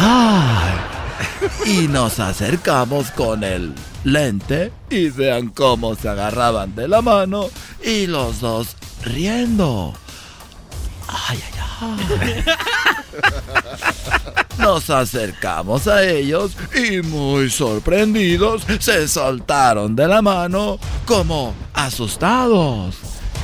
ay! 1.65 1.71
Y 1.71 1.87
nos 1.87 2.19
acercamos 2.19 3.09
con 3.11 3.43
el 3.43 3.73
lente 4.03 4.71
y 4.91 5.09
vean 5.09 5.49
cómo 5.49 5.95
se 5.95 6.07
agarraban 6.09 6.75
de 6.75 6.87
la 6.87 7.01
mano 7.01 7.49
y 7.83 8.05
los 8.05 8.39
dos 8.39 8.75
riendo. 9.03 9.95
¡Ay, 11.11 11.39
ay, 11.43 11.53
ay! 11.81 12.43
Nos 14.57 14.89
acercamos 14.89 15.87
a 15.87 16.03
ellos 16.03 16.51
y 16.75 17.01
muy 17.01 17.49
sorprendidos 17.49 18.63
se 18.79 19.07
soltaron 19.07 19.95
de 19.95 20.07
la 20.07 20.21
mano 20.21 20.77
como 21.05 21.55
asustados. 21.73 22.95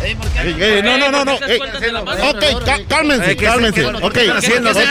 Ey, 0.03 0.17
ey, 0.59 0.81
no, 0.83 0.97
no, 0.97 1.09
no, 1.09 1.23
no. 1.23 1.31
ey, 1.47 1.57
ok, 1.57 2.65
cá- 2.65 2.85
cálmense, 2.85 3.37
¿qué- 3.37 3.45
cálmense. 3.45 3.79
qué- 3.81 3.87
ok. 3.87 4.13
qué 4.13 4.29
haciendo? 4.31 4.73
¿Qué? 4.73 4.85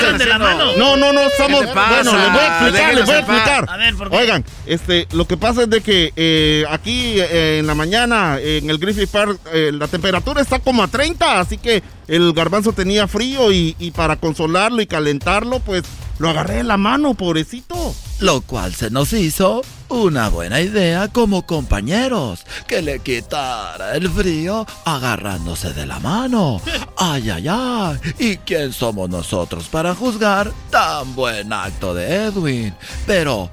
No, 0.79 0.97
no, 0.97 1.13
no, 1.13 1.21
estamos. 1.21 1.61
¿Qué? 1.61 1.73
Bueno, 1.75 2.17
les 2.17 2.33
voy 2.33 2.41
a 2.41 2.47
explicar, 2.49 2.95
les 2.95 3.05
voy 3.07 3.15
a 3.15 3.19
explicar. 3.19 3.67
A 3.69 3.77
ver, 3.77 3.95
¿por 3.97 4.11
qué? 4.11 4.17
Oigan, 4.17 4.45
este, 4.65 5.07
lo 5.13 5.27
que 5.27 5.37
pasa 5.37 5.65
es 5.65 5.71
de 5.71 5.83
que 5.83 6.11
eh, 6.17 6.65
aquí 6.71 7.17
eh, 7.21 7.59
en 7.61 7.67
la 7.67 7.75
mañana 7.75 8.39
en 8.41 8.71
el 8.71 8.79
Griffith 8.79 9.11
Park 9.11 9.39
eh, 9.53 9.71
la 9.75 9.89
temperatura 9.89 10.41
está 10.41 10.59
como 10.61 10.83
a 10.83 10.89
30, 10.89 11.39
así 11.39 11.59
que 11.59 11.83
el 12.09 12.33
garbanzo 12.33 12.73
tenía 12.73 13.09
frío 13.09 13.53
y, 13.53 13.93
para 13.95 14.17
consolarlo 14.17 14.83
y 14.83 14.87
calentarlo, 14.87 15.61
pues 15.61 15.85
lo 16.19 16.29
agarré 16.29 16.61
en 16.61 16.69
la 16.69 16.77
mano, 16.77 17.15
pobrecito. 17.15 17.95
Lo 18.21 18.41
cual 18.43 18.75
se 18.75 18.91
nos 18.91 19.13
hizo 19.13 19.63
una 19.89 20.29
buena 20.29 20.61
idea 20.61 21.09
como 21.09 21.47
compañeros, 21.47 22.45
que 22.67 22.83
le 22.83 23.01
quitara 23.01 23.97
el 23.97 24.09
frío 24.09 24.67
agarrándose 24.85 25.73
de 25.73 25.87
la 25.87 25.99
mano. 25.99 26.61
Ay, 26.97 27.31
ay, 27.31 27.47
ay. 27.49 27.99
¿Y 28.19 28.37
quién 28.39 28.73
somos 28.73 29.11
nosotros 29.11 29.69
para 29.69 29.95
juzgar 29.95 30.53
tan 30.71 31.15
buen 31.15 31.53
acto 31.53 31.95
de 31.95 32.27
Edwin? 32.27 32.75
Pero 33.07 33.51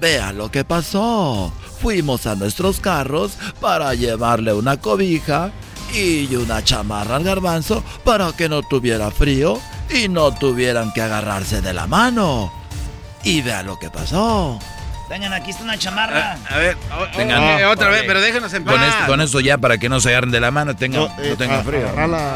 vean 0.00 0.38
lo 0.38 0.50
que 0.50 0.64
pasó. 0.64 1.52
Fuimos 1.80 2.26
a 2.26 2.36
nuestros 2.36 2.80
carros 2.80 3.32
para 3.60 3.94
llevarle 3.94 4.52
una 4.52 4.78
cobija 4.78 5.52
y 5.94 6.34
una 6.36 6.62
chamarra 6.62 7.16
al 7.16 7.24
garbanzo 7.24 7.82
para 8.04 8.32
que 8.32 8.48
no 8.48 8.62
tuviera 8.62 9.10
frío 9.10 9.58
y 9.90 10.08
no 10.08 10.32
tuvieran 10.32 10.92
que 10.92 11.02
agarrarse 11.02 11.60
de 11.62 11.72
la 11.72 11.86
mano. 11.86 12.52
Y 13.22 13.42
vean 13.42 13.66
lo 13.66 13.78
que 13.78 13.90
pasó. 13.90 14.58
Tengan, 15.08 15.32
aquí 15.32 15.50
está 15.52 15.62
una 15.62 15.78
chamarra. 15.78 16.36
A 16.50 16.56
ver, 16.58 16.76
o- 16.98 17.16
Vengan. 17.16 17.60
eh, 17.60 17.64
otra 17.66 17.88
vez, 17.90 18.02
pero 18.06 18.20
déjenos 18.20 18.52
en 18.54 18.64
paz. 18.64 18.74
Con, 18.74 18.82
esto, 18.82 19.06
con 19.06 19.20
eso 19.20 19.40
ya 19.40 19.56
para 19.58 19.78
que 19.78 19.88
no 19.88 20.00
se 20.00 20.08
agarren 20.10 20.32
de 20.32 20.40
la 20.40 20.50
mano, 20.50 20.74
tengan, 20.74 21.02
No, 21.02 21.08
no, 21.16 21.22
eh, 21.22 21.36
tengan 21.38 21.64
frío. 21.64 21.88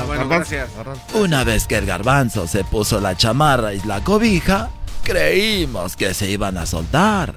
Bueno, 0.06 0.28
gracias. 0.28 0.68
Una 1.14 1.42
vez 1.42 1.66
que 1.66 1.76
el 1.76 1.86
garbanzo 1.86 2.46
se 2.46 2.62
puso 2.62 3.00
la 3.00 3.16
chamarra 3.16 3.74
y 3.74 3.80
la 3.82 4.02
cobija, 4.04 4.70
creímos 5.02 5.96
que 5.96 6.14
se 6.14 6.30
iban 6.30 6.58
a 6.58 6.66
soltar. 6.66 7.34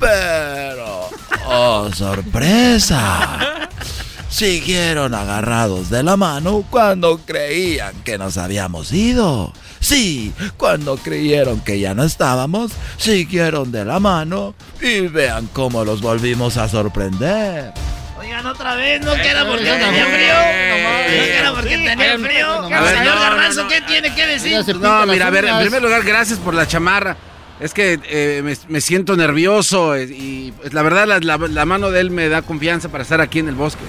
Pero, 0.00 1.08
oh 1.46 1.88
sorpresa, 1.94 3.68
siguieron 4.38 5.14
agarrados 5.14 5.90
de 5.90 6.02
la 6.02 6.16
mano 6.16 6.64
cuando 6.68 7.18
creían 7.24 7.94
que 8.02 8.18
nos 8.18 8.36
habíamos 8.36 8.92
ido. 8.92 9.52
Sí, 9.78 10.32
cuando 10.56 10.96
creyeron 10.96 11.60
que 11.60 11.78
ya 11.78 11.94
no 11.94 12.02
estábamos, 12.02 12.72
siguieron 12.96 13.70
de 13.70 13.84
la 13.84 14.00
mano 14.00 14.56
y 14.82 15.02
vean 15.02 15.48
cómo 15.52 15.84
los 15.84 16.00
volvimos 16.00 16.56
a 16.56 16.68
sorprender. 16.68 17.72
Oigan, 18.18 18.44
otra 18.46 18.74
vez, 18.74 19.00
no 19.02 19.14
que 19.14 19.28
era 19.28 19.46
porque 19.46 19.68
eh, 19.70 19.78
tenía 19.78 20.04
frío. 20.06 20.34
No 20.34 21.06
que 21.06 21.38
era 21.38 21.52
porque 21.54 21.76
tenía 21.78 22.18
frío. 22.18 22.50
A 22.76 22.80
ver, 22.82 22.96
Señor 22.98 23.14
no, 23.14 23.20
Garbanzo, 23.20 23.56
no, 23.58 23.62
no. 23.64 23.68
¿qué 23.68 23.80
tiene 23.82 24.14
que 24.16 24.26
decir? 24.26 24.76
No, 24.80 25.06
mira, 25.06 25.28
a 25.28 25.30
ver, 25.30 25.44
en 25.44 25.58
primer 25.60 25.80
lugar, 25.80 26.02
gracias 26.02 26.40
por 26.40 26.54
la 26.54 26.66
chamarra. 26.66 27.16
Es 27.60 27.72
que 27.72 28.00
eh, 28.08 28.40
me, 28.42 28.56
me 28.66 28.80
siento 28.80 29.16
nervioso 29.16 29.94
eh, 29.94 30.08
y 30.10 30.50
pues, 30.60 30.72
la 30.74 30.82
verdad 30.82 31.06
la, 31.06 31.20
la- 31.20 31.38
la 31.38 31.64
mano 31.64 31.92
de 31.92 32.00
él 32.00 32.10
me 32.10 32.28
da 32.28 32.42
confianza 32.42 32.88
para 32.88 33.02
estar 33.04 33.20
aquí 33.20 33.38
en 33.38 33.46
el 33.48 33.54
bosque. 33.54 33.84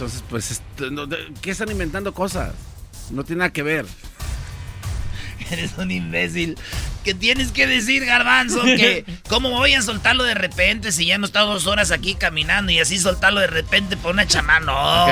Entonces, 0.00 0.24
pues, 0.30 0.62
de- 0.78 1.30
¿qué 1.42 1.50
están 1.50 1.70
inventando 1.70 2.14
cosas? 2.14 2.54
No 3.10 3.22
tiene 3.22 3.40
nada 3.40 3.52
que 3.52 3.62
ver. 3.62 3.84
Eres 5.50 5.72
un 5.76 5.90
imbécil. 5.90 6.56
¿Qué 7.04 7.12
tienes 7.12 7.52
que 7.52 7.66
decir, 7.66 8.06
Garbanzo? 8.06 8.62
Que 8.62 9.04
cómo 9.28 9.50
voy 9.50 9.74
a 9.74 9.82
soltarlo 9.82 10.24
de 10.24 10.32
repente 10.32 10.90
si 10.90 11.04
ya 11.04 11.16
hemos 11.16 11.28
estado 11.28 11.52
dos 11.52 11.66
horas 11.66 11.90
aquí 11.90 12.14
caminando 12.14 12.72
y 12.72 12.78
así 12.78 12.98
soltarlo 12.98 13.40
de 13.40 13.48
repente 13.48 13.98
por 13.98 14.12
una 14.12 14.26
chamana? 14.26 14.64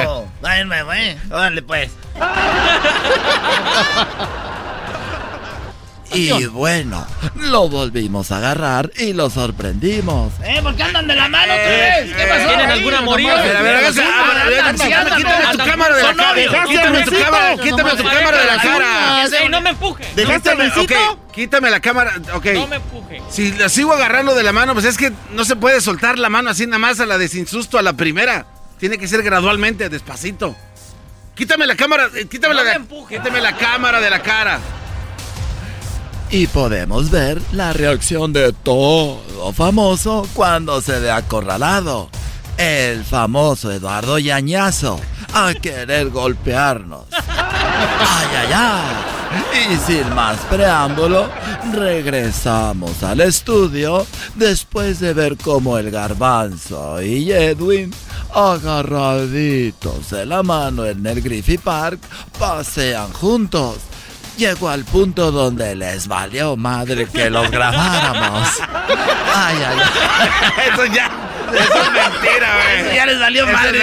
No. 0.04 0.32
Váyanme, 0.40 0.82
güey. 0.84 1.18
Órale, 1.30 1.60
pues. 1.60 1.90
Y 6.12 6.46
bueno, 6.46 7.06
lo 7.36 7.68
volvimos 7.68 8.32
a 8.32 8.38
agarrar 8.38 8.90
y 8.96 9.12
lo 9.12 9.28
sorprendimos. 9.30 10.32
¿Eh? 10.42 10.60
¿Por 10.62 10.74
qué 10.74 10.82
andan 10.82 11.06
de 11.06 11.14
la 11.14 11.28
mano 11.28 11.52
otra 11.52 11.66
vez? 11.66 12.16
¿Qué 12.16 12.26
pasó? 12.26 12.48
¿Tienen 12.48 12.70
algún 12.70 12.94
amorío? 12.94 13.32
A 13.34 13.42
ver, 13.42 13.84
quítame 15.16 15.52
tu 15.52 15.58
cámara 15.58 15.96
de 15.96 16.02
la 16.02 16.14
cara. 16.14 16.66
Quítame 16.66 17.02
tu 17.04 17.10
cámara, 17.12 17.56
quítame 17.62 17.90
tu 17.90 18.04
cámara 18.04 18.38
de 18.38 18.46
la 18.46 18.62
cara. 18.62 19.28
No 19.50 19.60
me 19.60 19.70
empuje. 19.70 20.04
¿Dejaste 20.14 20.50
al 20.50 20.72
Quítame, 21.32 21.70
la 21.70 21.80
cámara, 21.80 22.14
ok. 22.34 22.46
No 22.54 22.66
me 22.66 22.76
empuje. 22.76 23.22
Si 23.30 23.52
la 23.52 23.68
sigo 23.68 23.92
agarrando 23.92 24.34
de 24.34 24.42
la 24.42 24.52
mano, 24.52 24.72
pues 24.72 24.84
es 24.84 24.96
que 24.96 25.12
no 25.30 25.44
se 25.44 25.54
puede 25.54 25.80
soltar 25.80 26.18
la 26.18 26.28
mano 26.28 26.50
así 26.50 26.66
nada 26.66 26.78
más 26.78 26.98
a 26.98 27.06
la 27.06 27.16
de 27.16 27.28
sin 27.28 27.46
susto 27.46 27.78
a 27.78 27.82
la 27.82 27.92
primera. 27.92 28.46
Tiene 28.78 28.98
que 28.98 29.06
ser 29.06 29.22
gradualmente, 29.22 29.88
despacito. 29.88 30.56
Quítame 31.36 31.66
la 31.66 31.76
cámara, 31.76 32.08
eh, 32.16 32.26
quítame 32.28 32.54
No 32.54 32.64
la, 32.64 32.70
me 32.70 32.76
empuje. 32.76 33.16
quítame 33.16 33.40
la 33.40 33.56
cámara 33.56 34.00
de 34.00 34.10
la 34.10 34.20
cara. 34.20 34.58
Y 36.30 36.46
podemos 36.46 37.10
ver 37.10 37.40
la 37.52 37.72
reacción 37.72 38.34
de 38.34 38.52
todo 38.52 39.22
famoso 39.54 40.28
cuando 40.34 40.82
se 40.82 41.00
ve 41.00 41.10
acorralado. 41.10 42.10
El 42.58 43.02
famoso 43.04 43.72
Eduardo 43.72 44.18
Yañazo 44.18 45.00
a 45.32 45.54
querer 45.54 46.10
golpearnos. 46.10 47.06
¡Ay, 47.12 48.26
ay, 48.36 48.52
ay! 48.52 49.72
Y 49.72 49.76
sin 49.76 50.14
más 50.14 50.38
preámbulo, 50.50 51.30
regresamos 51.72 53.02
al 53.02 53.20
estudio 53.20 54.06
después 54.34 55.00
de 55.00 55.14
ver 55.14 55.36
cómo 55.36 55.78
el 55.78 55.90
garbanzo 55.90 57.00
y 57.00 57.30
Edwin, 57.30 57.92
agarraditos 58.34 60.10
de 60.10 60.26
la 60.26 60.42
mano 60.42 60.84
en 60.84 61.06
el 61.06 61.22
Griffith 61.22 61.60
Park, 61.60 62.00
pasean 62.38 63.12
juntos. 63.12 63.76
Llegó 64.38 64.68
al 64.68 64.84
punto 64.84 65.32
donde 65.32 65.74
les 65.74 66.06
valió 66.06 66.56
madre 66.56 67.08
que 67.12 67.28
los 67.28 67.50
grabáramos. 67.50 68.48
Ay, 69.34 69.56
ay, 69.66 69.78
ay. 69.82 70.72
Eso 70.72 70.86
ya, 70.86 71.10
eso 71.52 71.82
es 71.82 71.92
mentira, 71.92 72.54
güey. 72.54 72.86
Eso 72.86 72.94
ya 72.94 73.06
les 73.06 73.18
valió 73.18 73.44
Eso 73.44 73.52
madre. 73.52 73.80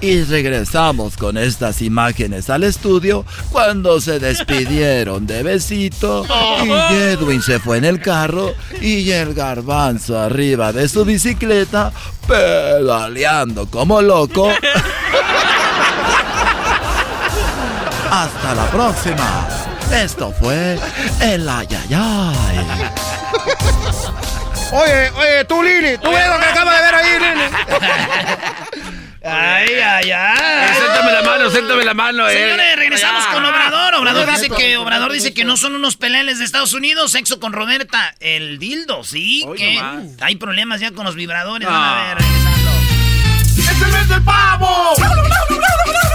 Y 0.00 0.22
regresamos 0.22 1.16
con 1.16 1.36
estas 1.36 1.82
imágenes 1.82 2.48
al 2.48 2.62
estudio 2.62 3.24
cuando 3.50 4.00
se 4.00 4.20
despidieron 4.20 5.26
de 5.26 5.42
besito 5.42 6.24
y 6.62 6.94
Edwin 6.94 7.42
se 7.42 7.58
fue 7.58 7.78
en 7.78 7.86
el 7.86 8.00
carro 8.00 8.54
y 8.80 9.10
el 9.10 9.34
garbanzo 9.34 10.16
arriba 10.20 10.72
de 10.72 10.88
su 10.88 11.04
bicicleta 11.04 11.90
pedaleando 12.28 13.66
como 13.66 14.00
loco. 14.00 14.52
Hasta 18.14 18.54
la 18.54 18.66
próxima. 18.70 19.48
Esto 19.92 20.32
fue 20.38 20.78
el 21.20 21.48
ayayay. 21.48 22.58
Oye, 24.70 25.10
oye, 25.10 25.44
tú 25.48 25.60
Lili, 25.64 25.98
tú 25.98 26.12
ves 26.12 26.28
lo 26.28 26.38
que 26.38 26.44
acabas 26.46 26.76
de 26.76 26.82
ver 26.84 26.94
ahí, 26.94 27.18
Lili. 27.18 27.42
Ay, 29.24 29.66
ay, 29.80 30.12
ay. 30.12 30.68
Séntame 30.78 31.10
la 31.12 31.22
mano, 31.22 31.50
séntame 31.50 31.84
la 31.84 31.94
mano. 31.94 32.28
eh. 32.28 32.34
Señores, 32.34 32.76
regresamos 32.76 33.24
con 33.26 33.44
Obrador. 33.44 33.94
Obrador 33.96 34.28
Ay, 34.30 34.36
dice 34.36 34.50
que 34.54 34.76
Obrador 34.76 35.10
dice 35.12 35.34
que 35.34 35.44
no 35.44 35.56
son 35.56 35.74
unos 35.74 35.96
peleles 35.96 36.38
de 36.38 36.44
Estados 36.44 36.72
Unidos. 36.72 37.10
Sexo 37.10 37.40
con 37.40 37.52
Roberta, 37.52 38.14
el 38.20 38.60
dildo, 38.60 39.02
sí. 39.02 39.44
Que 39.56 39.82
hay 40.20 40.36
problemas 40.36 40.78
ya 40.80 40.92
con 40.92 41.04
los 41.04 41.16
vibradores. 41.16 41.66
Ah. 41.68 41.72
Van 41.72 41.82
a 41.82 42.04
ver, 42.04 42.18
regresando. 42.18 42.70
¡Es 43.72 43.82
el 43.82 43.92
mes 43.92 44.08
del 44.08 44.22
pavo! 44.22 44.94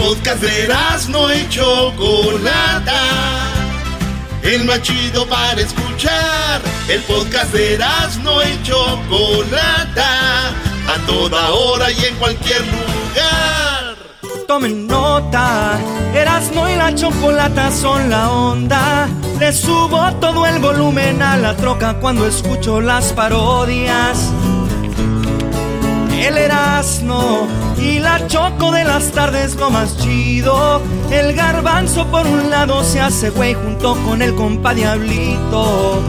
podcast 0.00 0.42
de 0.42 0.68
no 1.10 1.32
y 1.32 1.48
Chocolata. 1.48 3.02
El 4.42 4.64
más 4.64 4.82
chido 4.82 5.26
para 5.26 5.60
escuchar. 5.60 6.62
El 6.88 7.02
podcast 7.02 7.52
de 7.52 7.78
no 8.22 8.42
y 8.42 8.62
Chocolata. 8.62 10.48
A 10.88 11.06
toda 11.06 11.50
hora 11.50 11.90
y 11.92 12.04
en 12.04 12.16
cualquier 12.16 12.62
lugar. 12.62 13.96
Tomen 14.48 14.88
nota, 14.88 15.78
Erasmo 16.12 16.68
y 16.68 16.74
la 16.74 16.92
chocolata 16.92 17.70
son 17.70 18.10
la 18.10 18.30
onda. 18.30 19.08
Le 19.38 19.52
subo 19.52 20.12
todo 20.14 20.44
el 20.46 20.58
volumen 20.58 21.22
a 21.22 21.36
la 21.36 21.56
troca 21.56 21.94
cuando 22.00 22.26
escucho 22.26 22.80
las 22.80 23.12
parodias. 23.12 24.32
El 26.20 26.36
Erasmo 26.36 27.48
y 27.78 27.98
la 27.98 28.26
choco 28.26 28.70
de 28.72 28.84
las 28.84 29.10
tardes 29.10 29.56
lo 29.56 29.70
más 29.70 29.96
chido. 29.96 30.82
El 31.10 31.34
garbanzo 31.34 32.06
por 32.08 32.26
un 32.26 32.50
lado 32.50 32.84
se 32.84 33.00
hace 33.00 33.30
güey 33.30 33.54
junto 33.54 33.96
con 34.04 34.20
el 34.20 34.34
compa 34.34 34.74
Diablito. 34.74 36.02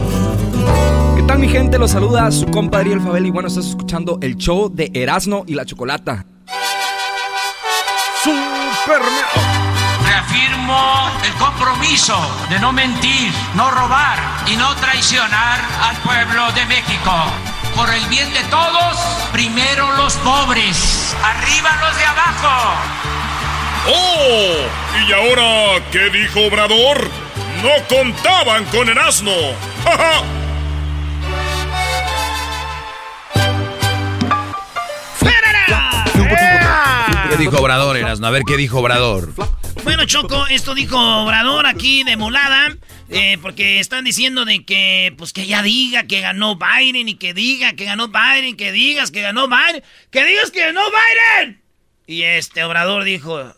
¿Qué 1.16 1.22
tal 1.22 1.38
mi 1.38 1.48
gente? 1.48 1.78
Los 1.78 1.92
saluda 1.92 2.30
su 2.30 2.46
compadre 2.46 2.92
El 2.92 3.00
Fabel 3.00 3.24
y 3.24 3.30
bueno, 3.30 3.48
estás 3.48 3.66
escuchando 3.66 4.18
el 4.20 4.36
show 4.36 4.70
de 4.72 4.90
Erasmo 4.92 5.44
y 5.46 5.54
la 5.54 5.64
Chocolata. 5.64 6.26
Reafirmo 10.04 11.10
el 11.24 11.32
compromiso 11.34 12.16
de 12.50 12.58
no 12.60 12.70
mentir, 12.70 13.32
no 13.54 13.70
robar 13.70 14.18
y 14.46 14.56
no 14.56 14.74
traicionar 14.76 15.58
al 15.82 15.96
pueblo 15.96 16.52
de 16.52 16.66
México. 16.66 17.51
Por 17.76 17.92
el 17.92 18.06
bien 18.06 18.32
de 18.32 18.42
todos, 18.44 18.96
primero 19.32 19.92
los 19.96 20.14
pobres, 20.16 21.16
arriba 21.22 21.70
los 21.80 21.96
de 21.96 22.04
abajo. 22.04 22.74
¡Oh! 23.88 24.56
¿Y 25.08 25.12
ahora 25.12 25.82
qué 25.90 26.10
dijo 26.10 26.40
Obrador? 26.46 27.08
No 27.62 27.70
contaban 27.88 28.64
con 28.66 28.88
el 28.88 28.98
asno. 28.98 29.32
¡Ja, 29.84 29.96
ja! 29.96 30.22
¿Qué 37.30 37.38
dijo 37.38 37.56
Obrador, 37.56 37.96
Erasmo? 37.96 38.26
A 38.26 38.30
ver, 38.30 38.42
¿qué 38.46 38.58
dijo 38.58 38.80
Obrador? 38.80 39.30
Bueno, 39.84 40.04
Choco, 40.06 40.46
esto 40.46 40.74
dijo 40.74 40.96
Obrador 40.96 41.66
aquí 41.66 42.04
de 42.04 42.16
molada, 42.16 42.76
eh, 43.08 43.36
porque 43.42 43.80
están 43.80 44.04
diciendo 44.04 44.44
de 44.44 44.64
que, 44.64 45.12
pues 45.18 45.32
que 45.32 45.46
ya 45.46 45.62
diga 45.62 46.04
que 46.04 46.20
ganó 46.20 46.56
Biden 46.56 47.08
y 47.08 47.16
que 47.16 47.34
diga 47.34 47.72
que 47.72 47.84
ganó 47.84 48.08
Biden, 48.08 48.56
que 48.56 48.70
digas 48.70 49.10
que 49.10 49.22
ganó 49.22 49.48
Biden, 49.48 49.82
que 50.10 50.24
digas 50.24 50.52
que 50.52 50.60
ganó 50.60 50.82
Biden. 50.88 51.62
Y 52.06 52.22
este 52.22 52.62
Obrador 52.62 53.02
dijo, 53.02 53.54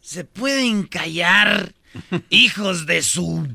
¿se 0.00 0.24
pueden 0.24 0.84
callar, 0.84 1.74
hijos 2.30 2.86
de 2.86 3.02
su... 3.02 3.46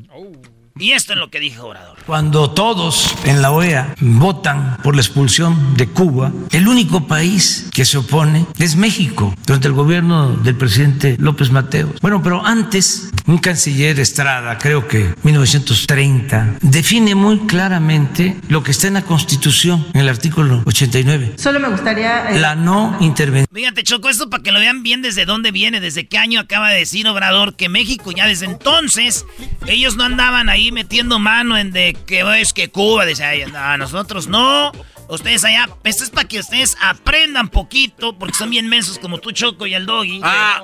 Y 0.79 0.93
esto 0.93 1.13
es 1.13 1.19
lo 1.19 1.29
que 1.29 1.39
dijo 1.39 1.67
Obrador. 1.67 1.97
Cuando 2.07 2.49
todos 2.51 3.13
en 3.25 3.41
la 3.43 3.51
OEA 3.51 3.93
votan 3.99 4.77
por 4.83 4.95
la 4.95 5.01
expulsión 5.01 5.77
de 5.77 5.87
Cuba, 5.87 6.31
el 6.51 6.67
único 6.67 7.05
país 7.07 7.69
que 7.71 7.85
se 7.85 7.99
opone 7.99 8.47
es 8.57 8.75
México, 8.75 9.35
durante 9.45 9.67
el 9.67 9.73
gobierno 9.75 10.29
del 10.29 10.55
presidente 10.55 11.15
López 11.19 11.51
Mateos. 11.51 11.99
Bueno, 12.01 12.23
pero 12.23 12.43
antes, 12.43 13.11
un 13.27 13.37
canciller 13.37 13.99
Estrada, 13.99 14.57
creo 14.57 14.87
que 14.87 15.13
1930, 15.23 16.55
define 16.61 17.13
muy 17.13 17.39
claramente 17.41 18.35
lo 18.49 18.63
que 18.63 18.71
está 18.71 18.87
en 18.87 18.95
la 18.95 19.03
Constitución, 19.03 19.85
en 19.93 20.01
el 20.01 20.09
artículo 20.09 20.63
89. 20.65 21.33
Solo 21.37 21.59
me 21.59 21.69
gustaría... 21.69 22.31
eh, 22.31 22.39
La 22.39 22.55
no 22.55 22.97
intervención. 22.99 23.47
Fíjate, 23.53 23.83
Choco, 23.83 24.09
esto 24.09 24.29
para 24.29 24.41
que 24.41 24.51
lo 24.51 24.59
vean 24.59 24.81
bien 24.81 25.03
desde 25.03 25.25
dónde 25.25 25.51
viene, 25.51 25.79
desde 25.79 26.07
qué 26.07 26.17
año 26.17 26.39
acaba 26.39 26.69
de 26.69 26.79
decir 26.79 27.07
Obrador 27.07 27.55
que 27.55 27.69
México 27.69 28.11
ya 28.11 28.25
desde 28.25 28.45
entonces, 28.47 29.25
ellos 29.67 29.95
no 29.95 30.03
andaban 30.03 30.49
ahí 30.49 30.71
metiendo 30.73 31.19
mano 31.19 31.57
en 31.57 31.71
de 31.71 31.95
que 32.05 32.23
es 32.41 32.53
que 32.53 32.69
Cuba, 32.69 33.05
dice, 33.05 33.23
"Ay, 33.23 33.45
no, 33.51 33.77
nosotros 33.77 34.27
no, 34.27 34.71
ustedes 35.07 35.43
allá, 35.43 35.69
esto 35.83 36.03
es 36.03 36.09
para 36.09 36.27
que 36.27 36.39
ustedes 36.39 36.75
aprendan 36.81 37.49
poquito, 37.49 38.17
porque 38.17 38.35
son 38.35 38.49
bien 38.49 38.67
mensos 38.67 38.99
como 38.99 39.19
tú, 39.19 39.31
Choco, 39.31 39.65
y 39.65 39.73
el 39.73 39.85
Doggy. 39.85 40.19
Ah. 40.23 40.61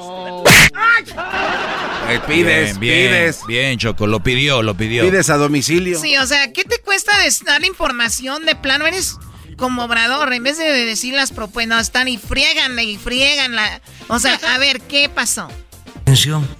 Eh, 2.10 2.20
pides, 2.28 2.80
bien, 2.80 2.80
bien, 2.80 3.12
pides. 3.12 3.42
Bien, 3.48 3.78
Choco, 3.78 4.08
lo 4.08 4.22
pidió, 4.22 4.62
lo 4.64 4.76
pidió. 4.76 5.04
Pides 5.04 5.30
a 5.30 5.38
domicilio. 5.38 6.00
Sí, 6.00 6.18
o 6.18 6.26
sea, 6.26 6.52
¿qué 6.52 6.64
te 6.64 6.80
cuesta 6.80 7.12
dar 7.46 7.64
información 7.66 8.46
de 8.46 8.56
plano? 8.56 8.88
Eres 8.88 9.18
como 9.58 9.84
obrador, 9.84 10.32
en 10.34 10.44
vez 10.44 10.58
de 10.58 10.86
decir 10.86 11.14
las 11.14 11.32
propuestas, 11.32 11.82
están 11.82 12.08
y 12.08 12.18
friegan 12.18 12.80
y 12.80 12.98
friegan 12.98 13.56
la... 13.56 13.82
O 14.08 14.18
sea, 14.18 14.40
a 14.54 14.58
ver, 14.58 14.80
¿qué 14.82 15.10
pasó? 15.10 15.50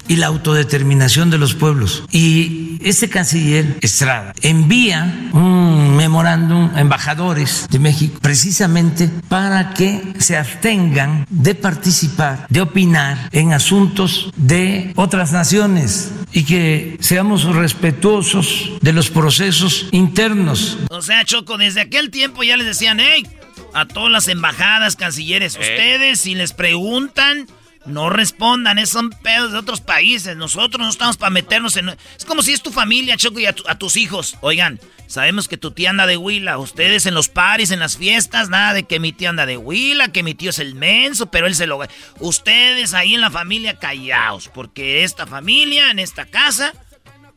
Y 0.08 0.16
la 0.18 0.28
autodeterminación 0.28 1.30
de 1.30 1.38
los 1.38 1.56
pueblos. 1.56 2.04
Y 2.12 2.78
este 2.82 3.10
canciller 3.10 3.78
Estrada 3.82 4.34
envía 4.42 5.30
un 5.34 5.96
memorándum 5.98 6.72
a 6.76 6.82
embajadores 6.82 7.68
de 7.70 7.80
México 7.80 8.20
precisamente 8.22 9.10
para 9.28 9.74
que 9.74 10.14
se 10.20 10.38
abstengan 10.38 11.26
de 11.30 11.56
participar, 11.56 12.46
de 12.50 12.62
opinar 12.62 13.30
en 13.32 13.54
asuntos 13.54 14.32
de 14.38 14.94
otras 14.96 15.32
naciones 15.32 16.12
y 16.32 16.44
que 16.44 16.98
seamos 17.00 17.44
respetuosos 17.46 18.72
de 18.82 18.94
los 18.94 19.10
procesos 19.10 19.88
internos. 19.92 20.78
O 20.90 21.02
sea, 21.02 21.26
Choco, 21.26 21.58
desde 21.58 21.82
aquel 21.82 22.12
tiempo 22.12 22.44
ya 22.44 22.56
les 22.56 22.68
decían, 22.68 23.00
hey, 23.00 23.28
a 23.74 23.86
todas 23.86 24.12
las 24.12 24.28
embajadas, 24.28 24.96
cancilleres, 24.96 25.58
ustedes 25.60 26.22
si 26.22 26.36
les 26.36 26.54
preguntan, 26.54 27.48
no 27.86 28.10
respondan, 28.10 28.78
esos 28.78 28.94
son 28.94 29.10
pedos 29.10 29.52
de 29.52 29.58
otros 29.58 29.82
países, 29.82 30.36
nosotros 30.36 30.80
no 30.80 30.90
estamos 30.90 31.18
para 31.18 31.30
meternos 31.30 31.78
en... 31.78 31.90
Es 31.90 32.26
como 32.26 32.42
si 32.44 32.54
es 32.54 32.62
tu 32.62 32.72
familia, 32.72 33.18
Choco, 33.18 33.40
y 33.40 33.46
a, 33.46 33.54
tu- 33.54 33.64
a 33.68 33.78
tus 33.78 33.98
hijos. 33.98 34.38
Oigan, 34.42 34.80
sabemos 35.08 35.48
que 35.48 35.58
tu 35.58 35.72
tía 35.72 35.90
anda 35.90 36.06
de 36.06 36.18
huila, 36.18 36.58
ustedes 36.58 37.06
en 37.06 37.14
los 37.14 37.30
paris, 37.30 37.72
en 37.72 37.80
las 37.80 37.98
fiestas, 37.98 38.50
nada 38.50 38.74
de 38.74 38.84
que 38.84 39.00
mi 39.00 39.12
tía 39.14 39.30
anda 39.30 39.46
de 39.46 39.58
huila, 39.58 40.12
que 40.12 40.24
mi 40.24 40.36
tío 40.36 40.50
es 40.52 40.60
el 40.60 40.76
menso, 40.76 41.32
pero 41.32 41.48
él 41.48 41.56
se 41.56 41.68
lo... 41.68 41.80
Ustedes 42.20 42.94
ahí 42.94 43.16
en 43.16 43.22
la 43.22 43.32
familia 43.32 43.80
callaos, 43.80 44.50
porque 44.54 45.04
esta 45.04 45.26
familia, 45.26 45.90
en 45.92 46.00
esta 46.00 46.26
casa... 46.26 46.74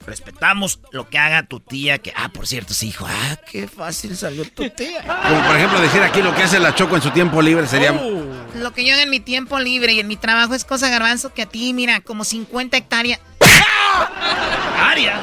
Respetamos 0.07 0.81
lo 0.91 1.09
que 1.09 1.19
haga 1.19 1.45
tu 1.45 1.61
tía, 1.61 1.99
que, 1.99 2.13
ah, 2.17 2.29
por 2.29 2.47
cierto, 2.47 2.75
sí, 2.75 2.89
hijo, 2.89 3.07
ah, 3.09 3.37
qué 3.51 3.69
fácil 3.69 4.17
salió 4.17 4.45
tu 4.45 4.69
tía. 4.71 5.03
Como 5.03 5.47
por 5.47 5.57
ejemplo 5.57 5.81
decir 5.81 6.03
aquí 6.03 6.23
lo 6.23 6.35
que 6.35 6.43
hace 6.43 6.59
la 6.59 6.75
Choco 6.75 6.97
en 6.97 7.03
su 7.03 7.11
tiempo 7.11 7.41
libre 7.41 7.67
sería... 7.67 7.93
Lo 7.93 8.73
que 8.73 8.85
yo 8.85 8.95
hago 8.95 9.03
en 9.03 9.11
mi 9.11 9.21
tiempo 9.21 9.59
libre 9.59 9.93
y 9.95 10.01
en 10.01 10.09
mi 10.09 10.17
trabajo 10.17 10.55
es 10.55 10.65
cosa 10.65 10.89
garbanzo 10.89 11.33
que 11.33 11.43
a 11.43 11.47
ti, 11.47 11.73
mira, 11.73 12.01
como 12.01 12.25
50 12.25 12.77
hectáreas. 12.77 13.21
Arias. 14.79 15.21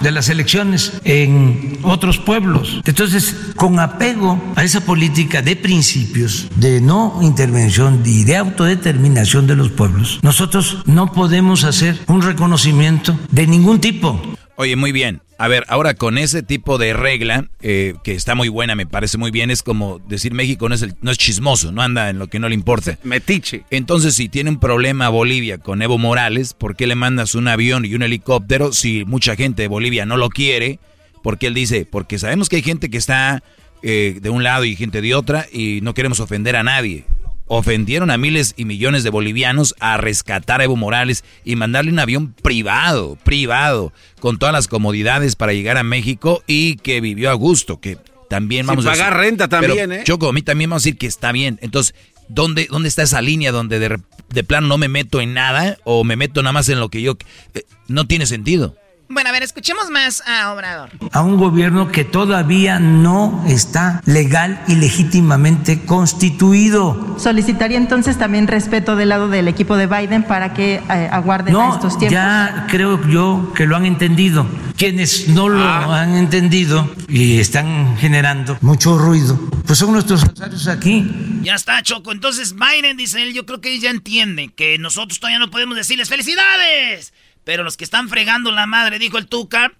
De 0.00 0.10
las 0.10 0.28
elecciones 0.28 0.92
en 1.04 1.78
otros 1.82 2.18
pueblos. 2.18 2.80
Entonces, 2.84 3.34
con 3.56 3.78
apego 3.78 4.40
a 4.56 4.64
esa 4.64 4.80
política 4.80 5.42
de 5.42 5.56
principios, 5.56 6.48
de 6.56 6.80
no 6.80 7.18
intervención 7.22 8.02
y 8.04 8.24
de 8.24 8.36
autodeterminación 8.36 9.46
de 9.46 9.56
los 9.56 9.70
pueblos, 9.70 10.18
nosotros 10.22 10.78
no 10.86 11.12
podemos 11.12 11.64
hacer 11.64 11.98
un 12.06 12.22
reconocimiento 12.22 13.18
de 13.30 13.46
ningún 13.46 13.80
tipo. 13.80 14.20
Oye, 14.60 14.76
muy 14.76 14.92
bien. 14.92 15.22
A 15.38 15.48
ver, 15.48 15.64
ahora 15.68 15.94
con 15.94 16.18
ese 16.18 16.42
tipo 16.42 16.76
de 16.76 16.92
regla, 16.92 17.48
eh, 17.62 17.94
que 18.04 18.12
está 18.12 18.34
muy 18.34 18.48
buena, 18.50 18.74
me 18.74 18.84
parece 18.84 19.16
muy 19.16 19.30
bien, 19.30 19.50
es 19.50 19.62
como 19.62 19.98
decir 20.00 20.34
México 20.34 20.68
no 20.68 20.74
es, 20.74 20.82
el- 20.82 20.96
no 21.00 21.10
es 21.10 21.16
chismoso, 21.16 21.72
no 21.72 21.80
anda 21.80 22.10
en 22.10 22.18
lo 22.18 22.26
que 22.28 22.38
no 22.38 22.46
le 22.46 22.54
importa. 22.54 22.98
Metiche. 23.02 23.62
Entonces, 23.70 24.14
si 24.16 24.28
tiene 24.28 24.50
un 24.50 24.60
problema 24.60 25.08
Bolivia 25.08 25.56
con 25.56 25.80
Evo 25.80 25.96
Morales, 25.96 26.52
¿por 26.52 26.76
qué 26.76 26.86
le 26.86 26.94
mandas 26.94 27.34
un 27.34 27.48
avión 27.48 27.86
y 27.86 27.94
un 27.94 28.02
helicóptero 28.02 28.74
si 28.74 29.06
mucha 29.06 29.34
gente 29.34 29.62
de 29.62 29.68
Bolivia 29.68 30.04
no 30.04 30.18
lo 30.18 30.28
quiere? 30.28 30.78
Porque 31.22 31.46
él 31.46 31.54
dice, 31.54 31.86
porque 31.90 32.18
sabemos 32.18 32.50
que 32.50 32.56
hay 32.56 32.62
gente 32.62 32.90
que 32.90 32.98
está 32.98 33.42
eh, 33.82 34.18
de 34.20 34.28
un 34.28 34.42
lado 34.42 34.66
y 34.66 34.76
gente 34.76 35.00
de 35.00 35.14
otra 35.14 35.46
y 35.50 35.80
no 35.80 35.94
queremos 35.94 36.20
ofender 36.20 36.54
a 36.56 36.62
nadie. 36.62 37.06
Ofendieron 37.52 38.12
a 38.12 38.16
miles 38.16 38.54
y 38.56 38.64
millones 38.64 39.02
de 39.02 39.10
bolivianos 39.10 39.74
a 39.80 39.96
rescatar 39.96 40.60
a 40.60 40.64
Evo 40.64 40.76
Morales 40.76 41.24
y 41.44 41.56
mandarle 41.56 41.90
un 41.90 41.98
avión 41.98 42.32
privado, 42.32 43.18
privado, 43.24 43.92
con 44.20 44.38
todas 44.38 44.52
las 44.52 44.68
comodidades 44.68 45.34
para 45.34 45.52
llegar 45.52 45.76
a 45.76 45.82
México 45.82 46.44
y 46.46 46.76
que 46.76 47.00
vivió 47.00 47.28
a 47.28 47.34
gusto, 47.34 47.80
que 47.80 47.98
también 48.28 48.60
Sin 48.62 48.68
vamos 48.68 48.86
a 48.86 48.90
pagar 48.92 49.14
decir- 49.14 49.20
renta 49.20 49.48
también, 49.48 49.88
Pero, 49.90 50.02
¿eh? 50.02 50.04
Choco, 50.04 50.28
a 50.28 50.32
mí 50.32 50.42
también 50.42 50.70
vamos 50.70 50.82
a 50.82 50.84
decir 50.84 50.96
que 50.98 51.08
está 51.08 51.32
bien. 51.32 51.58
Entonces, 51.60 51.96
¿dónde, 52.28 52.68
dónde 52.70 52.88
está 52.88 53.02
esa 53.02 53.20
línea 53.20 53.50
donde 53.50 53.80
de, 53.80 53.98
de 54.28 54.44
plano 54.44 54.68
no 54.68 54.78
me 54.78 54.86
meto 54.86 55.20
en 55.20 55.34
nada 55.34 55.76
o 55.82 56.04
me 56.04 56.14
meto 56.14 56.44
nada 56.44 56.52
más 56.52 56.68
en 56.68 56.78
lo 56.78 56.88
que 56.88 57.02
yo... 57.02 57.16
eh, 57.54 57.64
no 57.88 58.06
tiene 58.06 58.26
sentido. 58.26 58.76
Bueno, 59.12 59.28
a 59.30 59.32
ver, 59.32 59.42
escuchemos 59.42 59.90
más 59.90 60.22
a 60.24 60.52
Obrador. 60.52 60.90
a 61.10 61.22
un 61.22 61.36
gobierno 61.36 61.90
que 61.90 62.04
todavía 62.04 62.78
no 62.78 63.44
está 63.48 64.00
legal 64.06 64.62
y 64.68 64.76
legítimamente 64.76 65.80
constituido. 65.84 67.16
Solicitaría 67.18 67.76
entonces 67.76 68.18
también 68.18 68.46
respeto 68.46 68.94
del 68.94 69.08
lado 69.08 69.28
del 69.28 69.48
equipo 69.48 69.76
de 69.76 69.88
Biden 69.88 70.22
para 70.22 70.54
que 70.54 70.74
eh, 70.76 71.08
aguarden 71.10 71.56
a 71.56 71.58
No, 71.58 71.74
estos 71.74 71.98
tiempos. 71.98 72.12
ya 72.12 72.66
creo 72.70 73.04
yo 73.08 73.52
que 73.56 73.66
lo 73.66 73.74
han 73.74 73.84
entendido. 73.84 74.46
Quienes 74.76 75.28
no 75.28 75.48
lo 75.48 75.60
han 75.92 76.16
entendido 76.16 76.88
y 77.08 77.40
están 77.40 77.96
generando 77.98 78.56
mucho 78.60 78.96
ruido, 78.96 79.38
pues 79.66 79.78
son 79.78 79.90
nuestros 79.92 80.22
adversarios 80.22 80.68
aquí. 80.68 81.40
Ya 81.42 81.56
está, 81.56 81.82
Choco. 81.82 82.12
Entonces 82.12 82.54
Biden, 82.54 82.96
dice 82.96 83.22
él, 83.24 83.34
yo 83.34 83.44
creo 83.44 83.60
que 83.60 83.76
ya 83.80 83.90
entiende 83.90 84.50
que 84.54 84.78
nosotros 84.78 85.18
todavía 85.18 85.40
no 85.40 85.50
podemos 85.50 85.76
decirles 85.76 86.08
felicidades. 86.08 87.12
Pero 87.44 87.62
los 87.64 87.76
que 87.76 87.84
están 87.84 88.08
fregando 88.08 88.52
la 88.52 88.66
madre, 88.66 88.98
dijo 88.98 89.18
el 89.18 89.26
Tuca. 89.26 89.72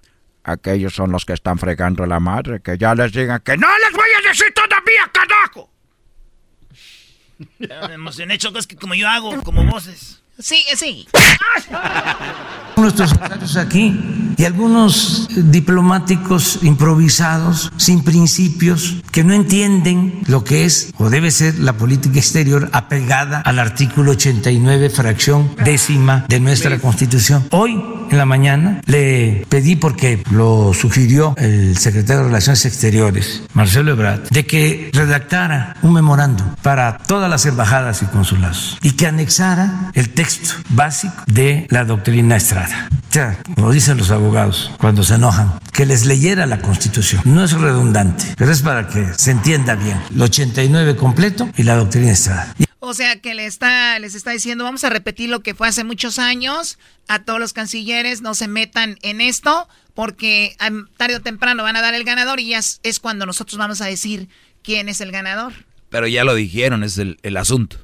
Aquellos 0.42 0.94
son 0.94 1.12
los 1.12 1.24
que 1.24 1.34
están 1.34 1.58
fregando 1.58 2.06
la 2.06 2.18
madre, 2.18 2.60
que 2.62 2.78
ya 2.78 2.94
les 2.94 3.12
digan 3.12 3.40
que 3.44 3.56
¡No 3.56 3.68
les 3.78 3.92
voy 3.92 4.08
a 4.18 4.28
decir 4.28 4.52
todavía, 4.54 5.10
carajo! 5.12 5.70
Me 7.58 7.94
emocioné, 7.94 8.38
Choco, 8.38 8.58
es 8.58 8.66
que 8.66 8.76
como 8.76 8.94
yo 8.94 9.08
hago, 9.08 9.42
como 9.42 9.64
voces. 9.64 10.19
Sí, 10.40 10.64
sí. 10.76 11.06
nuestros 12.80 13.12
adversarios 13.12 13.56
aquí 13.56 14.34
y 14.36 14.44
algunos 14.44 15.28
diplomáticos 15.30 16.60
improvisados, 16.62 17.70
sin 17.76 18.02
principios, 18.02 18.96
que 19.12 19.22
no 19.22 19.34
entienden 19.34 20.22
lo 20.26 20.44
que 20.44 20.64
es 20.64 20.92
o 20.96 21.10
debe 21.10 21.30
ser 21.30 21.58
la 21.58 21.74
política 21.74 22.18
exterior 22.18 22.70
apegada 22.72 23.40
al 23.40 23.58
artículo 23.58 24.12
89, 24.12 24.88
fracción 24.88 25.54
décima 25.62 26.24
de 26.28 26.40
nuestra 26.40 26.78
Constitución. 26.78 27.46
Hoy, 27.50 27.84
en 28.10 28.16
la 28.16 28.24
mañana, 28.24 28.80
le 28.86 29.44
pedí, 29.50 29.76
porque 29.76 30.22
lo 30.30 30.72
sugirió 30.72 31.34
el 31.36 31.76
secretario 31.76 32.22
de 32.22 32.28
Relaciones 32.28 32.64
Exteriores, 32.64 33.42
Marcelo 33.52 33.92
Ebrard, 33.92 34.28
de 34.30 34.46
que 34.46 34.90
redactara 34.94 35.76
un 35.82 35.92
memorando 35.92 36.44
para 36.62 36.96
todas 36.96 37.28
las 37.28 37.44
embajadas 37.44 38.02
y 38.02 38.06
consulados 38.06 38.78
y 38.80 38.92
que 38.92 39.06
anexara 39.06 39.90
el 39.92 40.10
texto 40.10 40.29
básico 40.70 41.14
de 41.26 41.66
la 41.70 41.84
doctrina 41.84 42.36
Estrada. 42.36 42.88
O 43.10 43.12
sea, 43.12 43.42
como 43.54 43.72
dicen 43.72 43.98
los 43.98 44.10
abogados 44.10 44.70
cuando 44.78 45.02
se 45.02 45.14
enojan, 45.14 45.58
que 45.72 45.86
les 45.86 46.06
leyera 46.06 46.46
la 46.46 46.60
Constitución. 46.60 47.22
No 47.24 47.44
es 47.44 47.52
redundante, 47.52 48.24
pero 48.36 48.52
es 48.52 48.62
para 48.62 48.86
que 48.88 49.12
se 49.16 49.32
entienda 49.32 49.74
bien. 49.74 50.00
El 50.14 50.22
89 50.22 50.96
completo 50.96 51.48
y 51.56 51.64
la 51.64 51.76
doctrina 51.76 52.12
Estrada. 52.12 52.54
O 52.78 52.94
sea 52.94 53.20
que 53.20 53.34
le 53.34 53.46
está, 53.46 53.98
les 53.98 54.14
está 54.14 54.30
diciendo, 54.30 54.64
vamos 54.64 54.84
a 54.84 54.90
repetir 54.90 55.28
lo 55.28 55.40
que 55.40 55.54
fue 55.54 55.68
hace 55.68 55.84
muchos 55.84 56.18
años. 56.18 56.78
A 57.08 57.24
todos 57.24 57.38
los 57.38 57.52
cancilleres 57.52 58.22
no 58.22 58.34
se 58.34 58.48
metan 58.48 58.98
en 59.02 59.20
esto, 59.20 59.68
porque 59.94 60.56
tarde 60.96 61.16
o 61.16 61.20
temprano 61.20 61.62
van 61.62 61.76
a 61.76 61.82
dar 61.82 61.94
el 61.94 62.04
ganador 62.04 62.40
y 62.40 62.48
ya 62.48 62.58
es, 62.58 62.80
es 62.82 62.98
cuando 62.98 63.26
nosotros 63.26 63.58
vamos 63.58 63.80
a 63.80 63.86
decir 63.86 64.28
quién 64.62 64.88
es 64.88 65.00
el 65.00 65.12
ganador. 65.12 65.52
Pero 65.90 66.06
ya 66.06 66.24
lo 66.24 66.34
dijeron, 66.34 66.82
es 66.82 66.96
el, 66.98 67.18
el 67.22 67.36
asunto. 67.36 67.76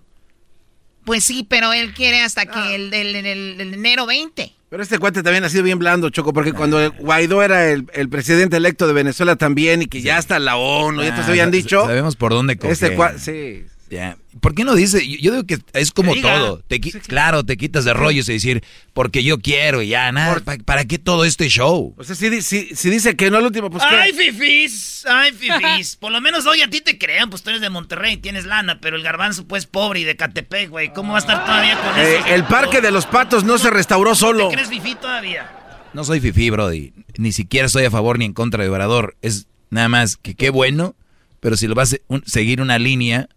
Pues 1.06 1.24
sí, 1.24 1.46
pero 1.48 1.72
él 1.72 1.94
quiere 1.94 2.20
hasta 2.20 2.44
que 2.44 2.74
el 2.74 2.90
del 2.90 3.14
el- 3.16 3.24
el- 3.26 3.60
el 3.60 3.74
enero 3.74 4.04
20. 4.04 4.52
Pero 4.68 4.82
este 4.82 4.98
cuate 4.98 5.22
también 5.22 5.44
ha 5.44 5.48
sido 5.48 5.62
bien 5.62 5.78
blando, 5.78 6.10
Choco, 6.10 6.32
porque 6.32 6.52
cuando 6.52 6.90
Guaidó 6.98 7.42
era 7.42 7.70
el, 7.70 7.86
el 7.94 8.08
presidente 8.08 8.56
electo 8.56 8.88
de 8.88 8.92
Venezuela 8.92 9.36
también 9.36 9.80
y 9.82 9.86
que 9.86 10.02
ya 10.02 10.18
hasta 10.18 10.38
la 10.40 10.56
ONU, 10.56 11.02
Ah, 11.02 11.24
habían 11.28 11.46
sa- 11.50 11.56
dicho. 11.56 11.86
Sabemos 11.86 12.16
por 12.16 12.32
dónde 12.32 12.56
coger. 12.56 12.72
Este 12.72 12.96
cua- 12.96 13.16
sí. 13.18 13.64
Ya. 13.88 14.16
¿Por 14.40 14.54
qué 14.54 14.64
no 14.64 14.74
dice? 14.74 15.06
Yo, 15.08 15.16
yo 15.20 15.30
digo 15.32 15.44
que 15.44 15.58
es 15.72 15.92
como 15.92 16.12
Que 16.14 16.20
todo. 16.22 16.60
Te 16.66 16.80
qui- 16.80 17.00
Claro, 17.02 17.44
te 17.44 17.56
quitas 17.56 17.84
de 17.84 17.94
rollos 17.94 18.28
y 18.28 18.32
decir, 18.32 18.64
porque 18.92 19.22
yo 19.22 19.38
quiero 19.38 19.80
y 19.80 19.88
ya, 19.88 20.10
nada. 20.12 20.40
¿pa- 20.40 20.56
¿Para 20.64 20.84
qué 20.84 20.98
todo 20.98 21.24
este 21.24 21.48
show? 21.48 21.94
O 21.96 22.02
sea, 22.04 22.16
si, 22.16 22.42
si- 22.42 22.74
si 22.74 22.90
dice 22.90 23.14
que 23.16 23.30
no 23.30 23.38
el 23.38 23.44
último, 23.46 23.70
pues 23.70 23.84
¡Ay, 23.86 24.12
¿qué? 24.12 24.32
fifís! 24.32 25.04
¡Ay, 25.08 25.32
fifís! 25.32 25.96
Por 26.00 26.10
lo 26.10 26.20
menos 26.20 26.46
hoy 26.46 26.62
a 26.62 26.68
ti 26.68 26.80
te 26.80 26.98
crean, 26.98 27.30
pues 27.30 27.42
tú 27.42 27.50
eres 27.50 27.62
de 27.62 27.70
Monterrey, 27.70 28.16
tienes 28.16 28.44
lana, 28.44 28.80
pero 28.80 28.96
el 28.96 29.02
garbanzo 29.02 29.46
pues 29.46 29.66
pobre 29.66 30.00
y 30.00 30.04
de 30.04 30.16
Catepec, 30.16 30.68
güey. 30.68 30.92
¿Cómo 30.92 31.12
va 31.12 31.18
a 31.18 31.20
estar 31.20 31.44
todavía 31.44 31.78
con 31.80 31.98
Eh, 32.00 32.16
eso? 32.16 32.26
el 32.34 32.44
parque 32.44 32.80
de 32.80 32.90
los 32.90 33.06
patos 33.06 33.44
no 33.44 33.56
se 33.58 33.70
restauró 33.70 34.14
solo. 34.14 34.48
¿Te 34.48 34.54
crees 34.56 34.68
fifí 34.68 34.94
todavía? 34.96 35.50
No 35.94 36.04
soy 36.04 36.20
fifí, 36.20 36.50
Brody. 36.50 36.92
Ni 37.16 37.30
siquiera 37.32 37.66
estoy 37.66 37.84
a 37.84 37.90
favor 37.90 38.18
ni 38.18 38.24
en 38.26 38.32
contra 38.34 38.62
de 38.64 38.68
Obrador. 38.68 39.16
Es 39.22 39.46
nada 39.70 39.88
más 39.88 40.16
que 40.16 40.34
qué 40.34 40.50
bueno, 40.50 40.94
pero 41.40 41.56
si 41.56 41.66
lo 41.68 41.74
vas 41.74 41.94
a 41.94 41.96
un- 42.08 42.22
seguir 42.26 42.60
una 42.60 42.78
línea, 42.78 43.28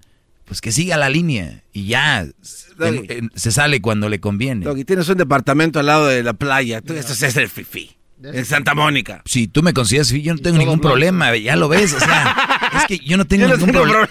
pues 0.50 0.60
que 0.60 0.74
siga 0.74 0.98
la 0.98 1.08
línea 1.10 1.64
y 1.72 1.86
ya. 1.86 2.22
En- 2.22 3.06
en- 3.10 3.32
se 3.36 3.52
sale 3.52 3.80
cuando 3.82 4.10
le 4.10 4.20
conviene. 4.20 4.66
Doggy, 4.66 4.84
tienes 4.84 5.08
un 5.08 5.18
departamento 5.18 5.80
al 5.80 5.86
lado 5.86 6.08
de 6.08 6.24
la 6.24 6.34
playa. 6.34 6.82
Tú, 6.82 6.94
esto 6.94 7.14
es 7.14 7.38
el 7.38 7.48
fifí. 7.48 7.96
En 8.22 8.44
Santa 8.46 8.76
Mónica. 8.76 9.22
Si 9.26 9.48
tú 9.48 9.64
me 9.64 9.74
consideras 9.74 10.10
fifí, 10.10 10.24
yo 10.24 10.34
no 10.34 10.42
tengo 10.42 10.58
ningún 10.58 10.80
blanco. 10.80 10.90
problema, 10.90 11.34
ya 11.38 11.56
lo 11.56 11.70
ves. 11.70 11.94
O 11.94 12.00
sea, 12.00 12.36
es 12.80 12.86
que 12.88 12.98
yo 13.06 13.16
no 13.16 13.26
tengo 13.26 13.44
Yo 13.44 13.50
no 13.52 13.56
ningún 13.56 13.72
tengo 13.72 13.84
problema. 13.86 14.10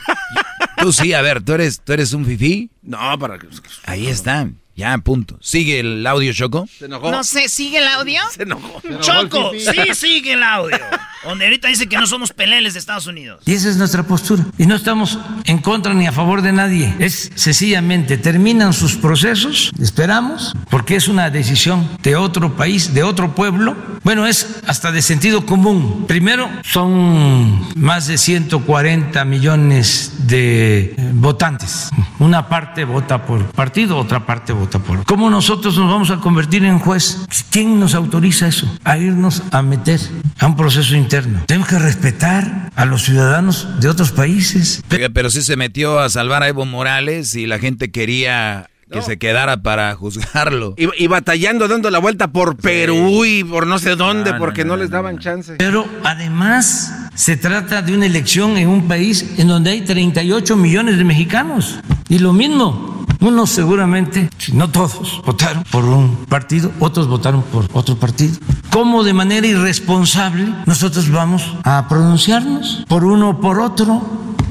Tú 0.81 0.93
sí, 0.93 1.13
a 1.13 1.21
ver, 1.21 1.43
¿tú 1.43 1.53
eres, 1.53 1.81
tú 1.85 1.93
eres 1.93 2.13
un 2.15 2.25
fifí? 2.25 2.71
No, 2.83 3.19
para 3.19 3.39
que... 3.39 3.49
Ahí 3.85 4.07
está, 4.07 4.49
ya, 4.79 4.97
punto. 4.99 5.37
¿Sigue 5.41 5.81
el 5.81 6.07
audio, 6.07 6.33
Choco? 6.33 6.69
Se 6.79 6.85
enojó. 6.85 7.11
No 7.11 7.25
sé, 7.25 7.49
¿sigue 7.49 7.79
el 7.79 7.89
audio? 7.89 8.21
Se 8.33 8.45
enojó. 8.45 8.81
Choco, 9.01 9.51
sí 9.59 9.93
sigue 9.93 10.35
el 10.35 10.43
audio. 10.45 10.79
Donde 11.25 11.47
ahorita 11.47 11.67
dice 11.67 11.89
que 11.89 11.99
no 11.99 12.07
somos 12.07 12.33
peleles 12.33 12.75
de 12.75 12.79
Estados 12.79 13.09
Unidos. 13.09 13.43
Y 13.45 13.55
esa 13.55 13.71
es 13.71 13.77
nuestra 13.77 14.05
postura. 14.05 14.47
Y 14.57 14.67
no 14.67 14.77
estamos 14.77 15.19
en 15.47 15.59
contra 15.59 15.93
ni 15.95 16.07
a 16.07 16.13
favor 16.13 16.43
de 16.43 16.53
nadie. 16.53 16.95
Es 17.01 17.33
sencillamente 17.35 18.19
terminan 18.19 18.73
sus 18.73 18.95
procesos, 18.95 19.73
esperamos, 19.81 20.55
porque 20.71 20.95
es 20.95 21.09
una 21.09 21.29
decisión 21.29 21.89
de 22.05 22.15
otro 22.15 22.57
país, 22.57 22.95
de 22.95 23.03
otro 23.03 23.35
pueblo. 23.35 23.77
Bueno, 24.05 24.29
es 24.29 24.61
hasta 24.69 24.93
de 24.93 25.03
sentido 25.03 25.45
común. 25.45 26.05
Primero, 26.07 26.49
son 26.63 27.67
más 27.77 28.07
de 28.07 28.17
140 28.17 29.25
millones 29.25 30.13
de 30.29 30.95
votantes. 31.15 31.91
Una 32.21 32.49
parte 32.49 32.85
vota 32.85 33.27
por 33.27 33.45
partido, 33.51 33.99
otra 33.99 34.25
parte 34.25 34.53
vota 34.53 34.68
¿Cómo 35.07 35.31
nosotros 35.31 35.77
nos 35.79 35.91
vamos 35.91 36.11
a 36.11 36.19
convertir 36.19 36.65
en 36.65 36.79
juez? 36.79 37.19
¿Quién 37.51 37.81
nos 37.81 37.95
autoriza 37.95 38.49
eso? 38.49 38.71
A 38.85 38.99
irnos 38.99 39.43
a 39.51 39.63
meter 39.63 40.01
a 40.39 40.47
un 40.47 40.57
proceso 40.57 40.95
interno. 40.97 41.43
Tenemos 41.47 41.69
que 41.69 41.79
respetar 41.79 42.71
a 42.75 42.85
los 42.85 43.03
ciudadanos 43.03 43.81
de 43.81 43.89
otros 43.89 44.13
países. 44.13 44.83
Pero 44.89 45.31
sí 45.31 45.43
se 45.43 45.57
metió 45.57 45.99
a 45.99 46.09
salvar 46.09 46.43
a 46.43 46.49
Evo 46.49 46.65
Morales 46.65 47.35
y 47.35 47.47
la 47.47 47.59
gente 47.59 47.91
quería 47.91 48.69
que 48.91 49.03
se 49.03 49.19
quedara 49.19 49.63
para 49.63 49.95
juzgarlo. 49.95 50.75
Y, 50.77 50.89
y 51.03 51.07
batallando, 51.07 51.69
dando 51.69 51.91
la 51.91 51.99
vuelta 51.99 52.29
por 52.29 52.57
Perú 52.57 53.25
y 53.25 53.45
por 53.45 53.67
no 53.67 53.79
sé 53.79 53.97
dónde, 53.97 54.33
No, 54.33 54.39
porque 54.39 54.65
no, 54.65 54.71
no, 54.71 54.77
no, 54.77 54.83
les 54.83 54.91
daban 54.91 55.19
chance. 55.19 55.55
Pero 55.59 55.87
además 56.05 57.09
se 57.15 57.37
trata 57.37 57.83
de 57.83 57.95
una 57.95 58.07
elección 58.07 58.57
en 58.57 58.69
un 58.69 58.89
país 58.89 59.35
en 59.39 59.49
donde 59.49 59.71
hay 59.71 59.81
38 59.83 60.57
millones 60.57 60.99
de 60.99 61.05
mexicanos. 61.05 61.81
Y 62.09 62.19
lo 62.21 62.33
mismo, 62.33 63.07
unos 63.21 63.51
seguramente, 63.51 64.31
si 64.39 64.53
no 64.53 64.71
todos, 64.71 65.21
votaron 65.27 65.65
por 65.65 65.85
un 65.85 66.25
partido, 66.27 66.71
otros 66.79 67.09
votaron 67.09 67.43
por 67.43 67.67
otro 67.73 67.97
partido. 67.97 68.37
¿Cómo 68.71 69.03
de 69.03 69.13
manera 69.13 69.47
irresponsable 69.47 70.55
nosotros 70.67 71.11
vamos 71.11 71.43
a 71.65 71.87
pronunciarnos 71.89 72.85
por 72.89 73.05
uno 73.05 73.31
o 73.31 73.41
por 73.41 73.59
otro? 73.61 74.03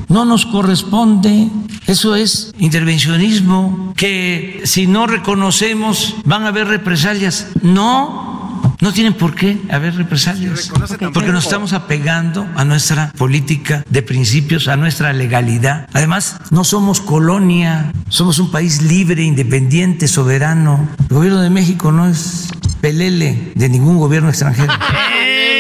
No 0.09 0.25
nos 0.25 0.45
corresponde. 0.45 1.49
Eso 1.85 2.15
es 2.15 2.53
intervencionismo, 2.59 3.93
que 3.95 4.61
si 4.65 4.88
no 4.88 5.07
reconocemos 5.07 6.15
van 6.25 6.43
a 6.43 6.49
haber 6.49 6.67
represalias. 6.67 7.49
No, 7.61 8.46
no 8.80 8.94
tienen 8.94 9.14
por 9.14 9.35
qué 9.35 9.57
haber 9.69 9.95
represalias. 9.95 10.72
Porque 11.14 11.31
nos 11.31 11.45
estamos 11.45 11.73
apegando 11.73 12.48
a 12.56 12.65
nuestra 12.65 13.11
política 13.18 13.84
de 13.89 14.02
principios, 14.02 14.68
a 14.68 14.76
nuestra 14.76 15.14
legalidad. 15.14 15.88
Además, 15.94 16.38
no 16.52 16.64
somos 16.64 17.02
colonia, 17.02 17.91
somos 18.10 18.39
un 18.39 18.52
país 18.52 18.81
libre, 18.81 19.23
independiente, 19.23 20.07
soberano. 20.07 20.88
El 21.10 21.15
gobierno 21.15 21.41
de 21.41 21.49
México 21.49 21.91
no 21.91 22.07
es 22.07 22.49
pelele 22.81 23.52
de 23.56 23.69
ningún 23.69 23.98
gobierno 23.98 24.30
extranjero. 24.30 24.73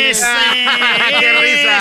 Ese, 0.09 0.25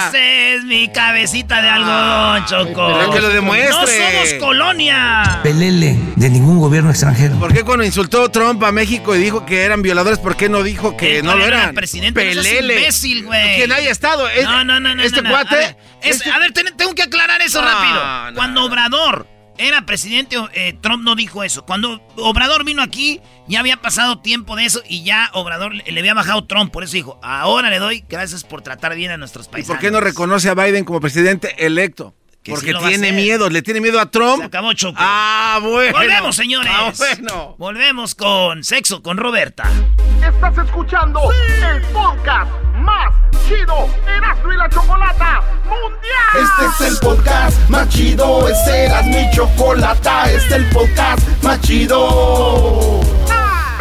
ese 0.08 0.54
es 0.54 0.64
mi 0.64 0.88
cabecita 0.88 1.62
de 1.62 1.68
algodón, 1.68 2.44
Choco. 2.46 2.92
Pero 2.98 3.10
que 3.12 3.20
lo 3.20 3.28
demuestre. 3.28 3.70
No 3.72 3.86
somos 3.86 4.34
colonia. 4.40 5.40
Pelele 5.42 5.96
de 6.16 6.30
ningún 6.30 6.58
gobierno 6.58 6.90
extranjero. 6.90 7.36
¿Por 7.38 7.52
qué 7.52 7.62
cuando 7.62 7.84
insultó 7.84 8.28
Trump 8.30 8.62
a 8.64 8.72
México 8.72 9.14
y 9.14 9.18
dijo 9.18 9.46
que 9.46 9.62
eran 9.62 9.82
violadores, 9.82 10.18
por 10.18 10.36
qué 10.36 10.48
no 10.48 10.62
dijo 10.62 10.96
que 10.96 11.15
No 11.24 11.36
lo 11.36 11.44
era 11.44 11.62
eran? 11.62 11.74
presidente, 11.74 12.24
no 12.34 12.42
Pelele. 12.42 12.74
imbécil, 12.78 13.24
güey. 13.24 13.56
Quien 13.56 13.72
haya 13.72 13.90
estado. 13.90 14.28
Es- 14.28 14.44
No, 14.44 14.64
no, 14.64 14.80
no, 14.80 14.94
no. 14.94 15.02
Este 15.02 15.22
no, 15.22 15.28
no. 15.28 15.34
cuate. 15.34 15.54
A 15.54 15.58
ver, 15.58 15.76
es- 16.02 16.16
este- 16.16 16.30
a 16.30 16.38
ver, 16.38 16.52
ten- 16.52 16.76
tengo 16.76 16.94
que 16.94 17.02
aclarar 17.02 17.40
eso 17.42 17.60
No, 17.62 17.68
rápido. 17.68 18.30
no, 18.30 18.36
Cuando 18.36 18.64
Obrador 18.64 19.26
era 19.58 19.86
presidente, 19.86 20.36
eh, 20.52 20.76
Trump 20.82 21.02
no 21.02 21.14
dijo 21.14 21.42
eso. 21.42 21.64
Cuando 21.64 22.02
Obrador 22.16 22.64
vino 22.64 22.82
aquí, 22.82 23.20
ya 23.48 23.60
había 23.60 23.78
pasado 23.78 24.18
tiempo 24.20 24.54
de 24.56 24.66
eso 24.66 24.82
y 24.86 25.02
ya 25.04 25.30
Obrador 25.32 25.74
le, 25.74 25.82
le 25.90 26.00
había 26.00 26.12
bajado 26.14 26.44
Trump. 26.46 26.70
Por 26.72 26.84
eso 26.84 26.92
dijo, 26.92 27.18
ahora 27.22 27.70
le 27.70 27.78
doy 27.78 28.04
gracias 28.08 28.44
por 28.44 28.60
tratar 28.62 28.94
bien 28.94 29.10
a 29.12 29.16
nuestros 29.16 29.46
¿Y 29.46 29.50
paisanos. 29.50 29.76
por 29.76 29.80
qué 29.80 29.90
no 29.90 30.00
reconoce 30.00 30.48
a 30.50 30.54
Biden 30.54 30.84
como 30.84 31.00
presidente 31.00 31.64
electo? 31.66 32.14
Que 32.46 32.52
Porque 32.52 32.72
sí 32.74 32.78
tiene 32.86 33.10
miedo, 33.10 33.50
le 33.50 33.60
tiene 33.60 33.80
miedo 33.80 33.98
a 33.98 34.08
Trump. 34.08 34.38
Se 34.38 34.44
acabó 34.44 34.72
Choco. 34.72 34.96
Ah, 35.00 35.58
bueno. 35.60 35.98
Volvemos, 35.98 36.36
señores. 36.36 36.70
Ah, 36.72 36.92
bueno. 36.96 37.56
Volvemos 37.58 38.14
con 38.14 38.62
Sexo 38.62 39.02
con 39.02 39.16
Roberta. 39.16 39.64
Estás 40.24 40.56
escuchando 40.64 41.22
el 41.32 41.82
podcast 41.86 42.48
más 42.76 43.12
chido 43.48 43.88
Erasmo 44.06 44.52
y 44.52 44.56
la 44.58 44.68
Chocolata 44.68 45.42
Mundial. 45.64 46.50
Este 46.68 46.84
es 46.84 46.92
el 46.92 46.98
podcast 47.00 47.68
más 47.68 47.88
chido, 47.88 48.48
este 48.48 48.84
era 48.84 49.02
mi 49.02 49.28
chocolata, 49.32 50.30
este 50.30 50.46
es 50.46 50.52
el 50.52 50.66
podcast 50.66 51.42
más 51.42 51.60
chido. 51.62 53.00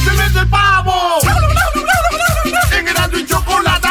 ¡Es 0.00 0.06
el 0.06 0.16
mes 0.16 0.32
del 0.32 0.48
pavo! 0.48 1.18
En 2.72 3.18
y 3.18 3.26
Chocolata. 3.26 3.89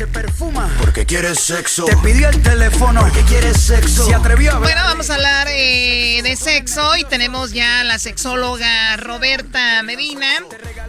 Se 0.00 0.06
perfuma 0.06 0.66
porque 0.78 1.04
quieres 1.04 1.38
sexo. 1.40 1.84
Te 1.84 1.94
pidió 1.98 2.30
el 2.30 2.40
teléfono 2.40 3.02
porque 3.02 3.20
quieres 3.24 3.60
sexo. 3.60 4.06
Se 4.06 4.14
atrevió 4.14 4.52
a 4.52 4.58
Bueno, 4.58 4.80
vamos 4.82 5.10
a 5.10 5.16
hablar 5.16 5.46
eh, 5.50 6.22
de 6.22 6.36
sexo 6.36 6.96
y 6.96 7.04
tenemos 7.04 7.52
ya 7.52 7.80
a 7.80 7.84
la 7.84 7.98
sexóloga 7.98 8.96
Roberta 8.96 9.82
Medina 9.82 10.26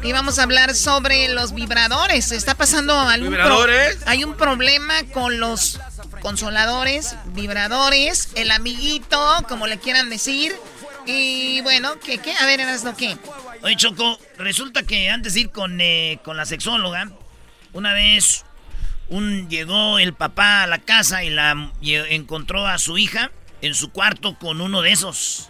y 0.01 0.13
vamos 0.13 0.39
a 0.39 0.43
hablar 0.43 0.73
sobre 0.75 1.27
los 1.27 1.53
vibradores. 1.53 2.31
Está 2.31 2.55
pasando 2.55 2.97
algún 2.97 3.33
pro- 3.33 3.37
¿Vibradores? 3.43 3.97
hay 4.05 4.23
un 4.23 4.35
problema 4.37 4.93
con 5.13 5.41
los 5.41 5.81
consoladores, 6.21 7.13
vibradores, 7.33 8.29
el 8.35 8.49
amiguito, 8.49 9.19
como 9.49 9.67
le 9.67 9.77
quieran 9.77 10.09
decir. 10.09 10.55
Y 11.05 11.59
bueno, 11.63 11.99
¿qué 11.99 12.17
qué? 12.19 12.33
A 12.39 12.45
ver, 12.45 12.61
Erasno, 12.61 12.95
¿qué? 12.95 13.17
Oye, 13.61 13.75
Choco, 13.75 14.17
resulta 14.37 14.83
que 14.83 15.09
antes 15.09 15.33
de 15.33 15.41
ir 15.41 15.51
con, 15.51 15.81
eh, 15.81 16.19
con 16.23 16.37
la 16.37 16.45
sexóloga, 16.45 17.11
una 17.73 17.93
vez 17.93 18.45
un, 19.11 19.49
llegó 19.49 19.99
el 19.99 20.13
papá 20.13 20.63
a 20.63 20.67
la 20.67 20.79
casa 20.79 21.23
y 21.23 21.29
la 21.29 21.71
encontró 21.81 22.65
a 22.65 22.77
su 22.77 22.97
hija 22.97 23.31
en 23.61 23.75
su 23.75 23.91
cuarto 23.91 24.39
con 24.39 24.61
uno 24.61 24.81
de 24.81 24.91
esos. 24.91 25.49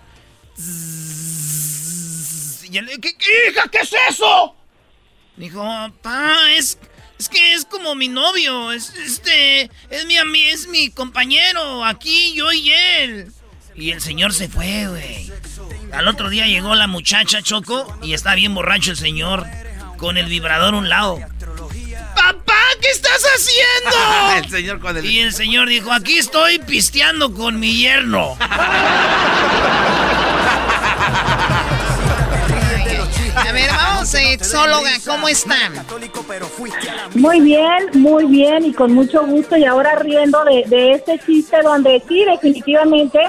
¿qué, 2.72 3.50
hija, 3.50 3.68
qué 3.72 3.80
es 3.80 3.94
eso? 4.10 4.56
Dijo, 5.38 5.64
papá, 5.64 6.52
es, 6.54 6.80
es 7.20 7.30
que 7.30 7.54
es 7.54 7.66
como 7.66 7.94
mi 7.96 8.08
novio, 8.08 8.72
es, 8.72 8.94
este, 8.96 9.70
es 9.90 10.06
mi, 10.06 10.16
es 10.48 10.68
mi 10.68 10.90
compañero, 10.90 11.86
aquí 11.86 12.34
yo 12.34 12.52
y 12.52 12.72
él. 12.72 13.32
Y 13.76 13.92
el 13.92 14.02
señor 14.02 14.34
se 14.34 14.50
fue, 14.50 14.88
güey. 14.88 15.32
Al 15.94 16.08
otro 16.08 16.30
día 16.30 16.48
llegó 16.48 16.74
la 16.74 16.88
muchacha 16.88 17.42
Choco 17.42 17.98
y 18.02 18.14
está 18.14 18.34
bien 18.34 18.56
borracho 18.56 18.92
el 18.92 18.98
señor 18.98 19.46
con 19.98 20.18
el 20.18 20.26
vibrador 20.26 20.74
a 20.74 20.78
un 20.78 20.90
lado. 20.90 21.20
¡Papá, 22.16 22.62
qué 22.82 22.90
estás 22.90 23.24
haciendo! 23.36 24.38
el 24.44 24.50
señor 24.50 24.80
con 24.80 24.98
el. 24.98 25.06
Y 25.06 25.20
el 25.20 25.34
señor 25.34 25.70
dijo, 25.70 25.92
aquí 25.92 26.18
estoy 26.18 26.60
pisteando 26.60 27.34
con 27.34 27.60
mi 27.60 27.78
yerno. 27.78 28.38
A 33.34 33.54
ver, 33.54 33.70
vamos, 33.70 34.10
sexóloga, 34.10 34.92
¿cómo 35.06 35.28
están? 35.28 35.74
Muy 37.16 37.42
bien, 37.42 37.90
muy 37.94 38.26
bien 38.26 38.66
y 38.66 38.74
con 38.74 38.94
mucho 38.94 39.26
gusto 39.26 39.58
y 39.58 39.66
ahora 39.66 39.96
riendo 39.96 40.44
de, 40.44 40.64
de 40.68 40.92
este 40.94 41.18
chiste 41.20 41.62
donde 41.62 42.02
sí, 42.08 42.24
definitivamente 42.26 43.20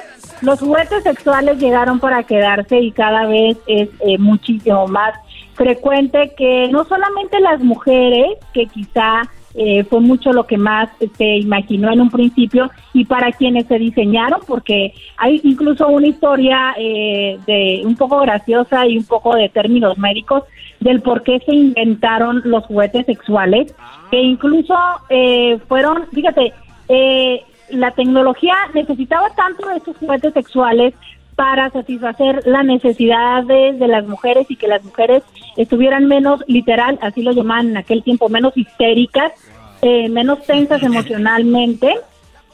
los 0.43 0.59
juguetes 0.59 1.05
sexuales 1.05 1.59
llegaron 1.59 2.01
para 2.01 2.25
quedarse 2.25 2.81
y 2.81 2.93
cada 2.93 3.27
vez 3.27 3.57
es 3.67 3.89
eh, 4.01 4.19
muchísimo 4.19 4.87
más 4.89 5.15
frecuente 5.55 6.33
que 6.37 6.69
no 6.71 6.85
solamente 6.85 7.41
las 7.41 7.61
mujeres, 7.61 8.39
que 8.53 8.67
quizá 8.67 9.23
eh, 9.55 9.85
fue 9.85 10.01
mucho 10.01 10.33
lo 10.33 10.47
que 10.47 10.57
más 10.57 10.89
se 11.19 11.37
imaginó 11.37 11.93
en 11.93 12.01
un 12.01 12.11
principio 12.11 12.71
y 12.95 13.05
para 13.05 13.33
quienes 13.33 13.67
se 13.67 13.79
diseñaron, 13.79 14.41
porque 14.47 14.95
hay 15.19 15.41
incluso 15.45 15.89
una 15.89 16.07
historia 16.07 16.75
eh, 16.79 17.39
de 17.47 17.83
un 17.85 17.97
poco 17.97 18.21
graciosa 18.21 18.87
y 18.87 18.99
un 18.99 19.05
poco 19.05 19.35
de 19.35 19.49
términos 19.51 19.99
médicos 19.99 20.45
del 20.81 21.01
por 21.01 21.23
qué 21.23 21.41
se 21.47 21.55
inventaron 21.55 22.43
los 22.45 22.65
juguetes 22.65 23.07
sexuales, 23.07 23.75
que 24.11 24.21
incluso 24.21 24.75
eh, 25.11 25.59
fueron, 25.69 26.07
fíjate, 26.13 26.53
eh, 26.89 27.43
la 27.71 27.93
tecnología 27.93 28.55
necesitaba 28.75 29.31
tanto 29.35 29.67
de 29.69 29.77
estos 29.77 29.97
juguetes 29.97 30.35
sexuales 30.35 30.95
para 31.43 31.71
satisfacer 31.71 32.47
las 32.47 32.65
necesidades 32.65 33.77
de 33.77 33.89
las 33.89 34.07
mujeres 34.07 34.47
y 34.49 34.55
que 34.55 34.69
las 34.69 34.85
mujeres 34.85 35.25
estuvieran 35.57 36.07
menos 36.07 36.41
literal, 36.47 37.01
así 37.03 37.21
lo 37.21 37.33
llamaban 37.33 37.71
en 37.71 37.79
aquel 37.79 38.05
tiempo, 38.05 38.29
menos 38.29 38.57
histéricas, 38.57 39.33
eh, 39.81 40.09
menos 40.09 40.45
tensas 40.45 40.81
emocionalmente, 40.85 41.97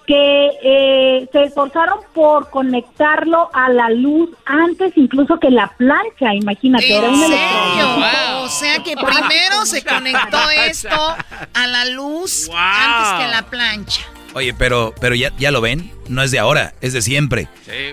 que 0.07 0.49
eh, 0.63 1.29
se 1.31 1.43
esforzaron 1.43 1.99
por 2.15 2.49
conectarlo 2.49 3.51
a 3.53 3.69
la 3.69 3.91
luz 3.91 4.31
antes 4.47 4.95
incluso 4.97 5.39
que 5.39 5.51
la 5.51 5.69
plancha, 5.77 6.33
imagínate, 6.33 6.91
era 6.91 7.09
¿En 7.09 7.13
un 7.13 7.21
serio? 7.21 7.37
electrodoméstico. 7.37 8.43
O 8.43 8.49
sea 8.49 8.83
que 8.83 8.97
primero 8.97 9.67
se 9.67 9.85
conectó 9.85 10.39
esto 10.65 11.15
a 11.53 11.67
la 11.67 11.85
luz 11.85 12.51
antes 12.55 13.27
que 13.27 13.31
la 13.31 13.43
plancha. 13.51 14.01
Oye, 14.39 14.55
pero, 14.55 14.95
pero 15.01 15.15
ya, 15.17 15.33
ya 15.37 15.51
lo 15.51 15.61
ven, 15.61 15.91
no 16.09 16.23
es 16.23 16.31
de 16.31 16.39
ahora, 16.39 16.75
es 16.81 16.93
de 16.93 17.03
siempre. 17.03 17.49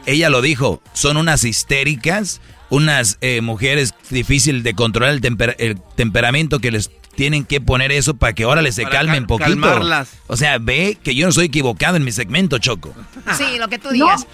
Ella 0.05 0.30
lo 0.30 0.41
dijo, 0.41 0.80
son 0.93 1.17
unas 1.17 1.43
histéricas, 1.43 2.39
unas 2.69 3.17
eh, 3.22 3.41
mujeres 3.41 3.95
difícil 4.11 4.61
de 4.61 4.76
controlar 4.76 5.13
el, 5.15 5.22
temper- 5.22 5.55
el 5.57 5.81
temperamento 5.95 6.59
que 6.59 6.69
les 6.72 6.91
tienen 7.15 7.45
que 7.45 7.61
poner 7.61 7.91
eso 7.91 8.13
para 8.15 8.34
que 8.34 8.43
ahora 8.43 8.61
les 8.61 8.76
se 8.76 8.84
Para 8.84 8.97
calmen 8.97 9.23
cal- 9.23 9.27
poquito. 9.27 9.49
calmarlas. 9.49 10.09
O 10.27 10.35
sea, 10.38 10.57
ve 10.59 10.97
que 11.01 11.15
yo 11.15 11.26
no 11.26 11.31
soy 11.31 11.45
equivocado 11.45 11.95
en 11.97 12.03
mi 12.03 12.11
segmento, 12.11 12.57
Choco. 12.59 12.93
Sí, 13.38 13.57
lo 13.57 13.67
que 13.67 13.80
tú 13.80 13.88
No, 13.88 13.93
digas. 13.93 14.27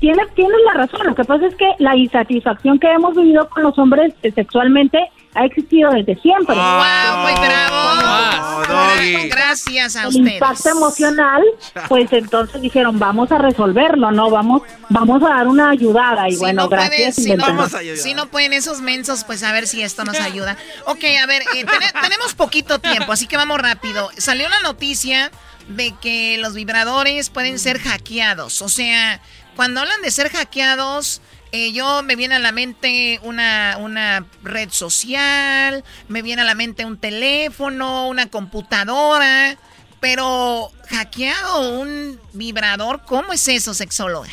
Tienes, 0.00 0.32
tienes 0.34 0.56
la 0.66 0.74
razón. 0.84 1.06
Lo 1.06 1.14
que 1.14 1.24
pasa 1.24 1.46
es 1.46 1.54
que 1.56 1.66
la 1.78 1.96
insatisfacción 1.96 2.78
que 2.78 2.90
hemos 2.90 3.14
vivido 3.16 3.48
con 3.48 3.62
los 3.64 3.76
hombres 3.78 4.14
eh, 4.22 4.30
sexualmente 4.32 4.98
ha 5.34 5.44
existido 5.44 5.90
desde 5.90 6.16
siempre. 6.20 6.54
¡Wow! 6.54 7.18
Muy 7.22 7.32
bravo. 7.34 9.28
Gracias 9.30 9.96
a 9.96 10.02
El 10.02 10.08
ustedes. 10.08 10.32
impacto 10.34 10.68
emocional, 10.70 11.42
pues 11.88 12.12
entonces 12.12 12.60
dijeron, 12.60 12.98
vamos 12.98 13.30
a 13.32 13.38
resolverlo, 13.38 14.10
¿no? 14.10 14.30
Vamos 14.30 14.62
vamos 14.88 15.22
a 15.22 15.28
dar 15.28 15.46
una 15.48 15.70
ayudada. 15.70 16.28
Y 16.28 16.32
Si 16.32 16.38
bueno, 16.38 16.62
no 16.64 16.68
pueden, 16.68 16.88
gracias. 16.90 17.14
si 17.16 17.26
no, 17.28 17.48
inventamos. 17.48 17.72
si 18.00 18.14
no 18.14 18.26
pueden 18.28 18.52
esos 18.52 18.80
mensos, 18.80 19.24
pues 19.24 19.42
a 19.42 19.52
ver 19.52 19.66
si 19.66 19.82
esto 19.82 20.04
nos 20.04 20.18
ayuda. 20.20 20.56
Ok, 20.86 21.04
a 21.22 21.26
ver, 21.26 21.42
eh, 21.54 21.64
tene- 21.64 21.92
tenemos 22.02 22.34
poquito 22.34 22.78
tiempo, 22.78 23.12
así 23.12 23.26
que 23.26 23.36
vamos 23.36 23.58
rápido. 23.60 24.10
Salió 24.16 24.46
una 24.46 24.60
noticia 24.60 25.30
de 25.68 25.94
que 26.00 26.38
los 26.38 26.54
vibradores 26.54 27.28
pueden 27.30 27.58
ser 27.58 27.78
hackeados. 27.78 28.62
O 28.62 28.68
sea, 28.68 29.20
cuando 29.58 29.80
hablan 29.80 30.00
de 30.02 30.12
ser 30.12 30.28
hackeados, 30.28 31.20
eh, 31.50 31.72
yo 31.72 32.04
me 32.04 32.14
viene 32.14 32.36
a 32.36 32.38
la 32.38 32.52
mente 32.52 33.18
una, 33.24 33.76
una 33.80 34.24
red 34.44 34.68
social, 34.70 35.82
me 36.06 36.22
viene 36.22 36.42
a 36.42 36.44
la 36.44 36.54
mente 36.54 36.84
un 36.84 36.96
teléfono, 36.96 38.06
una 38.06 38.30
computadora, 38.30 39.56
pero 39.98 40.68
hackeado 40.88 41.80
un 41.80 42.20
vibrador, 42.34 43.00
¿cómo 43.04 43.32
es 43.32 43.48
eso, 43.48 43.74
sexóloga? 43.74 44.28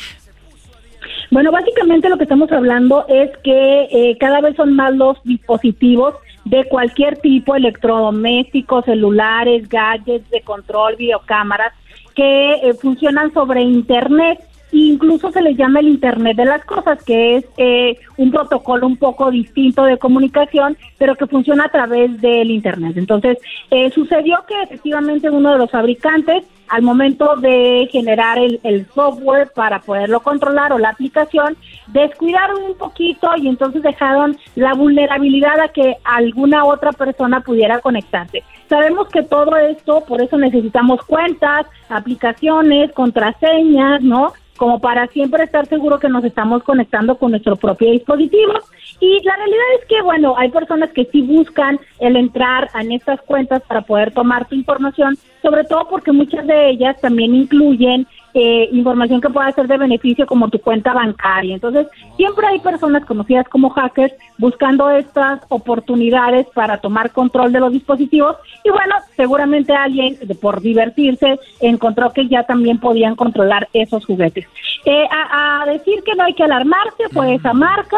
Bueno, 1.32 1.50
básicamente 1.50 2.08
lo 2.08 2.18
que 2.18 2.22
estamos 2.22 2.52
hablando 2.52 3.04
es 3.08 3.36
que 3.42 3.88
eh, 3.90 4.16
cada 4.20 4.40
vez 4.40 4.54
son 4.54 4.76
más 4.76 4.94
los 4.94 5.20
dispositivos 5.24 6.14
de 6.44 6.68
cualquier 6.68 7.18
tipo, 7.18 7.56
electrodomésticos, 7.56 8.84
celulares, 8.84 9.68
gadgets 9.68 10.30
de 10.30 10.42
control, 10.42 10.94
videocámaras, 10.94 11.72
que 12.14 12.52
eh, 12.62 12.74
funcionan 12.80 13.34
sobre 13.34 13.62
Internet 13.62 14.38
incluso 14.72 15.30
se 15.30 15.42
le 15.42 15.54
llama 15.54 15.80
el 15.80 15.88
Internet 15.88 16.36
de 16.36 16.44
las 16.44 16.64
Cosas, 16.64 17.02
que 17.04 17.36
es 17.36 17.44
eh, 17.56 17.98
un 18.16 18.30
protocolo 18.30 18.86
un 18.86 18.96
poco 18.96 19.30
distinto 19.30 19.84
de 19.84 19.98
comunicación, 19.98 20.76
pero 20.98 21.14
que 21.14 21.26
funciona 21.26 21.64
a 21.64 21.70
través 21.70 22.20
del 22.20 22.50
Internet. 22.50 22.96
Entonces, 22.96 23.38
eh, 23.70 23.90
sucedió 23.90 24.44
que 24.46 24.60
efectivamente 24.62 25.30
uno 25.30 25.52
de 25.52 25.58
los 25.58 25.70
fabricantes, 25.70 26.44
al 26.68 26.82
momento 26.82 27.36
de 27.36 27.88
generar 27.92 28.38
el, 28.38 28.58
el, 28.64 28.86
software 28.86 29.52
para 29.54 29.78
poderlo 29.80 30.18
controlar 30.18 30.72
o 30.72 30.78
la 30.78 30.88
aplicación, 30.90 31.56
descuidaron 31.86 32.60
un 32.64 32.76
poquito 32.76 33.30
y 33.36 33.46
entonces 33.46 33.82
dejaron 33.82 34.36
la 34.56 34.74
vulnerabilidad 34.74 35.60
a 35.60 35.68
que 35.68 35.94
alguna 36.02 36.64
otra 36.64 36.90
persona 36.90 37.40
pudiera 37.40 37.78
conectarse. 37.80 38.42
Sabemos 38.68 39.08
que 39.08 39.22
todo 39.22 39.56
esto, 39.56 40.04
por 40.08 40.20
eso 40.20 40.36
necesitamos 40.38 41.00
cuentas, 41.04 41.66
aplicaciones, 41.88 42.90
contraseñas, 42.92 44.02
¿no? 44.02 44.32
Como 44.56 44.80
para 44.80 45.06
siempre 45.08 45.44
estar 45.44 45.66
seguro 45.66 45.98
que 45.98 46.08
nos 46.08 46.24
estamos 46.24 46.62
conectando 46.62 47.16
con 47.16 47.30
nuestro 47.30 47.56
propio 47.56 47.90
dispositivo. 47.90 48.54
Y 49.00 49.22
la 49.24 49.36
realidad 49.36 49.64
es 49.80 49.86
que, 49.86 50.02
bueno, 50.02 50.34
hay 50.36 50.50
personas 50.50 50.90
que 50.90 51.04
sí 51.06 51.22
buscan 51.22 51.78
el 52.00 52.16
entrar 52.16 52.70
en 52.80 52.92
estas 52.92 53.20
cuentas 53.22 53.62
para 53.68 53.82
poder 53.82 54.12
tomar 54.12 54.48
tu 54.48 54.54
información, 54.54 55.16
sobre 55.42 55.64
todo 55.64 55.88
porque 55.88 56.12
muchas 56.12 56.46
de 56.46 56.70
ellas 56.70 57.00
también 57.00 57.34
incluyen 57.34 58.06
eh, 58.38 58.68
información 58.70 59.22
que 59.22 59.30
pueda 59.30 59.50
ser 59.52 59.66
de 59.66 59.78
beneficio 59.78 60.26
como 60.26 60.50
tu 60.50 60.58
cuenta 60.58 60.92
bancaria. 60.92 61.54
Entonces, 61.54 61.86
siempre 62.18 62.46
hay 62.46 62.60
personas 62.60 63.06
conocidas 63.06 63.48
como 63.48 63.70
hackers 63.70 64.12
buscando 64.36 64.90
estas 64.90 65.40
oportunidades 65.48 66.46
para 66.54 66.76
tomar 66.76 67.12
control 67.12 67.50
de 67.50 67.60
los 67.60 67.72
dispositivos 67.72 68.36
y 68.62 68.68
bueno, 68.68 68.94
seguramente 69.16 69.72
alguien 69.72 70.18
por 70.38 70.60
divertirse 70.60 71.40
encontró 71.62 72.12
que 72.12 72.28
ya 72.28 72.42
también 72.42 72.78
podían 72.78 73.16
controlar 73.16 73.70
esos 73.72 74.04
juguetes. 74.04 74.46
Eh, 74.84 75.08
a, 75.10 75.64
decir 75.64 76.02
que 76.04 76.14
no 76.14 76.24
hay 76.24 76.34
que 76.34 76.44
alarmarse, 76.44 77.04
pues 77.14 77.40
esa 77.40 77.54
marca 77.54 77.96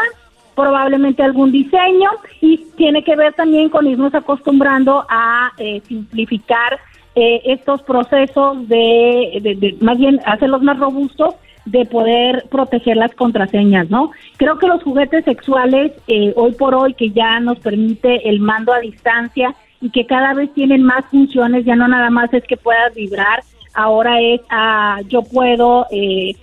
probablemente 0.54 1.24
algún 1.24 1.50
diseño 1.50 2.10
y 2.40 2.58
tiene 2.76 3.02
que 3.02 3.16
ver 3.16 3.32
también 3.32 3.70
con 3.70 3.88
irnos 3.88 4.14
acostumbrando 4.14 5.04
a 5.08 5.50
eh, 5.58 5.82
simplificar 5.88 6.78
eh, 7.18 7.42
estos 7.46 7.82
procesos 7.82 8.68
de, 8.68 9.76
más 9.80 9.98
bien 9.98 10.20
hacerlos 10.24 10.62
más 10.62 10.78
robustos 10.78 11.34
de 11.64 11.84
poder 11.84 12.46
proteger 12.48 12.96
las 12.96 13.12
contraseñas, 13.14 13.90
¿no? 13.90 14.12
Creo 14.36 14.56
que 14.58 14.68
los 14.68 14.84
juguetes 14.84 15.24
sexuales 15.24 15.92
eh, 16.06 16.32
hoy 16.36 16.52
por 16.52 16.76
hoy 16.76 16.94
que 16.94 17.10
ya 17.10 17.40
nos 17.40 17.58
permite 17.58 18.28
el 18.28 18.38
mando 18.38 18.72
a 18.72 18.78
distancia 18.78 19.52
y 19.80 19.90
que 19.90 20.06
cada 20.06 20.32
vez 20.32 20.54
tienen 20.54 20.84
más 20.84 21.04
funciones, 21.06 21.64
ya 21.64 21.74
no 21.74 21.88
nada 21.88 22.08
más 22.10 22.32
es 22.32 22.44
que 22.44 22.56
puedas 22.56 22.94
vibrar, 22.94 23.42
ahora 23.74 24.20
es 24.20 24.40
ah, 24.50 25.00
yo 25.08 25.22
puedo 25.22 25.86
eh, 25.90 26.36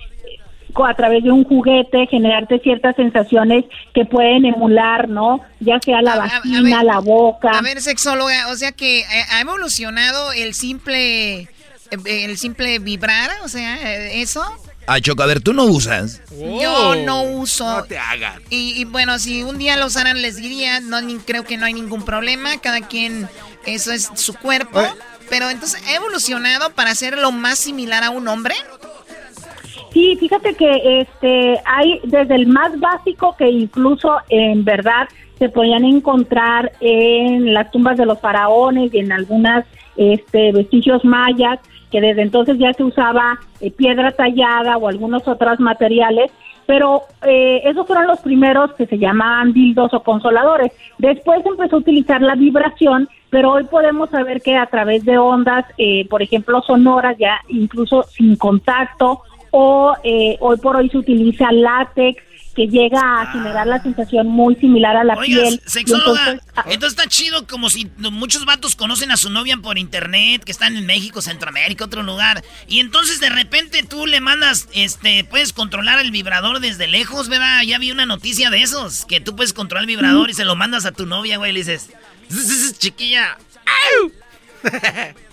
a 0.84 0.94
través 0.96 1.24
de 1.24 1.32
un 1.32 1.44
juguete 1.44 2.08
generarte 2.08 2.60
ciertas 2.60 2.96
sensaciones 2.96 3.66
que 3.94 4.06
pueden 4.06 4.46
emular, 4.46 5.08
¿no? 5.08 5.42
Ya 5.60 5.80
sea 5.80 6.02
la 6.02 6.18
vagina, 6.18 6.84
la 6.84 7.00
boca. 7.00 7.52
A 7.52 7.62
ver, 7.62 7.80
sexóloga, 7.82 8.50
o 8.50 8.56
sea 8.56 8.72
que 8.72 9.02
eh, 9.02 9.06
ha 9.32 9.42
evolucionado 9.42 10.34
el 10.34 10.54
simple 10.54 11.48
eh, 11.92 12.26
el 12.26 12.38
simple 12.38 12.80
vibrar, 12.80 13.30
o 13.44 13.48
sea, 13.48 13.76
eh, 13.96 14.22
eso. 14.22 14.44
Ah, 14.88 15.00
Choco, 15.00 15.24
a 15.24 15.26
ver, 15.26 15.42
tú 15.42 15.54
no 15.54 15.64
usas. 15.66 16.22
Yo 16.32 16.96
no 16.96 17.24
uso. 17.24 17.66
No 17.66 17.84
te 17.86 17.98
hagas. 17.98 18.40
Y, 18.50 18.86
bueno, 18.86 19.18
si 19.18 19.42
un 19.42 19.58
día 19.58 19.78
lo 19.78 19.88
usaran, 19.88 20.22
les 20.22 20.36
diría, 20.36 20.80
no 20.80 21.00
creo 21.26 21.44
que 21.44 21.58
no 21.58 21.66
hay 21.66 21.74
ningún 21.74 22.06
problema. 22.06 22.60
Cada 22.62 22.82
quien, 22.82 23.28
eso 23.66 23.92
es 23.92 24.10
su 24.14 24.36
cuerpo. 24.36 24.82
Pero 25.28 25.50
entonces, 25.50 25.82
¿ha 25.88 25.96
evolucionado 25.96 26.70
para 26.72 26.92
hacerlo 26.92 27.32
más 27.32 27.58
similar 27.58 28.04
a 28.04 28.12
un 28.12 28.28
hombre? 28.28 28.54
Sí, 29.96 30.18
fíjate 30.18 30.56
que 30.56 31.00
este 31.00 31.58
hay 31.64 32.02
desde 32.04 32.36
el 32.36 32.48
más 32.48 32.78
básico 32.82 33.34
que 33.38 33.50
incluso 33.50 34.18
en 34.28 34.66
verdad 34.66 35.08
se 35.40 35.48
podían 35.48 35.86
encontrar 35.86 36.74
en 36.82 37.54
las 37.54 37.72
tumbas 37.72 37.96
de 37.96 38.06
los 38.06 38.20
faraones 38.20 38.94
y 38.94 38.98
en 39.00 39.14
algunas 39.14 39.66
este, 39.96 40.52
vestigios 40.52 41.06
mayas, 41.06 41.62
que 41.92 42.02
desde 42.02 42.24
entonces 42.24 42.58
ya 42.58 42.74
se 42.74 42.84
usaba 42.84 43.40
eh, 43.62 43.72
piedra 43.72 44.12
tallada 44.12 44.76
o 44.76 44.90
algunos 44.90 45.26
otros 45.30 45.62
materiales, 45.62 46.30
pero 46.66 47.04
eh, 47.26 47.62
esos 47.64 47.88
fueron 47.88 48.08
los 48.08 48.20
primeros 48.20 48.74
que 48.74 48.88
se 48.88 48.98
llamaban 48.98 49.54
dildos 49.54 49.94
o 49.94 50.04
consoladores. 50.04 50.74
Después 50.98 51.40
empezó 51.46 51.78
a 51.78 51.80
utilizar 51.80 52.22
la 52.22 52.36
vibración, 52.36 53.08
pero 53.30 53.54
hoy 53.54 53.64
podemos 53.64 54.10
saber 54.10 54.42
que 54.42 54.58
a 54.58 54.66
través 54.66 55.06
de 55.06 55.18
ondas, 55.18 55.64
eh, 55.78 56.06
por 56.10 56.22
ejemplo, 56.22 56.62
sonoras, 56.64 57.18
ya 57.18 57.40
incluso 57.48 58.04
sin 58.04 58.36
contacto, 58.36 59.22
o 59.57 59.95
eh, 60.03 60.36
hoy 60.41 60.57
por 60.57 60.76
hoy 60.76 60.90
se 60.90 60.98
utiliza 60.98 61.49
látex 61.49 62.22
que 62.53 62.68
llega 62.68 62.99
a 62.99 63.22
ah. 63.22 63.32
generar 63.32 63.65
la 63.65 63.82
sensación 63.82 64.27
muy 64.27 64.56
similar 64.56 64.98
a 64.98 65.06
la 65.06 65.15
piel. 65.15 65.61
Sexóloga, 65.65 66.41
ah, 66.57 66.65
entonces, 66.68 66.98
está 66.98 67.07
chido 67.07 67.48
como 67.48 67.69
si 67.69 67.90
muchos 67.98 68.45
vatos 68.45 68.76
conocen 68.76 69.11
a 69.11 69.18
su 69.18 69.30
novia 69.30 69.56
por 69.56 69.77
internet, 69.77 70.44
que 70.44 70.52
están 70.52 70.76
en 70.76 70.86
México, 70.86 71.22
Centroamérica, 71.22 71.86
otro 71.86 72.03
lugar, 72.03 72.44
y 72.68 72.82
entonces 72.82 73.22
de 73.22 73.30
repente 73.30 73.84
tú 73.84 74.07
le 74.07 74.19
mandas, 74.19 74.68
este, 74.73 75.23
puedes 75.23 75.53
controlar 75.53 75.99
el 75.99 76.11
vibrador 76.11 76.60
desde 76.60 76.88
lejos, 76.88 77.30
¿verdad? 77.30 77.61
Ya 77.64 77.77
vi 77.77 77.91
una 77.91 78.06
noticia 78.06 78.49
de 78.49 78.61
esos, 78.61 79.06
que 79.06 79.22
tú 79.22 79.38
puedes 79.38 79.53
controlar 79.53 79.84
el 79.84 79.88
vibrador 79.88 80.30
y 80.30 80.34
se 80.34 80.44
lo 80.44 80.57
mandas 80.57 80.86
a 80.86 80.91
tu 80.91 81.06
novia, 81.06 81.38
güey, 81.38 81.52
y 81.52 81.53
le 81.53 81.60
dices, 81.60 81.90
chiquilla, 82.77 83.38
¡Au! 83.65 84.11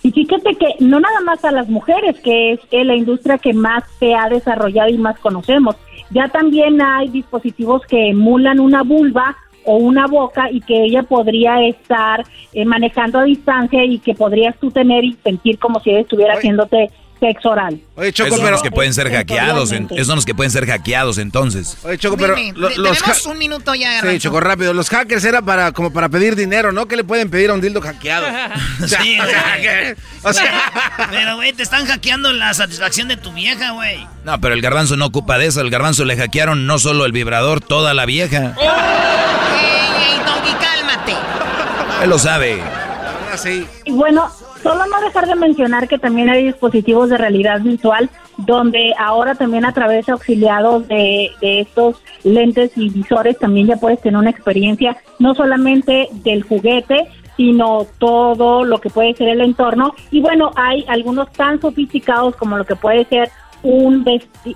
Y 0.03 0.11
fíjate 0.11 0.55
que 0.57 0.75
no 0.81 1.01
nada 1.01 1.21
más 1.21 1.45
a 1.45 1.53
las 1.53 1.69
mujeres, 1.69 2.19
que 2.21 2.53
es 2.53 2.61
la 2.71 2.97
industria 2.97 3.39
que 3.39 3.53
más 3.53 3.85
se 3.99 4.15
ha 4.15 4.29
desarrollado 4.29 4.91
y 4.91 4.99
más 4.99 5.19
conocemos, 5.21 5.77
ya 6.11 6.29
también 6.29 6.83
hay 6.83 7.09
dispositivos 7.09 7.83
que 7.87 8.11
emulan 8.11 8.61
una 8.61 8.83
vulva 8.83 9.37
o 9.65 9.77
una 9.77 10.07
boca 10.07 10.51
y 10.51 10.61
que 10.61 10.85
ella 10.85 11.05
podría 11.05 11.63
estar 11.63 12.25
eh, 12.53 12.65
manejando 12.65 13.21
a 13.21 13.25
distancia 13.25 13.85
y 13.85 13.99
que 13.99 14.15
podrías 14.15 14.57
tú 14.59 14.71
tener 14.71 15.05
y 15.05 15.17
sentir 15.23 15.59
como 15.59 15.81
si 15.81 15.91
ella 15.91 16.01
estuviera 16.01 16.35
haciéndote 16.35 16.91
sexo 17.23 17.51
oral. 17.51 17.81
Oye, 17.95 18.13
Choco, 18.13 18.27
esos 18.27 18.41
pero, 18.41 18.49
son 18.49 18.53
los 18.53 18.63
que 18.63 18.73
pueden 18.73 18.93
ser 18.93 19.09
hackeados. 19.13 19.71
esos 19.71 20.07
son 20.09 20.17
los 20.17 20.27
que 20.27 20.35
pueden 20.35 20.51
ser 20.51 20.67
hackeados 20.67 21.19
entonces. 21.19 21.79
Oye, 21.85 21.97
Choco, 21.97 22.17
pero 22.17 22.35
los 22.57 22.99
tenemos 22.99 23.27
un 23.27 23.39
minuto 23.39 23.75
ya. 23.77 24.01
Sí, 24.01 24.19
Choco, 24.19 24.41
rápido. 24.41 24.75
Los 24.75 24.91
hackers 24.91 25.25
era 25.25 25.41
para 25.41 25.71
como 25.71 25.93
para 25.93 26.09
pedir 26.09 26.35
dinero, 26.35 26.73
¿no? 26.73 26.87
¿Qué 26.87 26.97
le 26.97 27.05
pueden 27.05 27.31
pedir 27.31 27.51
a 27.51 27.55
un 27.55 27.61
dildo 27.61 27.81
hackeado? 27.81 28.27
sí, 28.87 29.19
o 29.21 29.25
sea, 29.25 29.95
o 30.25 30.33
sea, 30.33 31.09
pero 31.11 31.37
güey, 31.37 31.53
te 31.53 31.63
están 31.63 31.87
hackeando 31.87 32.33
la 32.33 32.53
satisfacción 32.55 33.07
de 33.07 33.17
tu 33.17 33.33
vieja, 33.33 33.71
güey. 33.71 34.05
No, 34.25 34.41
pero 34.41 34.55
el 34.55 34.61
garbanzo 34.61 34.97
no 34.97 35.07
ocupa 35.07 35.39
de 35.39 35.47
eso. 35.47 35.61
El 35.61 35.71
garbanzo 35.71 36.05
le 36.05 36.17
hackearon 36.17 36.67
no 36.67 36.81
solo 36.81 37.07
el 37.07 37.13
vibrador, 37.13 37.61
toda 37.61 37.95
la 37.95 38.05
vieja. 38.05 38.57
¡Ey, 38.61 38.69
ey, 40.09 40.19
Doggy, 40.27 40.55
cálmate! 40.61 41.15
Él 42.03 42.11
lo 42.11 42.19
sabe. 42.19 42.61
Sí. 43.37 43.65
Y 43.85 43.93
bueno, 43.93 44.31
Solo 44.63 44.87
no 44.87 45.01
dejar 45.01 45.27
de 45.27 45.35
mencionar 45.35 45.89
que 45.89 45.99
también 45.99 46.29
hay 46.29 46.45
dispositivos 46.45 47.11
de 47.11 47.19
realidad 47.19 47.61
virtual 47.61 48.09
donde 48.37 48.95
ahora 48.99 49.35
también 49.35 49.65
a 49.65 49.73
través 49.73 50.07
de 50.07 50.13
auxiliados 50.13 50.87
de, 50.87 51.31
estos 51.41 52.01
lentes 52.23 52.71
y 52.77 52.89
visores 52.89 53.39
también 53.39 53.67
ya 53.67 53.77
puedes 53.77 54.01
tener 54.01 54.19
una 54.19 54.31
experiencia 54.31 54.97
no 55.19 55.35
solamente 55.35 56.09
del 56.13 56.45
juguete, 56.45 57.09
sino 57.37 57.87
todo 57.99 58.65
lo 58.65 58.79
que 58.79 58.91
puede 58.91 59.15
ser 59.15 59.29
el 59.31 59.41
entorno. 59.41 59.95
Y 60.11 60.21
bueno, 60.21 60.53
hay 60.55 60.85
algunos 60.87 61.33
tan 61.33 61.61
sofisticados 61.61 62.37
como 62.37 62.57
lo 62.57 62.65
que 62.65 62.77
puede 62.77 63.05
ser 63.07 63.31
un, 63.63 64.05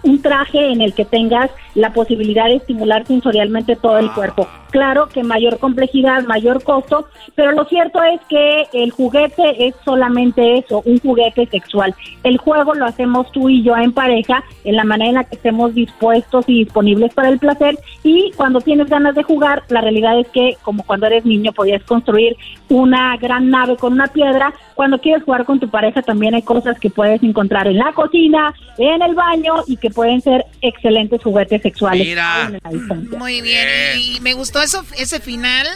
un 0.02 0.22
traje 0.22 0.72
en 0.72 0.80
el 0.80 0.94
que 0.94 1.04
tengas 1.04 1.50
la 1.74 1.92
posibilidad 1.92 2.46
de 2.46 2.56
estimular 2.56 3.06
sensorialmente 3.06 3.76
todo 3.76 3.98
el 3.98 4.10
cuerpo. 4.12 4.46
claro 4.70 5.08
que 5.08 5.22
mayor 5.22 5.58
complejidad, 5.58 6.24
mayor 6.24 6.62
costo, 6.62 7.06
pero 7.34 7.52
lo 7.52 7.64
cierto 7.64 8.02
es 8.02 8.20
que 8.28 8.66
el 8.72 8.90
juguete 8.90 9.66
es 9.66 9.74
solamente 9.84 10.58
eso, 10.58 10.82
un 10.84 10.98
juguete 10.98 11.46
sexual. 11.46 11.94
El 12.22 12.36
juego 12.36 12.74
lo 12.74 12.84
hacemos 12.84 13.30
tú 13.32 13.48
y 13.48 13.62
yo 13.62 13.74
en 13.76 13.92
pareja, 13.92 14.44
en 14.64 14.76
la 14.76 14.84
manera 14.84 15.08
en 15.08 15.14
la 15.16 15.24
que 15.24 15.36
estemos 15.36 15.74
dispuestos 15.74 16.44
y 16.48 16.64
disponibles 16.64 17.14
para 17.14 17.28
el 17.28 17.38
placer 17.38 17.78
y 18.02 18.32
cuando 18.36 18.60
tienes 18.60 18.88
ganas 18.88 19.14
de 19.14 19.22
jugar, 19.22 19.62
la 19.68 19.80
realidad 19.80 20.18
es 20.18 20.28
que 20.28 20.56
como 20.62 20.82
cuando 20.82 21.06
eres 21.06 21.24
niño 21.24 21.52
podías 21.52 21.82
construir 21.84 22.36
una 22.68 23.16
gran 23.16 23.50
nave 23.50 23.76
con 23.76 23.92
una 23.92 24.08
piedra, 24.08 24.52
cuando 24.74 24.98
quieres 24.98 25.22
jugar 25.24 25.44
con 25.44 25.60
tu 25.60 25.68
pareja 25.68 26.02
también 26.02 26.34
hay 26.34 26.42
cosas 26.42 26.78
que 26.78 26.90
puedes 26.90 27.22
encontrar 27.22 27.66
en 27.66 27.78
la 27.78 27.92
cocina, 27.92 28.54
en 28.78 28.95
el 29.02 29.14
baño 29.14 29.64
y 29.66 29.76
que 29.76 29.90
pueden 29.90 30.20
ser 30.20 30.44
excelentes 30.62 31.22
juguetes 31.22 31.62
sexuales. 31.62 32.16
Muy 33.16 33.40
bien, 33.40 33.68
y 33.98 34.20
me 34.20 34.34
gustó 34.34 34.62
eso, 34.62 34.84
ese 34.96 35.20
final, 35.20 35.66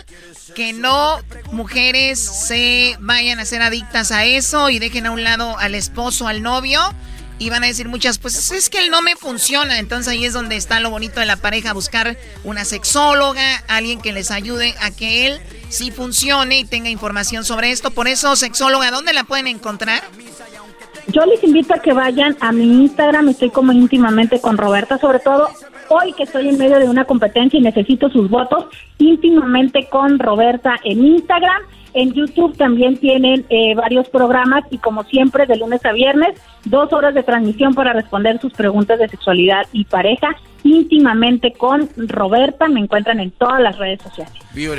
que 0.55 0.73
no 0.73 1.19
mujeres 1.53 2.19
se 2.19 2.97
vayan 3.01 3.39
a 3.39 3.45
ser 3.45 3.63
adictas 3.63 4.13
a 4.13 4.25
eso 4.25 4.71
y 4.71 4.79
dejen 4.79 5.07
a 5.07 5.11
un 5.11 5.23
lado 5.23 5.59
al 5.59 5.75
esposo, 5.75 6.29
al 6.29 6.43
novio. 6.43 6.81
Y 7.39 7.49
van 7.49 7.65
a 7.65 7.69
decir 7.69 7.89
muchas, 7.89 8.19
pues 8.19 8.51
es 8.51 8.69
que 8.69 8.81
él 8.81 8.91
no 8.91 9.01
me 9.01 9.17
funciona. 9.17 9.79
Entonces 9.79 10.13
ahí 10.13 10.27
es 10.27 10.35
donde 10.35 10.57
está 10.57 10.79
lo 10.79 10.91
bonito 10.91 11.21
de 11.21 11.27
la 11.27 11.37
pareja, 11.37 11.73
buscar 11.73 12.19
una 12.45 12.67
sexóloga, 12.67 13.65
alguien 13.67 14.03
que 14.03 14.13
les 14.13 14.31
ayude 14.31 14.75
a 14.79 14.91
que 14.91 15.27
él 15.27 15.41
sí 15.71 15.91
funcione 15.91 16.59
y 16.59 16.65
tenga 16.67 16.91
información 16.91 17.47
sobre 17.47 17.71
esto. 17.71 17.93
Por 17.93 18.09
eso, 18.09 18.37
sexóloga, 18.37 18.91
¿dónde 18.91 19.15
la 19.15 19.25
pueden 19.25 19.47
encontrar? 19.47 20.03
Yo 21.09 21.25
les 21.27 21.43
invito 21.43 21.75
a 21.75 21.79
que 21.79 21.93
vayan 21.93 22.37
a 22.41 22.53
mi 22.53 22.83
Instagram, 22.83 23.29
estoy 23.29 23.51
como 23.51 23.73
íntimamente 23.73 24.41
con 24.41 24.57
Roberta, 24.57 24.99
sobre 24.99 25.19
todo 25.19 25.49
hoy 25.89 26.13
que 26.13 26.23
estoy 26.23 26.49
en 26.49 26.59
medio 26.59 26.79
de 26.79 26.89
una 26.89 27.05
competencia 27.05 27.59
y 27.59 27.63
necesito 27.63 28.09
sus 28.11 28.31
votos, 28.31 28.67
íntimamente 28.99 29.89
con 29.89 30.19
Roberta 30.19 30.77
en 30.85 31.05
Instagram. 31.05 31.63
En 31.93 32.13
YouTube 32.13 32.57
también 32.57 32.97
tienen 32.99 33.45
eh, 33.49 33.75
varios 33.75 34.09
programas 34.09 34.63
y 34.71 34.79
como 34.79 35.03
siempre 35.05 35.47
de 35.47 35.57
lunes 35.57 35.85
a 35.85 35.93
viernes, 35.93 36.41
dos 36.65 36.93
horas 36.93 37.15
de 37.15 37.25
transmisión 37.25 37.75
para 37.75 37.93
responder 37.93 38.41
sus 38.41 38.53
preguntas 38.53 39.01
de 39.01 39.09
sexualidad 39.09 39.67
y 39.73 39.85
pareja 39.85 40.37
íntimamente 40.63 41.53
con 41.53 41.89
Roberta. 41.97 42.69
Me 42.69 42.81
encuentran 42.81 43.21
en 43.21 43.31
todas 43.31 43.61
las 43.61 43.79
redes 43.79 44.01
sociales. 44.03 44.33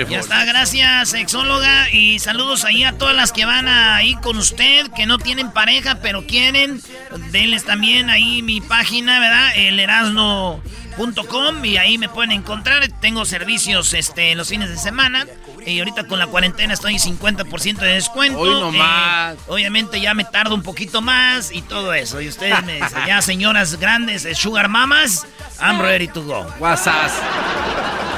Ya 0.10 0.20
está, 0.20 0.46
gracias, 0.46 1.10
sexóloga. 1.10 1.90
Y 1.92 2.20
saludos 2.20 2.66
ahí 2.66 2.84
a 2.84 2.98
todas 2.98 3.16
las 3.16 3.32
que 3.32 3.46
van 3.46 3.68
ahí 3.68 4.16
con 4.16 4.38
usted, 4.38 4.88
que 4.96 5.06
no 5.06 5.18
tienen 5.18 5.52
pareja, 5.52 6.00
pero 6.02 6.26
quieren. 6.26 6.82
Denles 7.32 7.66
también 7.66 8.10
ahí 8.10 8.42
mi 8.42 8.62
página, 8.62 9.20
¿verdad? 9.20 9.50
El 9.56 9.80
y 11.64 11.78
ahí 11.78 11.98
me 11.98 12.10
pueden 12.10 12.32
encontrar. 12.32 12.88
Tengo 13.00 13.26
servicios 13.26 13.94
este, 13.94 14.36
los 14.36 14.50
fines 14.50 14.70
de 14.70 14.78
semana. 14.78 15.26
Y 15.66 15.80
ahorita 15.80 16.08
con 16.08 16.20
la 16.20 16.28
cuarentena 16.28 16.74
estoy 16.74 16.96
50% 16.96 17.78
de 17.78 17.94
descuento. 17.94 18.40
Hoy. 18.40 18.78
Eh, 18.78 19.36
obviamente 19.48 20.00
ya 20.00 20.14
me 20.14 20.24
tardo 20.24 20.54
un 20.56 20.64
poquito 20.64 21.02
más 21.02 21.52
y 21.52 21.62
todo 21.62 21.94
eso. 21.94 22.22
Y 22.22 22.28
ustedes 22.28 22.64
me 22.64 22.76
dicen, 22.76 23.06
ya 23.08 23.22
señoras 23.22 23.80
grandes, 23.80 24.26
eh, 24.26 24.36
sugar 24.36 24.70
mamas, 24.70 25.26
I'm 25.60 25.80
ready 25.80 26.08
to 26.08 26.24
go. 26.24 26.46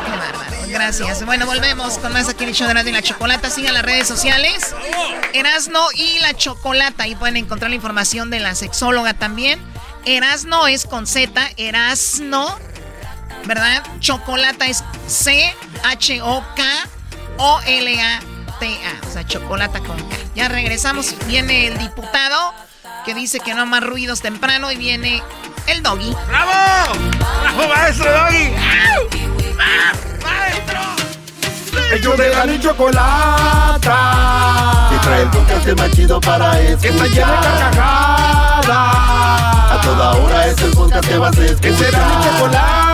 Qué 0.05 0.18
bárbaro. 0.18 0.53
Gracias. 0.68 1.26
Bueno, 1.26 1.45
volvemos 1.45 1.97
con 1.99 2.14
más 2.14 2.30
aquí 2.30 2.43
en 2.43 2.49
el 2.49 2.55
show 2.55 2.65
de 2.65 2.72
Erasmo 2.72 2.89
y 2.89 2.93
la 2.93 3.01
Chocolata. 3.01 3.49
Sigan 3.49 3.73
las 3.73 3.84
redes 3.84 4.07
sociales. 4.07 4.76
Erasno 5.34 5.80
y 5.95 6.19
la 6.19 6.34
Chocolata. 6.34 7.03
Ahí 7.03 7.15
pueden 7.15 7.38
encontrar 7.38 7.69
la 7.69 7.76
información 7.76 8.30
de 8.30 8.39
la 8.39 8.55
sexóloga 8.55 9.14
también. 9.14 9.60
Erasno 10.05 10.68
es 10.68 10.85
con 10.85 11.07
Z. 11.07 11.49
Erasno. 11.57 12.57
¿Verdad? 13.45 13.83
Chocolata 13.99 14.67
es 14.67 14.83
C-H-O-K. 15.07 16.63
O-L-A-T-A. 17.37 19.07
O 19.07 19.11
sea, 19.11 19.25
chocolata 19.25 19.79
con 19.79 19.97
K. 19.97 20.15
Ya 20.35 20.47
regresamos. 20.47 21.15
Viene 21.27 21.67
el 21.67 21.77
diputado 21.77 22.53
que 23.05 23.13
dice 23.13 23.39
que 23.39 23.53
no 23.53 23.65
más 23.65 23.83
ruidos 23.83 24.21
temprano 24.21 24.71
y 24.71 24.77
viene 24.77 25.21
el 25.67 25.83
doggy. 25.83 26.15
¡Bravo! 26.27 26.51
¡Bravo, 27.41 27.67
maestro 27.67 28.11
doggy! 28.11 28.53
¡Maestro! 29.55 30.79
Ellos 31.91 32.17
de 32.17 32.29
la 32.29 32.59
chocolata. 32.59 33.89
Que 34.89 34.97
trae 34.99 35.21
el 35.23 35.29
podcast 35.29 35.67
más 35.77 35.91
chido 35.91 36.21
para 36.21 36.59
escuchar. 36.59 36.81
Que 36.81 36.87
está 36.87 37.05
lleno 37.07 37.33
de 37.33 37.47
carcajadas. 37.47 38.67
A 39.71 39.81
toda 39.83 40.11
hora 40.13 40.47
es 40.47 40.61
el 40.61 40.71
podcast 40.71 41.07
que 41.07 41.17
vas 41.17 41.37
a 41.37 41.45
escuchar. 41.45 41.61
Que 41.61 41.77
será 41.77 42.07
mi 42.07 42.23
chocolata. 42.23 42.92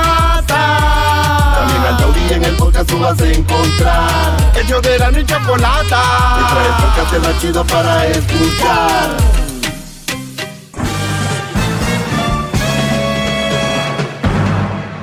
Taurí 2.10 2.34
en 2.34 2.44
el 2.44 2.56
podcast 2.56 2.90
tú 2.90 2.99
vas 2.99 3.22
a 3.22 3.27
encontrar. 3.27 4.38
Ellos 4.56 4.81
de 4.81 4.98
la 4.98 5.11
chocolata. 5.26 6.02
Que 6.38 6.53
trae 6.53 6.68
el 6.68 6.73
podcast 6.73 7.27
más 7.27 7.41
chido 7.41 7.68
para 7.68 8.07
escuchar. 8.07 9.18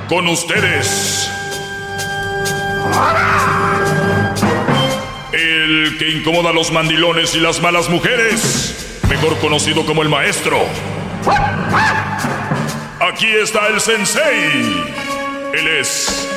Con 0.09 0.28
ustedes. 0.28 1.31
El 5.33 5.97
que 5.99 6.11
incomoda 6.11 6.51
a 6.51 6.53
los 6.53 6.73
mandilones 6.73 7.35
y 7.35 7.41
las 7.41 7.61
malas 7.61 7.89
mujeres. 7.89 8.99
Mejor 9.09 9.39
conocido 9.39 9.87
como 9.87 10.03
el 10.03 10.09
maestro. 10.09 10.59
Aquí 13.01 13.28
está 13.28 13.69
el 13.69 13.81
sensei. 13.81 14.85
Él 15.53 15.69
es 15.69 16.36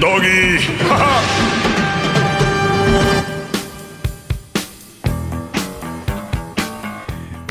doggy. 0.00 0.58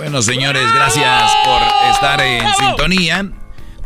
Bueno, 0.10 0.24
señores, 0.24 0.64
gracias 0.74 1.32
por 1.46 1.62
estar 1.92 2.20
en 2.22 2.42
sintonía. 2.56 3.32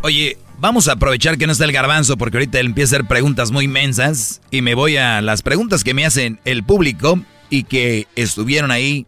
Oye, 0.03 0.37
vamos 0.57 0.87
a 0.87 0.93
aprovechar 0.93 1.37
que 1.37 1.47
no 1.47 1.51
está 1.51 1.65
el 1.65 1.73
garbanzo 1.73 2.15
porque 2.15 2.37
ahorita 2.37 2.61
él 2.61 2.67
empieza 2.67 2.95
a 2.95 2.99
hacer 2.99 3.07
preguntas 3.09 3.51
muy 3.51 3.65
inmensas 3.65 4.39
y 4.49 4.61
me 4.61 4.73
voy 4.73 4.95
a 4.95 5.21
las 5.21 5.41
preguntas 5.41 5.83
que 5.83 5.93
me 5.93 6.05
hacen 6.05 6.39
el 6.45 6.63
público 6.63 7.19
y 7.49 7.63
que 7.63 8.07
estuvieron 8.15 8.71
ahí 8.71 9.05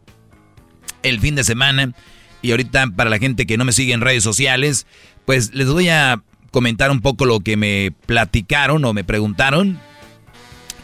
el 1.04 1.22
fin 1.22 1.36
de 1.36 1.46
semana. 1.46 1.94
Y 2.42 2.52
ahorita 2.52 2.88
para 2.96 3.10
la 3.10 3.18
gente 3.18 3.46
que 3.46 3.56
no 3.56 3.64
me 3.64 3.72
sigue 3.72 3.94
en 3.94 4.02
redes 4.02 4.24
sociales, 4.24 4.86
pues 5.26 5.54
les 5.54 5.70
voy 5.70 5.88
a 5.88 6.22
comentar 6.56 6.90
un 6.90 7.02
poco 7.02 7.26
lo 7.26 7.42
que 7.42 7.58
me 7.58 7.92
platicaron 8.06 8.86
o 8.86 8.94
me 8.94 9.04
preguntaron. 9.04 9.78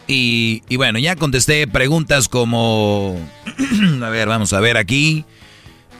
Y, 0.06 0.60
bueno, 0.76 0.98
ya 0.98 1.16
contesté 1.16 1.66
preguntas 1.66 2.28
como... 2.28 3.18
a 4.02 4.08
ver, 4.10 4.28
vamos 4.28 4.52
a 4.52 4.60
ver 4.60 4.76
aquí. 4.76 5.24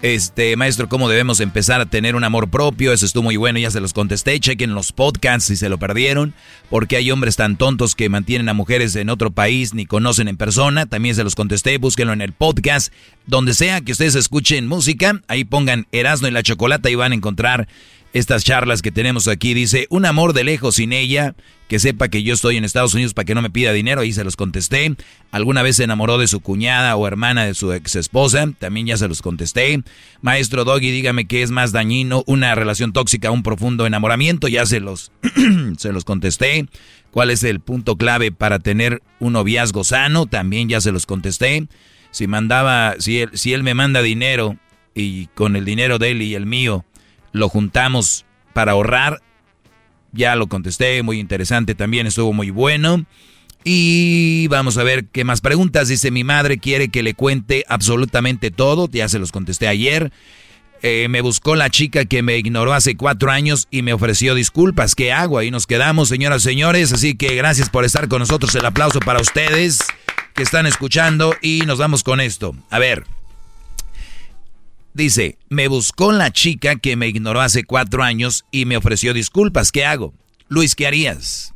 Este, 0.03 0.57
maestro, 0.57 0.91
¿cómo 0.91 1.09
debemos 1.09 1.41
empezar 1.41 1.81
a 1.81 1.87
tener 1.87 2.17
un 2.17 2.25
amor 2.25 2.51
propio? 2.51 2.93
Eso 2.93 3.07
estuvo 3.07 3.23
muy 3.23 3.39
bueno, 3.39 3.61
ya 3.61 3.71
se 3.71 3.81
los 3.81 3.95
contesté. 3.95 4.39
Chequen 4.39 4.75
los 4.75 4.93
podcasts 4.93 5.47
si 5.47 5.57
se 5.57 5.71
lo 5.71 5.79
perdieron. 5.79 6.35
Porque 6.69 6.97
hay 6.97 7.11
hombres 7.11 7.37
tan 7.37 7.57
tontos 7.57 7.95
que 7.95 8.11
mantienen 8.11 8.51
a 8.51 8.55
mujeres 8.55 8.95
en 8.97 9.09
otro 9.09 9.31
país 9.31 9.73
ni 9.73 9.87
conocen 9.87 10.29
en 10.29 10.37
persona. 10.37 10.85
También 10.85 11.15
se 11.15 11.25
los 11.25 11.35
contesté. 11.35 11.79
Búsquenlo 11.79 12.13
en 12.13 12.21
el 12.21 12.35
podcast. 12.35 12.93
Donde 13.27 13.55
sea 13.55 13.81
que 13.81 13.93
ustedes 13.93 14.17
escuchen 14.17 14.67
música, 14.67 15.23
ahí 15.29 15.45
pongan 15.45 15.87
Erasmo 15.93 16.29
y 16.29 16.33
la 16.33 16.43
Chocolata 16.43 16.91
y 16.91 16.95
van 16.95 17.13
a 17.13 17.15
encontrar 17.15 17.69
estas 18.13 18.45
charlas 18.45 18.83
que 18.83 18.93
tenemos 18.93 19.29
aquí. 19.29 19.55
Dice, 19.55 19.87
un 19.91 20.07
amor 20.07 20.33
de 20.33 20.45
lejos 20.45 20.77
sin 20.77 20.93
ella, 20.93 21.35
que 21.69 21.79
sepa 21.79 22.09
que 22.09 22.23
yo 22.23 22.35
estoy 22.35 22.59
en 22.59 22.65
Estados 22.65 22.93
Unidos 22.93 23.15
para 23.15 23.25
que 23.25 23.35
no 23.35 23.41
me 23.41 23.51
pida 23.51 23.73
dinero, 23.73 24.03
ahí 24.03 24.13
se 24.13 24.25
los 24.25 24.37
contesté. 24.37 24.95
Alguna 25.31 25.63
vez 25.63 25.77
se 25.77 25.85
enamoró 25.85 26.19
de 26.19 26.29
su 26.29 26.41
cuñada 26.41 26.95
o 26.97 27.07
hermana 27.07 27.47
de 27.47 27.55
su 27.55 27.73
ex 27.73 27.97
esposa, 27.97 28.53
también 28.59 28.87
ya 28.87 28.97
se 28.97 29.09
los 29.09 29.23
contesté. 29.23 29.83
Maestro 30.21 30.65
Doggy, 30.65 30.91
dígame 30.91 31.27
qué 31.27 31.43
es 31.43 31.51
más 31.51 31.73
dañino, 31.73 32.25
una 32.27 32.55
relación 32.55 32.93
tóxica, 32.93 33.31
un 33.31 33.43
profundo 33.43 33.87
enamoramiento, 33.87 34.49
ya 34.49 34.67
se 34.67 34.81
los, 34.81 35.13
se 35.79 35.93
los 35.93 36.05
contesté. 36.05 36.67
¿Cuál 37.11 37.31
es 37.31 37.43
el 37.43 37.61
punto 37.61 37.97
clave 37.97 38.33
para 38.33 38.59
tener 38.59 39.03
un 39.19 39.35
noviazgo 39.35 39.85
sano? 39.85 40.27
También 40.27 40.69
ya 40.69 40.81
se 40.81 40.93
los 40.93 41.07
contesté. 41.07 41.67
Si 42.11 42.27
mandaba, 42.27 42.97
si 42.99 43.21
él, 43.21 43.31
si 43.33 43.55
él 43.55 43.63
me 43.63 43.73
manda 43.75 44.03
dinero 44.03 44.59
y 44.95 45.27
con 45.29 45.57
el 45.57 45.65
dinero 45.65 45.99
de 45.99 46.11
él 46.11 46.23
y 46.23 46.35
el 46.35 46.45
mío, 46.45 46.85
lo 47.33 47.49
juntamos 47.49 48.25
para 48.53 48.73
ahorrar. 48.73 49.21
Ya 50.13 50.37
lo 50.37 50.47
contesté, 50.47 51.03
muy 51.03 51.19
interesante 51.19 51.75
también, 51.75 52.07
estuvo 52.07 52.33
muy 52.33 52.51
bueno. 52.51 53.07
Y 53.65 54.49
vamos 54.49 54.77
a 54.77 54.83
ver 54.83 55.07
qué 55.07 55.25
más 55.25 55.41
preguntas. 55.41 55.89
Dice, 55.89 56.11
mi 56.11 56.25
madre 56.25 56.59
quiere 56.59 56.89
que 56.89 57.03
le 57.03 57.15
cuente 57.15 57.65
absolutamente 57.69 58.51
todo, 58.51 58.89
ya 58.91 59.09
se 59.09 59.19
los 59.19 59.33
contesté 59.33 59.69
ayer. 59.69 60.13
Eh, 60.85 61.07
me 61.09 61.21
buscó 61.21 61.55
la 61.55 61.71
chica 61.71 62.05
que 62.05 62.23
me 62.23 62.37
ignoró 62.37 62.73
hace 62.73 62.97
cuatro 62.97 63.31
años 63.31 63.69
y 63.71 63.83
me 63.83 63.93
ofreció 63.93 64.35
disculpas. 64.35 64.97
¿Qué 64.97 65.13
hago? 65.13 65.39
Ahí 65.39 65.53
nos 65.53 65.69
quedamos, 65.69 66.09
señoras 66.09 66.43
y 66.43 66.49
señores. 66.49 66.93
Así 66.93 67.15
que 67.15 67.37
gracias 67.37 67.71
por 67.71 67.85
estar 67.85 68.09
con 68.09 68.19
nosotros. 68.19 68.53
El 68.57 68.67
aplauso 68.67 68.99
para 68.99 69.21
ustedes 69.21 69.79
que 70.35 70.43
están 70.43 70.67
escuchando 70.67 71.37
y 71.41 71.63
nos 71.67 71.79
vamos 71.79 72.03
con 72.03 72.21
esto. 72.21 72.57
A 72.69 72.81
ver. 72.81 73.22
Dice, 74.95 75.39
me 75.49 75.69
buscó 75.69 76.13
la 76.13 76.31
chica 76.33 76.77
que 76.77 76.97
me 76.97 77.09
ignoró 77.09 77.41
hace 77.41 77.65
cuatro 77.65 78.03
años 78.03 78.45
y 78.51 78.67
me 78.67 78.77
ofreció 78.77 79.15
disculpas. 79.15 79.73
¿Qué 79.73 79.85
hago? 79.85 80.13
Luis, 80.49 80.75
¿qué 80.75 80.87
harías? 80.87 81.53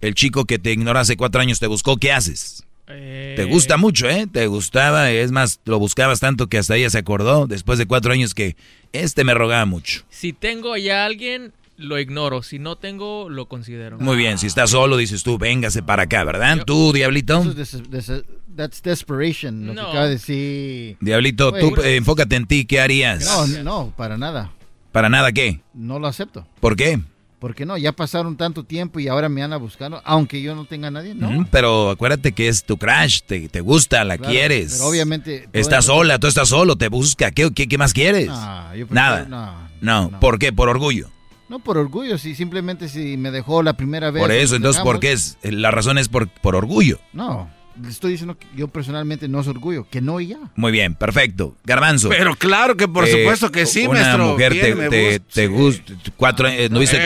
el 0.00 0.14
chico 0.14 0.44
que 0.44 0.58
te 0.58 0.72
ignoró 0.72 0.98
hace 0.98 1.16
cuatro 1.16 1.40
años 1.40 1.58
te 1.58 1.66
buscó, 1.66 1.96
¿qué 1.96 2.12
haces? 2.12 2.64
Eh, 2.88 3.32
Te 3.36 3.44
gusta 3.44 3.76
mucho, 3.76 4.08
¿eh? 4.08 4.28
Te 4.30 4.46
gustaba, 4.46 5.10
es 5.10 5.32
más, 5.32 5.60
lo 5.64 5.78
buscabas 5.78 6.20
tanto 6.20 6.48
que 6.48 6.58
hasta 6.58 6.76
ella 6.76 6.90
se 6.90 6.98
acordó 6.98 7.46
después 7.46 7.78
de 7.78 7.86
cuatro 7.86 8.12
años 8.12 8.32
que 8.34 8.56
este 8.92 9.24
me 9.24 9.34
rogaba 9.34 9.64
mucho. 9.64 10.04
Si 10.08 10.32
tengo 10.32 10.76
ya 10.76 11.04
alguien, 11.04 11.52
lo 11.76 11.98
ignoro. 11.98 12.42
Si 12.42 12.58
no 12.58 12.76
tengo, 12.76 13.28
lo 13.28 13.46
considero. 13.48 13.98
Muy 13.98 14.16
bien, 14.16 14.38
si 14.38 14.46
estás 14.46 14.70
solo, 14.70 14.96
dices 14.96 15.22
tú, 15.22 15.38
véngase 15.38 15.82
para 15.82 16.04
acá, 16.04 16.24
¿verdad? 16.24 16.64
Tú, 16.66 16.92
Diablito. 16.92 17.40
Eso 17.40 17.50
es 17.50 17.56
des- 17.56 17.90
des- 17.90 18.24
that's 18.56 18.82
desperation, 18.82 19.66
lo 19.66 19.74
No. 19.74 19.82
que 19.82 19.88
acaba 19.88 20.04
de 20.06 20.10
decir. 20.12 20.96
Diablito, 21.00 21.52
tú 21.52 21.74
eh, 21.82 21.96
enfócate 21.96 22.36
en 22.36 22.46
ti, 22.46 22.64
¿qué 22.64 22.80
harías? 22.80 23.24
No, 23.24 23.62
no, 23.62 23.92
para 23.96 24.16
nada. 24.16 24.52
Para 24.92 25.08
nada, 25.08 25.30
¿qué? 25.32 25.60
No 25.74 25.98
lo 25.98 26.06
acepto. 26.06 26.46
¿Por 26.60 26.74
qué? 26.76 26.98
Porque 27.38 27.66
no, 27.66 27.76
ya 27.76 27.92
pasaron 27.92 28.38
tanto 28.38 28.64
tiempo 28.64 28.98
y 28.98 29.08
ahora 29.08 29.28
me 29.28 29.42
andan 29.42 29.60
buscando, 29.60 30.00
aunque 30.06 30.40
yo 30.40 30.54
no 30.54 30.64
tenga 30.64 30.88
a 30.88 30.90
nadie, 30.90 31.14
¿no? 31.14 31.46
Pero 31.50 31.90
acuérdate 31.90 32.32
que 32.32 32.48
es 32.48 32.64
tu 32.64 32.78
crush, 32.78 33.20
te, 33.26 33.50
te 33.50 33.60
gusta, 33.60 34.02
la 34.04 34.16
Claro, 34.16 34.32
quieres. 34.32 34.72
pero 34.72 34.86
obviamente- 34.86 35.46
Estás 35.52 35.84
sola, 35.84 36.18
tú 36.18 36.28
estás 36.28 36.48
solo, 36.48 36.76
te 36.76 36.88
busca. 36.88 37.30
¿Qué, 37.30 37.52
qué, 37.52 37.68
qué 37.68 37.76
más 37.76 37.92
quieres? 37.92 38.28
No, 38.28 38.74
yo 38.74 38.86
prefiero- 38.86 38.94
Nada. 38.94 39.26
no, 39.82 40.10
no, 40.10 40.18
¿por 40.20 40.38
qué? 40.38 40.50
Por 40.54 40.70
orgullo. 40.70 41.10
No 41.48 41.58
por 41.60 41.78
orgullo, 41.78 42.18
si 42.18 42.34
simplemente 42.34 42.88
si 42.88 43.16
me 43.16 43.30
dejó 43.30 43.62
la 43.62 43.74
primera 43.76 44.10
vez. 44.10 44.20
Por 44.22 44.32
eso, 44.32 44.56
entonces, 44.56 44.82
¿por 44.82 44.98
qué 45.00 45.12
es? 45.12 45.38
La 45.42 45.70
razón 45.70 45.96
es 45.98 46.08
por, 46.08 46.28
por 46.28 46.56
orgullo. 46.56 46.98
No, 47.12 47.48
le 47.80 47.88
estoy 47.88 48.12
diciendo 48.12 48.36
que 48.36 48.46
yo 48.56 48.66
personalmente 48.68 49.28
no 49.28 49.40
es 49.40 49.46
orgullo, 49.46 49.86
que 49.88 50.00
no 50.00 50.18
y 50.20 50.28
ya. 50.28 50.38
Muy 50.56 50.72
bien, 50.72 50.94
perfecto. 50.94 51.54
Garbanzo. 51.64 52.08
Pero 52.08 52.34
claro 52.34 52.76
que 52.76 52.88
por 52.88 53.06
Eh, 53.06 53.12
supuesto 53.12 53.52
que 53.52 53.64
sí, 53.66 53.86
una 53.86 54.00
maestro. 54.00 54.26
mujer 54.32 54.52
te, 54.54 54.60
te, 54.60 54.72
gusta, 54.74 55.24
te 55.34 55.40
sí. 55.42 55.46
gusta, 55.46 55.92
cuatro, 56.16 56.48
eh, 56.48 56.68
no 56.68 56.80
viste 56.80 56.98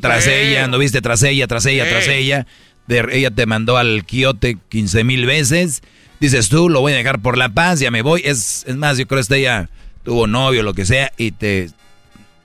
Tras 0.00 0.26
Eh. 0.28 0.48
ella, 0.50 0.68
no 0.68 0.78
viste 0.78 1.00
tras 1.00 1.22
ella, 1.24 1.46
tras 1.48 1.66
ella, 1.66 1.88
tras 1.88 2.06
Eh. 2.06 2.18
ella. 2.18 2.46
De- 2.86 3.04
ella 3.12 3.30
te 3.32 3.46
mandó 3.46 3.76
al 3.78 4.04
quiote 4.04 4.58
15 4.68 5.02
mil 5.02 5.26
veces. 5.26 5.82
Dices 6.20 6.48
tú, 6.48 6.68
lo 6.68 6.80
voy 6.80 6.92
a 6.92 6.96
dejar 6.96 7.20
por 7.20 7.36
la 7.36 7.48
paz, 7.48 7.80
ya 7.80 7.90
me 7.90 8.02
voy. 8.02 8.22
Es, 8.24 8.64
es 8.66 8.76
más, 8.76 8.96
yo 8.98 9.06
creo 9.08 9.22
que 9.24 9.36
ella 9.36 9.68
tuvo 10.04 10.26
novio, 10.26 10.62
lo 10.62 10.72
que 10.74 10.86
sea, 10.86 11.12
y 11.18 11.32
te, 11.32 11.70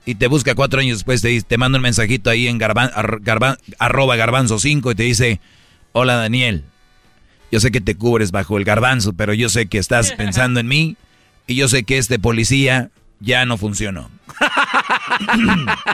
y 0.06 0.14
te 0.16 0.26
busca 0.26 0.54
cuatro 0.54 0.80
años 0.80 0.98
después, 0.98 1.22
te, 1.22 1.40
te 1.42 1.58
manda 1.58 1.76
un 1.78 1.82
mensajito 1.82 2.30
ahí 2.30 2.46
en 2.48 2.58
garban, 2.58 2.90
ar- 2.94 3.20
garban- 3.20 3.58
arroba 3.78 4.16
garbanzo 4.16 4.58
5 4.58 4.92
y 4.92 4.94
te 4.94 5.02
dice, 5.04 5.40
hola 5.92 6.14
Daniel, 6.16 6.64
yo 7.50 7.60
sé 7.60 7.70
que 7.70 7.80
te 7.80 7.94
cubres 7.96 8.30
bajo 8.30 8.58
el 8.58 8.64
garbanzo, 8.64 9.12
pero 9.14 9.32
yo 9.34 9.48
sé 9.48 9.66
que 9.66 9.78
estás 9.78 10.12
pensando 10.16 10.60
en 10.60 10.66
mí 10.68 10.96
y 11.46 11.54
yo 11.56 11.68
sé 11.68 11.84
que 11.84 11.98
este 11.98 12.18
policía 12.18 12.90
ya 13.20 13.46
no 13.46 13.56
funcionó. 13.56 14.10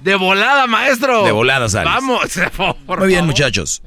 De 0.00 0.16
volada, 0.16 0.66
maestro. 0.66 1.24
De 1.24 1.30
volada 1.32 1.68
sales. 1.68 1.92
Vamos, 1.92 2.20
por 2.86 2.98
Muy 2.98 3.08
bien, 3.08 3.20
favor. 3.20 3.26
muchachos. 3.34 3.82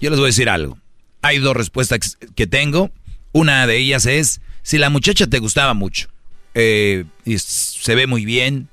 Yo 0.00 0.10
les 0.10 0.18
voy 0.18 0.26
a 0.26 0.28
decir 0.28 0.48
algo. 0.48 0.78
Hay 1.22 1.38
dos 1.38 1.56
respuestas 1.56 2.16
que 2.36 2.46
tengo. 2.46 2.92
Una 3.32 3.66
de 3.66 3.76
ellas 3.76 4.06
es, 4.06 4.40
si 4.62 4.78
la 4.78 4.88
muchacha 4.88 5.26
te 5.26 5.40
gustaba 5.40 5.74
mucho, 5.74 6.08
eh, 6.54 7.04
y 7.24 7.38
se 7.80 7.94
ve 7.94 8.06
muy 8.06 8.24
bien, 8.24 8.68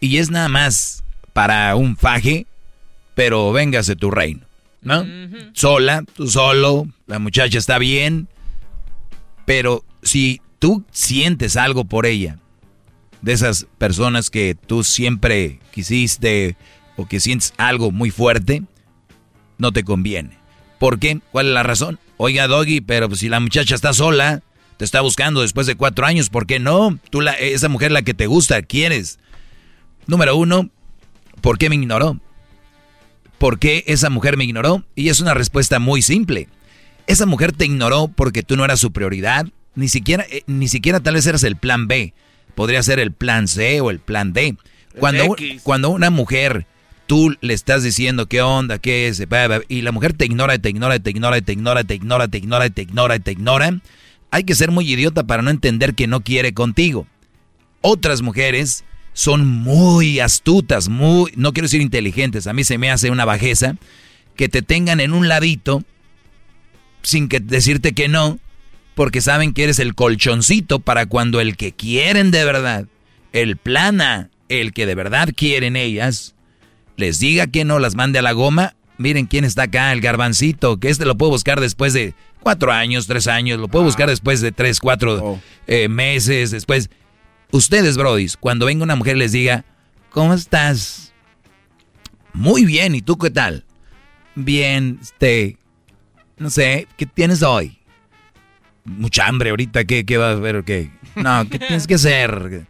y 0.00 0.18
es 0.18 0.30
nada 0.30 0.48
más 0.48 1.04
para 1.32 1.74
un 1.76 1.96
faje, 1.96 2.46
pero 3.14 3.52
véngase 3.52 3.96
tu 3.96 4.10
reino, 4.10 4.46
¿no? 4.82 5.04
Sola, 5.52 6.04
tú 6.14 6.28
solo, 6.28 6.86
la 7.06 7.18
muchacha 7.18 7.58
está 7.58 7.78
bien, 7.78 8.28
pero 9.44 9.84
si 10.02 10.40
tú 10.58 10.84
sientes 10.90 11.56
algo 11.56 11.84
por 11.84 12.06
ella, 12.06 12.38
de 13.22 13.32
esas 13.32 13.66
personas 13.78 14.30
que 14.30 14.54
tú 14.54 14.84
siempre 14.84 15.58
quisiste 15.72 16.56
o 16.96 17.06
que 17.06 17.20
sientes 17.20 17.54
algo 17.56 17.90
muy 17.90 18.10
fuerte, 18.10 18.62
no 19.58 19.72
te 19.72 19.84
conviene. 19.84 20.38
¿Por 20.78 20.98
qué? 20.98 21.20
¿Cuál 21.32 21.48
es 21.48 21.52
la 21.52 21.62
razón? 21.62 21.98
Oiga, 22.18 22.46
Doggy, 22.46 22.80
pero 22.80 23.12
si 23.14 23.28
la 23.28 23.40
muchacha 23.40 23.74
está 23.74 23.92
sola, 23.92 24.42
te 24.76 24.84
está 24.84 25.00
buscando 25.00 25.40
después 25.40 25.66
de 25.66 25.74
cuatro 25.74 26.06
años, 26.06 26.28
¿por 26.28 26.46
qué 26.46 26.58
no? 26.58 26.98
Tú, 27.10 27.20
la, 27.20 27.32
esa 27.32 27.68
mujer 27.68 27.92
la 27.92 28.02
que 28.02 28.14
te 28.14 28.26
gusta, 28.26 28.62
quieres. 28.62 29.18
Número 30.06 30.36
uno, 30.36 30.70
¿por 31.40 31.58
qué 31.58 31.68
me 31.68 31.76
ignoró? 31.76 32.20
¿Por 33.38 33.58
qué 33.58 33.84
esa 33.86 34.10
mujer 34.10 34.36
me 34.36 34.44
ignoró? 34.44 34.84
Y 34.94 35.08
es 35.08 35.20
una 35.20 35.34
respuesta 35.34 35.78
muy 35.78 36.02
simple. 36.02 36.48
Esa 37.06 37.26
mujer 37.26 37.52
te 37.52 37.66
ignoró 37.66 38.08
porque 38.08 38.42
tú 38.42 38.56
no 38.56 38.64
eras 38.64 38.80
su 38.80 38.92
prioridad, 38.92 39.46
ni 39.74 39.88
siquiera, 39.88 40.24
eh, 40.30 40.42
ni 40.46 40.68
siquiera 40.68 41.00
tal 41.00 41.14
vez 41.14 41.26
eras 41.26 41.44
el 41.44 41.56
plan 41.56 41.86
B. 41.86 42.14
Podría 42.54 42.82
ser 42.82 42.98
el 42.98 43.12
plan 43.12 43.48
C 43.48 43.80
o 43.80 43.90
el 43.90 44.00
plan 44.00 44.32
D. 44.32 44.56
Cuando, 44.98 45.36
cuando 45.62 45.90
una 45.90 46.08
mujer 46.10 46.66
tú 47.06 47.36
le 47.40 47.54
estás 47.54 47.82
diciendo 47.82 48.26
qué 48.26 48.40
onda, 48.42 48.78
qué 48.78 49.08
es, 49.08 49.22
y 49.68 49.82
la 49.82 49.92
mujer 49.92 50.14
te 50.14 50.24
ignora, 50.24 50.58
te 50.58 50.70
ignora, 50.70 50.98
te 50.98 51.10
ignora, 51.10 51.40
te 51.40 51.52
ignora, 51.52 51.84
te 51.84 51.94
ignora, 51.94 52.28
te 52.28 52.38
ignora, 52.38 52.68
te 52.70 52.82
ignora, 52.82 53.18
te 53.18 53.32
ignora, 53.32 53.80
hay 54.36 54.44
que 54.44 54.54
ser 54.54 54.70
muy 54.70 54.90
idiota 54.92 55.24
para 55.24 55.40
no 55.40 55.48
entender 55.48 55.94
que 55.94 56.06
no 56.06 56.20
quiere 56.20 56.52
contigo. 56.52 57.06
Otras 57.80 58.20
mujeres 58.20 58.84
son 59.14 59.46
muy 59.46 60.20
astutas, 60.20 60.90
muy, 60.90 61.32
no 61.36 61.54
quiero 61.54 61.64
decir 61.64 61.80
inteligentes, 61.80 62.46
a 62.46 62.52
mí 62.52 62.62
se 62.62 62.76
me 62.76 62.90
hace 62.90 63.10
una 63.10 63.24
bajeza 63.24 63.76
que 64.36 64.50
te 64.50 64.60
tengan 64.60 65.00
en 65.00 65.14
un 65.14 65.26
ladito 65.26 65.82
sin 67.00 67.28
que 67.28 67.40
decirte 67.40 67.94
que 67.94 68.08
no, 68.08 68.38
porque 68.94 69.22
saben 69.22 69.54
que 69.54 69.64
eres 69.64 69.78
el 69.78 69.94
colchoncito 69.94 70.80
para 70.80 71.06
cuando 71.06 71.40
el 71.40 71.56
que 71.56 71.72
quieren 71.72 72.30
de 72.30 72.44
verdad, 72.44 72.88
el 73.32 73.56
plana, 73.56 74.28
el 74.50 74.74
que 74.74 74.84
de 74.84 74.96
verdad 74.96 75.30
quieren 75.34 75.76
ellas, 75.76 76.34
les 76.98 77.20
diga 77.20 77.46
que 77.46 77.64
no 77.64 77.78
las 77.78 77.94
mande 77.94 78.18
a 78.18 78.22
la 78.22 78.32
goma. 78.32 78.74
Miren 78.98 79.26
quién 79.26 79.44
está 79.44 79.64
acá, 79.64 79.92
el 79.92 80.00
garbancito, 80.00 80.78
que 80.80 80.88
este 80.88 81.04
lo 81.04 81.16
puedo 81.16 81.32
buscar 81.32 81.60
después 81.60 81.92
de 81.92 82.14
cuatro 82.40 82.72
años, 82.72 83.06
tres 83.06 83.26
años, 83.26 83.60
lo 83.60 83.68
puedo 83.68 83.84
buscar 83.84 84.08
después 84.08 84.40
de 84.40 84.52
tres, 84.52 84.80
cuatro 84.80 85.38
eh, 85.66 85.88
meses, 85.88 86.50
después. 86.50 86.90
Ustedes, 87.52 87.96
brodis, 87.96 88.36
cuando 88.36 88.66
venga 88.66 88.84
una 88.84 88.96
mujer 88.96 89.16
les 89.16 89.32
diga, 89.32 89.64
¿cómo 90.10 90.32
estás? 90.32 91.12
Muy 92.32 92.64
bien, 92.64 92.94
¿y 92.94 93.02
tú 93.02 93.18
qué 93.18 93.30
tal? 93.30 93.64
Bien, 94.34 94.98
este, 95.00 95.58
no 96.38 96.50
sé, 96.50 96.88
¿qué 96.96 97.06
tienes 97.06 97.42
hoy? 97.42 97.78
Mucha 98.84 99.26
hambre 99.26 99.50
ahorita, 99.50 99.84
¿qué, 99.84 100.04
qué 100.06 100.16
va 100.16 100.28
a 100.28 100.32
haber? 100.32 100.64
¿Qué? 100.64 100.90
No, 101.16 101.48
¿qué 101.48 101.58
tienes 101.58 101.86
que 101.86 101.94
hacer? 101.94 102.66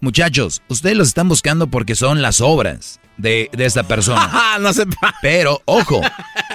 Muchachos, 0.00 0.62
ustedes 0.68 0.96
los 0.96 1.08
están 1.08 1.28
buscando 1.28 1.66
porque 1.66 1.94
son 1.94 2.22
las 2.22 2.40
obras 2.40 3.00
de, 3.16 3.48
de 3.52 3.64
esta 3.64 3.82
persona. 3.82 4.56
no 4.60 4.72
se 4.72 4.84
Pero, 5.22 5.60
ojo, 5.64 6.00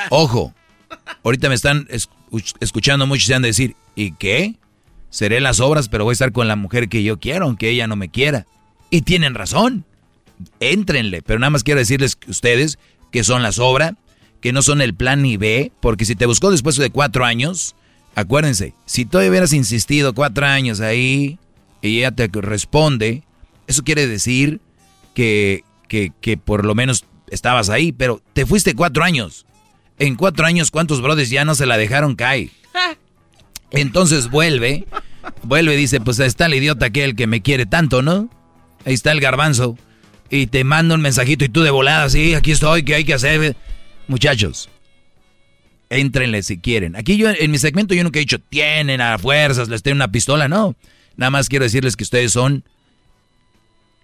ojo. 0.09 0.53
Ahorita 1.23 1.49
me 1.49 1.55
están 1.55 1.87
es- 1.89 2.09
escuchando 2.59 3.07
muchos 3.07 3.23
y 3.23 3.27
se 3.27 3.33
han 3.35 3.41
de 3.41 3.49
decir, 3.49 3.75
¿y 3.95 4.13
qué? 4.13 4.55
Seré 5.09 5.41
las 5.41 5.59
obras, 5.59 5.89
pero 5.89 6.03
voy 6.05 6.11
a 6.11 6.13
estar 6.13 6.31
con 6.31 6.47
la 6.47 6.55
mujer 6.55 6.87
que 6.89 7.03
yo 7.03 7.19
quiero, 7.19 7.45
aunque 7.45 7.69
ella 7.69 7.87
no 7.87 7.95
me 7.95 8.09
quiera. 8.09 8.45
Y 8.89 9.01
tienen 9.01 9.35
razón. 9.35 9.85
Éntrenle, 10.59 11.21
pero 11.21 11.39
nada 11.39 11.51
más 11.51 11.63
quiero 11.63 11.79
decirles 11.79 12.15
que 12.15 12.31
ustedes 12.31 12.79
que 13.11 13.23
son 13.23 13.43
las 13.43 13.59
obras, 13.59 13.93
que 14.39 14.53
no 14.53 14.61
son 14.61 14.81
el 14.81 14.95
plan 14.95 15.21
ni 15.21 15.37
B, 15.37 15.71
porque 15.81 16.05
si 16.05 16.15
te 16.15 16.25
buscó 16.25 16.49
después 16.49 16.77
de 16.77 16.89
cuatro 16.89 17.25
años, 17.25 17.75
acuérdense, 18.15 18.73
si 18.85 19.05
tú 19.05 19.19
hubieras 19.19 19.53
insistido 19.53 20.13
cuatro 20.13 20.45
años 20.47 20.79
ahí 20.81 21.37
y 21.81 21.99
ella 21.99 22.11
te 22.11 22.27
responde, 22.33 23.23
eso 23.67 23.83
quiere 23.83 24.07
decir 24.07 24.61
que, 25.13 25.63
que, 25.91 26.13
que 26.21 26.37
por 26.37 26.63
lo 26.63 26.73
menos 26.73 27.03
estabas 27.27 27.69
ahí, 27.69 27.91
pero 27.91 28.21
te 28.31 28.45
fuiste 28.45 28.75
cuatro 28.75 29.03
años. 29.03 29.45
En 29.99 30.15
cuatro 30.15 30.45
años, 30.45 30.71
¿cuántos 30.71 31.01
brothers 31.01 31.29
ya 31.29 31.43
no 31.43 31.53
se 31.53 31.65
la 31.65 31.77
dejaron 31.77 32.15
caer? 32.15 32.49
Entonces 33.71 34.29
vuelve, 34.29 34.85
vuelve 35.43 35.73
y 35.73 35.77
dice, 35.77 35.99
pues 35.99 36.17
ahí 36.21 36.27
está 36.27 36.45
el 36.45 36.53
idiota 36.53 36.85
aquel 36.85 37.17
que 37.17 37.27
me 37.27 37.41
quiere 37.41 37.65
tanto, 37.65 38.01
¿no? 38.01 38.29
Ahí 38.85 38.93
está 38.93 39.11
el 39.11 39.19
garbanzo. 39.19 39.77
Y 40.29 40.47
te 40.47 40.63
manda 40.63 40.95
un 40.95 41.01
mensajito 41.01 41.43
y 41.43 41.49
tú 41.49 41.61
de 41.61 41.71
volada, 41.71 42.09
sí, 42.09 42.35
aquí 42.35 42.51
estoy, 42.51 42.83
¿qué 42.83 42.95
hay 42.95 43.03
que 43.03 43.13
hacer? 43.13 43.57
Muchachos, 44.07 44.69
éntrenle 45.89 46.41
si 46.41 46.57
quieren. 46.57 46.95
Aquí 46.95 47.17
yo, 47.17 47.29
en 47.29 47.51
mi 47.51 47.57
segmento 47.57 47.93
yo 47.93 48.03
nunca 48.05 48.19
he 48.19 48.21
dicho, 48.21 48.39
tienen 48.39 49.01
a 49.01 49.17
fuerzas, 49.17 49.67
les 49.67 49.83
tengo 49.83 49.95
una 49.95 50.09
pistola, 50.09 50.47
no. 50.47 50.73
Nada 51.17 51.31
más 51.31 51.49
quiero 51.49 51.65
decirles 51.65 51.97
que 51.97 52.05
ustedes 52.05 52.31
son 52.31 52.63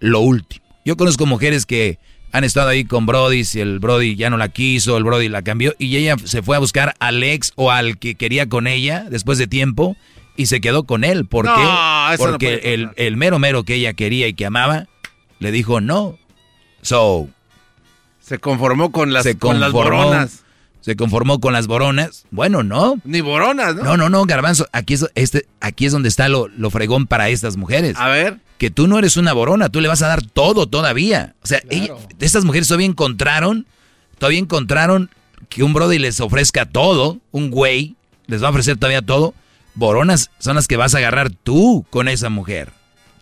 lo 0.00 0.20
último. 0.20 0.67
Yo 0.88 0.96
conozco 0.96 1.26
mujeres 1.26 1.66
que 1.66 1.98
han 2.32 2.44
estado 2.44 2.70
ahí 2.70 2.86
con 2.86 3.04
Brody, 3.04 3.44
si 3.44 3.60
el 3.60 3.78
Brody 3.78 4.16
ya 4.16 4.30
no 4.30 4.38
la 4.38 4.48
quiso, 4.48 4.96
el 4.96 5.04
Brody 5.04 5.28
la 5.28 5.42
cambió, 5.42 5.74
y 5.78 5.94
ella 5.98 6.16
se 6.24 6.40
fue 6.42 6.56
a 6.56 6.60
buscar 6.60 6.94
al 6.98 7.22
ex 7.22 7.52
o 7.56 7.70
al 7.70 7.98
que 7.98 8.14
quería 8.14 8.48
con 8.48 8.66
ella 8.66 9.04
después 9.10 9.36
de 9.36 9.46
tiempo 9.46 9.98
y 10.34 10.46
se 10.46 10.62
quedó 10.62 10.84
con 10.84 11.04
él. 11.04 11.26
¿Por 11.26 11.44
No, 11.44 11.54
qué? 11.56 11.62
no 11.62 12.16
Porque 12.16 12.72
el, 12.72 12.88
el 12.96 13.18
mero 13.18 13.38
mero 13.38 13.64
que 13.64 13.74
ella 13.74 13.92
quería 13.92 14.28
y 14.28 14.32
que 14.32 14.46
amaba, 14.46 14.86
le 15.40 15.52
dijo 15.52 15.82
no. 15.82 16.16
So, 16.80 17.28
se 18.22 18.38
conformó 18.38 18.90
con 18.90 19.12
las, 19.12 19.24
se 19.24 19.36
con 19.36 19.60
las 19.60 19.70
conformó- 19.72 20.04
boronas. 20.06 20.44
Se 20.80 20.96
conformó 20.96 21.38
con 21.38 21.52
las 21.52 21.66
boronas. 21.66 22.24
Bueno, 22.30 22.62
no. 22.62 22.96
Ni 23.04 23.20
boronas, 23.20 23.74
¿no? 23.74 23.82
No, 23.82 23.96
no, 23.98 24.08
no, 24.08 24.24
Garbanzo. 24.24 24.66
Aquí 24.72 24.94
es, 24.94 25.04
este, 25.16 25.44
aquí 25.60 25.84
es 25.84 25.92
donde 25.92 26.08
está 26.08 26.30
lo, 26.30 26.48
lo 26.48 26.70
fregón 26.70 27.06
para 27.06 27.28
estas 27.28 27.58
mujeres. 27.58 27.94
A 27.98 28.08
ver. 28.08 28.38
Que 28.58 28.70
tú 28.70 28.88
no 28.88 28.98
eres 28.98 29.16
una 29.16 29.32
borona, 29.32 29.68
tú 29.68 29.80
le 29.80 29.88
vas 29.88 30.02
a 30.02 30.08
dar 30.08 30.22
todo 30.22 30.66
todavía. 30.66 31.34
O 31.42 31.46
sea, 31.46 31.62
estas 32.18 32.44
mujeres 32.44 32.66
todavía 32.68 32.86
encontraron, 32.88 33.66
todavía 34.18 34.40
encontraron 34.40 35.10
que 35.48 35.62
un 35.62 35.72
brody 35.72 35.98
les 35.98 36.20
ofrezca 36.20 36.66
todo, 36.66 37.18
un 37.30 37.50
güey, 37.50 37.94
les 38.26 38.42
va 38.42 38.48
a 38.48 38.50
ofrecer 38.50 38.76
todavía 38.76 39.00
todo, 39.02 39.32
boronas 39.74 40.30
son 40.40 40.56
las 40.56 40.66
que 40.66 40.76
vas 40.76 40.94
a 40.94 40.98
agarrar 40.98 41.30
tú 41.30 41.86
con 41.90 42.08
esa 42.08 42.28
mujer. 42.30 42.72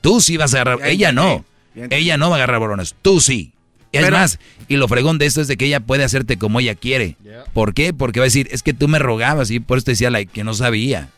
Tú 0.01 0.21
sí 0.23 0.37
vas 0.39 0.55
a 0.55 0.63
agarrar, 0.63 0.79
Ya 0.81 0.89
ella 0.89 1.13
no. 1.13 1.45
entendí. 1.75 1.97
Ella 1.97 2.17
no 2.17 2.31
va 2.31 2.37
a 2.37 2.39
agarrar 2.39 2.59
boronas, 2.61 2.95
tú 3.03 3.21
sí. 3.21 3.53
Es 3.93 4.03
Pero- 4.05 4.17
más, 4.17 4.39
y 4.69 4.77
lo 4.77 4.89
fregón 4.89 5.19
de 5.19 5.27
esto 5.27 5.41
es 5.43 5.49
de 5.49 5.57
que 5.59 5.67
ella 5.67 5.81
puede 5.81 6.03
hacerte 6.05 6.39
como 6.39 6.61
ella 6.61 6.75
quiere. 6.75 7.17
¿Por 7.53 7.75
qué? 7.75 7.93
Porque 7.93 8.21
va 8.21 8.25
a 8.25 8.29
decir, 8.29 8.49
es 8.51 8.63
que 8.63 8.73
tú 8.75 8.89
me 8.89 8.99
rogabas 8.99 9.51
y 9.51 9.61
por 9.61 9.77
eso 9.79 9.85
te 9.85 9.91
decía 9.93 10.11
like, 10.11 10.33
que 10.33 10.45
no 10.45 10.55
sabía. 10.55 11.11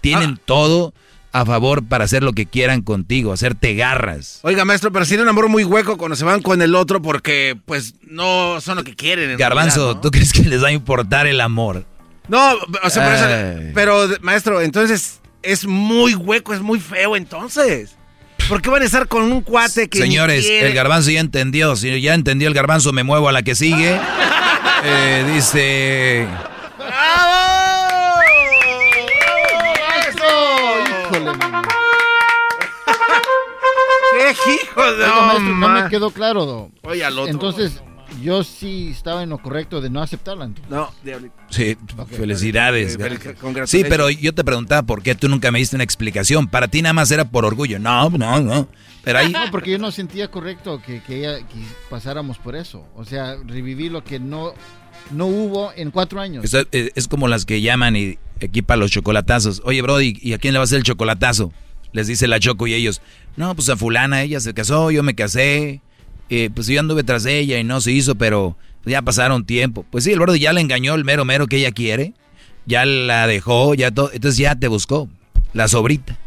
Tienen 0.00 0.36
Ah. 0.38 0.40
todo 0.46 0.94
a 1.34 1.44
favor 1.44 1.84
para 1.84 2.04
hacer 2.04 2.22
lo 2.22 2.32
que 2.32 2.46
quieran 2.46 2.80
contigo, 2.82 3.32
hacerte 3.32 3.74
garras. 3.74 4.38
Oiga, 4.42 4.64
maestro, 4.64 4.92
pero 4.92 5.04
si 5.04 5.16
un 5.16 5.28
amor 5.28 5.48
muy 5.48 5.64
hueco 5.64 5.98
cuando 5.98 6.14
se 6.14 6.24
van 6.24 6.40
con 6.40 6.62
el 6.62 6.76
otro 6.76 7.02
porque, 7.02 7.56
pues, 7.66 7.94
no 8.02 8.60
son 8.60 8.76
lo 8.76 8.84
que 8.84 8.94
quieren. 8.94 9.30
en 9.32 9.36
Garbanzo, 9.36 9.80
realidad, 9.80 10.00
¿tú 10.00 10.10
crees 10.12 10.32
que 10.32 10.42
les 10.44 10.62
va 10.62 10.68
a 10.68 10.72
importar 10.72 11.26
el 11.26 11.40
amor? 11.40 11.84
¿no? 12.28 12.38
O 12.84 12.88
sea, 12.88 13.04
por 13.04 13.14
eso- 13.14 13.24
Ay. 13.26 13.72
pero, 13.74 14.06
maestro, 14.22 14.60
entonces 14.62 15.20
es 15.42 15.66
muy 15.66 16.14
hueco, 16.14 16.54
es 16.54 16.60
muy 16.60 16.78
feo, 16.78 17.16
entonces. 17.16 17.96
¿Por 18.48 18.62
qué 18.62 18.70
van 18.70 18.82
a 18.82 18.84
estar 18.84 19.08
con 19.08 19.24
un 19.24 19.40
cuate 19.42 19.88
que 19.88 19.98
Señores, 19.98 20.44
quiere? 20.46 20.68
el 20.68 20.74
garbanzo 20.74 21.10
ya 21.10 21.18
entendió. 21.20 21.74
Si 21.76 22.00
ya 22.00 22.14
entendió 22.14 22.46
el 22.46 22.54
garbanzo, 22.54 22.92
me 22.92 23.02
muevo 23.02 23.28
a 23.28 23.32
la 23.32 23.42
que 23.42 23.54
sigue. 23.56 23.98
Eh, 24.86 25.24
dice... 25.34 26.26
¡Qué 34.44 34.54
hijo 34.54 34.82
de 34.82 35.04
Oiga, 35.04 35.26
maestro, 35.26 35.56
no 35.56 35.68
me 35.68 35.88
quedó 35.88 36.10
claro. 36.10 36.46
do. 36.46 36.70
Oye, 36.82 37.04
al 37.04 37.18
otro. 37.18 37.30
Entonces, 37.32 37.82
yo 38.22 38.44
sí 38.44 38.88
estaba 38.90 39.22
en 39.22 39.30
lo 39.30 39.38
correcto 39.38 39.80
de 39.80 39.90
no 39.90 40.00
aceptarla. 40.00 40.44
entonces. 40.44 40.70
No, 40.70 40.90
diablito. 41.02 41.34
Sí, 41.50 41.76
felicidades. 42.10 42.94
Eh, 42.94 42.98
fel- 42.98 43.18
congratulations. 43.36 43.70
Sí, 43.70 43.84
pero 43.88 44.10
yo 44.10 44.32
te 44.34 44.44
preguntaba 44.44 44.82
por 44.82 45.02
qué 45.02 45.14
tú 45.14 45.28
nunca 45.28 45.50
me 45.50 45.58
diste 45.58 45.76
una 45.76 45.84
explicación. 45.84 46.46
Para 46.48 46.68
ti 46.68 46.82
nada 46.82 46.92
más 46.92 47.10
era 47.10 47.24
por 47.24 47.44
orgullo. 47.44 47.78
No, 47.78 48.10
no, 48.10 48.40
no. 48.40 48.68
Pero 49.02 49.18
ahí... 49.18 49.32
No, 49.32 49.50
porque 49.50 49.72
yo 49.72 49.78
no 49.78 49.90
sentía 49.90 50.30
correcto 50.30 50.80
que, 50.84 51.02
que 51.02 51.18
ella 51.18 51.38
que 51.46 51.58
pasáramos 51.90 52.38
por 52.38 52.56
eso. 52.56 52.86
O 52.94 53.04
sea, 53.04 53.36
revivir 53.44 53.90
lo 53.92 54.04
que 54.04 54.20
no, 54.20 54.52
no 55.10 55.26
hubo 55.26 55.72
en 55.74 55.90
cuatro 55.90 56.20
años. 56.20 56.44
Es, 56.44 56.54
es- 56.70 56.92
es 56.94 57.08
como 57.08 57.26
las 57.28 57.44
que 57.44 57.60
llaman 57.60 57.96
y 57.96 58.18
equipan 58.40 58.78
los 58.80 58.90
chocolatazos. 58.90 59.60
Oye, 59.64 59.82
Brody, 59.82 60.16
¿y 60.20 60.32
a 60.34 60.38
quién 60.38 60.52
le 60.54 60.58
va 60.58 60.62
a 60.62 60.64
hacer 60.64 60.78
el 60.78 60.84
chocolatazo? 60.84 61.52
Les 61.94 62.08
dice 62.08 62.26
la 62.26 62.40
Choco 62.40 62.66
y 62.66 62.74
ellos, 62.74 63.00
no, 63.36 63.54
pues 63.54 63.70
a 63.70 63.76
fulana, 63.76 64.22
ella 64.22 64.40
se 64.40 64.52
casó, 64.52 64.90
yo 64.90 65.02
me 65.04 65.14
casé, 65.14 65.80
eh, 66.28 66.50
pues 66.52 66.66
yo 66.66 66.78
anduve 66.80 67.04
tras 67.04 67.24
ella 67.24 67.58
y 67.58 67.64
no 67.64 67.80
se 67.80 67.92
hizo, 67.92 68.16
pero 68.16 68.56
ya 68.84 69.00
pasaron 69.00 69.46
tiempo. 69.46 69.86
Pues 69.90 70.04
sí, 70.04 70.12
el 70.12 70.18
Brody 70.18 70.40
ya 70.40 70.52
le 70.52 70.60
engañó 70.60 70.96
el 70.96 71.04
mero 71.04 71.24
mero 71.24 71.46
que 71.46 71.56
ella 71.56 71.70
quiere, 71.70 72.12
ya 72.66 72.84
la 72.84 73.28
dejó, 73.28 73.74
ya 73.74 73.92
todo, 73.92 74.10
entonces 74.12 74.38
ya 74.38 74.56
te 74.56 74.66
buscó, 74.68 75.08
la 75.52 75.68
sobrita. 75.68 76.18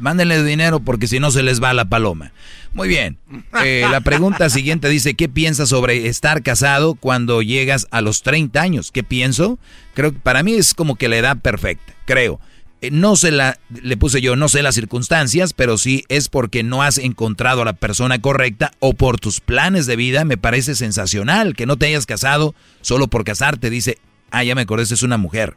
Mándenle 0.00 0.42
dinero 0.42 0.80
porque 0.80 1.06
si 1.06 1.20
no 1.20 1.30
se 1.30 1.42
les 1.42 1.62
va 1.62 1.72
la 1.72 1.84
paloma. 1.84 2.32
Muy 2.72 2.88
bien. 2.88 3.18
Eh, 3.64 3.86
la 3.88 4.00
pregunta 4.00 4.50
siguiente 4.50 4.88
dice, 4.88 5.14
¿qué 5.14 5.28
piensas 5.28 5.68
sobre 5.68 6.08
estar 6.08 6.42
casado 6.42 6.94
cuando 6.94 7.42
llegas 7.42 7.86
a 7.90 8.00
los 8.00 8.22
30 8.22 8.60
años? 8.60 8.90
¿Qué 8.90 9.04
pienso? 9.04 9.60
Creo 9.94 10.12
que 10.12 10.18
para 10.18 10.42
mí 10.42 10.54
es 10.54 10.74
como 10.74 10.96
que 10.96 11.08
la 11.08 11.16
edad 11.16 11.36
perfecta, 11.36 11.94
creo. 12.06 12.40
Eh, 12.82 12.90
no 12.90 13.14
sé 13.14 13.30
la, 13.30 13.58
le 13.70 13.96
puse 13.96 14.20
yo, 14.20 14.34
no 14.34 14.48
sé 14.48 14.60
las 14.60 14.74
circunstancias, 14.74 15.52
pero 15.52 15.78
sí 15.78 16.04
es 16.08 16.28
porque 16.28 16.64
no 16.64 16.82
has 16.82 16.98
encontrado 16.98 17.62
a 17.62 17.64
la 17.64 17.72
persona 17.72 18.20
correcta 18.20 18.72
o 18.80 18.92
por 18.92 19.20
tus 19.20 19.40
planes 19.40 19.86
de 19.86 19.96
vida. 19.96 20.24
Me 20.24 20.36
parece 20.36 20.74
sensacional 20.74 21.54
que 21.54 21.64
no 21.64 21.76
te 21.76 21.86
hayas 21.86 22.06
casado 22.06 22.54
solo 22.80 23.06
por 23.06 23.24
casarte. 23.24 23.70
Dice, 23.70 23.98
ah, 24.32 24.42
ya 24.42 24.56
me 24.56 24.62
acordé, 24.62 24.82
es 24.82 25.02
una 25.04 25.16
mujer. 25.16 25.56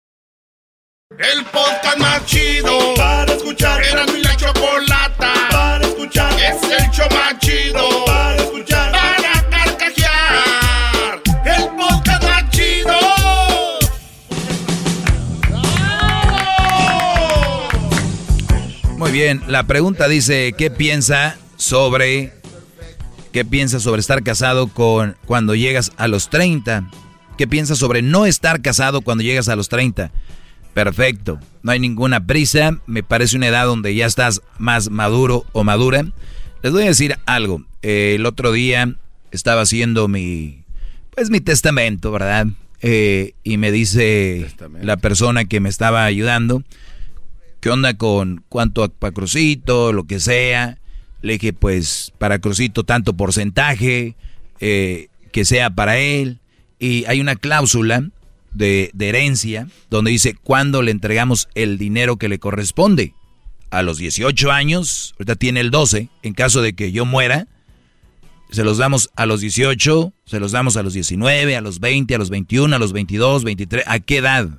El 1.17 1.43
podcast 1.45 1.97
más 1.97 2.25
chido 2.25 2.93
para 2.95 3.33
escuchar. 3.33 3.83
Era 3.83 4.05
mi 4.05 4.21
la 4.21 4.33
chocolata 4.37 5.33
para 5.51 5.85
escuchar. 5.85 6.31
Es 6.39 6.63
el 6.63 6.89
show 6.89 7.05
más 7.11 7.37
chido 7.39 8.05
para 8.05 8.37
escuchar. 8.37 8.91
Para 8.93 9.49
carcajear. 9.49 11.21
El 11.45 11.67
podcast 11.75 12.23
más 12.23 12.49
chido. 12.51 12.97
Muy 18.97 19.11
bien, 19.11 19.43
la 19.47 19.63
pregunta 19.67 20.07
dice, 20.07 20.53
¿qué 20.57 20.71
piensa 20.71 21.37
sobre 21.57 22.31
qué 23.33 23.43
piensa 23.43 23.81
sobre 23.81 23.99
estar 23.99 24.23
casado 24.23 24.67
con 24.67 25.17
cuando 25.25 25.55
llegas 25.55 25.91
a 25.97 26.07
los 26.07 26.29
30? 26.29 26.89
¿Qué 27.37 27.47
piensa 27.47 27.75
sobre 27.75 28.01
no 28.01 28.25
estar 28.25 28.61
casado 28.61 29.01
cuando 29.01 29.23
llegas 29.25 29.49
a 29.49 29.57
los 29.57 29.67
30? 29.67 30.09
Perfecto, 30.73 31.39
no 31.63 31.71
hay 31.71 31.79
ninguna 31.79 32.25
prisa, 32.25 32.79
me 32.87 33.03
parece 33.03 33.35
una 33.35 33.47
edad 33.47 33.65
donde 33.65 33.93
ya 33.93 34.05
estás 34.05 34.41
más 34.57 34.89
maduro 34.89 35.45
o 35.51 35.63
madura. 35.63 36.05
Les 36.63 36.71
voy 36.71 36.83
a 36.83 36.87
decir 36.87 37.17
algo, 37.25 37.65
eh, 37.81 38.13
el 38.15 38.25
otro 38.25 38.51
día 38.51 38.95
estaba 39.31 39.61
haciendo 39.61 40.07
mi, 40.07 40.63
pues 41.13 41.29
mi 41.29 41.41
testamento, 41.41 42.11
¿verdad? 42.11 42.47
Eh, 42.81 43.33
y 43.43 43.57
me 43.57 43.71
dice 43.71 44.47
la 44.81 44.97
persona 44.97 45.45
que 45.45 45.59
me 45.59 45.69
estaba 45.69 46.05
ayudando, 46.05 46.63
¿qué 47.59 47.69
onda 47.69 47.95
con 47.95 48.43
cuánto 48.47 48.89
para 48.89 49.13
Crucito, 49.13 49.91
lo 49.93 50.05
que 50.05 50.19
sea? 50.19 50.79
Le 51.21 51.33
dije, 51.33 51.53
pues 51.53 52.13
para 52.17 52.39
Crucito 52.39 52.83
tanto 52.83 53.13
porcentaje, 53.13 54.15
eh, 54.59 55.09
que 55.31 55.45
sea 55.45 55.69
para 55.69 55.97
él. 55.97 56.39
Y 56.79 57.05
hay 57.05 57.21
una 57.21 57.35
cláusula 57.35 58.09
de, 58.53 58.91
herencia 58.99 59.67
donde 59.89 60.11
dice 60.11 60.35
cuándo 60.35 60.81
le 60.81 60.91
entregamos 60.91 61.47
el 61.55 61.77
dinero 61.77 62.17
que 62.17 62.29
le 62.29 62.39
corresponde. 62.39 63.13
A 63.69 63.83
los 63.83 63.97
18 63.97 64.51
años, 64.51 65.13
ahorita 65.13 65.35
tiene 65.35 65.61
el 65.61 65.71
12, 65.71 66.09
en 66.23 66.33
caso 66.33 66.61
de 66.61 66.73
que 66.73 66.91
yo 66.91 67.05
muera, 67.05 67.47
se 68.51 68.65
los 68.65 68.77
damos 68.77 69.09
a 69.15 69.25
los 69.25 69.39
18, 69.39 70.13
se 70.25 70.39
los 70.41 70.51
damos 70.51 70.75
a 70.75 70.83
los 70.83 70.93
19, 70.93 71.55
a 71.55 71.61
los 71.61 71.79
20, 71.79 72.13
a 72.13 72.17
los 72.17 72.29
21, 72.29 72.75
a 72.75 72.79
los 72.79 72.91
22, 72.91 73.45
23, 73.45 73.85
¿a 73.87 73.99
qué 73.99 74.17
edad? 74.17 74.49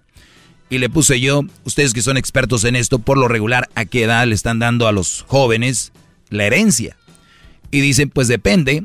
Y 0.71 0.79
le 0.79 0.89
puse 0.89 1.21
yo, 1.21 1.43
ustedes 1.65 1.93
que 1.93 2.01
son 2.01 2.17
expertos 2.17 2.65
en 2.65 2.75
esto, 2.75 2.99
por 2.99 3.19
lo 3.19 3.29
regular, 3.29 3.69
¿a 3.75 3.85
qué 3.85 4.05
edad 4.05 4.27
le 4.27 4.35
están 4.35 4.59
dando 4.59 4.89
a 4.89 4.93
los 4.93 5.27
jóvenes 5.29 5.93
la 6.31 6.47
herencia? 6.47 6.97
Y 7.71 7.81
dicen, 7.83 8.09
pues 8.09 8.29
depende 8.29 8.85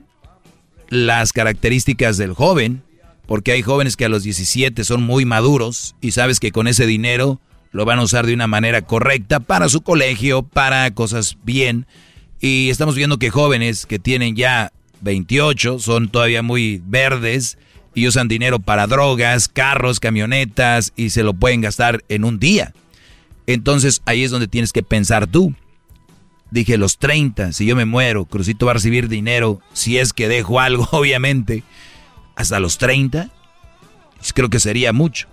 las 0.89 1.31
características 1.31 2.17
del 2.17 2.33
joven, 2.33 2.83
porque 3.27 3.51
hay 3.51 3.61
jóvenes 3.61 3.97
que 3.97 4.05
a 4.05 4.09
los 4.09 4.23
17 4.23 4.83
son 4.83 5.03
muy 5.03 5.25
maduros 5.25 5.95
y 6.01 6.11
sabes 6.11 6.39
que 6.39 6.51
con 6.51 6.67
ese 6.67 6.87
dinero 6.87 7.39
lo 7.71 7.85
van 7.85 7.99
a 7.99 8.03
usar 8.03 8.25
de 8.25 8.33
una 8.33 8.47
manera 8.47 8.81
correcta 8.81 9.41
para 9.41 9.69
su 9.69 9.81
colegio, 9.81 10.43
para 10.43 10.89
cosas 10.91 11.37
bien. 11.43 11.85
Y 12.39 12.69
estamos 12.69 12.95
viendo 12.95 13.19
que 13.19 13.29
jóvenes 13.29 13.85
que 13.85 13.99
tienen 13.99 14.35
ya 14.35 14.71
28 15.01 15.79
son 15.79 16.09
todavía 16.09 16.41
muy 16.41 16.81
verdes 16.85 17.57
y 17.93 18.07
usan 18.07 18.27
dinero 18.27 18.59
para 18.59 18.87
drogas, 18.87 19.47
carros, 19.49 19.99
camionetas 19.99 20.93
y 20.95 21.09
se 21.09 21.23
lo 21.23 21.33
pueden 21.33 21.61
gastar 21.61 22.03
en 22.09 22.23
un 22.23 22.39
día. 22.39 22.73
Entonces 23.45 24.01
ahí 24.05 24.23
es 24.23 24.31
donde 24.31 24.47
tienes 24.47 24.71
que 24.71 24.83
pensar 24.83 25.27
tú. 25.27 25.53
Dije, 26.49 26.77
los 26.77 26.97
30, 26.97 27.51
si 27.51 27.65
yo 27.65 27.75
me 27.75 27.83
muero, 27.83 28.23
Crucito 28.25 28.67
va 28.67 28.71
a 28.71 28.75
recibir 28.75 29.09
dinero, 29.09 29.59
si 29.73 29.97
es 29.97 30.13
que 30.13 30.29
dejo 30.29 30.61
algo, 30.61 30.87
obviamente, 30.91 31.63
hasta 32.37 32.59
los 32.59 32.77
30, 32.77 33.29
pues 34.17 34.31
creo 34.31 34.49
que 34.49 34.61
sería 34.61 34.93
mucho. 34.93 35.27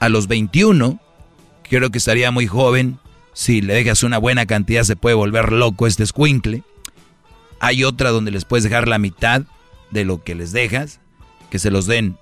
A 0.00 0.10
los 0.10 0.26
21, 0.26 1.00
creo 1.62 1.90
que 1.90 1.98
estaría 1.98 2.30
muy 2.30 2.46
joven, 2.46 2.98
si 3.32 3.62
le 3.62 3.74
dejas 3.74 4.02
una 4.02 4.18
buena 4.18 4.44
cantidad 4.44 4.82
se 4.82 4.96
puede 4.96 5.14
volver 5.14 5.52
loco 5.52 5.86
este 5.86 6.02
escuincle. 6.02 6.64
Hay 7.60 7.84
otra 7.84 8.10
donde 8.10 8.32
les 8.32 8.44
puedes 8.44 8.64
dejar 8.64 8.88
la 8.88 8.98
mitad 8.98 9.42
de 9.90 10.04
lo 10.04 10.22
que 10.22 10.34
les 10.34 10.52
dejas, 10.52 11.00
que 11.48 11.60
se 11.60 11.70
los 11.70 11.86
den 11.86 12.18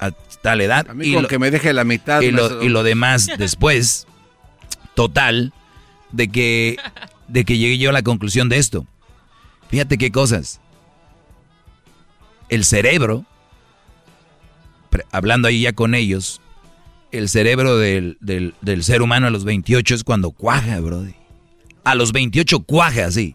a 0.00 0.12
tal 0.42 0.62
edad. 0.62 0.88
A 0.88 0.94
mí 0.94 1.12
con 1.12 1.26
que 1.26 1.38
me 1.38 1.50
deje 1.50 1.72
la 1.74 1.84
mitad. 1.84 2.22
Y 2.22 2.30
lo, 2.30 2.62
y 2.62 2.70
lo 2.70 2.82
demás 2.82 3.28
después. 3.38 4.06
Total, 4.94 5.52
de 6.10 6.28
que, 6.28 6.76
de 7.28 7.44
que 7.44 7.58
llegué 7.58 7.78
yo 7.78 7.90
a 7.90 7.92
la 7.92 8.02
conclusión 8.02 8.48
de 8.48 8.56
esto. 8.56 8.86
Fíjate 9.68 9.98
qué 9.98 10.10
cosas. 10.10 10.60
El 12.48 12.64
cerebro, 12.64 13.26
hablando 15.12 15.48
ahí 15.48 15.62
ya 15.62 15.72
con 15.72 15.94
ellos, 15.94 16.40
el 17.12 17.28
cerebro 17.28 17.78
del, 17.78 18.16
del- 18.20 18.54
del 18.60 18.84
ser 18.84 19.02
humano 19.02 19.26
a 19.26 19.30
los 19.30 19.44
28 19.44 19.94
es 19.94 20.04
cuando 20.04 20.30
cuaja, 20.30 20.80
brody. 20.80 21.14
A 21.84 21.94
los 21.94 22.12
28 22.12 22.60
cuaja, 22.60 23.06
así. 23.06 23.34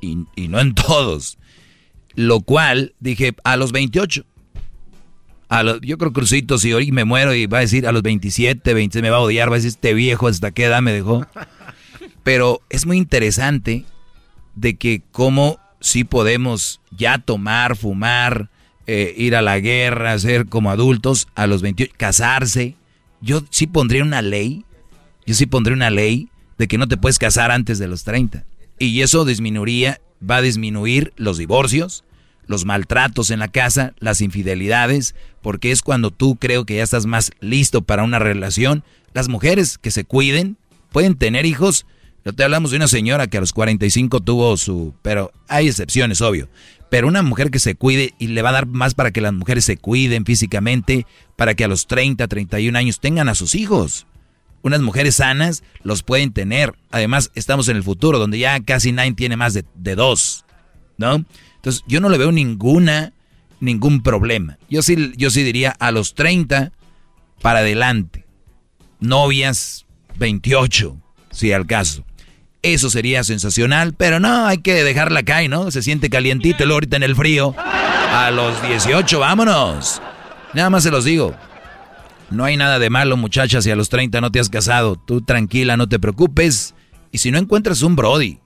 Y, 0.00 0.18
y 0.36 0.48
no 0.48 0.60
en 0.60 0.74
todos. 0.74 1.38
Lo 2.14 2.40
cual, 2.40 2.94
dije, 3.00 3.34
a 3.44 3.56
los 3.56 3.72
28. 3.72 4.24
A 5.48 5.62
yo 5.80 5.98
creo, 5.98 6.12
Crucito, 6.12 6.58
si 6.58 6.72
hoy 6.74 6.92
me 6.92 7.04
muero 7.04 7.34
y 7.34 7.46
va 7.46 7.58
a 7.58 7.62
decir 7.62 7.86
a 7.86 7.92
los 7.92 8.02
27, 8.02 8.74
20, 8.74 9.02
me 9.02 9.10
va 9.10 9.16
a 9.16 9.20
odiar, 9.20 9.48
va 9.50 9.54
a 9.54 9.58
decir, 9.58 9.70
este 9.70 9.94
viejo, 9.94 10.28
¿hasta 10.28 10.50
qué 10.50 10.64
edad 10.64 10.82
me 10.82 10.92
dejó? 10.92 11.26
Pero 12.22 12.60
es 12.68 12.84
muy 12.86 12.98
interesante 12.98 13.84
de 14.54 14.76
que 14.76 15.02
cómo 15.10 15.58
sí 15.80 16.04
podemos 16.04 16.80
ya 16.90 17.18
tomar, 17.18 17.76
fumar, 17.76 18.50
eh, 18.90 19.14
ir 19.18 19.36
a 19.36 19.42
la 19.42 19.60
guerra, 19.60 20.18
ser 20.18 20.46
como 20.46 20.70
adultos 20.70 21.28
a 21.34 21.46
los 21.46 21.60
28, 21.60 21.92
casarse. 21.98 22.74
Yo 23.20 23.42
sí 23.50 23.66
pondría 23.66 24.02
una 24.02 24.22
ley, 24.22 24.64
yo 25.26 25.34
sí 25.34 25.44
pondría 25.44 25.76
una 25.76 25.90
ley 25.90 26.30
de 26.56 26.68
que 26.68 26.78
no 26.78 26.88
te 26.88 26.96
puedes 26.96 27.18
casar 27.18 27.50
antes 27.50 27.78
de 27.78 27.86
los 27.86 28.04
30. 28.04 28.46
Y 28.78 29.02
eso 29.02 29.26
disminuiría, 29.26 30.00
va 30.28 30.36
a 30.36 30.40
disminuir 30.40 31.12
los 31.16 31.36
divorcios, 31.36 32.02
los 32.46 32.64
maltratos 32.64 33.30
en 33.30 33.40
la 33.40 33.48
casa, 33.48 33.92
las 33.98 34.22
infidelidades, 34.22 35.14
porque 35.42 35.70
es 35.70 35.82
cuando 35.82 36.10
tú 36.10 36.36
creo 36.36 36.64
que 36.64 36.76
ya 36.76 36.82
estás 36.82 37.04
más 37.04 37.32
listo 37.40 37.82
para 37.82 38.04
una 38.04 38.18
relación. 38.18 38.84
Las 39.12 39.28
mujeres 39.28 39.76
que 39.76 39.90
se 39.90 40.04
cuiden 40.04 40.56
pueden 40.92 41.14
tener 41.14 41.44
hijos. 41.44 41.84
No 42.24 42.32
te 42.32 42.42
hablamos 42.42 42.70
de 42.70 42.78
una 42.78 42.88
señora 42.88 43.26
que 43.26 43.36
a 43.36 43.40
los 43.40 43.52
45 43.52 44.20
tuvo 44.20 44.56
su... 44.56 44.94
Pero 45.02 45.30
hay 45.46 45.68
excepciones, 45.68 46.22
obvio. 46.22 46.48
Pero 46.90 47.08
una 47.08 47.22
mujer 47.22 47.50
que 47.50 47.58
se 47.58 47.74
cuide 47.74 48.14
y 48.18 48.28
le 48.28 48.42
va 48.42 48.50
a 48.50 48.52
dar 48.52 48.66
más 48.66 48.94
para 48.94 49.10
que 49.10 49.20
las 49.20 49.32
mujeres 49.32 49.64
se 49.64 49.76
cuiden 49.76 50.24
físicamente, 50.24 51.06
para 51.36 51.54
que 51.54 51.64
a 51.64 51.68
los 51.68 51.86
30, 51.86 52.26
31 52.26 52.78
años 52.78 53.00
tengan 53.00 53.28
a 53.28 53.34
sus 53.34 53.54
hijos. 53.54 54.06
Unas 54.62 54.80
mujeres 54.80 55.16
sanas 55.16 55.62
los 55.82 56.02
pueden 56.02 56.32
tener. 56.32 56.74
Además, 56.90 57.30
estamos 57.34 57.68
en 57.68 57.76
el 57.76 57.82
futuro, 57.82 58.18
donde 58.18 58.38
ya 58.38 58.58
casi 58.60 58.92
nadie 58.92 59.12
tiene 59.12 59.36
más 59.36 59.54
de, 59.54 59.94
dos, 59.94 60.44
¿no? 60.96 61.24
Entonces, 61.56 61.84
yo 61.86 62.00
no 62.00 62.08
le 62.08 62.18
veo 62.18 62.32
ninguna, 62.32 63.12
ningún 63.60 64.02
problema. 64.02 64.58
Yo 64.68 64.82
sí, 64.82 65.12
yo 65.16 65.30
sí 65.30 65.42
diría 65.42 65.70
a 65.78 65.92
los 65.92 66.14
30 66.14 66.72
para 67.40 67.60
adelante. 67.60 68.26
Novias, 69.00 69.86
28, 70.18 70.96
si 71.30 71.52
al 71.52 71.66
caso. 71.66 72.04
Eso 72.62 72.90
sería 72.90 73.22
sensacional, 73.22 73.94
pero 73.94 74.18
no, 74.18 74.46
hay 74.46 74.58
que 74.58 74.82
dejarla 74.82 75.22
caer, 75.22 75.48
¿no? 75.48 75.70
Se 75.70 75.82
siente 75.82 76.10
calientito 76.10 76.64
el 76.64 76.72
ahorita 76.72 76.96
en 76.96 77.04
el 77.04 77.14
frío. 77.14 77.54
A 77.56 78.30
los 78.32 78.60
18, 78.62 79.20
vámonos. 79.20 80.02
Nada 80.54 80.68
más 80.70 80.82
se 80.82 80.90
los 80.90 81.04
digo. 81.04 81.34
No 82.30 82.44
hay 82.44 82.56
nada 82.56 82.78
de 82.78 82.90
malo, 82.90 83.16
muchachas, 83.16 83.64
si 83.64 83.70
a 83.70 83.76
los 83.76 83.88
30 83.88 84.20
no 84.20 84.32
te 84.32 84.40
has 84.40 84.50
casado. 84.50 84.96
Tú 84.96 85.20
tranquila, 85.20 85.76
no 85.76 85.88
te 85.88 85.98
preocupes. 85.98 86.74
Y 87.12 87.18
si 87.18 87.30
no 87.30 87.38
encuentras 87.38 87.82
un 87.82 87.96
Brody 87.96 88.38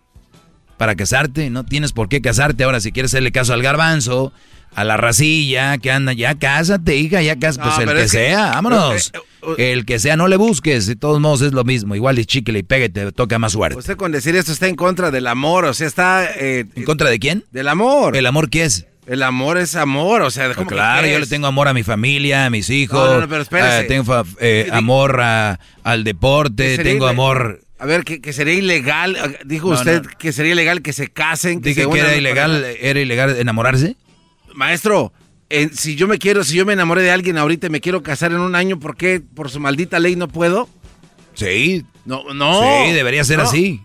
para 0.76 0.94
casarte, 0.94 1.48
no 1.48 1.64
tienes 1.64 1.92
por 1.92 2.08
qué 2.08 2.20
casarte. 2.20 2.64
Ahora, 2.64 2.80
si 2.80 2.92
quieres 2.92 3.12
hacerle 3.12 3.32
caso 3.32 3.54
al 3.54 3.62
garbanzo, 3.62 4.32
a 4.74 4.84
la 4.84 4.96
racilla 4.96 5.78
que 5.78 5.90
anda, 5.90 6.12
ya 6.12 6.34
cásate, 6.38 6.96
hija, 6.96 7.22
ya 7.22 7.38
cásate. 7.38 7.68
No, 7.68 7.74
Pues 7.74 7.88
el 7.88 7.94
que 7.94 8.02
es 8.04 8.12
que- 8.12 8.18
sea, 8.18 8.50
vámonos. 8.52 9.12
Eh, 9.58 9.72
El 9.72 9.84
que 9.84 9.98
sea, 9.98 10.16
no 10.16 10.28
le 10.28 10.36
busques. 10.36 10.86
De 10.86 10.94
todos 10.96 11.20
modos 11.20 11.42
es 11.42 11.52
lo 11.52 11.64
mismo. 11.64 11.96
Igual 11.96 12.18
y 12.18 12.24
chicle 12.24 12.60
y 12.60 12.62
pegue, 12.62 12.88
te 12.88 13.10
toca 13.12 13.38
más 13.40 13.52
suerte. 13.52 13.76
Usted 13.78 13.96
con 13.96 14.12
decir 14.12 14.36
esto 14.36 14.52
está 14.52 14.68
en 14.68 14.76
contra 14.76 15.10
del 15.10 15.26
amor, 15.26 15.64
o 15.64 15.74
sea, 15.74 15.86
está... 15.88 16.28
eh, 16.36 16.64
¿En 16.76 16.84
contra 16.84 17.10
de 17.10 17.18
quién? 17.18 17.44
Del 17.50 17.66
amor. 17.68 18.16
¿El 18.16 18.26
amor 18.26 18.50
qué 18.50 18.64
es? 18.64 18.86
El 19.04 19.24
amor 19.24 19.58
es 19.58 19.74
amor, 19.74 20.22
o 20.22 20.30
sea, 20.30 20.54
¿cómo 20.54 20.68
Claro, 20.68 21.08
yo 21.08 21.18
le 21.18 21.24
es? 21.24 21.28
tengo 21.28 21.48
amor 21.48 21.66
a 21.66 21.74
mi 21.74 21.82
familia, 21.82 22.46
a 22.46 22.50
mis 22.50 22.70
hijos. 22.70 23.04
No, 23.04 23.14
no, 23.16 23.20
no, 23.22 23.28
pero 23.28 23.42
espérese. 23.42 23.80
eh, 23.80 23.84
tengo 23.84 24.24
eh, 24.38 24.68
amor 24.72 25.20
a- 25.20 25.58
al 25.82 26.04
deporte, 26.04 26.78
tengo 26.78 27.08
amor. 27.08 27.62
A 27.80 27.84
ver, 27.86 28.04
que, 28.04 28.20
que 28.20 28.32
sería 28.32 28.54
ilegal, 28.54 29.16
eh, 29.16 29.38
dijo 29.44 29.70
No, 29.70 29.74
usted 29.74 30.02
que 30.20 30.32
sería 30.32 30.52
ilegal 30.52 30.82
que 30.82 30.92
se 30.92 31.08
casen, 31.08 31.60
que 31.60 31.70
Dije 31.70 31.82
se 31.82 31.90
que 31.90 31.98
era 31.98 32.14
ilegal, 32.14 32.64
era 32.80 33.00
ilegal 33.00 33.36
enamorarse. 33.40 33.96
Maestro, 34.54 35.12
si 35.72 35.96
yo 35.96 36.08
me 36.08 36.18
quiero, 36.18 36.44
si 36.44 36.56
yo 36.56 36.64
me 36.64 36.72
enamoré 36.72 37.02
de 37.02 37.10
alguien 37.10 37.36
ahorita 37.38 37.66
y 37.66 37.70
me 37.70 37.80
quiero 37.80 38.02
casar 38.02 38.32
en 38.32 38.40
un 38.40 38.54
año, 38.54 38.78
¿por 38.78 38.96
qué 38.96 39.20
por 39.20 39.50
su 39.50 39.60
maldita 39.60 39.98
ley 39.98 40.16
no 40.16 40.28
puedo? 40.28 40.68
Sí. 41.34 41.84
No, 42.04 42.22
no. 42.34 42.60
Sí, 42.86 42.92
debería 42.92 43.24
ser 43.24 43.38
No. 43.38 43.44
así. 43.44 43.80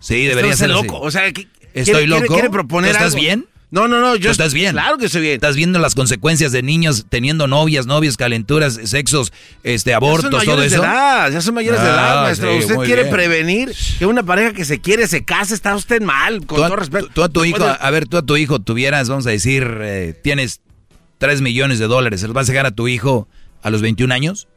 Sí, 0.00 0.24
debería 0.26 0.56
ser 0.56 0.70
loco, 0.70 0.96
así. 0.98 1.06
o 1.06 1.10
sea, 1.10 1.32
¿qué- 1.32 1.48
Estoy 1.74 1.84
quiere- 1.94 2.06
loco. 2.06 2.20
quiere- 2.22 2.34
quiere 2.34 2.50
proponer 2.50 2.90
¿Tú 2.90 2.96
¿Estás 2.96 3.12
algo? 3.14 3.22
bien? 3.22 3.46
No, 3.72 3.88
no, 3.88 4.00
no, 4.00 4.14
yo 4.16 4.26
¿Tú 4.28 4.32
estás 4.32 4.52
bien? 4.52 4.72
Claro 4.72 4.98
que 4.98 5.06
estoy 5.06 5.22
bien. 5.22 5.34
Estás 5.34 5.56
viendo 5.56 5.78
las 5.78 5.94
consecuencias 5.94 6.52
de 6.52 6.62
niños 6.62 7.06
teniendo 7.08 7.46
novias, 7.48 7.86
novios, 7.86 8.18
calenturas, 8.18 8.78
sexos, 8.84 9.32
este, 9.64 9.90
Ya 9.92 9.96
son 9.98 10.04
abortos, 10.04 10.30
todo 10.30 10.38
mayores 10.40 10.72
eso. 10.74 10.82
de 10.82 10.88
edad, 10.88 11.32
ya 11.32 11.40
son 11.40 11.54
mayores 11.54 11.80
de 11.80 11.88
Ah, 11.88 11.90
edad, 11.92 12.22
maestro. 12.24 12.52
sí, 12.52 12.58
usted 12.58 12.76
quiere 12.84 13.02
bien. 13.04 13.14
prevenir 13.14 13.72
que 13.98 14.04
una 14.04 14.22
pareja 14.22 14.52
que 14.52 14.66
se 14.66 14.80
quiere 14.82 15.06
se 15.08 15.24
case, 15.24 15.54
está 15.54 15.74
usted 15.74 16.02
mal, 16.02 16.44
con 16.44 16.58
Tú 16.58 16.62
todo 16.66 16.76
respeto. 16.76 17.08
tú 17.14 17.22
a 17.22 17.30
tu 17.30 17.46
hijo, 17.46 17.64
a 17.64 17.90
ver, 17.90 18.06
tú 18.06 18.18
a 18.18 18.22
tu 18.22 18.36
hijo 18.36 18.58
tuvieras, 18.60 19.08
vamos 19.08 19.26
a 19.26 19.30
decir, 19.30 19.66
eh, 19.80 20.14
tienes 20.22 20.60
3 21.16 21.40
millones 21.40 21.78
de 21.78 21.86
dólares, 21.86 22.20
¿se 22.20 22.26
los 22.26 22.34
vas 22.34 22.48
a 22.50 22.52
dejar 22.52 22.66
a 22.66 22.72
tu 22.72 22.88
hijo 22.88 23.26
a 23.62 23.70
los 23.70 23.80
21 23.80 24.12
años? 24.12 24.48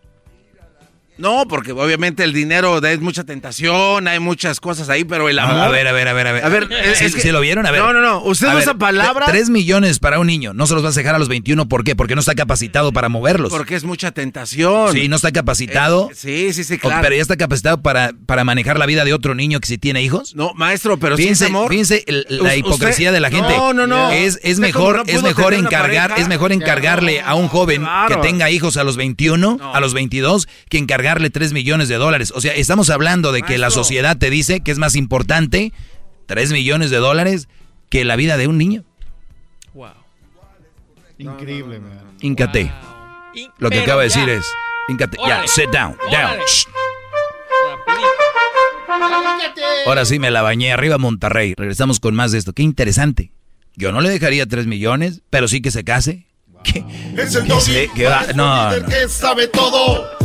No, 1.18 1.46
porque 1.48 1.72
obviamente 1.72 2.24
el 2.24 2.34
dinero 2.34 2.78
es 2.86 3.00
mucha 3.00 3.24
tentación, 3.24 4.08
hay 4.08 4.20
muchas 4.20 4.60
cosas 4.60 4.90
ahí, 4.90 5.04
pero 5.06 5.30
el 5.30 5.40
amor. 5.40 5.56
A 5.62 5.70
ver, 5.70 5.88
a 5.88 5.92
ver, 5.94 6.08
a 6.08 6.14
ver, 6.14 6.28
a 6.28 6.32
ver. 6.34 6.44
A 6.46 6.50
ver, 6.50 6.68
es- 6.72 6.98
¿Sí, 6.98 7.06
es 7.06 7.16
que- 7.16 7.22
sí 7.22 7.32
lo 7.32 7.40
vieron? 7.40 7.66
A 7.66 7.72
ver. 7.72 7.82
No, 7.82 7.94
no, 7.94 8.02
no, 8.02 8.22
usted 8.24 8.54
usa 8.54 8.74
palabras- 8.74 9.30
3 9.30 9.50
millones 9.50 10.00
para 10.00 10.20
un 10.20 10.28
niño, 10.28 10.54
no 10.54 10.68
se 10.68 10.74
los 10.74 10.84
vas 10.84 10.96
a 10.98 11.00
dejar 11.00 11.16
a 11.16 11.20
los 11.20 11.30
21, 11.30 11.68
¿por 11.70 11.84
qué? 11.84 11.96
Porque 11.96 12.16
no 12.16 12.20
está 12.20 12.36
capacitado 12.36 12.92
para 12.92 13.08
moverlos. 13.10 13.50
Porque 13.52 13.76
es 13.76 13.84
mucha 13.86 14.12
tentación. 14.12 14.92
Sí, 14.94 15.08
no 15.08 15.16
está 15.16 15.32
capacitado. 15.32 16.10
Eh, 16.12 16.16
sí, 16.16 16.54
sí, 16.54 16.64
sí, 16.64 16.78
claro. 16.78 17.02
Pero 17.02 17.16
ya 17.16 17.22
está 17.22 17.38
capacitado 17.38 17.82
para, 17.82 18.12
para 18.26 18.44
manejar 18.44 18.78
la 18.78 18.86
vida 18.86 19.06
de 19.06 19.14
otro 19.14 19.36
niño 19.36 19.60
que 19.60 19.68
si 19.68 19.78
tiene 19.78 20.02
hijos. 20.02 20.36
No, 20.36 20.54
maestro, 20.56 20.98
pero 20.98 21.16
sí 21.16 21.24
fíjense, 21.24 21.46
es 21.46 21.50
amor. 21.50 21.70
fíjense 21.70 22.04
la 22.28 22.56
hipocresía 22.56 23.10
usted- 23.10 23.14
de 23.14 23.20
la 23.22 23.30
gente. 23.30 23.56
No, 23.58 23.74
no, 23.74 23.88
no. 23.88 24.12
Es, 24.12 24.40
es 24.44 24.60
mejor, 24.60 24.98
no 24.98 25.04
es 25.08 25.24
mejor 25.24 25.54
encargar, 25.54 26.14
es 26.18 26.28
mejor 26.28 26.52
encargarle 26.52 27.22
a 27.22 27.36
un 27.36 27.48
joven 27.48 27.82
claro. 27.84 28.22
que 28.22 28.28
tenga 28.28 28.50
hijos 28.52 28.76
a 28.78 28.84
los 28.84 28.98
21, 28.98 29.60
a 29.74 29.80
los 29.80 29.94
22, 29.94 30.48
que 30.70 30.78
encargarle 31.06 31.30
3 31.30 31.54
millones 31.54 31.88
de 31.88 31.96
dólares. 31.96 32.34
O 32.36 32.42
sea, 32.42 32.54
estamos 32.56 32.90
hablando 32.90 33.32
de 33.32 33.44
que 33.44 33.60
la 33.60 33.70
sociedad 33.70 34.18
te 34.18 34.32
dice 34.32 34.62
que 34.62 34.72
es 34.72 34.80
más 34.80 34.96
importante 34.96 35.72
3 36.26 36.52
millones 36.52 36.90
de 36.90 36.98
dólares 36.98 37.48
que 37.90 38.04
la 38.04 38.16
vida 38.16 38.38
de 38.38 38.48
un 38.48 38.58
niño. 38.58 38.84
Increíble, 41.18 41.80
man. 41.80 42.02
Íncate. 42.22 42.72
Lo 43.60 43.70
que 43.70 43.82
acaba 43.82 44.02
de 44.02 44.08
decir 44.08 44.28
es, 44.28 44.46
íncate, 44.90 45.18
ya, 45.26 45.48
sit 45.48 45.70
down, 45.72 45.96
down. 46.12 46.40
Ahora 49.86 50.06
sí 50.06 50.20
me 50.20 50.32
la 50.32 50.42
bañé 50.42 50.74
arriba 50.74 50.98
Monterrey. 50.98 51.54
Regresamos 51.56 52.00
con 52.00 52.16
más 52.16 52.32
de 52.32 52.40
esto. 52.40 52.52
Qué 52.52 52.64
interesante. 52.64 53.32
Yo 53.76 53.92
no 53.92 54.02
le 54.02 54.10
dejaría 54.10 54.46
3 54.46 54.66
millones, 54.68 55.22
pero 55.30 55.48
sí 55.48 55.62
que 55.62 55.72
se 55.72 55.84
case. 55.84 56.26
¿Qué? 56.64 56.84
Es 57.16 57.36
el 57.36 57.44
¿Qué 57.44 57.50
doggy, 57.50 57.62
sé? 57.62 57.90
¿Qué 57.96 58.06
va? 58.08 58.26
No, 58.36 58.78
no. 58.78 58.86
que 58.88 59.08
sabe 59.08 59.48
todo. 59.48 60.25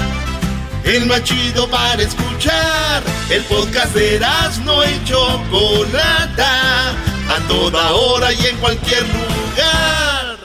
El 0.83 1.05
más 1.05 1.23
chido 1.23 1.69
para 1.69 2.01
escuchar. 2.01 3.03
El 3.29 3.43
podcast 3.43 3.93
de 3.93 4.19
no 4.65 4.83
y 4.83 5.03
Chocolata. 5.05 6.91
A 6.91 7.47
toda 7.47 7.91
hora 7.91 8.33
y 8.33 8.45
en 8.47 8.57
cualquier 8.57 9.03
lugar. 9.03 10.37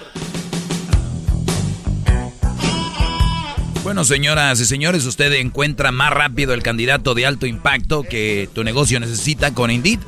Bueno, 3.82 4.04
señoras 4.04 4.60
y 4.60 4.66
señores, 4.66 5.04
usted 5.06 5.32
encuentra 5.34 5.90
más 5.92 6.12
rápido 6.12 6.52
el 6.54 6.62
candidato 6.62 7.14
de 7.14 7.24
alto 7.24 7.46
impacto 7.46 8.02
que 8.02 8.48
tu 8.52 8.62
negocio 8.62 9.00
necesita 9.00 9.54
con 9.54 9.70
Indeed. 9.70 10.00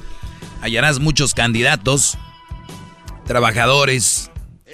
Hallarás 0.60 0.98
muchos 0.98 1.32
candidatos, 1.32 2.18
trabajadores 3.26 4.30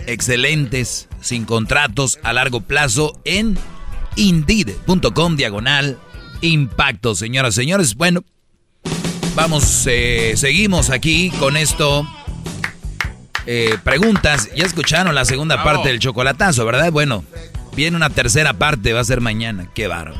excelentes, 0.06 1.08
sin 1.20 1.44
contratos 1.44 2.18
a 2.22 2.32
largo 2.32 2.62
plazo 2.62 3.20
en 3.24 3.58
indeed.com 4.16 5.36
diagonal 5.36 5.98
impacto, 6.40 7.14
señoras 7.14 7.54
y 7.54 7.60
señores. 7.62 7.94
Bueno, 7.94 8.24
vamos, 9.34 9.86
eh, 9.86 10.34
seguimos 10.36 10.90
aquí 10.90 11.30
con 11.38 11.56
esto. 11.56 12.06
Eh, 13.46 13.76
preguntas, 13.84 14.48
ya 14.56 14.64
escucharon 14.64 15.14
la 15.14 15.24
segunda 15.24 15.62
parte 15.62 15.88
del 15.88 15.98
chocolatazo, 15.98 16.64
¿verdad? 16.64 16.90
Bueno, 16.90 17.24
viene 17.76 17.96
una 17.96 18.10
tercera 18.10 18.54
parte, 18.54 18.92
va 18.92 19.00
a 19.00 19.04
ser 19.04 19.20
mañana. 19.20 19.68
Qué 19.74 19.86
bárbaro. 19.86 20.16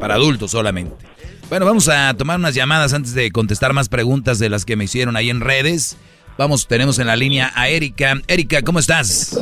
Para 0.00 0.14
adultos 0.14 0.50
solamente. 0.50 1.06
Bueno, 1.48 1.64
vamos 1.64 1.88
a 1.88 2.12
tomar 2.14 2.38
unas 2.38 2.54
llamadas 2.54 2.92
antes 2.92 3.14
de 3.14 3.30
contestar 3.30 3.72
más 3.72 3.88
preguntas 3.88 4.38
de 4.38 4.48
las 4.48 4.64
que 4.64 4.76
me 4.76 4.84
hicieron 4.84 5.16
ahí 5.16 5.30
en 5.30 5.40
redes. 5.40 5.96
Vamos, 6.36 6.66
tenemos 6.66 6.98
en 6.98 7.06
la 7.06 7.16
línea 7.16 7.52
a 7.54 7.68
Erika. 7.68 8.20
Erika, 8.26 8.62
¿cómo 8.62 8.78
estás? 8.78 9.38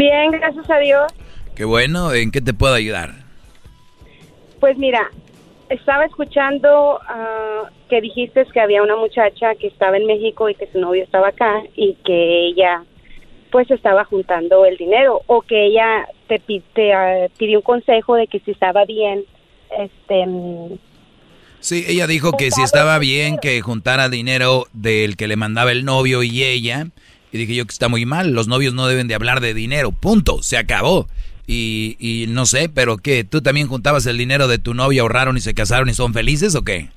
Bien, 0.00 0.30
gracias 0.30 0.70
a 0.70 0.78
Dios. 0.78 1.12
Qué 1.54 1.66
bueno, 1.66 2.14
¿en 2.14 2.30
qué 2.30 2.40
te 2.40 2.54
puedo 2.54 2.72
ayudar? 2.72 3.16
Pues 4.58 4.78
mira, 4.78 5.10
estaba 5.68 6.06
escuchando 6.06 6.98
ah, 7.06 7.64
que 7.90 8.00
dijiste 8.00 8.46
que 8.46 8.60
había 8.60 8.82
una 8.82 8.96
muchacha 8.96 9.54
que 9.56 9.66
estaba 9.66 9.98
en 9.98 10.06
México 10.06 10.48
y 10.48 10.54
que 10.54 10.72
su 10.72 10.80
novio 10.80 11.04
estaba 11.04 11.28
acá 11.28 11.62
y 11.76 11.98
que 12.02 12.46
ella 12.46 12.82
pues 13.52 13.70
estaba 13.70 14.06
juntando 14.06 14.64
el 14.64 14.78
dinero 14.78 15.20
o 15.26 15.42
que 15.42 15.66
ella 15.66 16.06
te, 16.28 16.40
te 16.72 16.94
ah, 16.94 17.26
pidió 17.36 17.58
un 17.58 17.62
consejo 17.62 18.14
de 18.14 18.26
que 18.26 18.40
si 18.40 18.52
estaba 18.52 18.86
bien 18.86 19.26
este 19.70 20.24
mm, 20.26 20.78
Sí, 21.60 21.84
ella 21.86 22.06
dijo 22.06 22.32
que 22.32 22.50
si 22.50 22.62
estaba 22.62 22.98
bien 22.98 23.36
que 23.36 23.60
juntara 23.60 24.08
dinero 24.08 24.66
del 24.72 25.18
que 25.18 25.28
le 25.28 25.36
mandaba 25.36 25.72
el 25.72 25.84
novio 25.84 26.22
y 26.22 26.42
ella. 26.42 26.86
Y 27.32 27.38
dije 27.38 27.54
yo 27.54 27.64
que 27.64 27.72
está 27.72 27.88
muy 27.88 28.06
mal, 28.06 28.32
los 28.32 28.48
novios 28.48 28.74
no 28.74 28.86
deben 28.86 29.08
de 29.08 29.14
hablar 29.14 29.40
de 29.40 29.54
dinero, 29.54 29.92
punto, 29.92 30.42
se 30.42 30.56
acabó. 30.56 31.08
Y, 31.46 31.96
y 31.98 32.26
no 32.28 32.46
sé, 32.46 32.68
pero 32.68 32.96
¿qué? 32.98 33.24
¿Tú 33.24 33.42
también 33.42 33.66
juntabas 33.66 34.06
el 34.06 34.18
dinero 34.18 34.46
de 34.48 34.58
tu 34.58 34.74
novia, 34.74 35.02
ahorraron 35.02 35.36
y 35.36 35.40
se 35.40 35.54
casaron 35.54 35.88
y 35.88 35.94
son 35.94 36.12
felices 36.12 36.54
o 36.54 36.62
qué? 36.62 36.88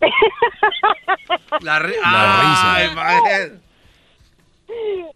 La, 1.60 1.78
risa. 1.78 2.80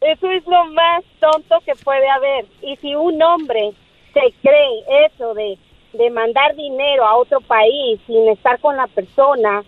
Eso 0.00 0.30
es 0.30 0.46
lo 0.46 0.64
más 0.72 1.04
tonto 1.20 1.56
que 1.64 1.74
puede 1.76 2.08
haber. 2.08 2.46
Y 2.62 2.76
si 2.76 2.94
un 2.94 3.20
hombre 3.22 3.72
se 4.12 4.32
cree 4.40 5.06
eso 5.06 5.34
de 5.34 5.58
de 5.92 6.10
mandar 6.10 6.54
dinero 6.54 7.04
a 7.04 7.16
otro 7.16 7.40
país 7.40 8.00
sin 8.06 8.28
estar 8.28 8.58
con 8.60 8.76
la 8.76 8.86
persona 8.88 9.62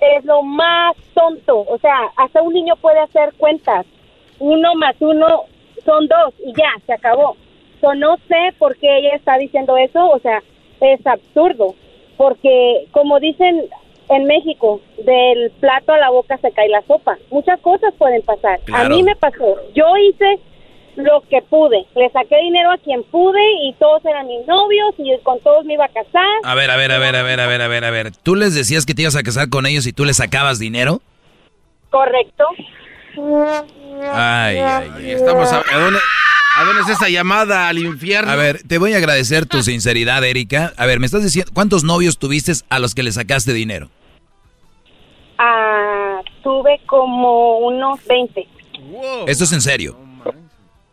es 0.00 0.24
lo 0.24 0.42
más 0.42 0.96
tonto. 1.14 1.60
O 1.60 1.78
sea, 1.78 1.96
hasta 2.16 2.42
un 2.42 2.52
niño 2.52 2.74
puede 2.76 2.98
hacer 3.00 3.32
cuentas. 3.38 3.86
Uno 4.38 4.74
más 4.74 4.96
uno 5.00 5.44
son 5.84 6.06
dos 6.08 6.34
y 6.44 6.52
ya, 6.52 6.70
se 6.86 6.92
acabó. 6.92 7.36
So, 7.80 7.94
no 7.94 8.16
sé 8.28 8.54
por 8.58 8.76
qué 8.76 8.98
ella 8.98 9.16
está 9.16 9.36
diciendo 9.38 9.76
eso. 9.76 10.08
O 10.10 10.18
sea, 10.20 10.42
es 10.80 11.06
absurdo. 11.06 11.74
Porque, 12.16 12.86
como 12.92 13.18
dicen 13.18 13.64
en 14.08 14.24
México, 14.24 14.80
del 15.04 15.50
plato 15.60 15.92
a 15.92 15.98
la 15.98 16.10
boca 16.10 16.38
se 16.38 16.52
cae 16.52 16.68
la 16.68 16.82
sopa. 16.82 17.18
Muchas 17.30 17.60
cosas 17.60 17.92
pueden 17.98 18.22
pasar. 18.22 18.60
A 18.72 18.88
mí 18.88 19.02
me 19.02 19.16
pasó. 19.16 19.56
Yo 19.74 19.96
hice 19.96 20.38
lo 20.96 21.22
que 21.22 21.40
pude. 21.42 21.86
Le 21.96 22.10
saqué 22.10 22.36
dinero 22.42 22.70
a 22.70 22.78
quien 22.78 23.02
pude 23.04 23.40
y 23.62 23.72
todos 23.74 24.04
eran 24.04 24.26
mis 24.26 24.46
novios 24.46 24.94
y 24.98 25.16
con 25.22 25.40
todos 25.40 25.64
me 25.64 25.74
iba 25.74 25.86
a 25.86 25.88
casar. 25.88 26.28
A 26.44 26.54
ver, 26.54 26.70
a 26.70 26.76
ver, 26.76 26.92
a 26.92 26.98
ver, 26.98 27.16
a 27.16 27.22
ver, 27.22 27.40
a 27.40 27.46
ver, 27.46 27.62
a 27.62 27.68
ver, 27.68 27.84
a 27.84 27.90
ver. 27.90 28.12
¿Tú 28.22 28.36
les 28.36 28.54
decías 28.54 28.86
que 28.86 28.94
te 28.94 29.02
ibas 29.02 29.16
a 29.16 29.22
casar 29.22 29.48
con 29.48 29.66
ellos 29.66 29.86
y 29.86 29.92
tú 29.92 30.04
les 30.04 30.18
sacabas 30.18 30.58
dinero? 30.58 31.00
Correcto. 31.90 32.44
Ay, 33.16 34.58
ay, 34.58 34.90
ay. 34.96 35.10
Estamos 35.10 35.52
a, 35.52 35.58
¿a, 35.58 35.78
dónde, 35.78 35.98
¿A 36.56 36.64
dónde 36.64 36.82
es 36.82 36.88
esa 36.88 37.08
llamada 37.08 37.68
al 37.68 37.78
infierno? 37.78 38.30
A 38.30 38.36
ver, 38.36 38.62
te 38.66 38.78
voy 38.78 38.92
a 38.94 38.98
agradecer 38.98 39.46
tu 39.46 39.62
sinceridad, 39.62 40.24
Erika. 40.24 40.72
A 40.76 40.86
ver, 40.86 41.00
me 41.00 41.06
estás 41.06 41.22
diciendo, 41.22 41.50
¿cuántos 41.54 41.84
novios 41.84 42.18
tuviste 42.18 42.52
a 42.68 42.78
los 42.78 42.94
que 42.94 43.02
le 43.02 43.12
sacaste 43.12 43.52
dinero? 43.52 43.90
Ah, 45.38 46.20
tuve 46.42 46.80
como 46.86 47.58
unos 47.58 48.00
20. 48.06 48.46
¿Esto 49.26 49.44
es 49.44 49.52
en 49.52 49.60
serio? 49.60 49.96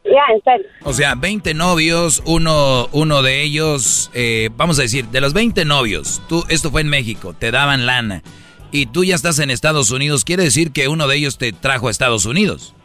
Ya, 0.05 0.33
en 0.33 0.41
serio. 0.43 0.67
O 0.83 0.93
sea, 0.93 1.15
20 1.15 1.53
novios, 1.53 2.23
uno, 2.25 2.87
uno 2.93 3.21
de 3.21 3.43
ellos, 3.43 4.09
eh, 4.13 4.49
vamos 4.55 4.79
a 4.79 4.83
decir, 4.83 5.05
de 5.07 5.21
los 5.21 5.33
20 5.33 5.65
novios, 5.65 6.21
tú, 6.27 6.43
esto 6.49 6.71
fue 6.71 6.81
en 6.81 6.89
México, 6.89 7.35
te 7.37 7.51
daban 7.51 7.85
lana 7.85 8.23
y 8.71 8.87
tú 8.87 9.03
ya 9.03 9.15
estás 9.15 9.39
en 9.39 9.51
Estados 9.51 9.91
Unidos, 9.91 10.25
¿quiere 10.25 10.43
decir 10.43 10.71
que 10.71 10.87
uno 10.87 11.07
de 11.07 11.17
ellos 11.17 11.37
te 11.37 11.51
trajo 11.51 11.87
a 11.87 11.91
Estados 11.91 12.25
Unidos? 12.25 12.75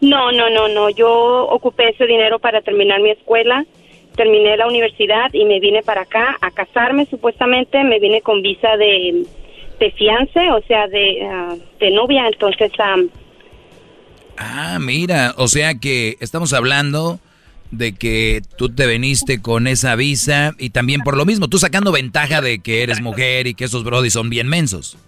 No, 0.00 0.32
no, 0.32 0.48
no, 0.50 0.68
no, 0.68 0.90
yo 0.90 1.46
ocupé 1.48 1.90
ese 1.90 2.06
dinero 2.06 2.38
para 2.38 2.62
terminar 2.62 3.00
mi 3.00 3.10
escuela, 3.10 3.66
terminé 4.16 4.56
la 4.56 4.66
universidad 4.66 5.32
y 5.32 5.44
me 5.44 5.60
vine 5.60 5.82
para 5.82 6.02
acá 6.02 6.38
a 6.40 6.50
casarme 6.50 7.06
supuestamente, 7.06 7.84
me 7.84 7.98
vine 7.98 8.22
con 8.22 8.40
visa 8.42 8.76
de, 8.76 9.24
de 9.78 9.90
fiance, 9.92 10.50
o 10.50 10.62
sea, 10.62 10.86
de, 10.88 11.28
ah, 11.30 11.54
de 11.78 11.90
novia, 11.90 12.26
entonces... 12.26 12.72
Um, 12.78 13.08
Ah, 14.42 14.78
mira, 14.80 15.34
o 15.36 15.48
sea 15.48 15.74
que 15.74 16.16
estamos 16.20 16.54
hablando 16.54 17.20
de 17.70 17.94
que 17.94 18.42
tú 18.56 18.68
te 18.68 18.86
veniste 18.86 19.40
con 19.40 19.66
esa 19.66 19.94
visa 19.94 20.52
y 20.58 20.70
también 20.70 21.02
por 21.02 21.16
lo 21.16 21.24
mismo, 21.24 21.48
tú 21.48 21.58
sacando 21.58 21.92
ventaja 21.92 22.40
de 22.40 22.60
que 22.60 22.82
eres 22.82 23.00
mujer 23.00 23.46
y 23.46 23.54
que 23.54 23.64
esos 23.64 23.84
brodis 23.84 24.12
son 24.12 24.30
bien 24.30 24.48
mensos. 24.48 24.98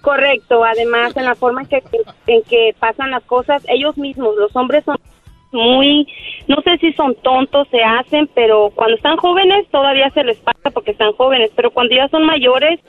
Correcto, 0.00 0.64
además 0.64 1.16
en 1.16 1.24
la 1.24 1.34
forma 1.34 1.62
en 1.62 1.66
que, 1.68 1.82
en 2.26 2.42
que 2.44 2.74
pasan 2.78 3.10
las 3.10 3.24
cosas, 3.24 3.62
ellos 3.68 3.96
mismos, 3.96 4.36
los 4.36 4.54
hombres 4.54 4.84
son 4.84 4.96
muy, 5.52 6.06
no 6.48 6.60
sé 6.62 6.78
si 6.78 6.92
son 6.92 7.14
tontos, 7.22 7.66
se 7.70 7.82
hacen, 7.82 8.28
pero 8.34 8.70
cuando 8.74 8.96
están 8.96 9.16
jóvenes 9.16 9.66
todavía 9.70 10.10
se 10.10 10.24
les 10.24 10.38
pasa 10.38 10.70
porque 10.70 10.90
están 10.92 11.12
jóvenes, 11.12 11.50
pero 11.56 11.70
cuando 11.70 11.94
ya 11.94 12.08
son 12.08 12.24
mayores, 12.24 12.80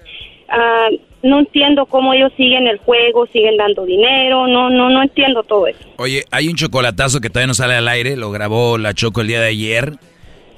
uh, 0.49 0.95
no 1.23 1.39
entiendo 1.39 1.85
cómo 1.85 2.13
ellos 2.13 2.31
siguen 2.37 2.67
el 2.67 2.77
juego, 2.77 3.27
siguen 3.27 3.57
dando 3.57 3.85
dinero, 3.85 4.47
no, 4.47 4.69
no, 4.69 4.89
no 4.89 5.01
entiendo 5.01 5.43
todo 5.43 5.67
eso. 5.67 5.79
Oye, 5.97 6.25
hay 6.31 6.47
un 6.47 6.55
chocolatazo 6.55 7.21
que 7.21 7.29
todavía 7.29 7.47
no 7.47 7.53
sale 7.53 7.75
al 7.75 7.87
aire, 7.87 8.15
lo 8.15 8.31
grabó 8.31 8.77
la 8.77 8.93
Choco 8.93 9.21
el 9.21 9.27
día 9.27 9.41
de 9.41 9.47
ayer. 9.47 9.93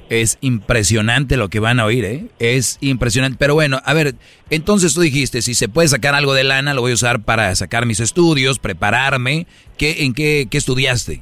Es 0.09 0.39
impresionante 0.41 1.37
lo 1.37 1.49
que 1.49 1.59
van 1.59 1.79
a 1.79 1.85
oír, 1.85 2.03
¿eh? 2.03 2.23
Es 2.39 2.79
impresionante. 2.81 3.37
Pero 3.39 3.53
bueno, 3.53 3.79
a 3.85 3.93
ver, 3.93 4.15
entonces 4.49 4.95
tú 4.95 5.01
dijiste, 5.01 5.43
si 5.43 5.53
se 5.53 5.69
puede 5.69 5.87
sacar 5.87 6.15
algo 6.15 6.33
de 6.33 6.43
lana, 6.43 6.73
lo 6.73 6.81
voy 6.81 6.91
a 6.91 6.95
usar 6.95 7.23
para 7.23 7.53
sacar 7.53 7.85
mis 7.85 7.99
estudios, 7.99 8.57
prepararme. 8.57 9.45
¿Qué, 9.77 10.05
¿En 10.05 10.15
qué, 10.15 10.47
qué 10.49 10.57
estudiaste? 10.57 11.21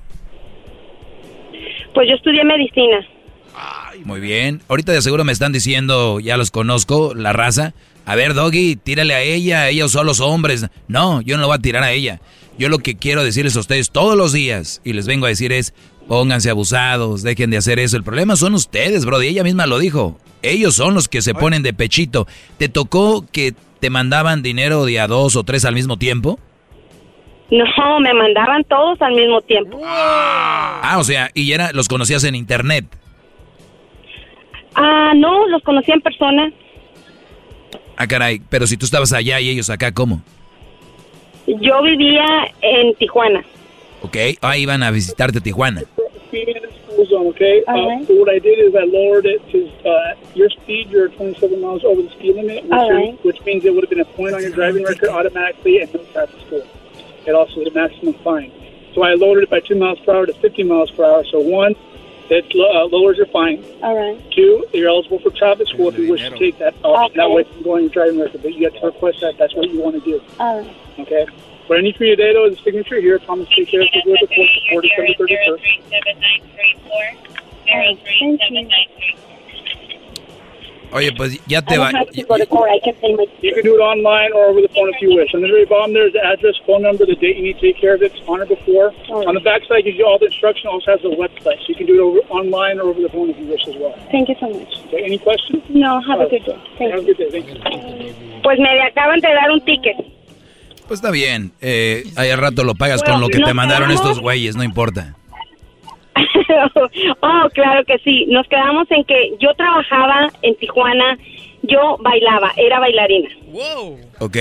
Pues 1.94 2.08
yo 2.08 2.16
estudié 2.16 2.46
medicina. 2.46 3.06
Muy 4.06 4.20
bien. 4.20 4.62
Ahorita 4.70 4.92
de 4.92 5.02
seguro 5.02 5.24
me 5.24 5.32
están 5.32 5.52
diciendo, 5.52 6.20
ya 6.20 6.38
los 6.38 6.52
conozco, 6.52 7.14
la 7.14 7.34
raza. 7.34 7.74
A 8.08 8.16
ver, 8.16 8.34
Doggy, 8.34 8.78
tírale 8.78 9.14
a 9.14 9.22
ella, 9.22 9.68
ella 9.68 9.84
usó 9.84 10.00
a 10.00 10.06
los 10.06 10.22
hombres. 10.22 10.66
No, 10.88 11.20
yo 11.20 11.36
no 11.36 11.42
lo 11.42 11.48
voy 11.48 11.58
a 11.58 11.62
tirar 11.62 11.84
a 11.84 11.92
ella. 11.92 12.22
Yo 12.58 12.70
lo 12.70 12.80
que 12.80 12.96
quiero 12.96 13.22
decirles 13.22 13.58
a 13.58 13.60
ustedes 13.60 13.92
todos 13.92 14.16
los 14.16 14.32
días, 14.32 14.82
y 14.86 14.94
les 14.94 15.08
vengo 15.08 15.26
a 15.26 15.30
decir 15.30 15.52
es, 15.52 15.74
pónganse 16.08 16.50
abusados, 16.50 17.22
dejen 17.22 17.50
de 17.50 17.58
hacer 17.58 17.80
eso. 17.80 17.98
El 17.98 18.06
problema 18.06 18.38
son 18.38 18.54
ustedes, 18.54 19.06
bro, 19.06 19.22
y 19.22 19.28
ella 19.28 19.44
misma 19.44 19.68
lo 19.68 19.78
dijo. 19.78 20.18
Ellos 20.42 20.74
son 20.74 20.94
los 20.94 21.10
que 21.10 21.22
se 21.22 21.34
ponen 21.34 21.64
de 21.64 21.74
pechito. 21.74 22.28
¿Te 22.58 22.70
tocó 22.70 23.26
que 23.30 23.54
te 23.82 23.90
mandaban 23.90 24.42
dinero 24.42 24.86
de 24.86 25.02
a 25.02 25.08
dos 25.08 25.36
o 25.36 25.44
tres 25.44 25.66
al 25.66 25.74
mismo 25.74 25.98
tiempo? 25.98 26.40
No, 27.52 28.00
me 28.00 28.14
mandaban 28.14 28.64
todos 28.64 29.02
al 29.02 29.16
mismo 29.16 29.42
tiempo. 29.42 29.82
Ah, 29.84 30.96
o 30.98 31.04
sea, 31.04 31.30
y 31.34 31.52
era, 31.52 31.74
los 31.74 31.90
conocías 31.90 32.24
en 32.24 32.36
internet. 32.36 32.86
Ah, 34.76 35.12
no, 35.14 35.46
los 35.48 35.62
conocí 35.64 35.92
en 35.92 36.00
persona. 36.00 36.54
Ah, 37.98 38.08
caray, 38.08 38.42
pero 38.50 38.68
si 38.68 38.78
tú 38.78 38.86
estabas 38.86 39.12
allá 39.12 39.40
y 39.42 39.50
ellos 39.50 39.70
acá, 39.70 39.92
¿cómo? 39.92 40.22
Yo 41.48 41.82
vivía 41.82 42.54
en 42.62 42.94
Tijuana. 42.96 43.44
Ok, 44.02 44.16
ahí 44.42 44.62
iban 44.62 44.84
a 44.84 44.92
visitarte 44.92 45.42
Tijuana. 45.42 45.82
zone, 47.10 47.28
okay? 47.28 47.64
Uh, 47.68 47.74
right. 47.74 48.08
so 48.08 48.16
what 48.16 48.30
I 48.30 48.40
did 48.40 48.60
is 48.60 48.76
I 48.76 48.84
lowered 48.84 49.26
it 49.26 49.42
to 49.52 49.90
uh, 49.90 50.16
your 50.34 50.50
speed. 50.50 50.90
You're 50.90 51.10
27 51.10 51.62
miles 51.62 51.84
over 51.84 52.02
the 52.02 52.10
speed 52.10 52.36
limit, 52.36 52.64
which, 52.64 53.38
right. 53.38 53.46
means 53.46 53.66
it 53.66 53.74
would 53.74 53.84
have 53.84 53.90
been 53.90 54.00
a 54.00 54.06
point 54.06 54.34
on 54.34 54.42
your 54.42 54.52
driving 54.52 54.84
record 54.84 55.10
automatically 55.10 55.82
and 55.82 55.94
no 55.94 56.04
traffic 56.12 56.40
school. 56.46 56.68
It 57.26 57.36
also 57.36 57.62
is 57.62 57.68
a 57.68 57.72
maximum 57.72 58.14
fine. 58.16 58.52
So 58.94 59.04
I 59.04 59.14
lowered 59.14 59.44
it 59.44 59.50
by 59.50 59.60
2 59.60 59.76
miles 59.76 60.00
per 60.00 60.16
hour 60.16 60.26
to 60.26 60.34
50 60.34 60.64
miles 60.64 60.92
per 60.92 61.06
hour. 61.06 61.24
So 61.26 61.40
one, 61.40 61.76
it 62.32 62.54
lo- 62.54 62.84
uh, 62.84 62.88
lowers 62.88 63.18
your 63.18 63.26
fine. 63.28 63.64
All 63.82 63.96
right. 63.96 64.20
Two, 64.32 64.66
you're 64.74 64.90
eligible 64.90 65.20
for 65.20 65.30
traffic 65.32 65.68
school 65.68 65.90
if 65.90 65.98
you 65.98 66.12
wish 66.12 66.22
to 66.22 66.38
take 66.38 66.58
that 66.60 66.76
option. 66.84 67.18
That 67.18 67.32
way 67.32 67.44
from 67.44 67.64
going 67.64 67.84
your 67.84 67.92
driving 67.94 68.20
record. 68.20 68.42
But 68.44 68.54
you 68.54 68.66
have 68.66 68.80
to 68.82 68.86
request 68.88 69.20
that. 69.22 69.38
That's 69.38 69.54
what 69.56 69.70
you 69.70 69.80
want 69.80 69.96
to 69.96 70.02
do. 70.02 70.22
All 70.40 70.62
right. 70.62 70.76
Okay? 71.00 71.26
What 71.68 71.80
I 71.80 71.82
need 71.82 71.96
from 71.98 72.06
you 72.08 72.16
today, 72.16 72.34
though, 72.34 72.46
is 72.46 72.58
a 72.60 72.62
signature 72.64 73.00
here. 73.02 73.20
Promise 73.20 73.50
to 73.50 73.56
take 73.56 73.70
care 73.70 73.82
of 73.82 73.88
it 73.92 74.06
with 74.06 74.20
the 74.22 74.28
court 74.28 74.50
before 74.70 74.82
December 74.82 75.28
31st. 75.28 76.88
Oye, 80.94 81.12
pues 81.12 81.40
ya 81.48 81.62
te 81.62 81.78
va. 81.78 81.92
You 82.14 82.26
can 82.26 83.64
do 83.64 83.76
it 83.76 83.82
online 83.82 84.32
or 84.34 84.46
over 84.46 84.62
the 84.62 84.70
phone 84.70 84.90
if 84.90 85.02
you 85.02 85.16
wish. 85.16 85.34
On 85.36 85.42
the 85.42 85.48
very 85.48 85.66
bottom, 85.66 85.94
there's 85.94 86.14
the 86.14 86.24
address, 86.24 86.56
phone 86.66 86.84
number, 86.84 87.06
the 87.06 87.16
date 87.16 87.36
you 87.36 87.44
need 87.44 87.60
to 87.60 87.62
take 87.62 87.80
care 87.80 87.96
of 87.96 88.02
it. 88.02 88.14
It's 88.16 88.28
on 88.28 88.42
or 88.42 88.46
before. 88.46 88.94
On 89.10 89.34
the 89.34 89.42
back 89.42 89.62
side, 89.68 89.84
gives 89.84 89.98
you 89.98 90.06
all 90.06 90.18
the 90.18 90.28
instruction. 90.28 90.68
Also 90.68 90.92
has 90.92 91.04
a 91.04 91.12
website, 91.12 91.60
so 91.60 91.68
you 91.68 91.76
can 91.76 91.88
do 91.88 91.96
it 91.96 92.04
over 92.04 92.20
online 92.32 92.80
or 92.80 92.90
over 92.90 93.02
the 93.02 93.10
phone 93.10 93.30
if 93.30 93.38
you 93.38 93.48
wish 93.48 93.68
as 93.68 93.76
well. 93.76 93.94
Thank 94.12 94.30
you 94.30 94.36
so 94.40 94.48
much. 94.50 94.80
Okay, 94.88 95.04
any 95.04 95.18
questions? 95.18 95.62
No, 95.70 96.00
have 96.02 96.22
a 96.22 96.30
good 96.30 96.46
day. 96.46 96.58
Thank 96.78 96.92
Have 96.92 97.04
a 97.04 97.06
good 97.06 97.18
day. 97.18 97.30
Thank 97.32 97.48
you. 97.48 98.42
Pues 98.44 98.60
me 98.60 98.70
acaban 98.82 99.20
de 99.20 99.28
dar 99.28 99.52
un 99.52 99.60
ticket. 99.62 99.98
Pues 100.88 101.00
está 101.00 101.12
bien. 101.12 101.52
Eh, 101.60 102.06
ahí 102.16 102.30
al 102.30 102.40
rato 102.40 102.64
lo 102.64 102.76
pagas 102.76 103.02
Bueno, 103.02 103.16
con 103.16 103.22
lo 103.22 103.28
que 103.28 103.40
te 103.40 103.54
mandaron 103.54 103.92
estos 103.92 104.22
güeyes, 104.22 104.56
no 104.56 104.64
importa. 104.64 105.16
oh, 107.22 107.50
claro 107.54 107.84
que 107.86 107.98
sí. 108.00 108.26
Nos 108.28 108.48
quedamos 108.48 108.90
en 108.92 109.04
que 109.04 109.34
yo 109.40 109.54
trabajaba 109.56 110.32
en 110.42 110.56
Tijuana, 110.56 111.18
yo 111.64 111.98
bailaba, 112.00 112.52
era 112.58 112.80
bailarina. 112.80 113.30
Ok. 114.20 114.38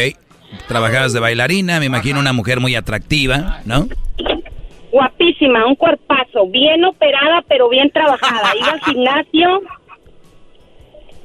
Trabajabas 0.69 1.12
de 1.12 1.20
bailarina, 1.20 1.81
me 1.81 1.86
imagino 1.86 2.20
una 2.20 2.32
mujer 2.32 2.61
muy 2.61 2.74
atractiva, 2.74 3.61
¿no? 3.65 3.89
Guapísima, 4.90 5.66
un 5.66 5.74
cuerpazo, 5.74 6.47
bien 6.48 6.85
operada, 6.85 7.44
pero 7.48 7.69
bien 7.69 7.90
trabajada. 7.90 8.55
Iba 8.57 8.70
al 8.70 8.81
gimnasio. 8.81 9.62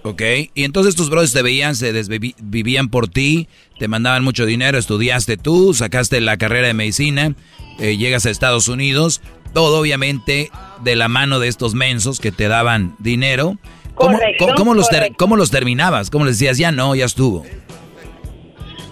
Ok. 0.03 0.22
Y 0.56 0.64
entonces 0.64 0.95
tus 0.95 1.10
brothers 1.10 1.34
te 1.34 1.41
veían, 1.41 1.76
se 1.76 1.94
desvivían 1.94 2.90
por 2.90 3.07
ti, 3.07 3.48
te 3.78 3.88
mandaban 3.88 4.23
mucho 4.23 4.45
dinero, 4.45 4.78
estudiaste 4.78 5.38
tú, 5.38 5.73
sacaste 5.73 6.19
la 6.22 6.38
carrera 6.38 6.68
de 6.68 6.73
medicina, 6.73 7.36
eh, 7.80 7.98
llegas 7.98 8.26
a 8.26 8.32
Estados 8.32 8.68
Unidos, 8.68 9.22
todo 9.53 9.80
obviamente 9.82 10.49
de 10.84 10.95
la 10.95 11.07
mano 11.07 11.40
de 11.40 11.48
estos 11.48 11.73
mensos 11.73 12.19
que 12.19 12.32
te 12.32 12.48
daban 12.48 12.95
dinero. 12.99 13.56
¿Cómo, 13.95 14.14
Correcto, 14.18 14.45
cómo- 14.45 14.56
cómo 14.57 14.73
los 14.73 14.90
ter- 14.90 15.11
cómo 15.18 15.36
los 15.36 15.52
terminabas? 15.52 16.10
¿Cómo 16.10 16.26
les 16.26 16.40
decías, 16.40 16.57
ya 16.57 16.72
no, 16.72 16.95
ya 16.95 17.06
estuvo? 17.06 17.44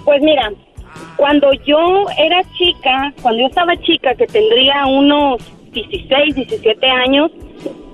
Pues 0.06 0.22
mira, 0.22 0.52
cuando 1.18 1.52
yo 1.65 2.06
era 2.18 2.41
chica, 2.57 3.14
cuando 3.22 3.41
yo 3.41 3.48
estaba 3.48 3.76
chica, 3.77 4.14
que 4.15 4.27
tendría 4.27 4.86
unos 4.86 5.41
16, 5.72 6.36
17 6.36 6.88
años, 6.88 7.31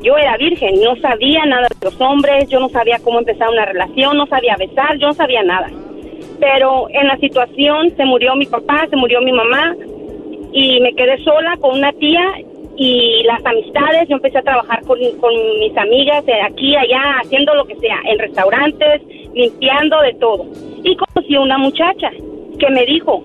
yo 0.01 0.17
era 0.17 0.37
virgen, 0.37 0.81
no 0.83 0.95
sabía 1.01 1.45
nada 1.45 1.67
de 1.69 1.85
los 1.89 1.99
hombres, 1.99 2.47
yo 2.49 2.59
no 2.59 2.69
sabía 2.69 2.99
cómo 2.99 3.19
empezar 3.19 3.49
una 3.49 3.65
relación, 3.65 4.17
no 4.17 4.25
sabía 4.27 4.55
besar, 4.57 4.97
yo 4.97 5.07
no 5.07 5.13
sabía 5.13 5.43
nada. 5.43 5.69
Pero 6.39 6.87
en 6.89 7.07
la 7.07 7.17
situación 7.17 7.93
se 7.95 8.05
murió 8.05 8.35
mi 8.35 8.45
papá, 8.45 8.85
se 8.89 8.95
murió 8.95 9.21
mi 9.21 9.31
mamá 9.31 9.75
y 10.53 10.79
me 10.81 10.93
quedé 10.95 11.21
sola 11.23 11.57
con 11.59 11.77
una 11.77 11.91
tía 11.93 12.21
y 12.77 13.23
las 13.23 13.45
amistades, 13.45 14.07
yo 14.09 14.17
empecé 14.17 14.39
a 14.39 14.43
trabajar 14.43 14.83
con, 14.83 14.99
con 15.19 15.33
mis 15.59 15.75
amigas 15.77 16.25
de 16.25 16.41
aquí, 16.41 16.75
allá, 16.75 17.19
haciendo 17.21 17.55
lo 17.55 17.65
que 17.65 17.75
sea, 17.75 17.99
en 18.05 18.19
restaurantes, 18.19 19.01
limpiando 19.33 20.01
de 20.01 20.13
todo. 20.15 20.45
Y 20.83 20.95
conocí 20.95 21.35
a 21.35 21.41
una 21.41 21.57
muchacha 21.57 22.11
que 22.59 22.69
me 22.71 22.85
dijo, 22.85 23.23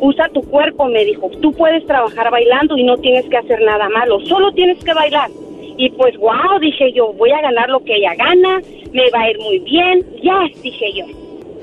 usa 0.00 0.28
tu 0.30 0.42
cuerpo, 0.42 0.86
me 0.86 1.04
dijo, 1.04 1.30
tú 1.42 1.52
puedes 1.52 1.86
trabajar 1.86 2.30
bailando 2.30 2.76
y 2.78 2.84
no 2.84 2.96
tienes 2.96 3.26
que 3.26 3.36
hacer 3.36 3.60
nada 3.62 3.88
malo, 3.90 4.20
solo 4.20 4.50
tienes 4.52 4.82
que 4.82 4.94
bailar. 4.94 5.30
Y 5.76 5.90
pues, 5.90 6.16
wow, 6.16 6.58
dije 6.60 6.92
yo, 6.92 7.12
voy 7.12 7.30
a 7.32 7.40
ganar 7.42 7.68
lo 7.68 7.84
que 7.84 7.96
ella 7.96 8.14
gana, 8.14 8.60
me 8.92 9.10
va 9.10 9.22
a 9.22 9.30
ir 9.30 9.38
muy 9.40 9.58
bien, 9.60 10.04
ya, 10.22 10.46
dije 10.62 10.92
yo. 10.94 11.04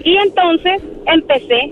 Y 0.03 0.17
entonces 0.17 0.83
empecé, 1.07 1.71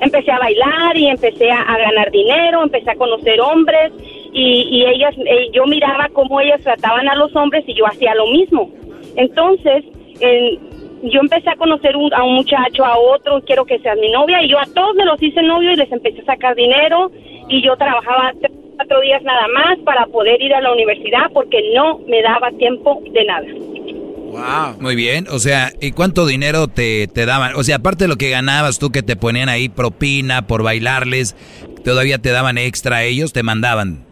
empecé 0.00 0.30
a 0.30 0.38
bailar 0.38 0.96
y 0.96 1.06
empecé 1.06 1.50
a, 1.50 1.62
a 1.62 1.78
ganar 1.78 2.10
dinero, 2.10 2.62
empecé 2.62 2.90
a 2.90 2.96
conocer 2.96 3.40
hombres 3.40 3.92
y, 4.38 4.68
y 4.70 4.86
ellas, 4.86 5.14
eh, 5.18 5.48
yo 5.54 5.64
miraba 5.66 6.08
cómo 6.12 6.40
ellas 6.40 6.60
trataban 6.62 7.08
a 7.08 7.14
los 7.16 7.34
hombres 7.34 7.64
y 7.66 7.74
yo 7.74 7.86
hacía 7.86 8.14
lo 8.14 8.26
mismo. 8.26 8.70
Entonces, 9.16 9.84
en- 10.20 10.58
yo 11.10 11.20
empecé 11.20 11.50
a 11.50 11.56
conocer 11.56 11.96
un- 11.96 12.12
a 12.14 12.22
un 12.22 12.34
muchacho, 12.34 12.84
a 12.84 12.98
otro, 12.98 13.40
quiero 13.46 13.64
que 13.64 13.78
seas 13.80 13.98
mi 13.98 14.10
novia, 14.10 14.42
y 14.42 14.48
yo 14.48 14.58
a 14.58 14.66
todos 14.66 14.94
me 14.94 15.04
los 15.04 15.22
hice 15.22 15.42
novio 15.42 15.72
y 15.72 15.76
les 15.76 15.90
empecé 15.92 16.20
a 16.22 16.24
sacar 16.26 16.54
dinero, 16.54 17.10
y 17.48 17.62
yo 17.62 17.76
trabajaba 17.76 18.32
tres, 18.40 18.52
cuatro 18.76 19.00
días 19.00 19.22
nada 19.22 19.46
más 19.54 19.78
para 19.84 20.06
poder 20.06 20.40
ir 20.42 20.52
a 20.54 20.60
la 20.60 20.72
universidad 20.72 21.30
porque 21.32 21.58
no 21.74 21.98
me 22.06 22.20
daba 22.22 22.50
tiempo 22.58 23.02
de 23.12 23.24
nada. 23.24 23.46
Muy 24.80 24.96
bien, 24.96 25.26
o 25.30 25.38
sea, 25.38 25.70
¿y 25.80 25.92
cuánto 25.92 26.26
dinero 26.26 26.68
te, 26.68 27.06
te 27.08 27.24
daban? 27.24 27.54
O 27.56 27.62
sea, 27.62 27.76
aparte 27.76 28.04
de 28.04 28.08
lo 28.08 28.16
que 28.16 28.28
ganabas 28.28 28.78
tú 28.78 28.90
que 28.90 29.02
te 29.02 29.16
ponían 29.16 29.48
ahí 29.48 29.68
propina 29.70 30.46
por 30.46 30.62
bailarles, 30.62 31.34
todavía 31.84 32.18
te 32.18 32.30
daban 32.32 32.58
extra 32.58 33.04
ellos, 33.04 33.32
te 33.32 33.42
mandaban. 33.42 34.04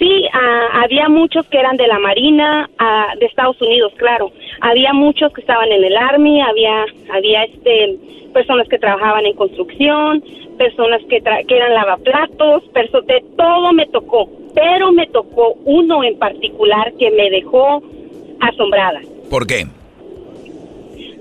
Sí, 0.00 0.24
ah, 0.32 0.82
había 0.82 1.08
muchos 1.10 1.46
que 1.48 1.58
eran 1.58 1.76
de 1.76 1.86
la 1.86 1.98
Marina, 1.98 2.68
ah, 2.78 3.12
de 3.20 3.26
Estados 3.26 3.60
Unidos, 3.60 3.92
claro. 3.98 4.32
Había 4.62 4.92
muchos 4.94 5.30
que 5.32 5.42
estaban 5.42 5.70
en 5.70 5.84
el 5.84 5.94
Army, 5.96 6.40
había, 6.40 6.86
había 7.14 7.44
este, 7.44 7.96
personas 8.32 8.66
que 8.68 8.78
trabajaban 8.78 9.26
en 9.26 9.36
construcción, 9.36 10.24
personas 10.56 11.02
que, 11.08 11.22
tra- 11.22 11.46
que 11.46 11.54
eran 11.54 11.74
lavaplatos, 11.74 12.64
perso- 12.72 13.02
de 13.04 13.22
todo 13.36 13.72
me 13.74 13.86
tocó. 13.86 14.28
Pero 14.54 14.90
me 14.90 15.06
tocó 15.06 15.52
uno 15.66 16.02
en 16.02 16.18
particular 16.18 16.92
que 16.98 17.10
me 17.12 17.28
dejó 17.30 17.82
asombrada, 18.40 19.00
¿Por 19.28 19.46
qué? 19.46 19.66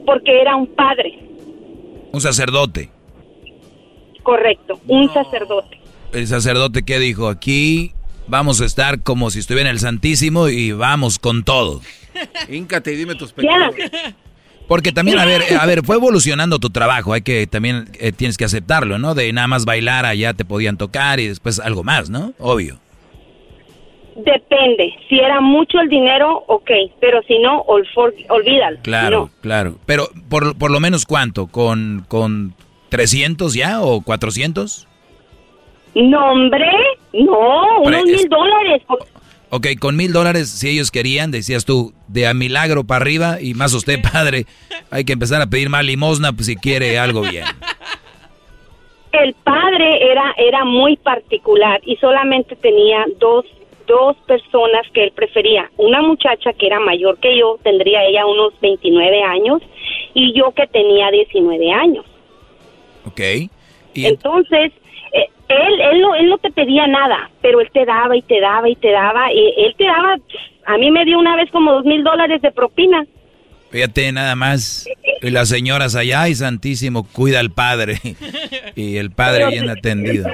porque 0.06 0.42
era 0.42 0.56
un 0.56 0.68
padre, 0.68 1.20
Un 2.14 2.22
sacerdote. 2.22 2.90
correcto, 4.24 4.80
un 4.88 5.10
sacerdote. 5.14 5.78
El 6.14 6.26
sacerdote 6.28 6.84
que 6.84 6.98
dijo, 6.98 7.28
aquí 7.28 7.92
vamos 8.30 8.62
a 8.62 8.66
estar 8.66 9.02
como 9.02 9.30
si 9.32 9.40
estuviera 9.40 9.70
en 9.70 9.74
el 9.76 9.80
Santísimo 9.80 10.48
y 10.50 10.72
vamos 10.72 11.20
con 11.20 11.44
todo. 11.44 11.82
Híncate 12.50 12.94
y 12.94 12.96
dime 12.96 13.16
tus 13.16 13.30
Ya. 13.36 13.72
pecados. 13.72 13.76
Porque 14.68 14.92
también, 14.92 15.18
a 15.18 15.26
ver, 15.26 15.42
a 15.60 15.66
ver, 15.66 15.84
fue 15.84 15.96
evolucionando 15.96 16.60
tu 16.60 16.70
trabajo, 16.70 17.14
hay 17.14 17.22
que 17.24 17.48
también 17.48 17.90
eh, 18.00 18.12
tienes 18.12 18.38
que 18.38 18.46
aceptarlo, 18.46 19.00
¿no? 19.00 19.16
De 19.16 19.34
nada 19.34 19.48
más 19.48 19.66
bailar 19.66 20.06
allá 20.06 20.34
te 20.36 20.46
podían 20.46 20.78
tocar 20.78 21.20
y 21.20 21.28
después 21.28 21.60
algo 21.60 21.84
más, 21.84 22.10
¿no? 22.12 22.34
Obvio. 22.38 22.80
Depende, 24.16 24.94
si 25.08 25.18
era 25.18 25.40
mucho 25.40 25.80
el 25.80 25.88
dinero, 25.88 26.44
ok, 26.48 26.70
pero 27.00 27.22
si 27.24 27.40
no, 27.40 27.64
ol- 27.64 27.88
for- 27.94 28.14
olvídalo. 28.28 28.80
Claro, 28.82 29.20
No. 29.34 29.42
claro. 29.42 29.78
Pero 29.86 30.10
por, 30.28 30.58
por 30.58 30.72
lo 30.72 30.80
menos 30.82 31.06
cuánto, 31.06 31.48
con, 31.48 32.04
con 32.10 32.54
300 32.90 33.54
ya 33.54 33.82
o 33.82 34.02
400? 34.02 34.88
No, 35.96 36.32
hombre, 36.32 36.66
no, 37.14 37.82
unos 37.82 38.06
es- 38.06 38.22
mil 38.22 38.30
dólares. 38.30 38.84
Ok, 39.52 39.68
con 39.80 39.96
mil 39.96 40.14
dólares, 40.14 40.50
si 40.50 40.70
ellos 40.70 40.92
querían, 40.92 41.32
decías 41.32 41.66
tú, 41.66 41.92
de 42.08 42.28
a 42.28 42.34
milagro 42.36 42.84
para 42.84 43.02
arriba 43.02 43.38
y 43.42 43.56
más 43.56 43.74
usted, 43.74 44.00
padre, 44.14 44.46
hay 44.92 45.06
que 45.06 45.14
empezar 45.14 45.42
a 45.42 45.48
pedir 45.48 45.70
más 45.70 45.84
limosna 45.84 46.34
pues, 46.34 46.46
si 46.46 46.56
quiere 46.56 47.00
algo 47.00 47.22
bien. 47.22 47.46
El 49.12 49.34
padre 49.44 50.12
era, 50.12 50.36
era 50.38 50.66
muy 50.66 50.96
particular 50.98 51.82
y 51.84 51.96
solamente 51.96 52.56
tenía 52.56 53.06
dos, 53.20 53.44
dos 53.88 54.16
personas 54.28 54.84
que 54.94 55.06
él 55.06 55.12
prefería. 55.16 55.70
Una 55.78 56.02
muchacha 56.04 56.54
que 56.54 56.68
era 56.68 56.80
mayor 56.80 57.18
que 57.18 57.36
yo, 57.38 57.58
tendría 57.64 58.06
ella 58.06 58.28
unos 58.28 58.54
29 58.62 59.24
años, 59.24 59.62
y 60.14 60.32
yo 60.38 60.52
que 60.52 60.68
tenía 60.68 61.10
19 61.10 61.72
años. 61.72 62.06
Ok. 63.06 63.20
Entonces, 63.96 64.72
eh, 64.72 64.79
él, 65.50 65.82
él, 65.94 66.02
no, 66.02 66.16
él 66.16 66.30
no 66.30 66.38
te 66.38 66.52
pedía 66.52 66.88
nada, 66.88 67.30
pero 67.42 67.60
él 67.62 67.70
te 67.74 67.84
daba 67.86 68.16
y 68.16 68.22
te 68.22 68.40
daba 68.40 68.70
y 68.70 68.76
te 68.76 68.92
daba. 68.92 69.34
Y 69.34 69.40
él 69.66 69.76
te 69.78 69.84
daba, 69.86 70.16
a 70.68 70.78
mí 70.78 70.92
me 70.92 71.04
dio 71.06 71.20
una 71.20 71.36
vez 71.36 71.50
como 71.52 71.74
dos 71.74 71.86
mil 71.86 72.04
dólares 72.04 72.42
de 72.42 72.52
propina. 72.52 73.06
Fíjate 73.72 74.12
nada 74.12 74.36
más, 74.36 74.88
y 75.22 75.30
las 75.30 75.48
señoras 75.50 75.96
allá, 75.96 76.28
y 76.28 76.34
santísimo, 76.36 77.04
cuida 77.12 77.40
al 77.40 77.52
padre. 77.52 78.00
Y 78.76 78.98
el 78.98 79.12
padre 79.12 79.40
Pero- 79.40 79.52
bien 79.52 79.70
atendido. 79.70 80.30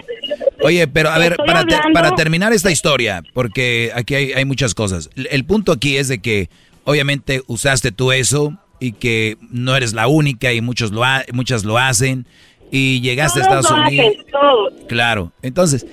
Oye, 0.61 0.87
pero 0.87 1.09
a 1.09 1.17
ver, 1.19 1.35
para, 1.37 1.63
te- 1.65 1.77
para 1.93 2.11
terminar 2.15 2.53
esta 2.53 2.71
historia, 2.71 3.21
porque 3.33 3.91
aquí 3.93 4.15
hay, 4.15 4.31
hay 4.33 4.45
muchas 4.45 4.73
cosas. 4.73 5.09
El, 5.15 5.27
el 5.31 5.43
punto 5.45 5.71
aquí 5.73 5.97
es 5.97 6.07
de 6.07 6.21
que 6.21 6.49
obviamente 6.85 7.41
usaste 7.47 7.91
tú 7.91 8.11
eso 8.13 8.53
y 8.79 8.93
que 8.93 9.37
no 9.51 9.75
eres 9.75 9.93
la 9.93 10.07
única 10.07 10.53
y 10.53 10.61
muchos 10.61 10.91
lo 10.91 11.03
ha- 11.03 11.23
muchas 11.33 11.65
lo 11.65 11.77
hacen 11.77 12.25
y 12.71 13.01
llegaste 13.01 13.39
a 13.39 13.43
Estados 13.43 13.71
Unidos. 13.71 14.13
Claro, 14.87 15.31
entonces 15.41 15.85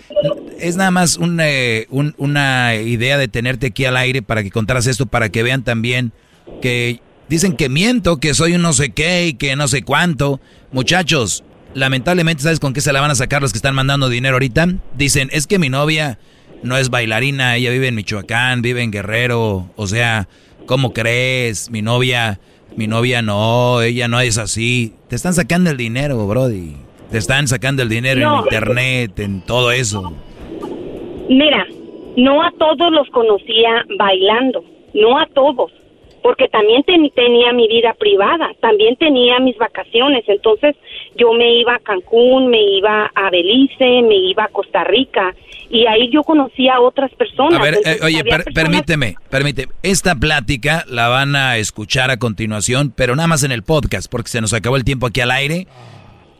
es 0.58 0.76
nada 0.76 0.90
más 0.90 1.16
un, 1.16 1.38
eh, 1.42 1.86
un- 1.90 2.14
una 2.18 2.74
idea 2.76 3.18
de 3.18 3.28
tenerte 3.28 3.68
aquí 3.68 3.84
al 3.84 3.96
aire 3.96 4.22
para 4.22 4.42
que 4.42 4.50
contaras 4.50 4.86
esto, 4.86 5.06
para 5.06 5.28
que 5.30 5.42
vean 5.42 5.62
también 5.64 6.12
que 6.60 7.00
dicen 7.28 7.54
que 7.56 7.68
miento, 7.68 8.18
que 8.18 8.34
soy 8.34 8.54
un 8.54 8.62
no 8.62 8.72
sé 8.72 8.90
qué 8.90 9.26
y 9.28 9.34
que 9.34 9.56
no 9.56 9.68
sé 9.68 9.82
cuánto. 9.82 10.40
Muchachos, 10.72 11.44
lamentablemente, 11.74 12.42
¿sabes 12.42 12.60
con 12.60 12.72
qué 12.74 12.80
se 12.80 12.92
la 12.92 13.00
van 13.00 13.10
a 13.10 13.14
sacar 13.14 13.40
los 13.42 13.52
que 13.52 13.58
están 13.58 13.74
mandando 13.74 14.08
dinero 14.08 14.34
ahorita? 14.36 14.68
Dicen, 14.96 15.28
es 15.32 15.46
que 15.46 15.58
mi 15.58 15.68
novia 15.68 16.18
no 16.62 16.76
es 16.76 16.90
bailarina, 16.90 17.56
ella 17.56 17.70
vive 17.70 17.88
en 17.88 17.94
Michoacán, 17.94 18.62
vive 18.62 18.82
en 18.82 18.90
Guerrero, 18.90 19.70
o 19.76 19.86
sea, 19.86 20.28
¿cómo 20.66 20.92
crees? 20.92 21.70
Mi 21.70 21.82
novia, 21.82 22.38
mi 22.76 22.86
novia 22.86 23.22
no, 23.22 23.82
ella 23.82 24.08
no 24.08 24.20
es 24.20 24.38
así. 24.38 24.92
Te 25.08 25.16
están 25.16 25.34
sacando 25.34 25.70
el 25.70 25.76
dinero, 25.76 26.26
Brody. 26.26 26.76
Te 27.10 27.18
están 27.18 27.46
sacando 27.48 27.82
el 27.82 27.88
dinero 27.88 28.20
en 28.20 28.44
internet, 28.44 29.18
en 29.18 29.42
todo 29.44 29.70
eso. 29.70 30.12
Mira, 31.28 31.66
no 32.16 32.42
a 32.42 32.50
todos 32.58 32.90
los 32.92 33.08
conocía 33.10 33.84
bailando, 33.98 34.64
no 34.94 35.18
a 35.18 35.26
todos, 35.26 35.70
porque 36.22 36.48
también 36.48 36.82
ten- 36.84 37.10
tenía 37.14 37.52
mi 37.52 37.68
vida 37.68 37.94
privada, 37.98 38.50
también 38.60 38.96
tenía 38.96 39.38
mis 39.40 39.56
vacaciones, 39.58 40.24
entonces 40.28 40.76
yo 41.16 41.32
me 41.32 41.54
iba 41.60 41.74
a 41.74 41.78
Cancún, 41.80 42.48
me 42.48 42.62
iba 42.78 43.10
a 43.14 43.30
Belice, 43.30 44.02
me 44.02 44.16
iba 44.16 44.44
a 44.44 44.48
Costa 44.48 44.84
Rica 44.84 45.34
y 45.72 45.86
ahí 45.86 46.10
yo 46.12 46.22
conocía 46.22 46.74
a 46.74 46.80
otras 46.80 47.10
personas. 47.14 47.58
A 47.58 47.62
ver, 47.62 47.74
eh, 47.84 47.98
oye, 48.02 48.20
había 48.20 48.22
per- 48.36 48.44
personas- 48.44 48.54
permíteme, 48.54 49.16
permíteme. 49.30 49.72
Esta 49.82 50.14
plática 50.14 50.84
la 50.88 51.08
van 51.08 51.34
a 51.34 51.56
escuchar 51.56 52.10
a 52.10 52.18
continuación, 52.18 52.92
pero 52.94 53.16
nada 53.16 53.26
más 53.26 53.42
en 53.42 53.50
el 53.52 53.62
podcast, 53.64 54.08
porque 54.10 54.28
se 54.30 54.40
nos 54.40 54.52
acabó 54.52 54.76
el 54.76 54.84
tiempo 54.84 55.06
aquí 55.06 55.20
al 55.22 55.30
aire. 55.32 55.66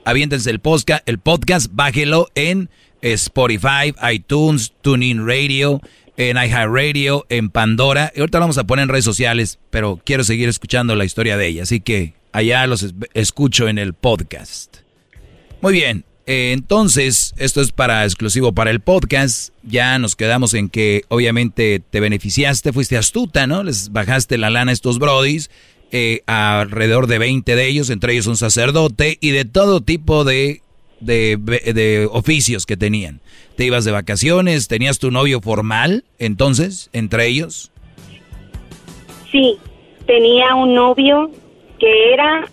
Aviéntense 0.04 0.50
el 0.50 0.60
podcast, 0.60 1.02
el 1.08 1.18
podcast, 1.18 1.68
bájelo 1.72 2.28
en 2.34 2.68
Spotify, 3.00 3.94
iTunes, 4.12 4.72
TuneIn 4.82 5.26
Radio, 5.26 5.80
en 6.16 6.36
iHeartRadio, 6.36 7.24
en 7.30 7.50
Pandora. 7.50 8.12
Y 8.14 8.20
ahorita 8.20 8.38
lo 8.38 8.42
vamos 8.42 8.58
a 8.58 8.64
poner 8.64 8.82
en 8.84 8.88
redes 8.90 9.04
sociales, 9.04 9.58
pero 9.70 9.98
quiero 10.04 10.24
seguir 10.24 10.48
escuchando 10.48 10.94
la 10.94 11.04
historia 11.04 11.36
de 11.36 11.46
ella, 11.46 11.62
así 11.62 11.80
que 11.80 12.14
allá 12.32 12.66
los 12.66 12.82
es- 12.82 12.94
escucho 13.14 13.68
en 13.68 13.78
el 13.78 13.94
podcast. 13.94 14.78
Muy 15.60 15.72
bien, 15.72 16.04
eh, 16.26 16.52
entonces 16.52 17.34
esto 17.36 17.60
es 17.60 17.73
para 17.73 18.05
exclusivo 18.05 18.52
para 18.52 18.70
el 18.70 18.81
podcast. 18.81 19.52
Ya 19.62 19.99
nos 19.99 20.17
quedamos 20.17 20.55
en 20.55 20.68
que 20.68 21.02
obviamente 21.09 21.81
te 21.81 22.01
beneficiaste, 22.01 22.73
fuiste 22.73 22.97
astuta, 22.97 23.47
¿no? 23.47 23.62
Les 23.62 23.92
bajaste 23.92 24.39
la 24.39 24.51
lana 24.51 24.70
a 24.70 24.73
estos 24.73 24.99
brodis, 24.99 25.51
eh, 25.91 26.23
alrededor 26.26 27.07
de 27.07 27.18
20 27.18 27.57
de 27.57 27.67
ellos, 27.67 27.91
entre 27.91 28.12
ellos 28.12 28.26
un 28.26 28.36
sacerdote 28.36 29.18
y 29.20 29.31
de 29.31 29.44
todo 29.44 29.81
tipo 29.81 30.25
de, 30.25 30.62
de, 31.01 31.36
de 31.36 32.09
oficios 32.10 32.67
que 32.67 32.76
tenían. 32.76 33.20
Te 33.57 33.65
ibas 33.65 33.84
de 33.84 33.92
vacaciones, 33.92 34.68
tenías 34.68 34.99
tu 34.99 35.10
novio 35.10 35.41
formal, 35.41 36.05
entonces, 36.18 36.89
entre 36.92 37.26
ellos. 37.26 37.73
Sí, 39.31 39.59
tenía 40.07 40.55
un 40.55 40.75
novio 40.75 41.31
que 41.78 42.12
era 42.12 42.49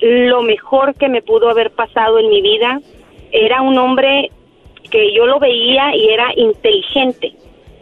lo 0.00 0.42
mejor 0.42 0.94
que 0.94 1.08
me 1.08 1.22
pudo 1.22 1.48
haber 1.48 1.70
pasado 1.70 2.18
en 2.18 2.28
mi 2.28 2.42
vida. 2.42 2.80
Era 3.36 3.62
un 3.62 3.76
hombre 3.76 4.30
que 4.90 5.12
yo 5.12 5.26
lo 5.26 5.40
veía 5.40 5.94
y 5.96 6.08
era 6.08 6.32
inteligente, 6.36 7.32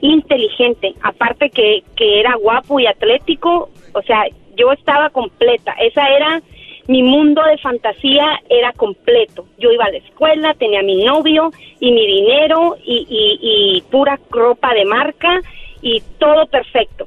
inteligente. 0.01 0.95
Aparte 1.03 1.51
que, 1.51 1.83
que 1.95 2.21
era 2.21 2.37
guapo 2.37 2.81
y 2.81 2.87
atlético, 2.87 3.69
o 3.93 4.03
sea, 4.03 4.25
yo 4.57 4.73
estaba 4.73 5.11
completa. 5.11 5.73
Esa 5.73 6.09
era 6.09 6.43
mi 6.89 7.03
mundo 7.03 7.43
de 7.45 7.59
fantasía, 7.59 8.41
era 8.49 8.73
completo. 8.73 9.47
Yo 9.59 9.71
iba 9.71 9.85
a 9.85 9.91
la 9.91 9.99
escuela, 9.99 10.55
tenía 10.55 10.83
mi 10.83 11.05
novio 11.05 11.51
y 11.81 11.93
mi 11.93 12.07
dinero 12.07 12.77
y, 12.83 13.07
y, 13.11 13.77
y 13.77 13.83
pura 13.91 14.19
ropa 14.31 14.73
de 14.73 14.87
marca 14.87 15.39
y 15.83 16.03
todo 16.19 16.47
perfecto. 16.47 17.07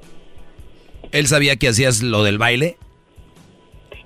Él 1.11 1.25
sabía 1.25 1.55
que 1.55 1.69
hacías 1.69 2.03
lo 2.03 2.23
del 2.23 2.37
baile. 2.37 2.77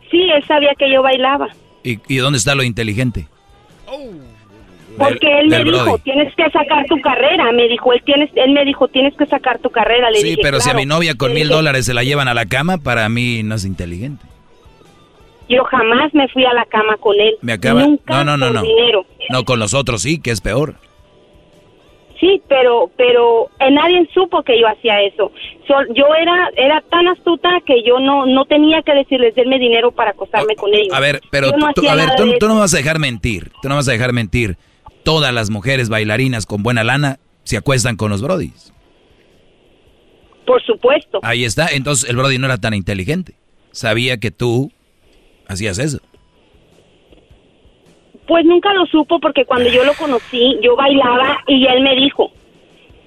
Sí, 0.10 0.22
él 0.30 0.46
sabía 0.48 0.76
que 0.76 0.90
yo 0.90 1.02
bailaba. 1.04 1.50
¿Y, 1.84 2.00
y 2.08 2.18
dónde 2.18 2.38
está 2.38 2.56
lo 2.56 2.64
inteligente? 2.64 3.28
Porque 4.98 5.28
Del- 5.28 5.38
él 5.40 5.48
me 5.50 5.58
del 5.58 5.66
dijo, 5.66 5.84
Brody. 5.84 6.02
tienes 6.02 6.36
que 6.36 6.50
sacar 6.50 6.86
tu 6.88 7.00
carrera. 7.02 7.52
Me 7.52 7.68
dijo, 7.68 7.94
él, 7.94 8.02
tienes, 8.04 8.30
él 8.36 8.52
me 8.52 8.66
dijo, 8.66 8.88
tienes 8.88 9.16
que 9.16 9.26
sacar 9.28 9.60
tu 9.60 9.70
carrera. 9.70 10.10
Le 10.10 10.18
Sí, 10.20 10.30
dije, 10.32 10.42
pero 10.42 10.60
si 10.60 10.70
a 10.70 10.74
mi 10.74 10.86
novia 10.86 11.16
con 11.16 11.34
mil 11.34 11.48
dólares 11.48 11.86
se 11.86 11.94
la 11.94 12.04
llevan 12.04 12.28
a 12.28 12.34
la 12.34 12.46
cama, 12.48 12.78
para 12.80 13.08
mí 13.08 13.44
no 13.44 13.56
es 13.56 13.66
inteligente. 13.66 14.26
Yo 15.48 15.64
jamás 15.64 16.14
me 16.14 16.28
fui 16.30 16.44
a 16.46 16.54
la 16.54 16.66
cama 16.66 16.98
con 16.98 17.20
él. 17.20 17.36
Me 17.42 17.54
acaba... 17.54 17.82
Nunca 17.82 18.24
no, 18.24 18.38
no, 18.38 18.48
no, 18.48 18.54
no. 18.54 18.62
dinero. 18.62 19.06
No, 19.30 19.46
con 19.46 19.60
los 19.60 19.74
otros 19.74 20.02
sí, 20.02 20.20
que 20.20 20.32
es 20.32 20.42
peor. 20.42 20.76
Sí, 22.20 22.42
pero 22.50 22.92
pero 22.98 23.50
eh, 23.60 23.72
nadie 23.72 24.08
supo 24.14 24.44
que 24.44 24.60
yo 24.60 24.68
hacía 24.68 25.02
eso. 25.02 25.32
Sol- 25.68 25.88
yo 25.96 26.06
era 26.16 26.50
era 26.58 26.82
tan 26.82 27.08
astuta 27.08 27.50
que 27.66 27.82
yo 27.84 28.00
no 28.00 28.26
no 28.26 28.46
tenía 28.46 28.82
que 28.82 28.94
decirles 28.94 29.36
denme 29.36 29.58
dinero 29.58 29.92
para 29.92 30.12
acostarme 30.12 30.56
con 30.56 30.74
ellos. 30.74 30.94
A 30.94 31.00
ver, 31.00 31.22
pero 31.32 31.52
no 31.52 31.72
tú, 31.74 31.88
a 31.88 31.96
ver, 31.96 32.10
tú, 32.40 32.48
no 32.48 32.60
vas 32.60 32.74
a 32.74 32.78
dejar 32.78 33.00
mentir. 33.00 33.52
Tú 33.62 33.70
no 33.70 33.76
vas 33.76 33.88
a 33.88 33.92
dejar 33.94 34.12
mentir. 34.12 34.58
Todas 35.04 35.34
las 35.34 35.50
mujeres 35.50 35.88
bailarinas 35.88 36.46
con 36.46 36.62
buena 36.62 36.84
lana 36.84 37.20
se 37.44 37.56
acuestan 37.56 37.96
con 37.96 38.12
los 38.12 38.22
brodis. 38.22 38.74
Por 40.46 40.62
supuesto. 40.64 41.20
Ahí 41.24 41.46
está. 41.46 41.68
Entonces 41.68 42.10
el 42.10 42.18
brody 42.18 42.38
no 42.38 42.48
era 42.48 42.58
tan 42.58 42.74
inteligente. 42.74 43.36
Sabía 43.72 44.18
que 44.20 44.32
tú 44.32 44.72
hacías 45.48 45.80
eso. 45.80 46.00
Pues 48.30 48.46
nunca 48.46 48.72
lo 48.76 48.86
supo 48.86 49.20
porque 49.20 49.46
cuando 49.46 49.72
yo 49.72 49.84
lo 49.84 49.96
conocí, 49.96 50.60
yo 50.62 50.76
bailaba 50.76 51.40
y 51.48 51.66
él 51.66 51.82
me 51.82 51.96
dijo, 51.96 52.32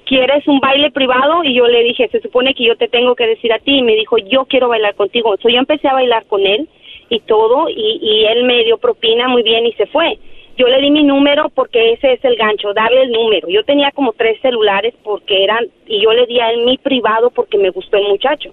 ¿quieres 0.05 0.49
un 0.49 0.59
baile 0.59 0.91
privado? 0.91 1.45
Y 1.45 1.55
yo 1.55 1.69
le 1.69 1.85
dije, 1.85 2.09
se 2.09 2.21
supone 2.21 2.55
que 2.55 2.65
yo 2.65 2.77
te 2.77 2.89
tengo 2.89 3.15
que 3.15 3.29
decir 3.29 3.53
a 3.53 3.61
ti. 3.61 3.79
Y 3.79 3.83
me 3.83 3.95
dijo, 3.95 4.19
yo 4.19 4.47
quiero 4.47 4.67
bailar 4.67 4.97
contigo. 4.97 5.31
Entonces 5.31 5.53
yo 5.55 5.61
empecé 5.61 5.87
a 5.87 5.95
bailar 5.95 6.25
con 6.27 6.45
él 6.45 6.69
y 7.09 7.21
todo, 7.21 7.69
y, 7.69 8.01
y 8.03 8.25
él 8.25 8.43
me 8.43 8.65
dio 8.65 8.79
propina 8.79 9.29
muy 9.29 9.45
bien 9.45 9.65
y 9.65 9.73
se 9.75 9.87
fue. 9.87 10.19
Yo 10.57 10.67
le 10.67 10.81
di 10.81 10.91
mi 10.91 11.05
número 11.05 11.51
porque 11.51 11.93
ese 11.93 12.15
es 12.15 12.25
el 12.25 12.35
gancho, 12.35 12.75
darle 12.75 13.03
el 13.03 13.13
número. 13.13 13.49
Yo 13.49 13.63
tenía 13.63 13.93
como 13.93 14.15
tres 14.15 14.41
celulares 14.41 14.93
porque 15.05 15.45
eran, 15.45 15.69
y 15.87 16.03
yo 16.03 16.13
le 16.13 16.27
di 16.27 16.41
a 16.41 16.51
él 16.51 16.65
mi 16.65 16.79
privado 16.79 17.31
porque 17.31 17.59
me 17.59 17.71
gustó 17.71 17.97
el 17.97 18.09
muchacho. 18.09 18.53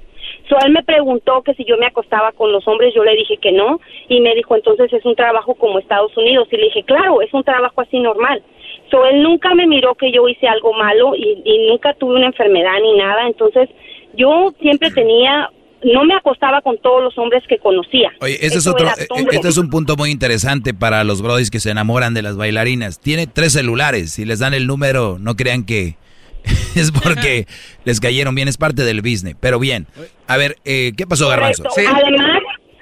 So, 0.50 0.58
él 0.66 0.72
me 0.74 0.82
preguntó 0.84 1.44
que 1.44 1.54
si 1.54 1.64
yo 1.64 1.78
me 1.78 1.86
acostaba 1.86 2.32
con 2.32 2.52
los 2.52 2.68
hombres, 2.68 2.92
yo 2.96 3.04
le 3.04 3.16
dije 3.16 3.38
que 3.38 3.52
no, 3.52 3.80
y 4.08 4.20
me 4.20 4.34
dijo, 4.34 4.56
entonces 4.56 4.92
es 4.92 5.06
un 5.06 5.16
trabajo 5.16 5.54
como 5.54 5.78
Estados 5.78 6.16
Unidos, 6.18 6.48
y 6.52 6.58
le 6.58 6.64
dije, 6.64 6.84
claro, 6.84 7.22
es 7.22 7.32
un 7.34 7.44
trabajo 7.44 7.82
así 7.82 8.00
normal. 8.00 8.42
So, 8.90 9.06
él 9.06 9.22
nunca 9.22 9.54
me 9.54 9.68
miró 9.68 9.94
que 9.94 10.12
yo 10.12 10.28
hice 10.28 10.48
algo 10.48 10.74
malo 10.74 11.14
y, 11.16 11.42
y 11.46 11.68
nunca 11.68 11.94
tuve 11.94 12.16
una 12.16 12.26
enfermedad 12.26 12.80
ni 12.82 12.98
nada, 12.98 13.28
entonces 13.28 13.70
yo 14.16 14.52
siempre 14.60 14.90
tenía, 14.90 15.52
no 15.84 16.04
me 16.04 16.16
acostaba 16.16 16.62
con 16.62 16.80
todos 16.80 17.04
los 17.04 17.18
hombres 17.20 17.44
que 17.48 17.60
conocía. 17.60 18.12
Oye, 18.20 18.38
este 18.42 18.58
es 18.58 18.66
otro, 18.66 18.88
eh, 18.88 19.08
este 19.32 19.48
es 19.48 19.58
un 19.60 19.70
punto 19.70 19.96
muy 19.98 20.10
interesante 20.10 20.74
para 20.74 21.04
los 21.04 21.22
brodis 21.22 21.52
que 21.52 21.60
se 21.60 21.70
enamoran 21.70 22.16
de 22.16 22.24
las 22.24 22.38
bailarinas. 22.38 23.00
Tiene 23.00 23.28
tres 23.28 23.54
celulares. 23.54 24.14
Si 24.14 24.26
les 24.26 24.40
dan 24.40 24.56
el 24.56 24.66
número, 24.66 25.18
no 25.20 25.36
crean 25.36 25.64
que 25.64 25.96
es 26.76 26.92
porque 26.92 27.46
les 27.86 28.00
cayeron 28.00 28.36
bien. 28.36 28.48
Es 28.48 28.58
parte 28.58 28.84
del 28.84 29.02
business. 29.02 29.36
Pero 29.40 29.60
bien. 29.60 29.88
A 30.28 30.38
ver, 30.38 30.56
eh, 30.66 30.92
¿qué 30.98 31.06
pasó, 31.08 31.28
Garbanzo? 31.28 31.64
Además, 31.88 32.42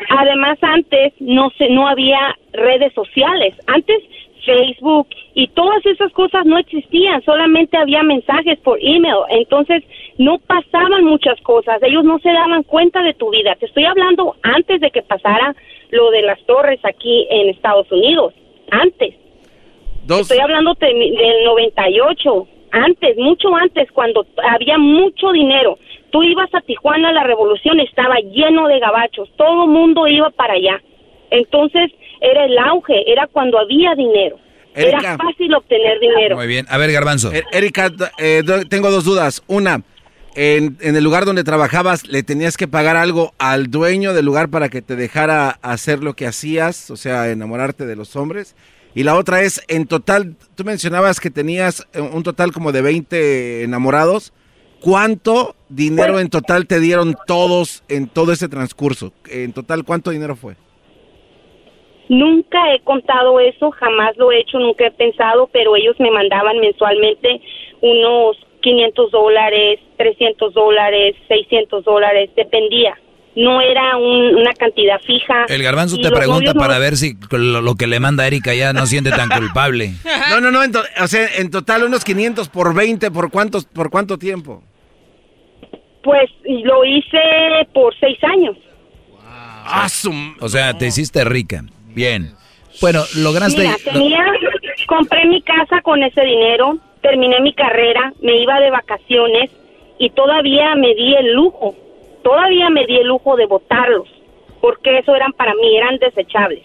además 0.10 0.58
antes 0.61 1.14
no 1.19 1.50
se, 1.58 1.69
no 1.69 1.88
había 1.88 2.36
redes 2.53 2.94
sociales. 2.94 3.53
Antes 3.68 3.98
Facebook 4.45 5.08
y 5.34 5.50
todas 5.50 5.86
esas 5.86 6.11
cosas 6.14 6.45
no 6.45 6.58
existían, 6.58 7.22
solamente 7.24 7.76
había 7.77 8.02
mensajes 8.03 8.58
por 8.60 8.80
email. 8.82 9.18
Entonces 9.30 9.84
no 10.18 10.40
pasaban 10.40 11.03
muchas 11.03 11.40
cosas, 11.42 11.80
ellos 11.84 12.06
no 12.06 12.18
se 12.19 12.30
daban 12.30 12.64
cuenta 12.64 13.03
de 13.03 13.14
tu 13.14 13.30
vida. 13.30 13.56
Te 13.60 13.66
estoy 13.66 13.84
hablando 13.84 14.36
antes 14.44 14.80
de 14.80 14.90
que 14.90 15.02
pasara 15.02 15.53
lo 15.92 16.11
de 16.11 16.22
las 16.22 16.42
torres 16.45 16.80
aquí 16.84 17.27
en 17.30 17.50
Estados 17.50 17.92
Unidos, 17.92 18.34
antes. 18.72 19.16
Estoy 20.22 20.40
hablando 20.40 20.74
de- 20.76 20.88
del 20.88 21.44
98, 21.44 22.48
antes, 22.72 23.18
mucho 23.18 23.56
antes, 23.56 23.92
cuando 23.92 24.26
había 24.50 24.78
mucho 24.78 25.32
dinero. 25.32 25.78
Tú 26.12 26.24
ibas 26.24 26.50
a 26.54 26.62
Tijuana, 26.62 27.12
la 27.12 27.24
revolución 27.24 27.80
estaba 27.80 28.16
lleno 28.20 28.68
de 28.68 28.80
gabachos, 28.80 29.30
todo 29.38 29.68
mundo 29.68 30.08
iba 30.08 30.30
para 30.30 30.54
allá. 30.54 30.82
Entonces 31.32 31.92
era 32.22 32.46
el 32.46 32.58
auge, 32.58 33.10
era 33.12 33.28
cuando 33.28 33.60
había 33.60 33.94
dinero. 33.96 34.38
Erika. 34.74 34.98
Era 35.00 35.18
fácil 35.18 35.54
obtener 35.56 36.00
dinero. 36.00 36.36
Muy 36.36 36.48
bien. 36.48 36.66
A 36.70 36.78
ver, 36.78 36.92
Garbanzo. 36.92 37.32
Er- 37.32 37.46
Erika, 37.52 37.92
eh, 38.20 38.44
tengo 38.70 38.92
dos 38.92 39.04
dudas. 39.06 39.44
Una, 39.48 39.82
en, 40.36 40.78
en 40.82 40.96
el 40.96 41.04
lugar 41.04 41.26
donde 41.26 41.44
trabajabas, 41.44 42.08
¿le 42.08 42.22
tenías 42.24 42.58
que 42.58 42.68
pagar 42.68 42.96
algo 42.96 43.34
al 43.40 43.72
dueño 43.72 44.14
del 44.14 44.26
lugar 44.26 44.50
para 44.50 44.70
que 44.70 44.82
te 44.84 44.96
dejara 44.96 45.58
hacer 45.64 46.04
lo 46.04 46.14
que 46.14 46.28
hacías? 46.28 46.92
O 46.92 46.96
sea, 46.96 47.30
enamorarte 47.30 47.86
de 47.88 47.96
los 47.96 48.16
hombres. 48.16 48.56
Y 48.98 49.03
la 49.03 49.16
otra 49.16 49.43
es, 49.43 49.64
en 49.67 49.85
total, 49.85 50.35
tú 50.56 50.64
mencionabas 50.64 51.19
que 51.19 51.30
tenías 51.30 51.88
eh, 51.93 52.01
un 52.01 52.24
total 52.24 52.51
como 52.51 52.72
de 52.72 52.82
20 52.82 53.61
enamorados. 53.61 54.34
¿Cuánto 54.82 55.53
dinero 55.69 56.19
en 56.19 56.32
total 56.32 56.66
te 56.66 56.80
dieron 56.80 57.14
todos 57.27 57.84
en 57.90 58.08
todo 58.08 58.32
ese 58.32 58.50
transcurso? 58.50 59.14
En 59.30 59.53
total, 59.53 59.84
¿cuánto 59.84 60.09
dinero 60.09 60.35
fue? 60.35 60.56
Nunca 62.09 62.74
he 62.74 62.80
contado 62.80 63.40
eso, 63.40 63.69
jamás 63.69 64.17
lo 64.17 64.32
he 64.32 64.40
hecho, 64.40 64.58
nunca 64.58 64.88
he 64.88 64.92
pensado, 64.92 65.48
pero 65.53 65.76
ellos 65.76 65.95
me 66.00 66.09
mandaban 66.09 66.58
mensualmente 66.58 67.40
unos 67.82 68.35
500 68.61 69.11
dólares, 69.11 69.80
300 69.98 70.56
dólares, 70.56 71.16
600 71.27 71.85
dólares, 71.85 72.32
dependía. 72.35 72.98
No 73.40 73.61
era 73.61 73.98
un- 73.98 74.35
una 74.35 74.51
cantidad 74.53 74.99
fija. 75.01 75.45
El 75.48 75.61
garbanzo 75.61 75.98
te 75.98 76.09
pregunta 76.09 76.53
no- 76.53 76.59
para 76.59 76.80
ver 76.80 76.98
si 76.98 77.16
lo, 77.32 77.61
lo 77.61 77.75
que 77.75 77.85
le 77.85 77.99
manda 77.99 78.25
Erika 78.25 78.53
ya 78.56 78.74
no 78.74 78.85
siente 78.88 79.11
tan 79.11 79.30
culpable. 79.38 79.91
No, 80.32 80.41
no, 80.41 80.49
no, 80.49 80.64
en 80.64 80.72
to- 80.72 80.83
o 81.03 81.07
sea, 81.07 81.27
en 81.38 81.51
total 81.51 81.83
unos 81.83 82.03
500 82.03 82.49
por 82.49 82.74
20, 82.74 83.11
¿por 83.11 83.30
cuántos, 83.30 83.66
por 83.66 83.91
cuánto 83.91 84.17
tiempo? 84.17 84.64
Pues 86.03 86.30
lo 86.45 86.83
hice 86.85 87.19
por 87.74 87.93
seis 87.99 88.17
años. 88.24 88.57
Ah, 89.24 89.88
O 90.40 90.49
sea, 90.49 90.77
te 90.77 90.88
hiciste 90.88 91.24
rica. 91.24 91.64
Bien. 91.93 92.32
Bueno, 92.82 93.03
lograste... 93.17 93.59
Mira, 93.61 93.75
lo- 93.85 93.91
tenía, 93.91 94.19
compré 94.88 95.25
mi 95.25 95.41
casa 95.41 95.82
con 95.82 96.01
ese 96.01 96.22
dinero, 96.22 96.77
terminé 97.01 97.40
mi 97.41 97.53
carrera, 97.53 98.14
me 98.22 98.41
iba 98.41 98.59
de 98.59 98.72
vacaciones 98.72 99.51
y 99.99 100.09
todavía 100.11 100.75
me 100.75 100.93
di 100.95 101.14
el 101.16 101.33
lujo, 101.33 101.75
todavía 102.27 102.69
me 102.69 102.85
di 102.85 102.97
el 102.97 103.07
lujo 103.07 103.38
de 103.38 103.45
botarlos, 103.45 104.07
porque 104.59 104.99
eso 104.99 105.15
eran 105.15 105.31
para 105.31 105.53
mí, 105.56 105.77
eran 105.77 105.97
desechables. 105.97 106.64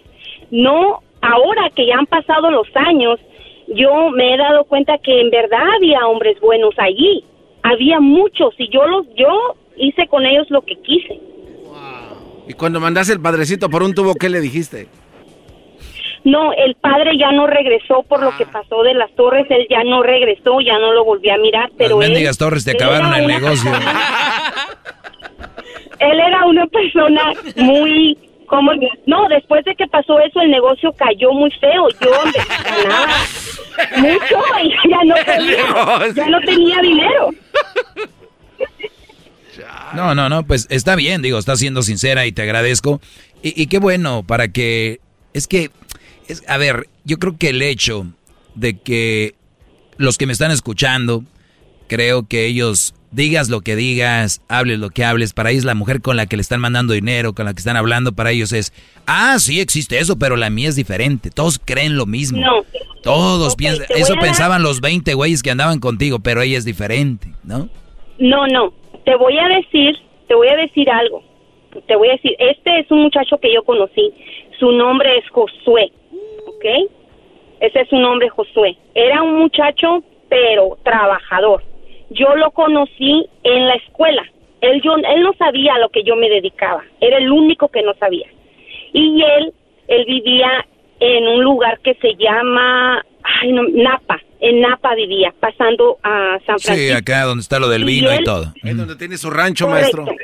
No, 0.51 1.03
ahora 1.21 1.71
que 1.77 1.87
ya 1.87 1.99
han 1.99 2.07
pasado 2.07 2.51
los 2.51 2.67
años, 2.75 3.21
yo 3.69 4.11
me 4.11 4.35
he 4.35 4.37
dado 4.37 4.65
cuenta 4.65 4.99
que 4.99 5.21
en 5.21 5.31
verdad 5.31 5.63
había 5.77 6.05
hombres 6.09 6.41
buenos 6.41 6.75
allí, 6.79 7.25
había 7.63 8.01
muchos 8.01 8.55
y 8.59 8.69
yo 8.71 8.85
los, 8.89 9.07
yo 9.15 9.55
hice 9.77 10.09
con 10.09 10.27
ellos 10.27 10.51
lo 10.51 10.63
que 10.63 10.75
quise. 10.83 11.21
Y 12.49 12.55
cuando 12.55 12.81
mandaste 12.81 13.13
el 13.13 13.21
padrecito 13.21 13.71
por 13.71 13.85
un 13.85 13.95
tubo, 13.95 14.15
¿qué 14.15 14.29
le 14.29 14.41
dijiste? 14.41 14.89
No, 16.25 16.53
el 16.53 16.75
padre 16.75 17.17
ya 17.17 17.31
no 17.31 17.47
regresó 17.47 18.03
por 18.03 18.21
lo 18.21 18.37
que 18.37 18.47
pasó 18.47 18.83
de 18.83 18.95
las 18.95 19.13
torres, 19.15 19.47
él 19.49 19.67
ya 19.71 19.85
no 19.85 20.03
regresó, 20.03 20.61
ya 20.61 20.79
no 20.79 20.93
lo 20.93 21.05
volví 21.05 21.31
a 21.31 21.39
mirar, 21.39 21.71
pero 21.79 22.01
Las 22.01 22.09
él, 22.09 22.13
mendigas 22.13 22.39
torres 22.39 22.65
te 22.65 22.73
acabaron 22.73 23.15
el 23.15 23.25
una 23.27 23.39
negocio. 23.39 23.71
él 26.11 26.21
era 26.21 26.45
una 26.47 26.67
persona 26.67 27.33
muy 27.57 28.19
como 28.47 28.71
no, 29.07 29.29
después 29.31 29.65
de 29.65 29.75
que 29.75 29.87
pasó 29.87 30.21
eso 30.21 30.43
el 30.43 30.51
negocio 30.51 30.93
cayó 30.93 31.33
muy 31.33 31.51
feo, 31.53 31.89
yo 32.03 32.11
ganaba 32.65 33.17
mucho 33.97 34.43
y 34.63 34.91
ya 34.91 35.05
no 35.07 35.15
tenía, 35.25 36.15
ya 36.15 36.29
no 36.29 36.41
tenía 36.41 36.81
dinero. 36.83 37.31
No, 39.95 40.15
no, 40.15 40.29
no, 40.29 40.47
pues 40.47 40.67
está 40.71 40.97
bien, 40.97 41.23
digo, 41.23 41.39
estás 41.39 41.61
siendo 41.61 41.83
sincera 41.83 42.27
y 42.27 42.33
te 42.33 42.43
agradezco. 42.43 43.01
Y, 43.43 43.61
y 43.61 43.67
qué 43.69 43.79
bueno 43.79 44.23
para 44.23 44.49
que... 44.49 45.01
Es 45.33 45.47
que, 45.47 45.71
es, 46.29 46.43
a 46.47 46.59
ver, 46.59 46.89
yo 47.05 47.19
creo 47.19 47.39
que 47.39 47.51
el 47.51 47.63
hecho 47.63 48.07
de 48.55 48.79
que 48.79 49.35
los 49.97 50.19
que 50.19 50.27
me 50.27 50.33
están 50.33 50.51
escuchando, 50.51 51.25
creo 51.89 52.27
que 52.29 52.47
ellos, 52.47 52.95
digas 53.13 53.49
lo 53.49 53.61
que 53.61 53.77
digas, 53.77 54.43
hables 54.49 54.79
lo 54.79 54.91
que 54.91 55.05
hables, 55.05 55.33
para 55.33 55.51
ellos 55.51 55.65
la 55.65 55.75
mujer 55.75 56.01
con 56.01 56.17
la 56.17 56.27
que 56.27 56.37
le 56.37 56.43
están 56.43 56.61
mandando 56.61 56.95
dinero, 56.95 57.35
con 57.35 57.45
la 57.47 57.53
que 57.55 57.59
están 57.61 57.77
hablando, 57.77 58.13
para 58.13 58.31
ellos 58.33 58.53
es, 58.53 58.73
ah, 59.07 59.37
sí 59.39 59.61
existe 59.61 59.99
eso, 59.99 60.19
pero 60.19 60.37
la 60.37 60.51
mía 60.51 60.69
es 60.69 60.77
diferente. 60.77 61.31
Todos 61.31 61.59
creen 61.65 61.97
lo 61.97 62.07
mismo. 62.07 62.41
No. 62.41 62.65
Todos 63.03 63.57
piensan, 63.57 63.87
eso 63.91 64.15
dar- 64.15 64.23
pensaban 64.23 64.63
los 64.63 64.81
20 64.81 65.15
güeyes 65.15 65.43
que 65.43 65.51
andaban 65.51 65.79
contigo, 65.81 66.19
pero 66.21 66.41
ella 66.43 66.59
es 66.59 66.65
diferente, 66.65 67.29
¿no? 67.45 67.69
No, 68.19 68.47
no, 68.47 68.73
te 69.05 69.15
voy 69.17 69.37
a 69.39 69.49
decir, 69.49 69.97
te 70.29 70.35
voy 70.35 70.49
a 70.49 70.57
decir 70.57 70.89
algo. 70.91 71.23
Te 71.87 71.97
voy 71.97 72.09
a 72.09 72.13
decir, 72.13 72.33
este 72.39 72.81
es 72.81 72.91
un 72.91 73.03
muchacho 73.03 73.39
que 73.39 73.53
yo 73.53 73.63
conocí, 73.65 74.13
su 74.61 74.71
nombre 74.73 75.19
es 75.19 75.25
Josué, 75.31 75.91
¿ok? 76.47 76.91
Ese 77.61 77.81
es 77.81 77.89
su 77.89 77.97
nombre, 77.97 78.29
Josué. 78.29 78.77
Era 78.95 79.23
un 79.23 79.39
muchacho, 79.39 80.05
pero 80.29 80.79
trabajador. 80.85 81.65
Yo 82.15 82.35
lo 82.37 82.51
conocí 82.53 83.27
en 83.43 83.67
la 83.69 83.75
escuela. 83.75 84.23
Él, 84.61 84.81
yo, 84.83 84.95
él 84.97 85.23
no 85.23 85.33
sabía 85.39 85.75
a 85.75 85.79
lo 85.79 85.89
que 85.89 86.05
yo 86.05 86.15
me 86.17 86.29
dedicaba. 86.29 86.83
Era 87.01 87.19
el 87.19 87.31
único 87.33 87.69
que 87.69 87.83
no 87.83 87.95
sabía. 87.95 88.27
Y 88.93 89.23
él, 89.23 89.53
él 89.89 90.05
vivía 90.07 90.65
en 91.01 91.27
un 91.27 91.43
lugar 91.43 91.81
que 91.81 91.95
se 91.95 92.15
llama 92.17 93.05
ay, 93.43 93.53
no, 93.53 93.63
Napa. 93.69 94.21
En 94.41 94.61
Napa 94.61 94.95
vivía, 94.95 95.33
pasando 95.41 95.99
a 96.03 96.39
San 96.47 96.59
Sí, 96.59 96.67
Francisco. 96.67 96.99
acá 96.99 97.23
donde 97.25 97.43
está 97.43 97.59
lo 97.61 97.69
del 97.69 97.83
¿Y 97.83 97.87
vino 97.87 98.13
y 98.13 98.17
él? 98.17 98.25
todo. 98.25 98.53
Es 98.63 98.77
donde 98.77 98.97
tiene 98.97 99.17
su 99.17 99.31
rancho, 99.31 99.67
Correcto. 99.67 100.03
maestro. 100.03 100.17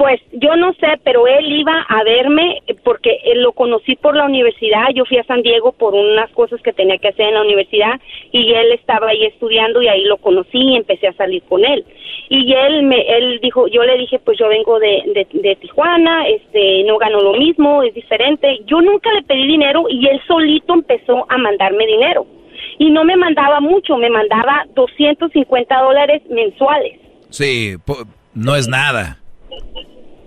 Pues 0.00 0.18
yo 0.32 0.56
no 0.56 0.72
sé, 0.80 0.98
pero 1.04 1.26
él 1.26 1.52
iba 1.52 1.84
a 1.86 2.02
verme 2.04 2.62
eh, 2.66 2.74
porque 2.82 3.18
él 3.22 3.42
lo 3.42 3.52
conocí 3.52 3.96
por 3.96 4.16
la 4.16 4.24
universidad. 4.24 4.88
Yo 4.94 5.04
fui 5.04 5.18
a 5.18 5.24
San 5.24 5.42
Diego 5.42 5.72
por 5.72 5.94
unas 5.94 6.30
cosas 6.30 6.58
que 6.62 6.72
tenía 6.72 6.96
que 6.96 7.08
hacer 7.08 7.26
en 7.26 7.34
la 7.34 7.42
universidad 7.42 8.00
y 8.32 8.50
él 8.50 8.72
estaba 8.72 9.08
ahí 9.08 9.26
estudiando 9.26 9.82
y 9.82 9.88
ahí 9.88 10.04
lo 10.04 10.16
conocí 10.16 10.56
y 10.56 10.76
empecé 10.76 11.08
a 11.08 11.12
salir 11.12 11.42
con 11.42 11.66
él. 11.66 11.84
Y 12.30 12.50
él 12.50 12.84
me, 12.84 12.98
él 13.14 13.40
dijo, 13.42 13.68
yo 13.68 13.84
le 13.84 13.98
dije, 13.98 14.18
pues 14.20 14.38
yo 14.38 14.48
vengo 14.48 14.78
de, 14.78 15.26
Tijuana, 15.60 16.26
este, 16.28 16.82
no 16.84 16.96
gano 16.96 17.20
lo 17.20 17.34
mismo, 17.34 17.82
es 17.82 17.92
diferente. 17.92 18.60
Yo 18.64 18.80
nunca 18.80 19.12
le 19.12 19.22
pedí 19.24 19.48
dinero 19.48 19.84
y 19.90 20.06
él 20.06 20.18
solito 20.26 20.72
empezó 20.72 21.26
a 21.28 21.36
mandarme 21.36 21.86
dinero. 21.86 22.26
Y 22.78 22.90
no 22.90 23.04
me 23.04 23.18
mandaba 23.18 23.60
mucho, 23.60 23.98
me 23.98 24.08
mandaba 24.08 24.64
250 24.74 25.78
dólares 25.78 26.22
mensuales. 26.30 26.98
Sí, 27.28 27.74
no 28.32 28.56
es 28.56 28.66
nada. 28.66 29.18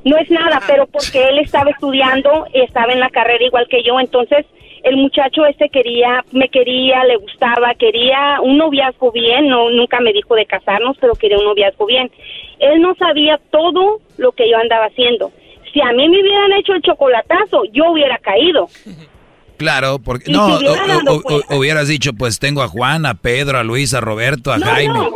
No 0.03 0.17
es 0.17 0.29
nada, 0.29 0.61
pero 0.67 0.85
porque 0.87 1.29
él 1.29 1.39
estaba 1.39 1.71
estudiando, 1.71 2.45
estaba 2.53 2.91
en 2.91 2.99
la 2.99 3.09
carrera 3.09 3.45
igual 3.45 3.67
que 3.69 3.83
yo, 3.83 3.99
entonces 3.99 4.45
el 4.83 4.97
muchacho 4.97 5.45
este 5.45 5.69
quería, 5.69 6.25
me 6.31 6.49
quería, 6.49 7.05
le 7.05 7.15
gustaba, 7.15 7.73
quería 7.75 8.41
un 8.41 8.57
noviazgo 8.57 9.13
bien, 9.13 9.47
no 9.47 9.69
nunca 9.69 10.01
me 10.01 10.11
dijo 10.11 10.35
de 10.35 10.45
casarnos, 10.45 10.97
pero 10.99 11.13
quería 11.13 11.37
un 11.37 11.45
noviazgo 11.45 11.85
bien. 11.85 12.11
Él 12.59 12.81
no 12.81 12.93
sabía 12.95 13.39
todo 13.49 13.99
lo 14.17 14.33
que 14.33 14.49
yo 14.49 14.57
andaba 14.57 14.87
haciendo. 14.87 15.31
Si 15.71 15.81
a 15.81 15.91
mí 15.93 16.09
me 16.09 16.21
hubieran 16.21 16.51
hecho 16.53 16.73
el 16.73 16.81
chocolatazo, 16.81 17.63
yo 17.71 17.91
hubiera 17.91 18.17
caído. 18.17 18.67
Claro, 19.57 19.99
porque 19.99 20.31
Y 20.31 20.33
no, 20.33 20.57
o- 20.57 21.21
o- 21.49 21.57
hubieras 21.57 21.87
dicho, 21.87 22.13
pues 22.13 22.39
tengo 22.39 22.63
a 22.63 22.67
Juan, 22.67 23.05
a 23.05 23.13
Pedro, 23.13 23.59
a 23.59 23.63
Luis, 23.63 23.93
a 23.93 24.01
Roberto, 24.01 24.51
a 24.51 24.57
No, 24.57 24.65
Jaime. 24.65 24.93
no. 24.93 25.09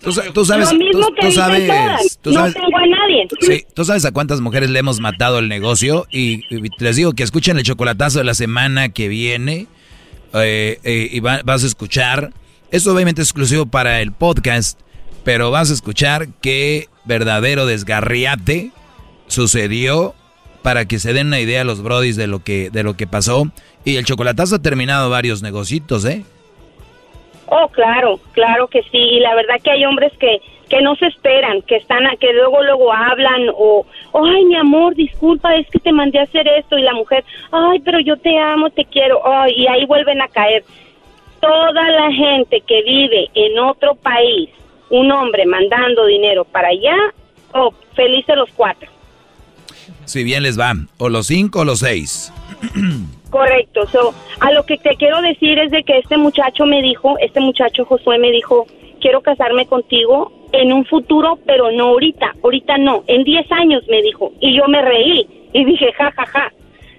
Tú, 0.00 0.12
sa- 0.12 0.32
tú 0.32 0.44
sabes, 0.44 0.68
tú, 0.70 1.32
sabes, 1.32 2.18
tú 2.22 2.30
no 2.30 2.36
sabes, 2.40 2.54
tengo 2.54 2.76
a 2.76 2.86
nadie. 2.86 3.28
sí, 3.40 3.64
tú 3.74 3.84
sabes 3.84 4.04
a 4.04 4.10
cuántas 4.12 4.40
mujeres 4.40 4.70
le 4.70 4.78
hemos 4.78 4.98
matado 5.00 5.38
el 5.38 5.48
negocio 5.48 6.06
y, 6.10 6.42
y 6.54 6.62
les 6.78 6.96
digo 6.96 7.12
que 7.12 7.22
escuchen 7.22 7.56
el 7.58 7.64
chocolatazo 7.64 8.18
de 8.18 8.24
la 8.24 8.34
semana 8.34 8.88
que 8.88 9.06
viene 9.08 9.66
eh, 10.34 10.78
eh, 10.82 11.08
y 11.12 11.20
va- 11.20 11.42
vas 11.44 11.62
a 11.62 11.66
escuchar, 11.66 12.32
esto 12.70 12.92
obviamente 12.94 13.22
es 13.22 13.28
exclusivo 13.28 13.66
para 13.66 14.00
el 14.00 14.12
podcast, 14.12 14.80
pero 15.24 15.50
vas 15.50 15.70
a 15.70 15.74
escuchar 15.74 16.28
qué 16.40 16.88
verdadero 17.04 17.66
desgarriate 17.66 18.70
sucedió 19.28 20.14
para 20.62 20.84
que 20.86 20.98
se 20.98 21.12
den 21.12 21.28
una 21.28 21.40
idea 21.40 21.62
a 21.62 21.64
los 21.64 21.82
brodis 21.82 22.16
de 22.16 22.26
lo 22.26 22.42
que 22.44 22.70
de 22.70 22.82
lo 22.82 22.96
que 22.96 23.06
pasó 23.06 23.50
y 23.84 23.96
el 23.96 24.04
chocolatazo 24.04 24.56
ha 24.56 24.62
terminado 24.62 25.10
varios 25.10 25.42
negocitos, 25.42 26.04
¿eh? 26.04 26.24
Oh, 27.46 27.68
claro, 27.68 28.18
claro 28.32 28.66
que 28.68 28.82
sí. 28.84 28.96
Y 28.98 29.20
la 29.20 29.34
verdad 29.34 29.56
que 29.62 29.70
hay 29.72 29.84
hombres 29.84 30.12
que, 30.18 30.40
que 30.70 30.80
no 30.80 30.94
se 30.96 31.06
esperan, 31.06 31.60
que 31.62 31.76
están, 31.76 32.06
a- 32.06 32.16
que 32.16 32.32
luego 32.32 32.62
luego 32.62 32.92
hablan 32.92 33.48
o, 33.54 33.84
ay, 34.14 34.44
mi 34.46 34.56
amor, 34.56 34.94
disculpa, 34.94 35.54
es 35.56 35.66
que 35.68 35.78
te 35.78 35.92
mandé 35.92 36.18
a 36.18 36.22
hacer 36.22 36.48
esto 36.48 36.78
y 36.78 36.82
la 36.82 36.94
mujer, 36.94 37.24
ay, 37.50 37.80
pero 37.80 38.00
yo 38.00 38.16
te 38.16 38.38
amo, 38.38 38.70
te 38.70 38.84
quiero, 38.86 39.20
ay, 39.26 39.52
y 39.56 39.66
ahí 39.66 39.84
vuelven 39.84 40.22
a 40.22 40.28
caer. 40.28 40.64
Toda 41.40 41.90
la 41.90 42.10
gente 42.12 42.62
que 42.66 42.82
vive 42.84 43.28
en 43.34 43.58
otro 43.58 43.96
país, 43.96 44.48
un 44.88 45.10
hombre 45.12 45.44
mandando 45.44 46.06
dinero 46.06 46.44
para 46.44 46.68
allá, 46.68 46.96
oh, 47.52 47.74
felices 47.94 48.34
los 48.36 48.48
cuatro. 48.54 48.88
Si 50.06 50.24
bien 50.24 50.42
les 50.42 50.58
va, 50.58 50.72
o 50.98 51.08
los 51.10 51.26
cinco 51.26 51.60
o 51.60 51.64
los 51.64 51.80
seis. 51.80 52.32
Correcto. 53.32 53.86
So, 53.86 54.12
a 54.40 54.52
lo 54.52 54.62
que 54.64 54.76
te 54.76 54.94
quiero 54.96 55.22
decir 55.22 55.58
es 55.58 55.70
de 55.70 55.84
que 55.84 55.96
este 55.96 56.18
muchacho 56.18 56.66
me 56.66 56.82
dijo, 56.82 57.16
este 57.18 57.40
muchacho 57.40 57.86
Josué 57.86 58.18
me 58.18 58.30
dijo, 58.30 58.66
quiero 59.00 59.22
casarme 59.22 59.64
contigo 59.64 60.30
en 60.52 60.70
un 60.70 60.84
futuro, 60.84 61.38
pero 61.46 61.72
no 61.72 61.84
ahorita. 61.84 62.34
Ahorita 62.44 62.76
no. 62.76 63.04
En 63.06 63.24
10 63.24 63.50
años 63.52 63.84
me 63.88 64.02
dijo. 64.02 64.32
Y 64.38 64.54
yo 64.54 64.68
me 64.68 64.82
reí 64.82 65.26
y 65.54 65.64
dije, 65.64 65.94
ja, 65.94 66.12
ja, 66.12 66.26
ja. 66.26 66.52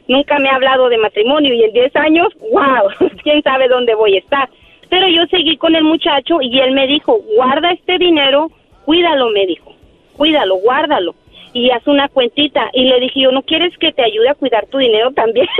Nunca 0.08 0.40
me 0.40 0.50
ha 0.50 0.56
hablado 0.56 0.90
de 0.90 0.98
matrimonio 0.98 1.53
y 1.53 1.66
en 1.66 1.72
10 1.72 1.95
años, 1.98 2.30
wow, 2.52 3.10
quién 3.24 3.44
sabe 3.44 3.68
dónde 3.68 3.94
voy 3.94 4.16
a 4.16 4.20
estar. 4.20 4.50
Pero 4.90 5.08
yo 5.10 5.28
seguí 5.28 5.56
con 5.58 5.76
el 5.76 5.84
muchacho 5.84 6.42
y 6.42 6.60
él 6.60 6.72
me 6.72 6.88
dijo, 6.88 7.20
guarda 7.36 7.70
este 7.74 8.00
dinero, 8.00 8.50
cuídalo, 8.86 9.30
me 9.30 9.45
dijo. 9.45 9.72
Cuídalo, 10.18 10.56
guárdalo. 10.56 11.14
Y 11.54 11.70
haz 11.70 11.86
una 11.88 12.10
cuentita. 12.10 12.70
Y 12.74 12.86
le 12.86 13.00
dije, 13.00 13.22
yo, 13.22 13.32
¿no 13.32 13.44
quieres 13.44 13.78
que 13.78 13.92
te 13.92 14.04
ayude 14.04 14.30
a 14.30 14.36
cuidar 14.36 14.66
tu 14.68 14.78
dinero 14.78 15.12
también? 15.12 15.48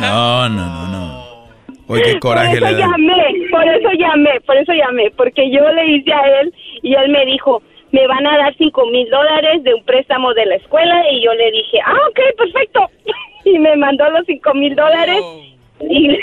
No, 0.00 0.48
no, 0.48 0.66
no, 0.66 0.86
no. 0.88 1.08
Oye, 1.88 2.02
qué 2.02 2.20
coraje 2.20 2.58
por 2.58 2.68
eso 2.68 2.76
le 2.76 2.82
da. 2.82 2.88
llamé, 2.88 3.48
por 3.50 3.68
eso 3.68 3.88
llamé, 3.92 4.40
por 4.40 4.56
eso 4.56 4.72
llamé, 4.72 5.10
porque 5.16 5.50
yo 5.50 5.60
le 5.70 5.86
hice 5.86 6.12
a 6.12 6.40
él 6.40 6.52
y 6.82 6.94
él 6.94 7.08
me 7.10 7.24
dijo, 7.26 7.62
me 7.92 8.06
van 8.06 8.26
a 8.26 8.36
dar 8.36 8.54
cinco 8.56 8.86
mil 8.86 9.08
dólares 9.08 9.62
de 9.64 9.74
un 9.74 9.84
préstamo 9.84 10.34
de 10.34 10.46
la 10.46 10.56
escuela 10.56 11.10
y 11.10 11.22
yo 11.22 11.32
le 11.32 11.50
dije, 11.50 11.78
ah, 11.84 11.96
ok, 12.10 12.20
perfecto. 12.36 12.90
y 13.44 13.58
me 13.58 13.76
mandó 13.76 14.08
los 14.10 14.26
cinco 14.26 14.52
mil 14.54 14.74
dólares 14.74 15.22
y, 15.80 16.18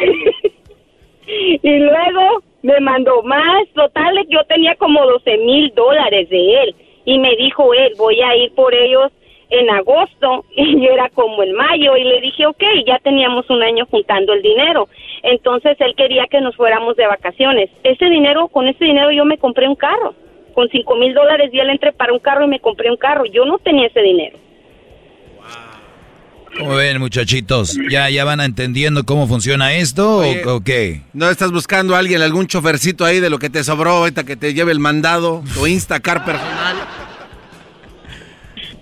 y 1.64 1.80
luego 1.80 2.44
me 2.62 2.80
mandó 2.82 3.24
más. 3.24 3.68
Total, 3.74 4.16
yo 4.30 4.44
tenía 4.44 4.76
como 4.76 5.04
12 5.06 5.38
mil 5.38 5.74
dólares 5.76 6.30
de 6.30 6.62
él 6.62 6.76
y 7.06 7.20
me 7.20 7.36
dijo 7.36 7.74
él, 7.74 7.94
voy 7.98 8.22
a 8.22 8.36
ir 8.36 8.54
por 8.54 8.74
ellos 8.74 9.12
en 9.50 9.70
agosto 9.70 10.46
y 10.56 10.82
yo 10.82 10.92
era 10.92 11.10
como 11.10 11.44
en 11.44 11.54
mayo 11.54 11.96
y 11.96 12.04
le 12.04 12.22
dije, 12.22 12.46
ok, 12.46 12.64
ya 12.86 13.00
teníamos 13.00 13.50
un 13.50 13.62
año 13.64 13.86
juntando 13.90 14.34
el 14.34 14.42
dinero. 14.42 14.88
Entonces 15.24 15.78
él 15.80 15.96
quería 15.96 16.26
que 16.30 16.42
nos 16.42 16.56
fuéramos 16.56 16.96
de 16.96 17.08
vacaciones. 17.08 17.70
Ese 17.84 18.06
dinero, 18.06 18.48
con 18.48 18.68
ese 18.68 18.86
dinero 18.86 19.12
yo 19.12 19.26
me 19.26 19.38
compré 19.38 19.68
un 19.68 19.76
carro. 19.76 20.14
Con 20.54 20.70
cinco 20.70 20.96
mil 20.96 21.14
dólares 21.14 21.50
y 21.52 21.60
él 21.60 21.70
entré 21.70 21.92
para 21.92 22.14
un 22.14 22.20
carro 22.20 22.46
y 22.46 22.48
me 22.48 22.60
compré 22.60 22.90
un 22.90 22.98
carro. 22.98 23.26
Yo 23.26 23.46
no 23.46 23.58
tenía 23.58 23.88
ese 23.88 24.02
dinero. 24.02 24.38
¿Cómo 26.58 26.76
ven, 26.76 27.00
muchachitos? 27.00 27.78
¿Ya, 27.90 28.10
ya 28.10 28.24
van 28.24 28.40
entendiendo 28.40 29.04
cómo 29.06 29.28
funciona 29.28 29.74
esto 29.74 30.20
Oye, 30.20 30.46
o, 30.46 30.56
o 30.58 30.62
qué? 30.62 31.02
¿No 31.14 31.30
estás 31.30 31.52
buscando 31.52 31.96
a 31.96 32.00
alguien, 32.00 32.22
algún 32.22 32.48
chofercito 32.48 33.04
ahí 33.04 33.20
de 33.20 33.30
lo 33.30 33.40
que 33.40 33.50
te 33.50 33.64
sobró 33.64 33.92
ahorita 33.92 34.24
que 34.24 34.38
te 34.38 34.54
lleve 34.54 34.72
el 34.72 34.80
mandado, 34.80 35.44
tu 35.54 35.68
Instacar 35.68 36.24
personal? 36.24 36.78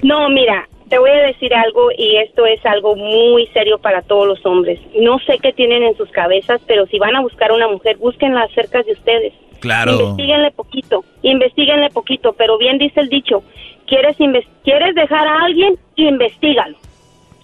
No, 0.03 0.29
mira, 0.29 0.67
te 0.89 0.99
voy 0.99 1.09
a 1.09 1.23
decir 1.27 1.53
algo 1.55 1.89
y 1.97 2.17
esto 2.17 2.45
es 2.45 2.63
algo 2.65 2.95
muy 2.95 3.47
serio 3.47 3.79
para 3.79 4.03
todos 4.03 4.27
los 4.27 4.45
hombres. 4.45 4.79
No 5.01 5.17
sé 5.19 5.39
qué 5.41 5.53
tienen 5.53 5.81
en 5.81 5.97
sus 5.97 6.09
cabezas, 6.11 6.61
pero 6.67 6.85
si 6.87 6.99
van 6.99 7.15
a 7.15 7.21
buscar 7.21 7.51
una 7.51 7.67
mujer, 7.67 7.97
búsquenla 7.97 8.47
cerca 8.53 8.83
de 8.83 8.91
ustedes. 8.91 9.33
Claro. 9.61 9.93
Investíguenle 9.93 10.51
poquito, 10.51 11.05
investiguenle 11.23 11.89
poquito, 11.89 12.33
pero 12.33 12.57
bien 12.57 12.77
dice 12.77 12.99
el 12.99 13.09
dicho, 13.09 13.43
quieres 13.87 14.17
quieres 14.63 14.93
dejar 14.93 15.25
a 15.25 15.45
alguien, 15.45 15.79
investigalo. 15.95 16.77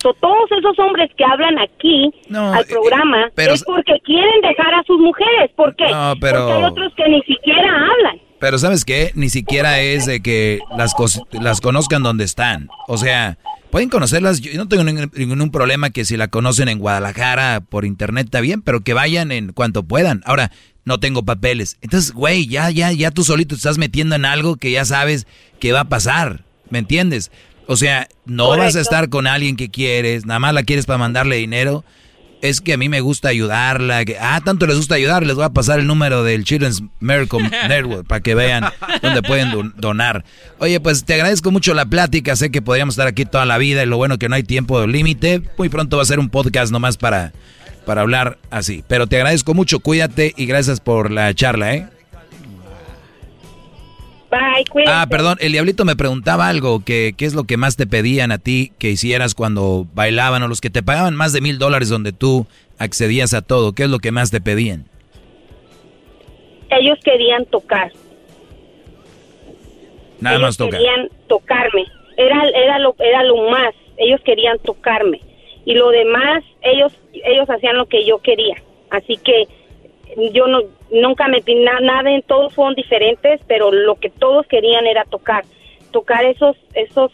So, 0.02 0.14
todos 0.14 0.50
esos 0.58 0.80
hombres 0.80 1.10
que 1.18 1.24
hablan 1.26 1.60
aquí 1.60 2.10
al 2.34 2.66
programa 2.66 3.30
pero- 3.36 3.54
es 3.54 3.64
porque 3.64 3.94
quieren 4.06 4.42
dejar 4.42 4.74
a 4.74 4.84
sus 4.88 4.98
mujeres. 5.00 5.52
¿Por 5.56 5.76
qué? 5.76 5.86
No, 5.92 6.14
pero- 6.22 6.40
Porque 6.40 6.54
hay 6.54 6.64
otros 6.64 6.94
que 6.96 7.10
ni 7.10 7.22
siquiera 7.24 7.70
hablan. 7.70 8.22
Pero 8.40 8.58
¿sabes 8.58 8.86
qué? 8.86 9.12
Ni 9.16 9.30
siquiera 9.30 9.82
es 9.82 10.06
de 10.06 10.22
que 10.22 10.60
las, 10.78 10.94
las 11.34 11.60
conozcan 11.60 12.04
donde 12.04 12.24
están. 12.24 12.70
O 12.88 12.98
sea, 12.98 13.38
pueden 13.70 13.90
conocerlas. 13.90 14.40
Yo 14.40 14.54
no 14.56 14.70
tengo 14.70 14.86
ningún, 14.86 15.12
ningún 15.14 15.52
problema 15.52 15.90
que 15.90 16.06
si 16.06 16.16
la 16.16 16.30
conocen 16.30 16.70
en 16.70 16.80
Guadalajara 16.80 17.60
por 17.68 17.84
internet 17.84 18.28
está 18.28 18.40
bien, 18.40 18.62
pero 18.62 18.80
que 18.80 18.94
vayan 18.94 19.34
en 19.34 19.52
cuanto 19.52 19.84
puedan. 19.84 20.22
Ahora, 20.26 20.52
no 20.86 21.02
tengo 21.02 21.24
papeles. 21.26 21.78
Entonces, 21.82 22.14
güey, 22.14 22.48
ya, 22.48 22.70
ya, 22.70 22.94
ya 22.94 23.12
tú 23.12 23.26
solito 23.26 23.56
te 23.56 23.58
estás 23.58 23.78
metiendo 23.78 24.16
en 24.16 24.24
algo 24.24 24.56
que 24.56 24.72
ya 24.72 24.86
sabes 24.86 25.28
que 25.60 25.74
va 25.74 25.82
a 25.82 25.90
pasar. 25.90 26.44
¿Me 26.70 26.80
entiendes? 26.80 27.32
O 27.72 27.78
sea, 27.78 28.08
no 28.26 28.50
vas 28.58 28.76
a 28.76 28.82
estar 28.82 29.10
con 29.10 29.28
alguien 29.28 29.56
que 29.56 29.70
quieres, 29.70 30.26
nada 30.26 30.40
más 30.40 30.54
la 30.56 30.64
quieres 30.64 30.86
para 30.88 30.98
mandarle 30.98 31.36
dinero. 31.36 31.86
Es 32.42 32.62
que 32.62 32.74
a 32.74 32.78
mí 32.78 32.90
me 32.90 33.02
gusta 33.02 33.28
ayudarla. 33.30 34.04
Que, 34.06 34.18
ah, 34.20 34.42
tanto 34.44 34.66
les 34.66 34.78
gusta 34.78 34.96
ayudar, 34.96 35.24
les 35.26 35.36
voy 35.36 35.44
a 35.46 35.50
pasar 35.50 35.80
el 35.80 35.86
número 35.86 36.24
del 36.24 36.46
Children's 36.46 36.82
Miracle 37.00 37.42
Network 37.68 38.08
para 38.08 38.22
que 38.22 38.34
vean 38.34 38.64
dónde 39.04 39.22
pueden 39.22 39.52
don- 39.52 39.74
donar. 39.78 40.24
Oye, 40.58 40.80
pues 40.80 41.04
te 41.06 41.14
agradezco 41.14 41.52
mucho 41.52 41.74
la 41.74 41.86
plática. 41.86 42.36
Sé 42.36 42.50
que 42.50 42.62
podríamos 42.62 42.94
estar 42.94 43.08
aquí 43.08 43.26
toda 43.26 43.46
la 43.46 43.58
vida 43.58 43.84
y 43.84 43.86
lo 43.86 43.98
bueno 43.98 44.18
que 44.18 44.30
no 44.30 44.36
hay 44.36 44.44
tiempo 44.44 44.88
límite. 44.88 45.44
Muy 45.58 45.70
pronto 45.70 45.98
va 45.98 46.04
a 46.04 46.06
ser 46.08 46.18
un 46.20 46.30
podcast 46.30 46.72
nomás 46.72 46.96
para, 46.98 47.34
para 47.86 48.02
hablar 48.02 48.40
así. 48.50 48.84
Pero 48.88 49.06
te 49.06 49.18
agradezco 49.18 49.54
mucho, 49.54 49.80
cuídate 49.82 50.34
y 50.38 50.46
gracias 50.46 50.80
por 50.80 51.12
la 51.12 51.34
charla, 51.36 51.76
¿eh? 51.76 51.88
Bye. 54.30 54.84
Ah, 54.88 55.08
perdón, 55.10 55.38
el 55.42 55.52
diablito 55.54 55.86
me 55.86 55.96
preguntaba 55.96 56.50
algo, 56.50 56.84
que 56.86 57.14
qué 57.18 57.26
es 57.26 57.34
lo 57.34 57.46
que 57.46 57.58
más 57.58 57.78
te 57.78 57.88
pedían 57.88 58.32
a 58.32 58.38
ti 58.38 58.72
que 58.78 58.90
hicieras 58.92 59.34
cuando 59.34 59.88
bailaban 59.94 60.44
o 60.44 60.48
los 60.48 60.62
que 60.62 60.70
te 60.70 60.84
pagaban 60.84 61.16
más 61.16 61.34
de 61.34 61.42
mil 61.42 61.58
dólares 61.58 61.90
donde 61.90 62.12
tú 62.12 62.46
accedías 62.78 63.34
a 63.34 63.42
todo, 63.42 63.74
¿qué 63.74 63.84
es 63.84 63.90
lo 63.90 64.00
que 64.00 64.12
más 64.12 64.30
te 64.30 64.40
pedían? 64.40 64.86
Ellos 66.70 67.00
querían 67.04 67.46
tocar. 67.46 67.92
Nada 70.20 70.36
ellos 70.36 70.48
más 70.48 70.58
toca. 70.58 70.78
querían 70.78 71.10
tocarme. 71.28 71.86
Era, 72.18 72.44
era, 72.50 72.80
lo, 72.80 72.96
era 73.00 73.24
lo 73.24 73.50
más. 73.50 73.74
Ellos 73.98 74.22
querían 74.24 74.60
tocarme. 74.60 75.22
Y 75.66 75.74
lo 75.74 75.90
demás, 75.90 76.44
ellos, 76.62 76.94
ellos 77.14 77.50
hacían 77.50 77.78
lo 77.78 77.88
que 77.88 78.06
yo 78.06 78.20
quería. 78.20 78.62
Así 78.92 79.18
que 79.18 79.48
yo 80.34 80.48
no, 80.48 80.62
nunca 80.92 81.28
metí 81.28 81.56
na- 81.56 81.80
nada 81.80 82.12
en 82.12 82.22
todos 82.24 82.54
fueron 82.54 82.76
diferentes, 82.76 83.42
pero 83.48 83.72
lo 83.72 83.96
que 83.96 84.10
todos 84.10 84.46
querían 84.48 84.86
era 84.88 85.06
tocar. 85.06 85.44
Tocar 85.92 86.26
esos, 86.26 86.56
esos 86.74 87.12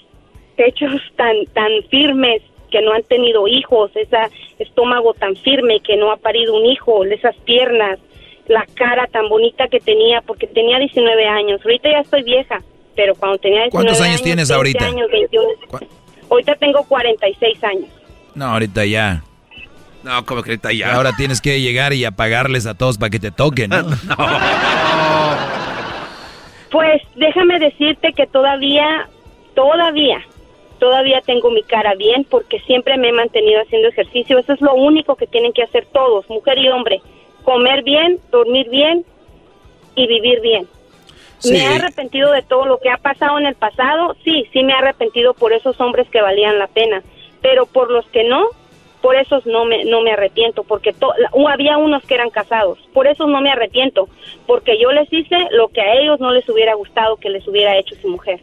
pechos 0.55 0.91
tan, 1.15 1.45
tan 1.53 1.71
firmes 1.89 2.41
que 2.71 2.81
no 2.81 2.91
han 2.93 3.03
tenido 3.03 3.47
hijos, 3.47 3.91
ese 3.95 4.17
estómago 4.59 5.13
tan 5.13 5.35
firme 5.35 5.79
que 5.81 5.95
no 5.97 6.11
ha 6.11 6.17
parido 6.17 6.55
un 6.55 6.65
hijo, 6.65 7.03
esas 7.05 7.35
piernas, 7.45 7.99
la 8.47 8.65
cara 8.75 9.07
tan 9.07 9.29
bonita 9.29 9.67
que 9.67 9.79
tenía, 9.79 10.21
porque 10.21 10.47
tenía 10.47 10.77
19 10.79 11.25
años. 11.27 11.61
Ahorita 11.63 11.89
ya 11.89 11.99
estoy 11.99 12.23
vieja, 12.23 12.61
pero 12.95 13.15
cuando 13.15 13.37
tenía 13.37 13.61
19 13.63 13.71
¿Cuántos 13.71 14.01
años 14.01 14.21
tienes 14.21 14.49
20 14.49 14.55
ahorita? 14.55 14.85
años, 14.85 15.09
21. 15.11 15.47
Ahorita 16.29 16.55
tengo 16.55 16.83
46 16.83 17.63
años. 17.63 17.89
No, 18.33 18.45
ahorita 18.45 18.85
ya. 18.85 19.23
No, 20.05 20.23
como 20.23 20.43
que 20.43 20.51
ahorita 20.51 20.71
ya. 20.71 20.93
Ahora 20.93 21.13
tienes 21.17 21.41
que 21.41 21.59
llegar 21.59 21.91
y 21.93 22.05
apagarles 22.05 22.67
a 22.67 22.75
todos 22.75 22.99
para 22.99 23.09
que 23.09 23.19
te 23.19 23.31
toquen, 23.31 23.69
¿no? 23.71 23.83
Pues 26.69 27.01
déjame 27.15 27.57
decirte 27.57 28.13
que 28.13 28.27
todavía, 28.27 29.09
todavía, 29.55 30.21
todavía 30.77 31.21
tengo 31.21 31.49
mi 31.49 31.63
cara 31.63 31.95
bien 31.95 32.23
porque 32.29 32.59
siempre 32.67 32.97
me 32.97 33.09
he 33.09 33.13
mantenido 33.13 33.61
haciendo 33.63 33.87
ejercicio. 33.87 34.37
Eso 34.37 34.53
es 34.53 34.61
lo 34.61 34.75
único 34.75 35.15
que 35.15 35.25
tienen 35.25 35.53
que 35.53 35.63
hacer 35.63 35.87
todos, 35.91 36.29
mujer 36.29 36.59
y 36.59 36.69
hombre. 36.69 37.01
Comer 37.43 37.83
bien, 37.83 38.19
dormir 38.31 38.69
bien 38.69 39.03
y 39.95 40.05
vivir 40.05 40.39
bien. 40.41 40.67
Sí. 41.39 41.53
Me 41.53 41.63
he 41.63 41.77
arrepentido 41.77 42.31
de 42.31 42.43
todo 42.43 42.67
lo 42.67 42.77
que 42.77 42.91
ha 42.91 42.97
pasado 42.97 43.39
en 43.39 43.47
el 43.47 43.55
pasado. 43.55 44.15
Sí, 44.23 44.45
sí 44.53 44.63
me 44.63 44.73
he 44.73 44.75
arrepentido 44.75 45.33
por 45.33 45.51
esos 45.51 45.81
hombres 45.81 46.07
que 46.11 46.21
valían 46.21 46.59
la 46.59 46.67
pena. 46.67 47.01
Pero 47.41 47.65
por 47.65 47.89
los 47.89 48.05
que 48.09 48.23
no, 48.23 48.49
por 49.01 49.15
esos 49.15 49.45
no 49.45 49.65
me, 49.65 49.85
no 49.85 50.01
me 50.01 50.11
arrepiento. 50.11 50.63
Porque 50.63 50.93
to- 50.93 51.13
había 51.49 51.77
unos 51.77 52.03
que 52.05 52.15
eran 52.15 52.29
casados. 52.29 52.79
Por 52.93 53.07
esos 53.07 53.27
no 53.27 53.41
me 53.41 53.51
arrepiento. 53.51 54.07
Porque 54.47 54.79
yo 54.79 54.91
les 54.91 55.11
hice 55.11 55.35
lo 55.51 55.67
que 55.69 55.81
a 55.81 55.93
ellos 55.95 56.19
no 56.19 56.31
les 56.31 56.47
hubiera 56.49 56.73
gustado 56.75 57.17
que 57.17 57.29
les 57.29 57.47
hubiera 57.47 57.77
hecho 57.77 57.95
su 58.01 58.09
mujer. 58.09 58.39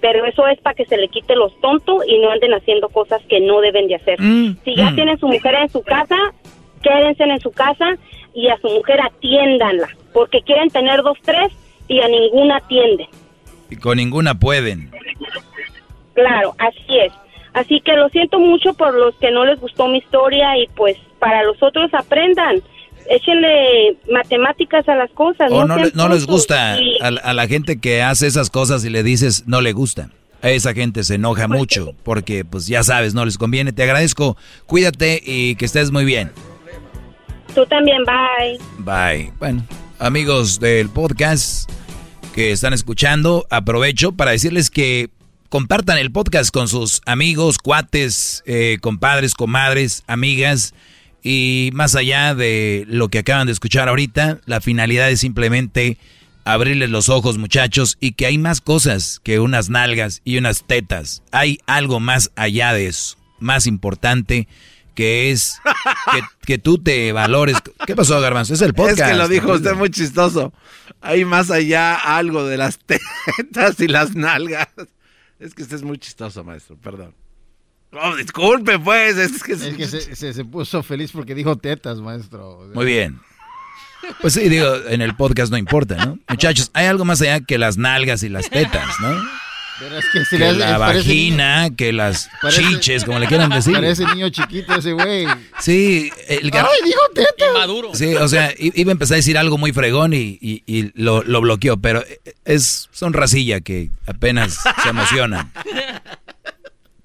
Pero 0.00 0.26
eso 0.26 0.46
es 0.48 0.60
para 0.60 0.74
que 0.74 0.84
se 0.84 0.96
le 0.96 1.08
quite 1.08 1.36
los 1.36 1.58
tontos 1.60 2.02
y 2.06 2.18
no 2.18 2.30
anden 2.30 2.54
haciendo 2.54 2.88
cosas 2.88 3.22
que 3.28 3.40
no 3.40 3.60
deben 3.60 3.86
de 3.86 3.94
hacer. 3.94 4.18
si 4.64 4.74
ya 4.76 4.90
mm. 4.90 4.94
tienen 4.96 5.18
su 5.18 5.28
mujer 5.28 5.54
en 5.54 5.68
su 5.68 5.82
casa, 5.82 6.16
quédense 6.82 7.22
en 7.22 7.38
su 7.40 7.52
casa 7.52 7.96
y 8.34 8.48
a 8.48 8.56
su 8.58 8.68
mujer 8.68 9.00
atiéndanla. 9.00 9.88
Porque 10.12 10.40
quieren 10.42 10.70
tener 10.70 11.02
dos, 11.02 11.16
tres 11.22 11.52
y 11.88 12.00
a 12.00 12.08
ninguna 12.08 12.56
atienden. 12.56 13.06
Y 13.70 13.76
con 13.76 13.96
ninguna 13.96 14.34
pueden. 14.34 14.90
Claro, 16.14 16.54
así 16.58 16.98
es. 16.98 17.12
Así 17.54 17.80
que 17.84 17.92
lo 17.94 18.08
siento 18.08 18.38
mucho 18.38 18.72
por 18.74 18.94
los 18.94 19.14
que 19.16 19.30
no 19.30 19.44
les 19.44 19.60
gustó 19.60 19.86
mi 19.88 19.98
historia 19.98 20.56
y 20.58 20.66
pues 20.74 20.96
para 21.18 21.42
los 21.42 21.62
otros 21.62 21.92
aprendan. 21.92 22.62
Échenle 23.10 23.96
matemáticas 24.10 24.88
a 24.88 24.94
las 24.94 25.10
cosas. 25.10 25.50
O 25.50 25.64
no, 25.66 25.76
no 25.94 26.08
les 26.08 26.26
gusta 26.26 26.80
Y- 26.80 26.98
a, 27.02 27.08
a 27.08 27.32
la 27.34 27.46
gente 27.48 27.78
que 27.80 28.00
hace 28.02 28.26
esas 28.26 28.48
cosas 28.48 28.84
y 28.84 28.90
le 28.90 29.02
dices 29.02 29.44
no 29.46 29.60
le 29.60 29.72
gusta. 29.72 30.08
A 30.40 30.50
esa 30.50 30.72
gente 30.72 31.04
se 31.04 31.16
enoja 31.16 31.46
mucho 31.46 31.94
porque 32.04 32.44
pues 32.44 32.66
ya 32.66 32.82
sabes, 32.82 33.14
no 33.14 33.24
les 33.24 33.38
conviene. 33.38 33.72
Te 33.72 33.82
agradezco, 33.84 34.36
cuídate 34.66 35.20
y 35.24 35.54
que 35.56 35.64
estés 35.66 35.90
muy 35.92 36.04
bien. 36.04 36.32
Tú 37.54 37.66
también, 37.66 37.98
bye. 38.04 38.58
Bye. 38.78 39.32
Bueno, 39.38 39.62
amigos 39.98 40.58
del 40.58 40.88
podcast 40.88 41.70
que 42.34 42.50
están 42.50 42.72
escuchando, 42.72 43.46
aprovecho 43.50 44.12
para 44.12 44.30
decirles 44.30 44.70
que 44.70 45.10
compartan 45.52 45.98
el 45.98 46.10
podcast 46.10 46.50
con 46.50 46.66
sus 46.66 47.02
amigos, 47.04 47.58
cuates, 47.58 48.42
eh, 48.46 48.78
compadres, 48.80 49.34
comadres, 49.34 50.02
amigas. 50.06 50.72
Y 51.22 51.68
más 51.74 51.94
allá 51.94 52.34
de 52.34 52.86
lo 52.88 53.10
que 53.10 53.18
acaban 53.18 53.48
de 53.48 53.52
escuchar 53.52 53.90
ahorita, 53.90 54.40
la 54.46 54.62
finalidad 54.62 55.10
es 55.10 55.20
simplemente 55.20 55.98
abrirles 56.46 56.88
los 56.88 57.10
ojos, 57.10 57.36
muchachos, 57.36 57.98
y 58.00 58.12
que 58.12 58.24
hay 58.24 58.38
más 58.38 58.62
cosas 58.62 59.20
que 59.22 59.40
unas 59.40 59.68
nalgas 59.68 60.22
y 60.24 60.38
unas 60.38 60.64
tetas. 60.66 61.22
Hay 61.32 61.58
algo 61.66 62.00
más 62.00 62.30
allá 62.34 62.72
de 62.72 62.86
eso, 62.86 63.18
más 63.38 63.66
importante, 63.66 64.48
que 64.94 65.32
es 65.32 65.58
que, 66.12 66.20
que 66.46 66.56
tú 66.56 66.78
te 66.78 67.12
valores. 67.12 67.58
¿Qué 67.86 67.94
pasó, 67.94 68.18
Garbanzo? 68.22 68.54
Es 68.54 68.62
el 68.62 68.72
podcast. 68.72 69.00
Es 69.00 69.06
que 69.06 69.14
lo 69.16 69.28
dijo 69.28 69.52
usted 69.52 69.74
muy 69.74 69.90
chistoso. 69.90 70.54
Hay 71.02 71.26
más 71.26 71.50
allá 71.50 71.94
algo 71.94 72.46
de 72.46 72.56
las 72.56 72.78
tetas 73.36 73.78
y 73.80 73.88
las 73.88 74.14
nalgas. 74.14 74.68
Es 75.42 75.54
que 75.54 75.62
usted 75.62 75.76
es 75.76 75.82
muy 75.82 75.98
chistoso, 75.98 76.44
maestro, 76.44 76.76
perdón. 76.76 77.14
Oh, 77.92 78.16
disculpe, 78.16 78.78
pues. 78.78 79.16
Es 79.18 79.42
que, 79.42 79.52
Es 79.52 79.76
que 79.76 79.86
se, 79.86 80.16
se- 80.16 80.32
se 80.32 80.44
puso 80.44 80.82
feliz 80.82 81.10
porque 81.12 81.34
dijo 81.34 81.56
tetas, 81.56 82.00
maestro. 82.00 82.58
O 82.58 82.64
sea, 82.66 82.74
Muy 82.74 82.86
bien. 82.86 83.20
Pues 84.20 84.34
sí, 84.34 84.48
digo, 84.48 84.74
en 84.88 85.00
el 85.02 85.14
podcast 85.14 85.50
no 85.52 85.58
importa, 85.58 86.04
¿no? 86.06 86.18
Muchachos, 86.28 86.70
hay 86.74 86.86
algo 86.86 87.04
más 87.04 87.20
allá 87.22 87.40
que 87.40 87.58
las 87.58 87.76
nalgas 87.78 88.22
y 88.22 88.28
las 88.28 88.48
tetas, 88.50 88.88
¿no? 89.00 89.20
Pero 89.82 89.98
es 89.98 90.04
que 90.30 90.38
le 90.38 90.52
la 90.52 90.78
vagina, 90.78 91.68
que 91.76 91.92
las 91.92 92.28
Parece- 92.40 92.62
chiches, 92.62 93.04
como 93.04 93.18
le 93.18 93.26
quieran 93.26 93.50
decir. 93.54 93.72
Parece 93.72 94.04
niño 94.06 94.28
chiquito 94.30 94.74
ese 94.74 94.92
güey. 94.92 95.26
Sí, 95.60 96.10
el 96.28 96.50
gar- 96.50 96.66
¡Ay, 96.70 96.88
dijo 96.88 97.00
teta! 97.14 97.52
Maduro. 97.54 97.90
Sí, 97.94 98.14
o 98.14 98.28
sea, 98.28 98.52
iba 98.58 98.90
a 98.90 98.92
empezar 98.92 99.14
a 99.14 99.16
decir 99.16 99.36
algo 99.38 99.58
muy 99.58 99.72
fregón 99.72 100.12
y, 100.14 100.38
y- 100.40 100.62
y 100.66 100.92
lo, 100.94 101.22
lo 101.22 101.40
bloqueó, 101.40 101.76
pero 101.78 102.04
es 102.44 102.88
son 102.92 103.12
racilla 103.12 103.60
que 103.60 103.90
apenas 104.06 104.58
se 104.82 104.88
emocionan. 104.88 105.52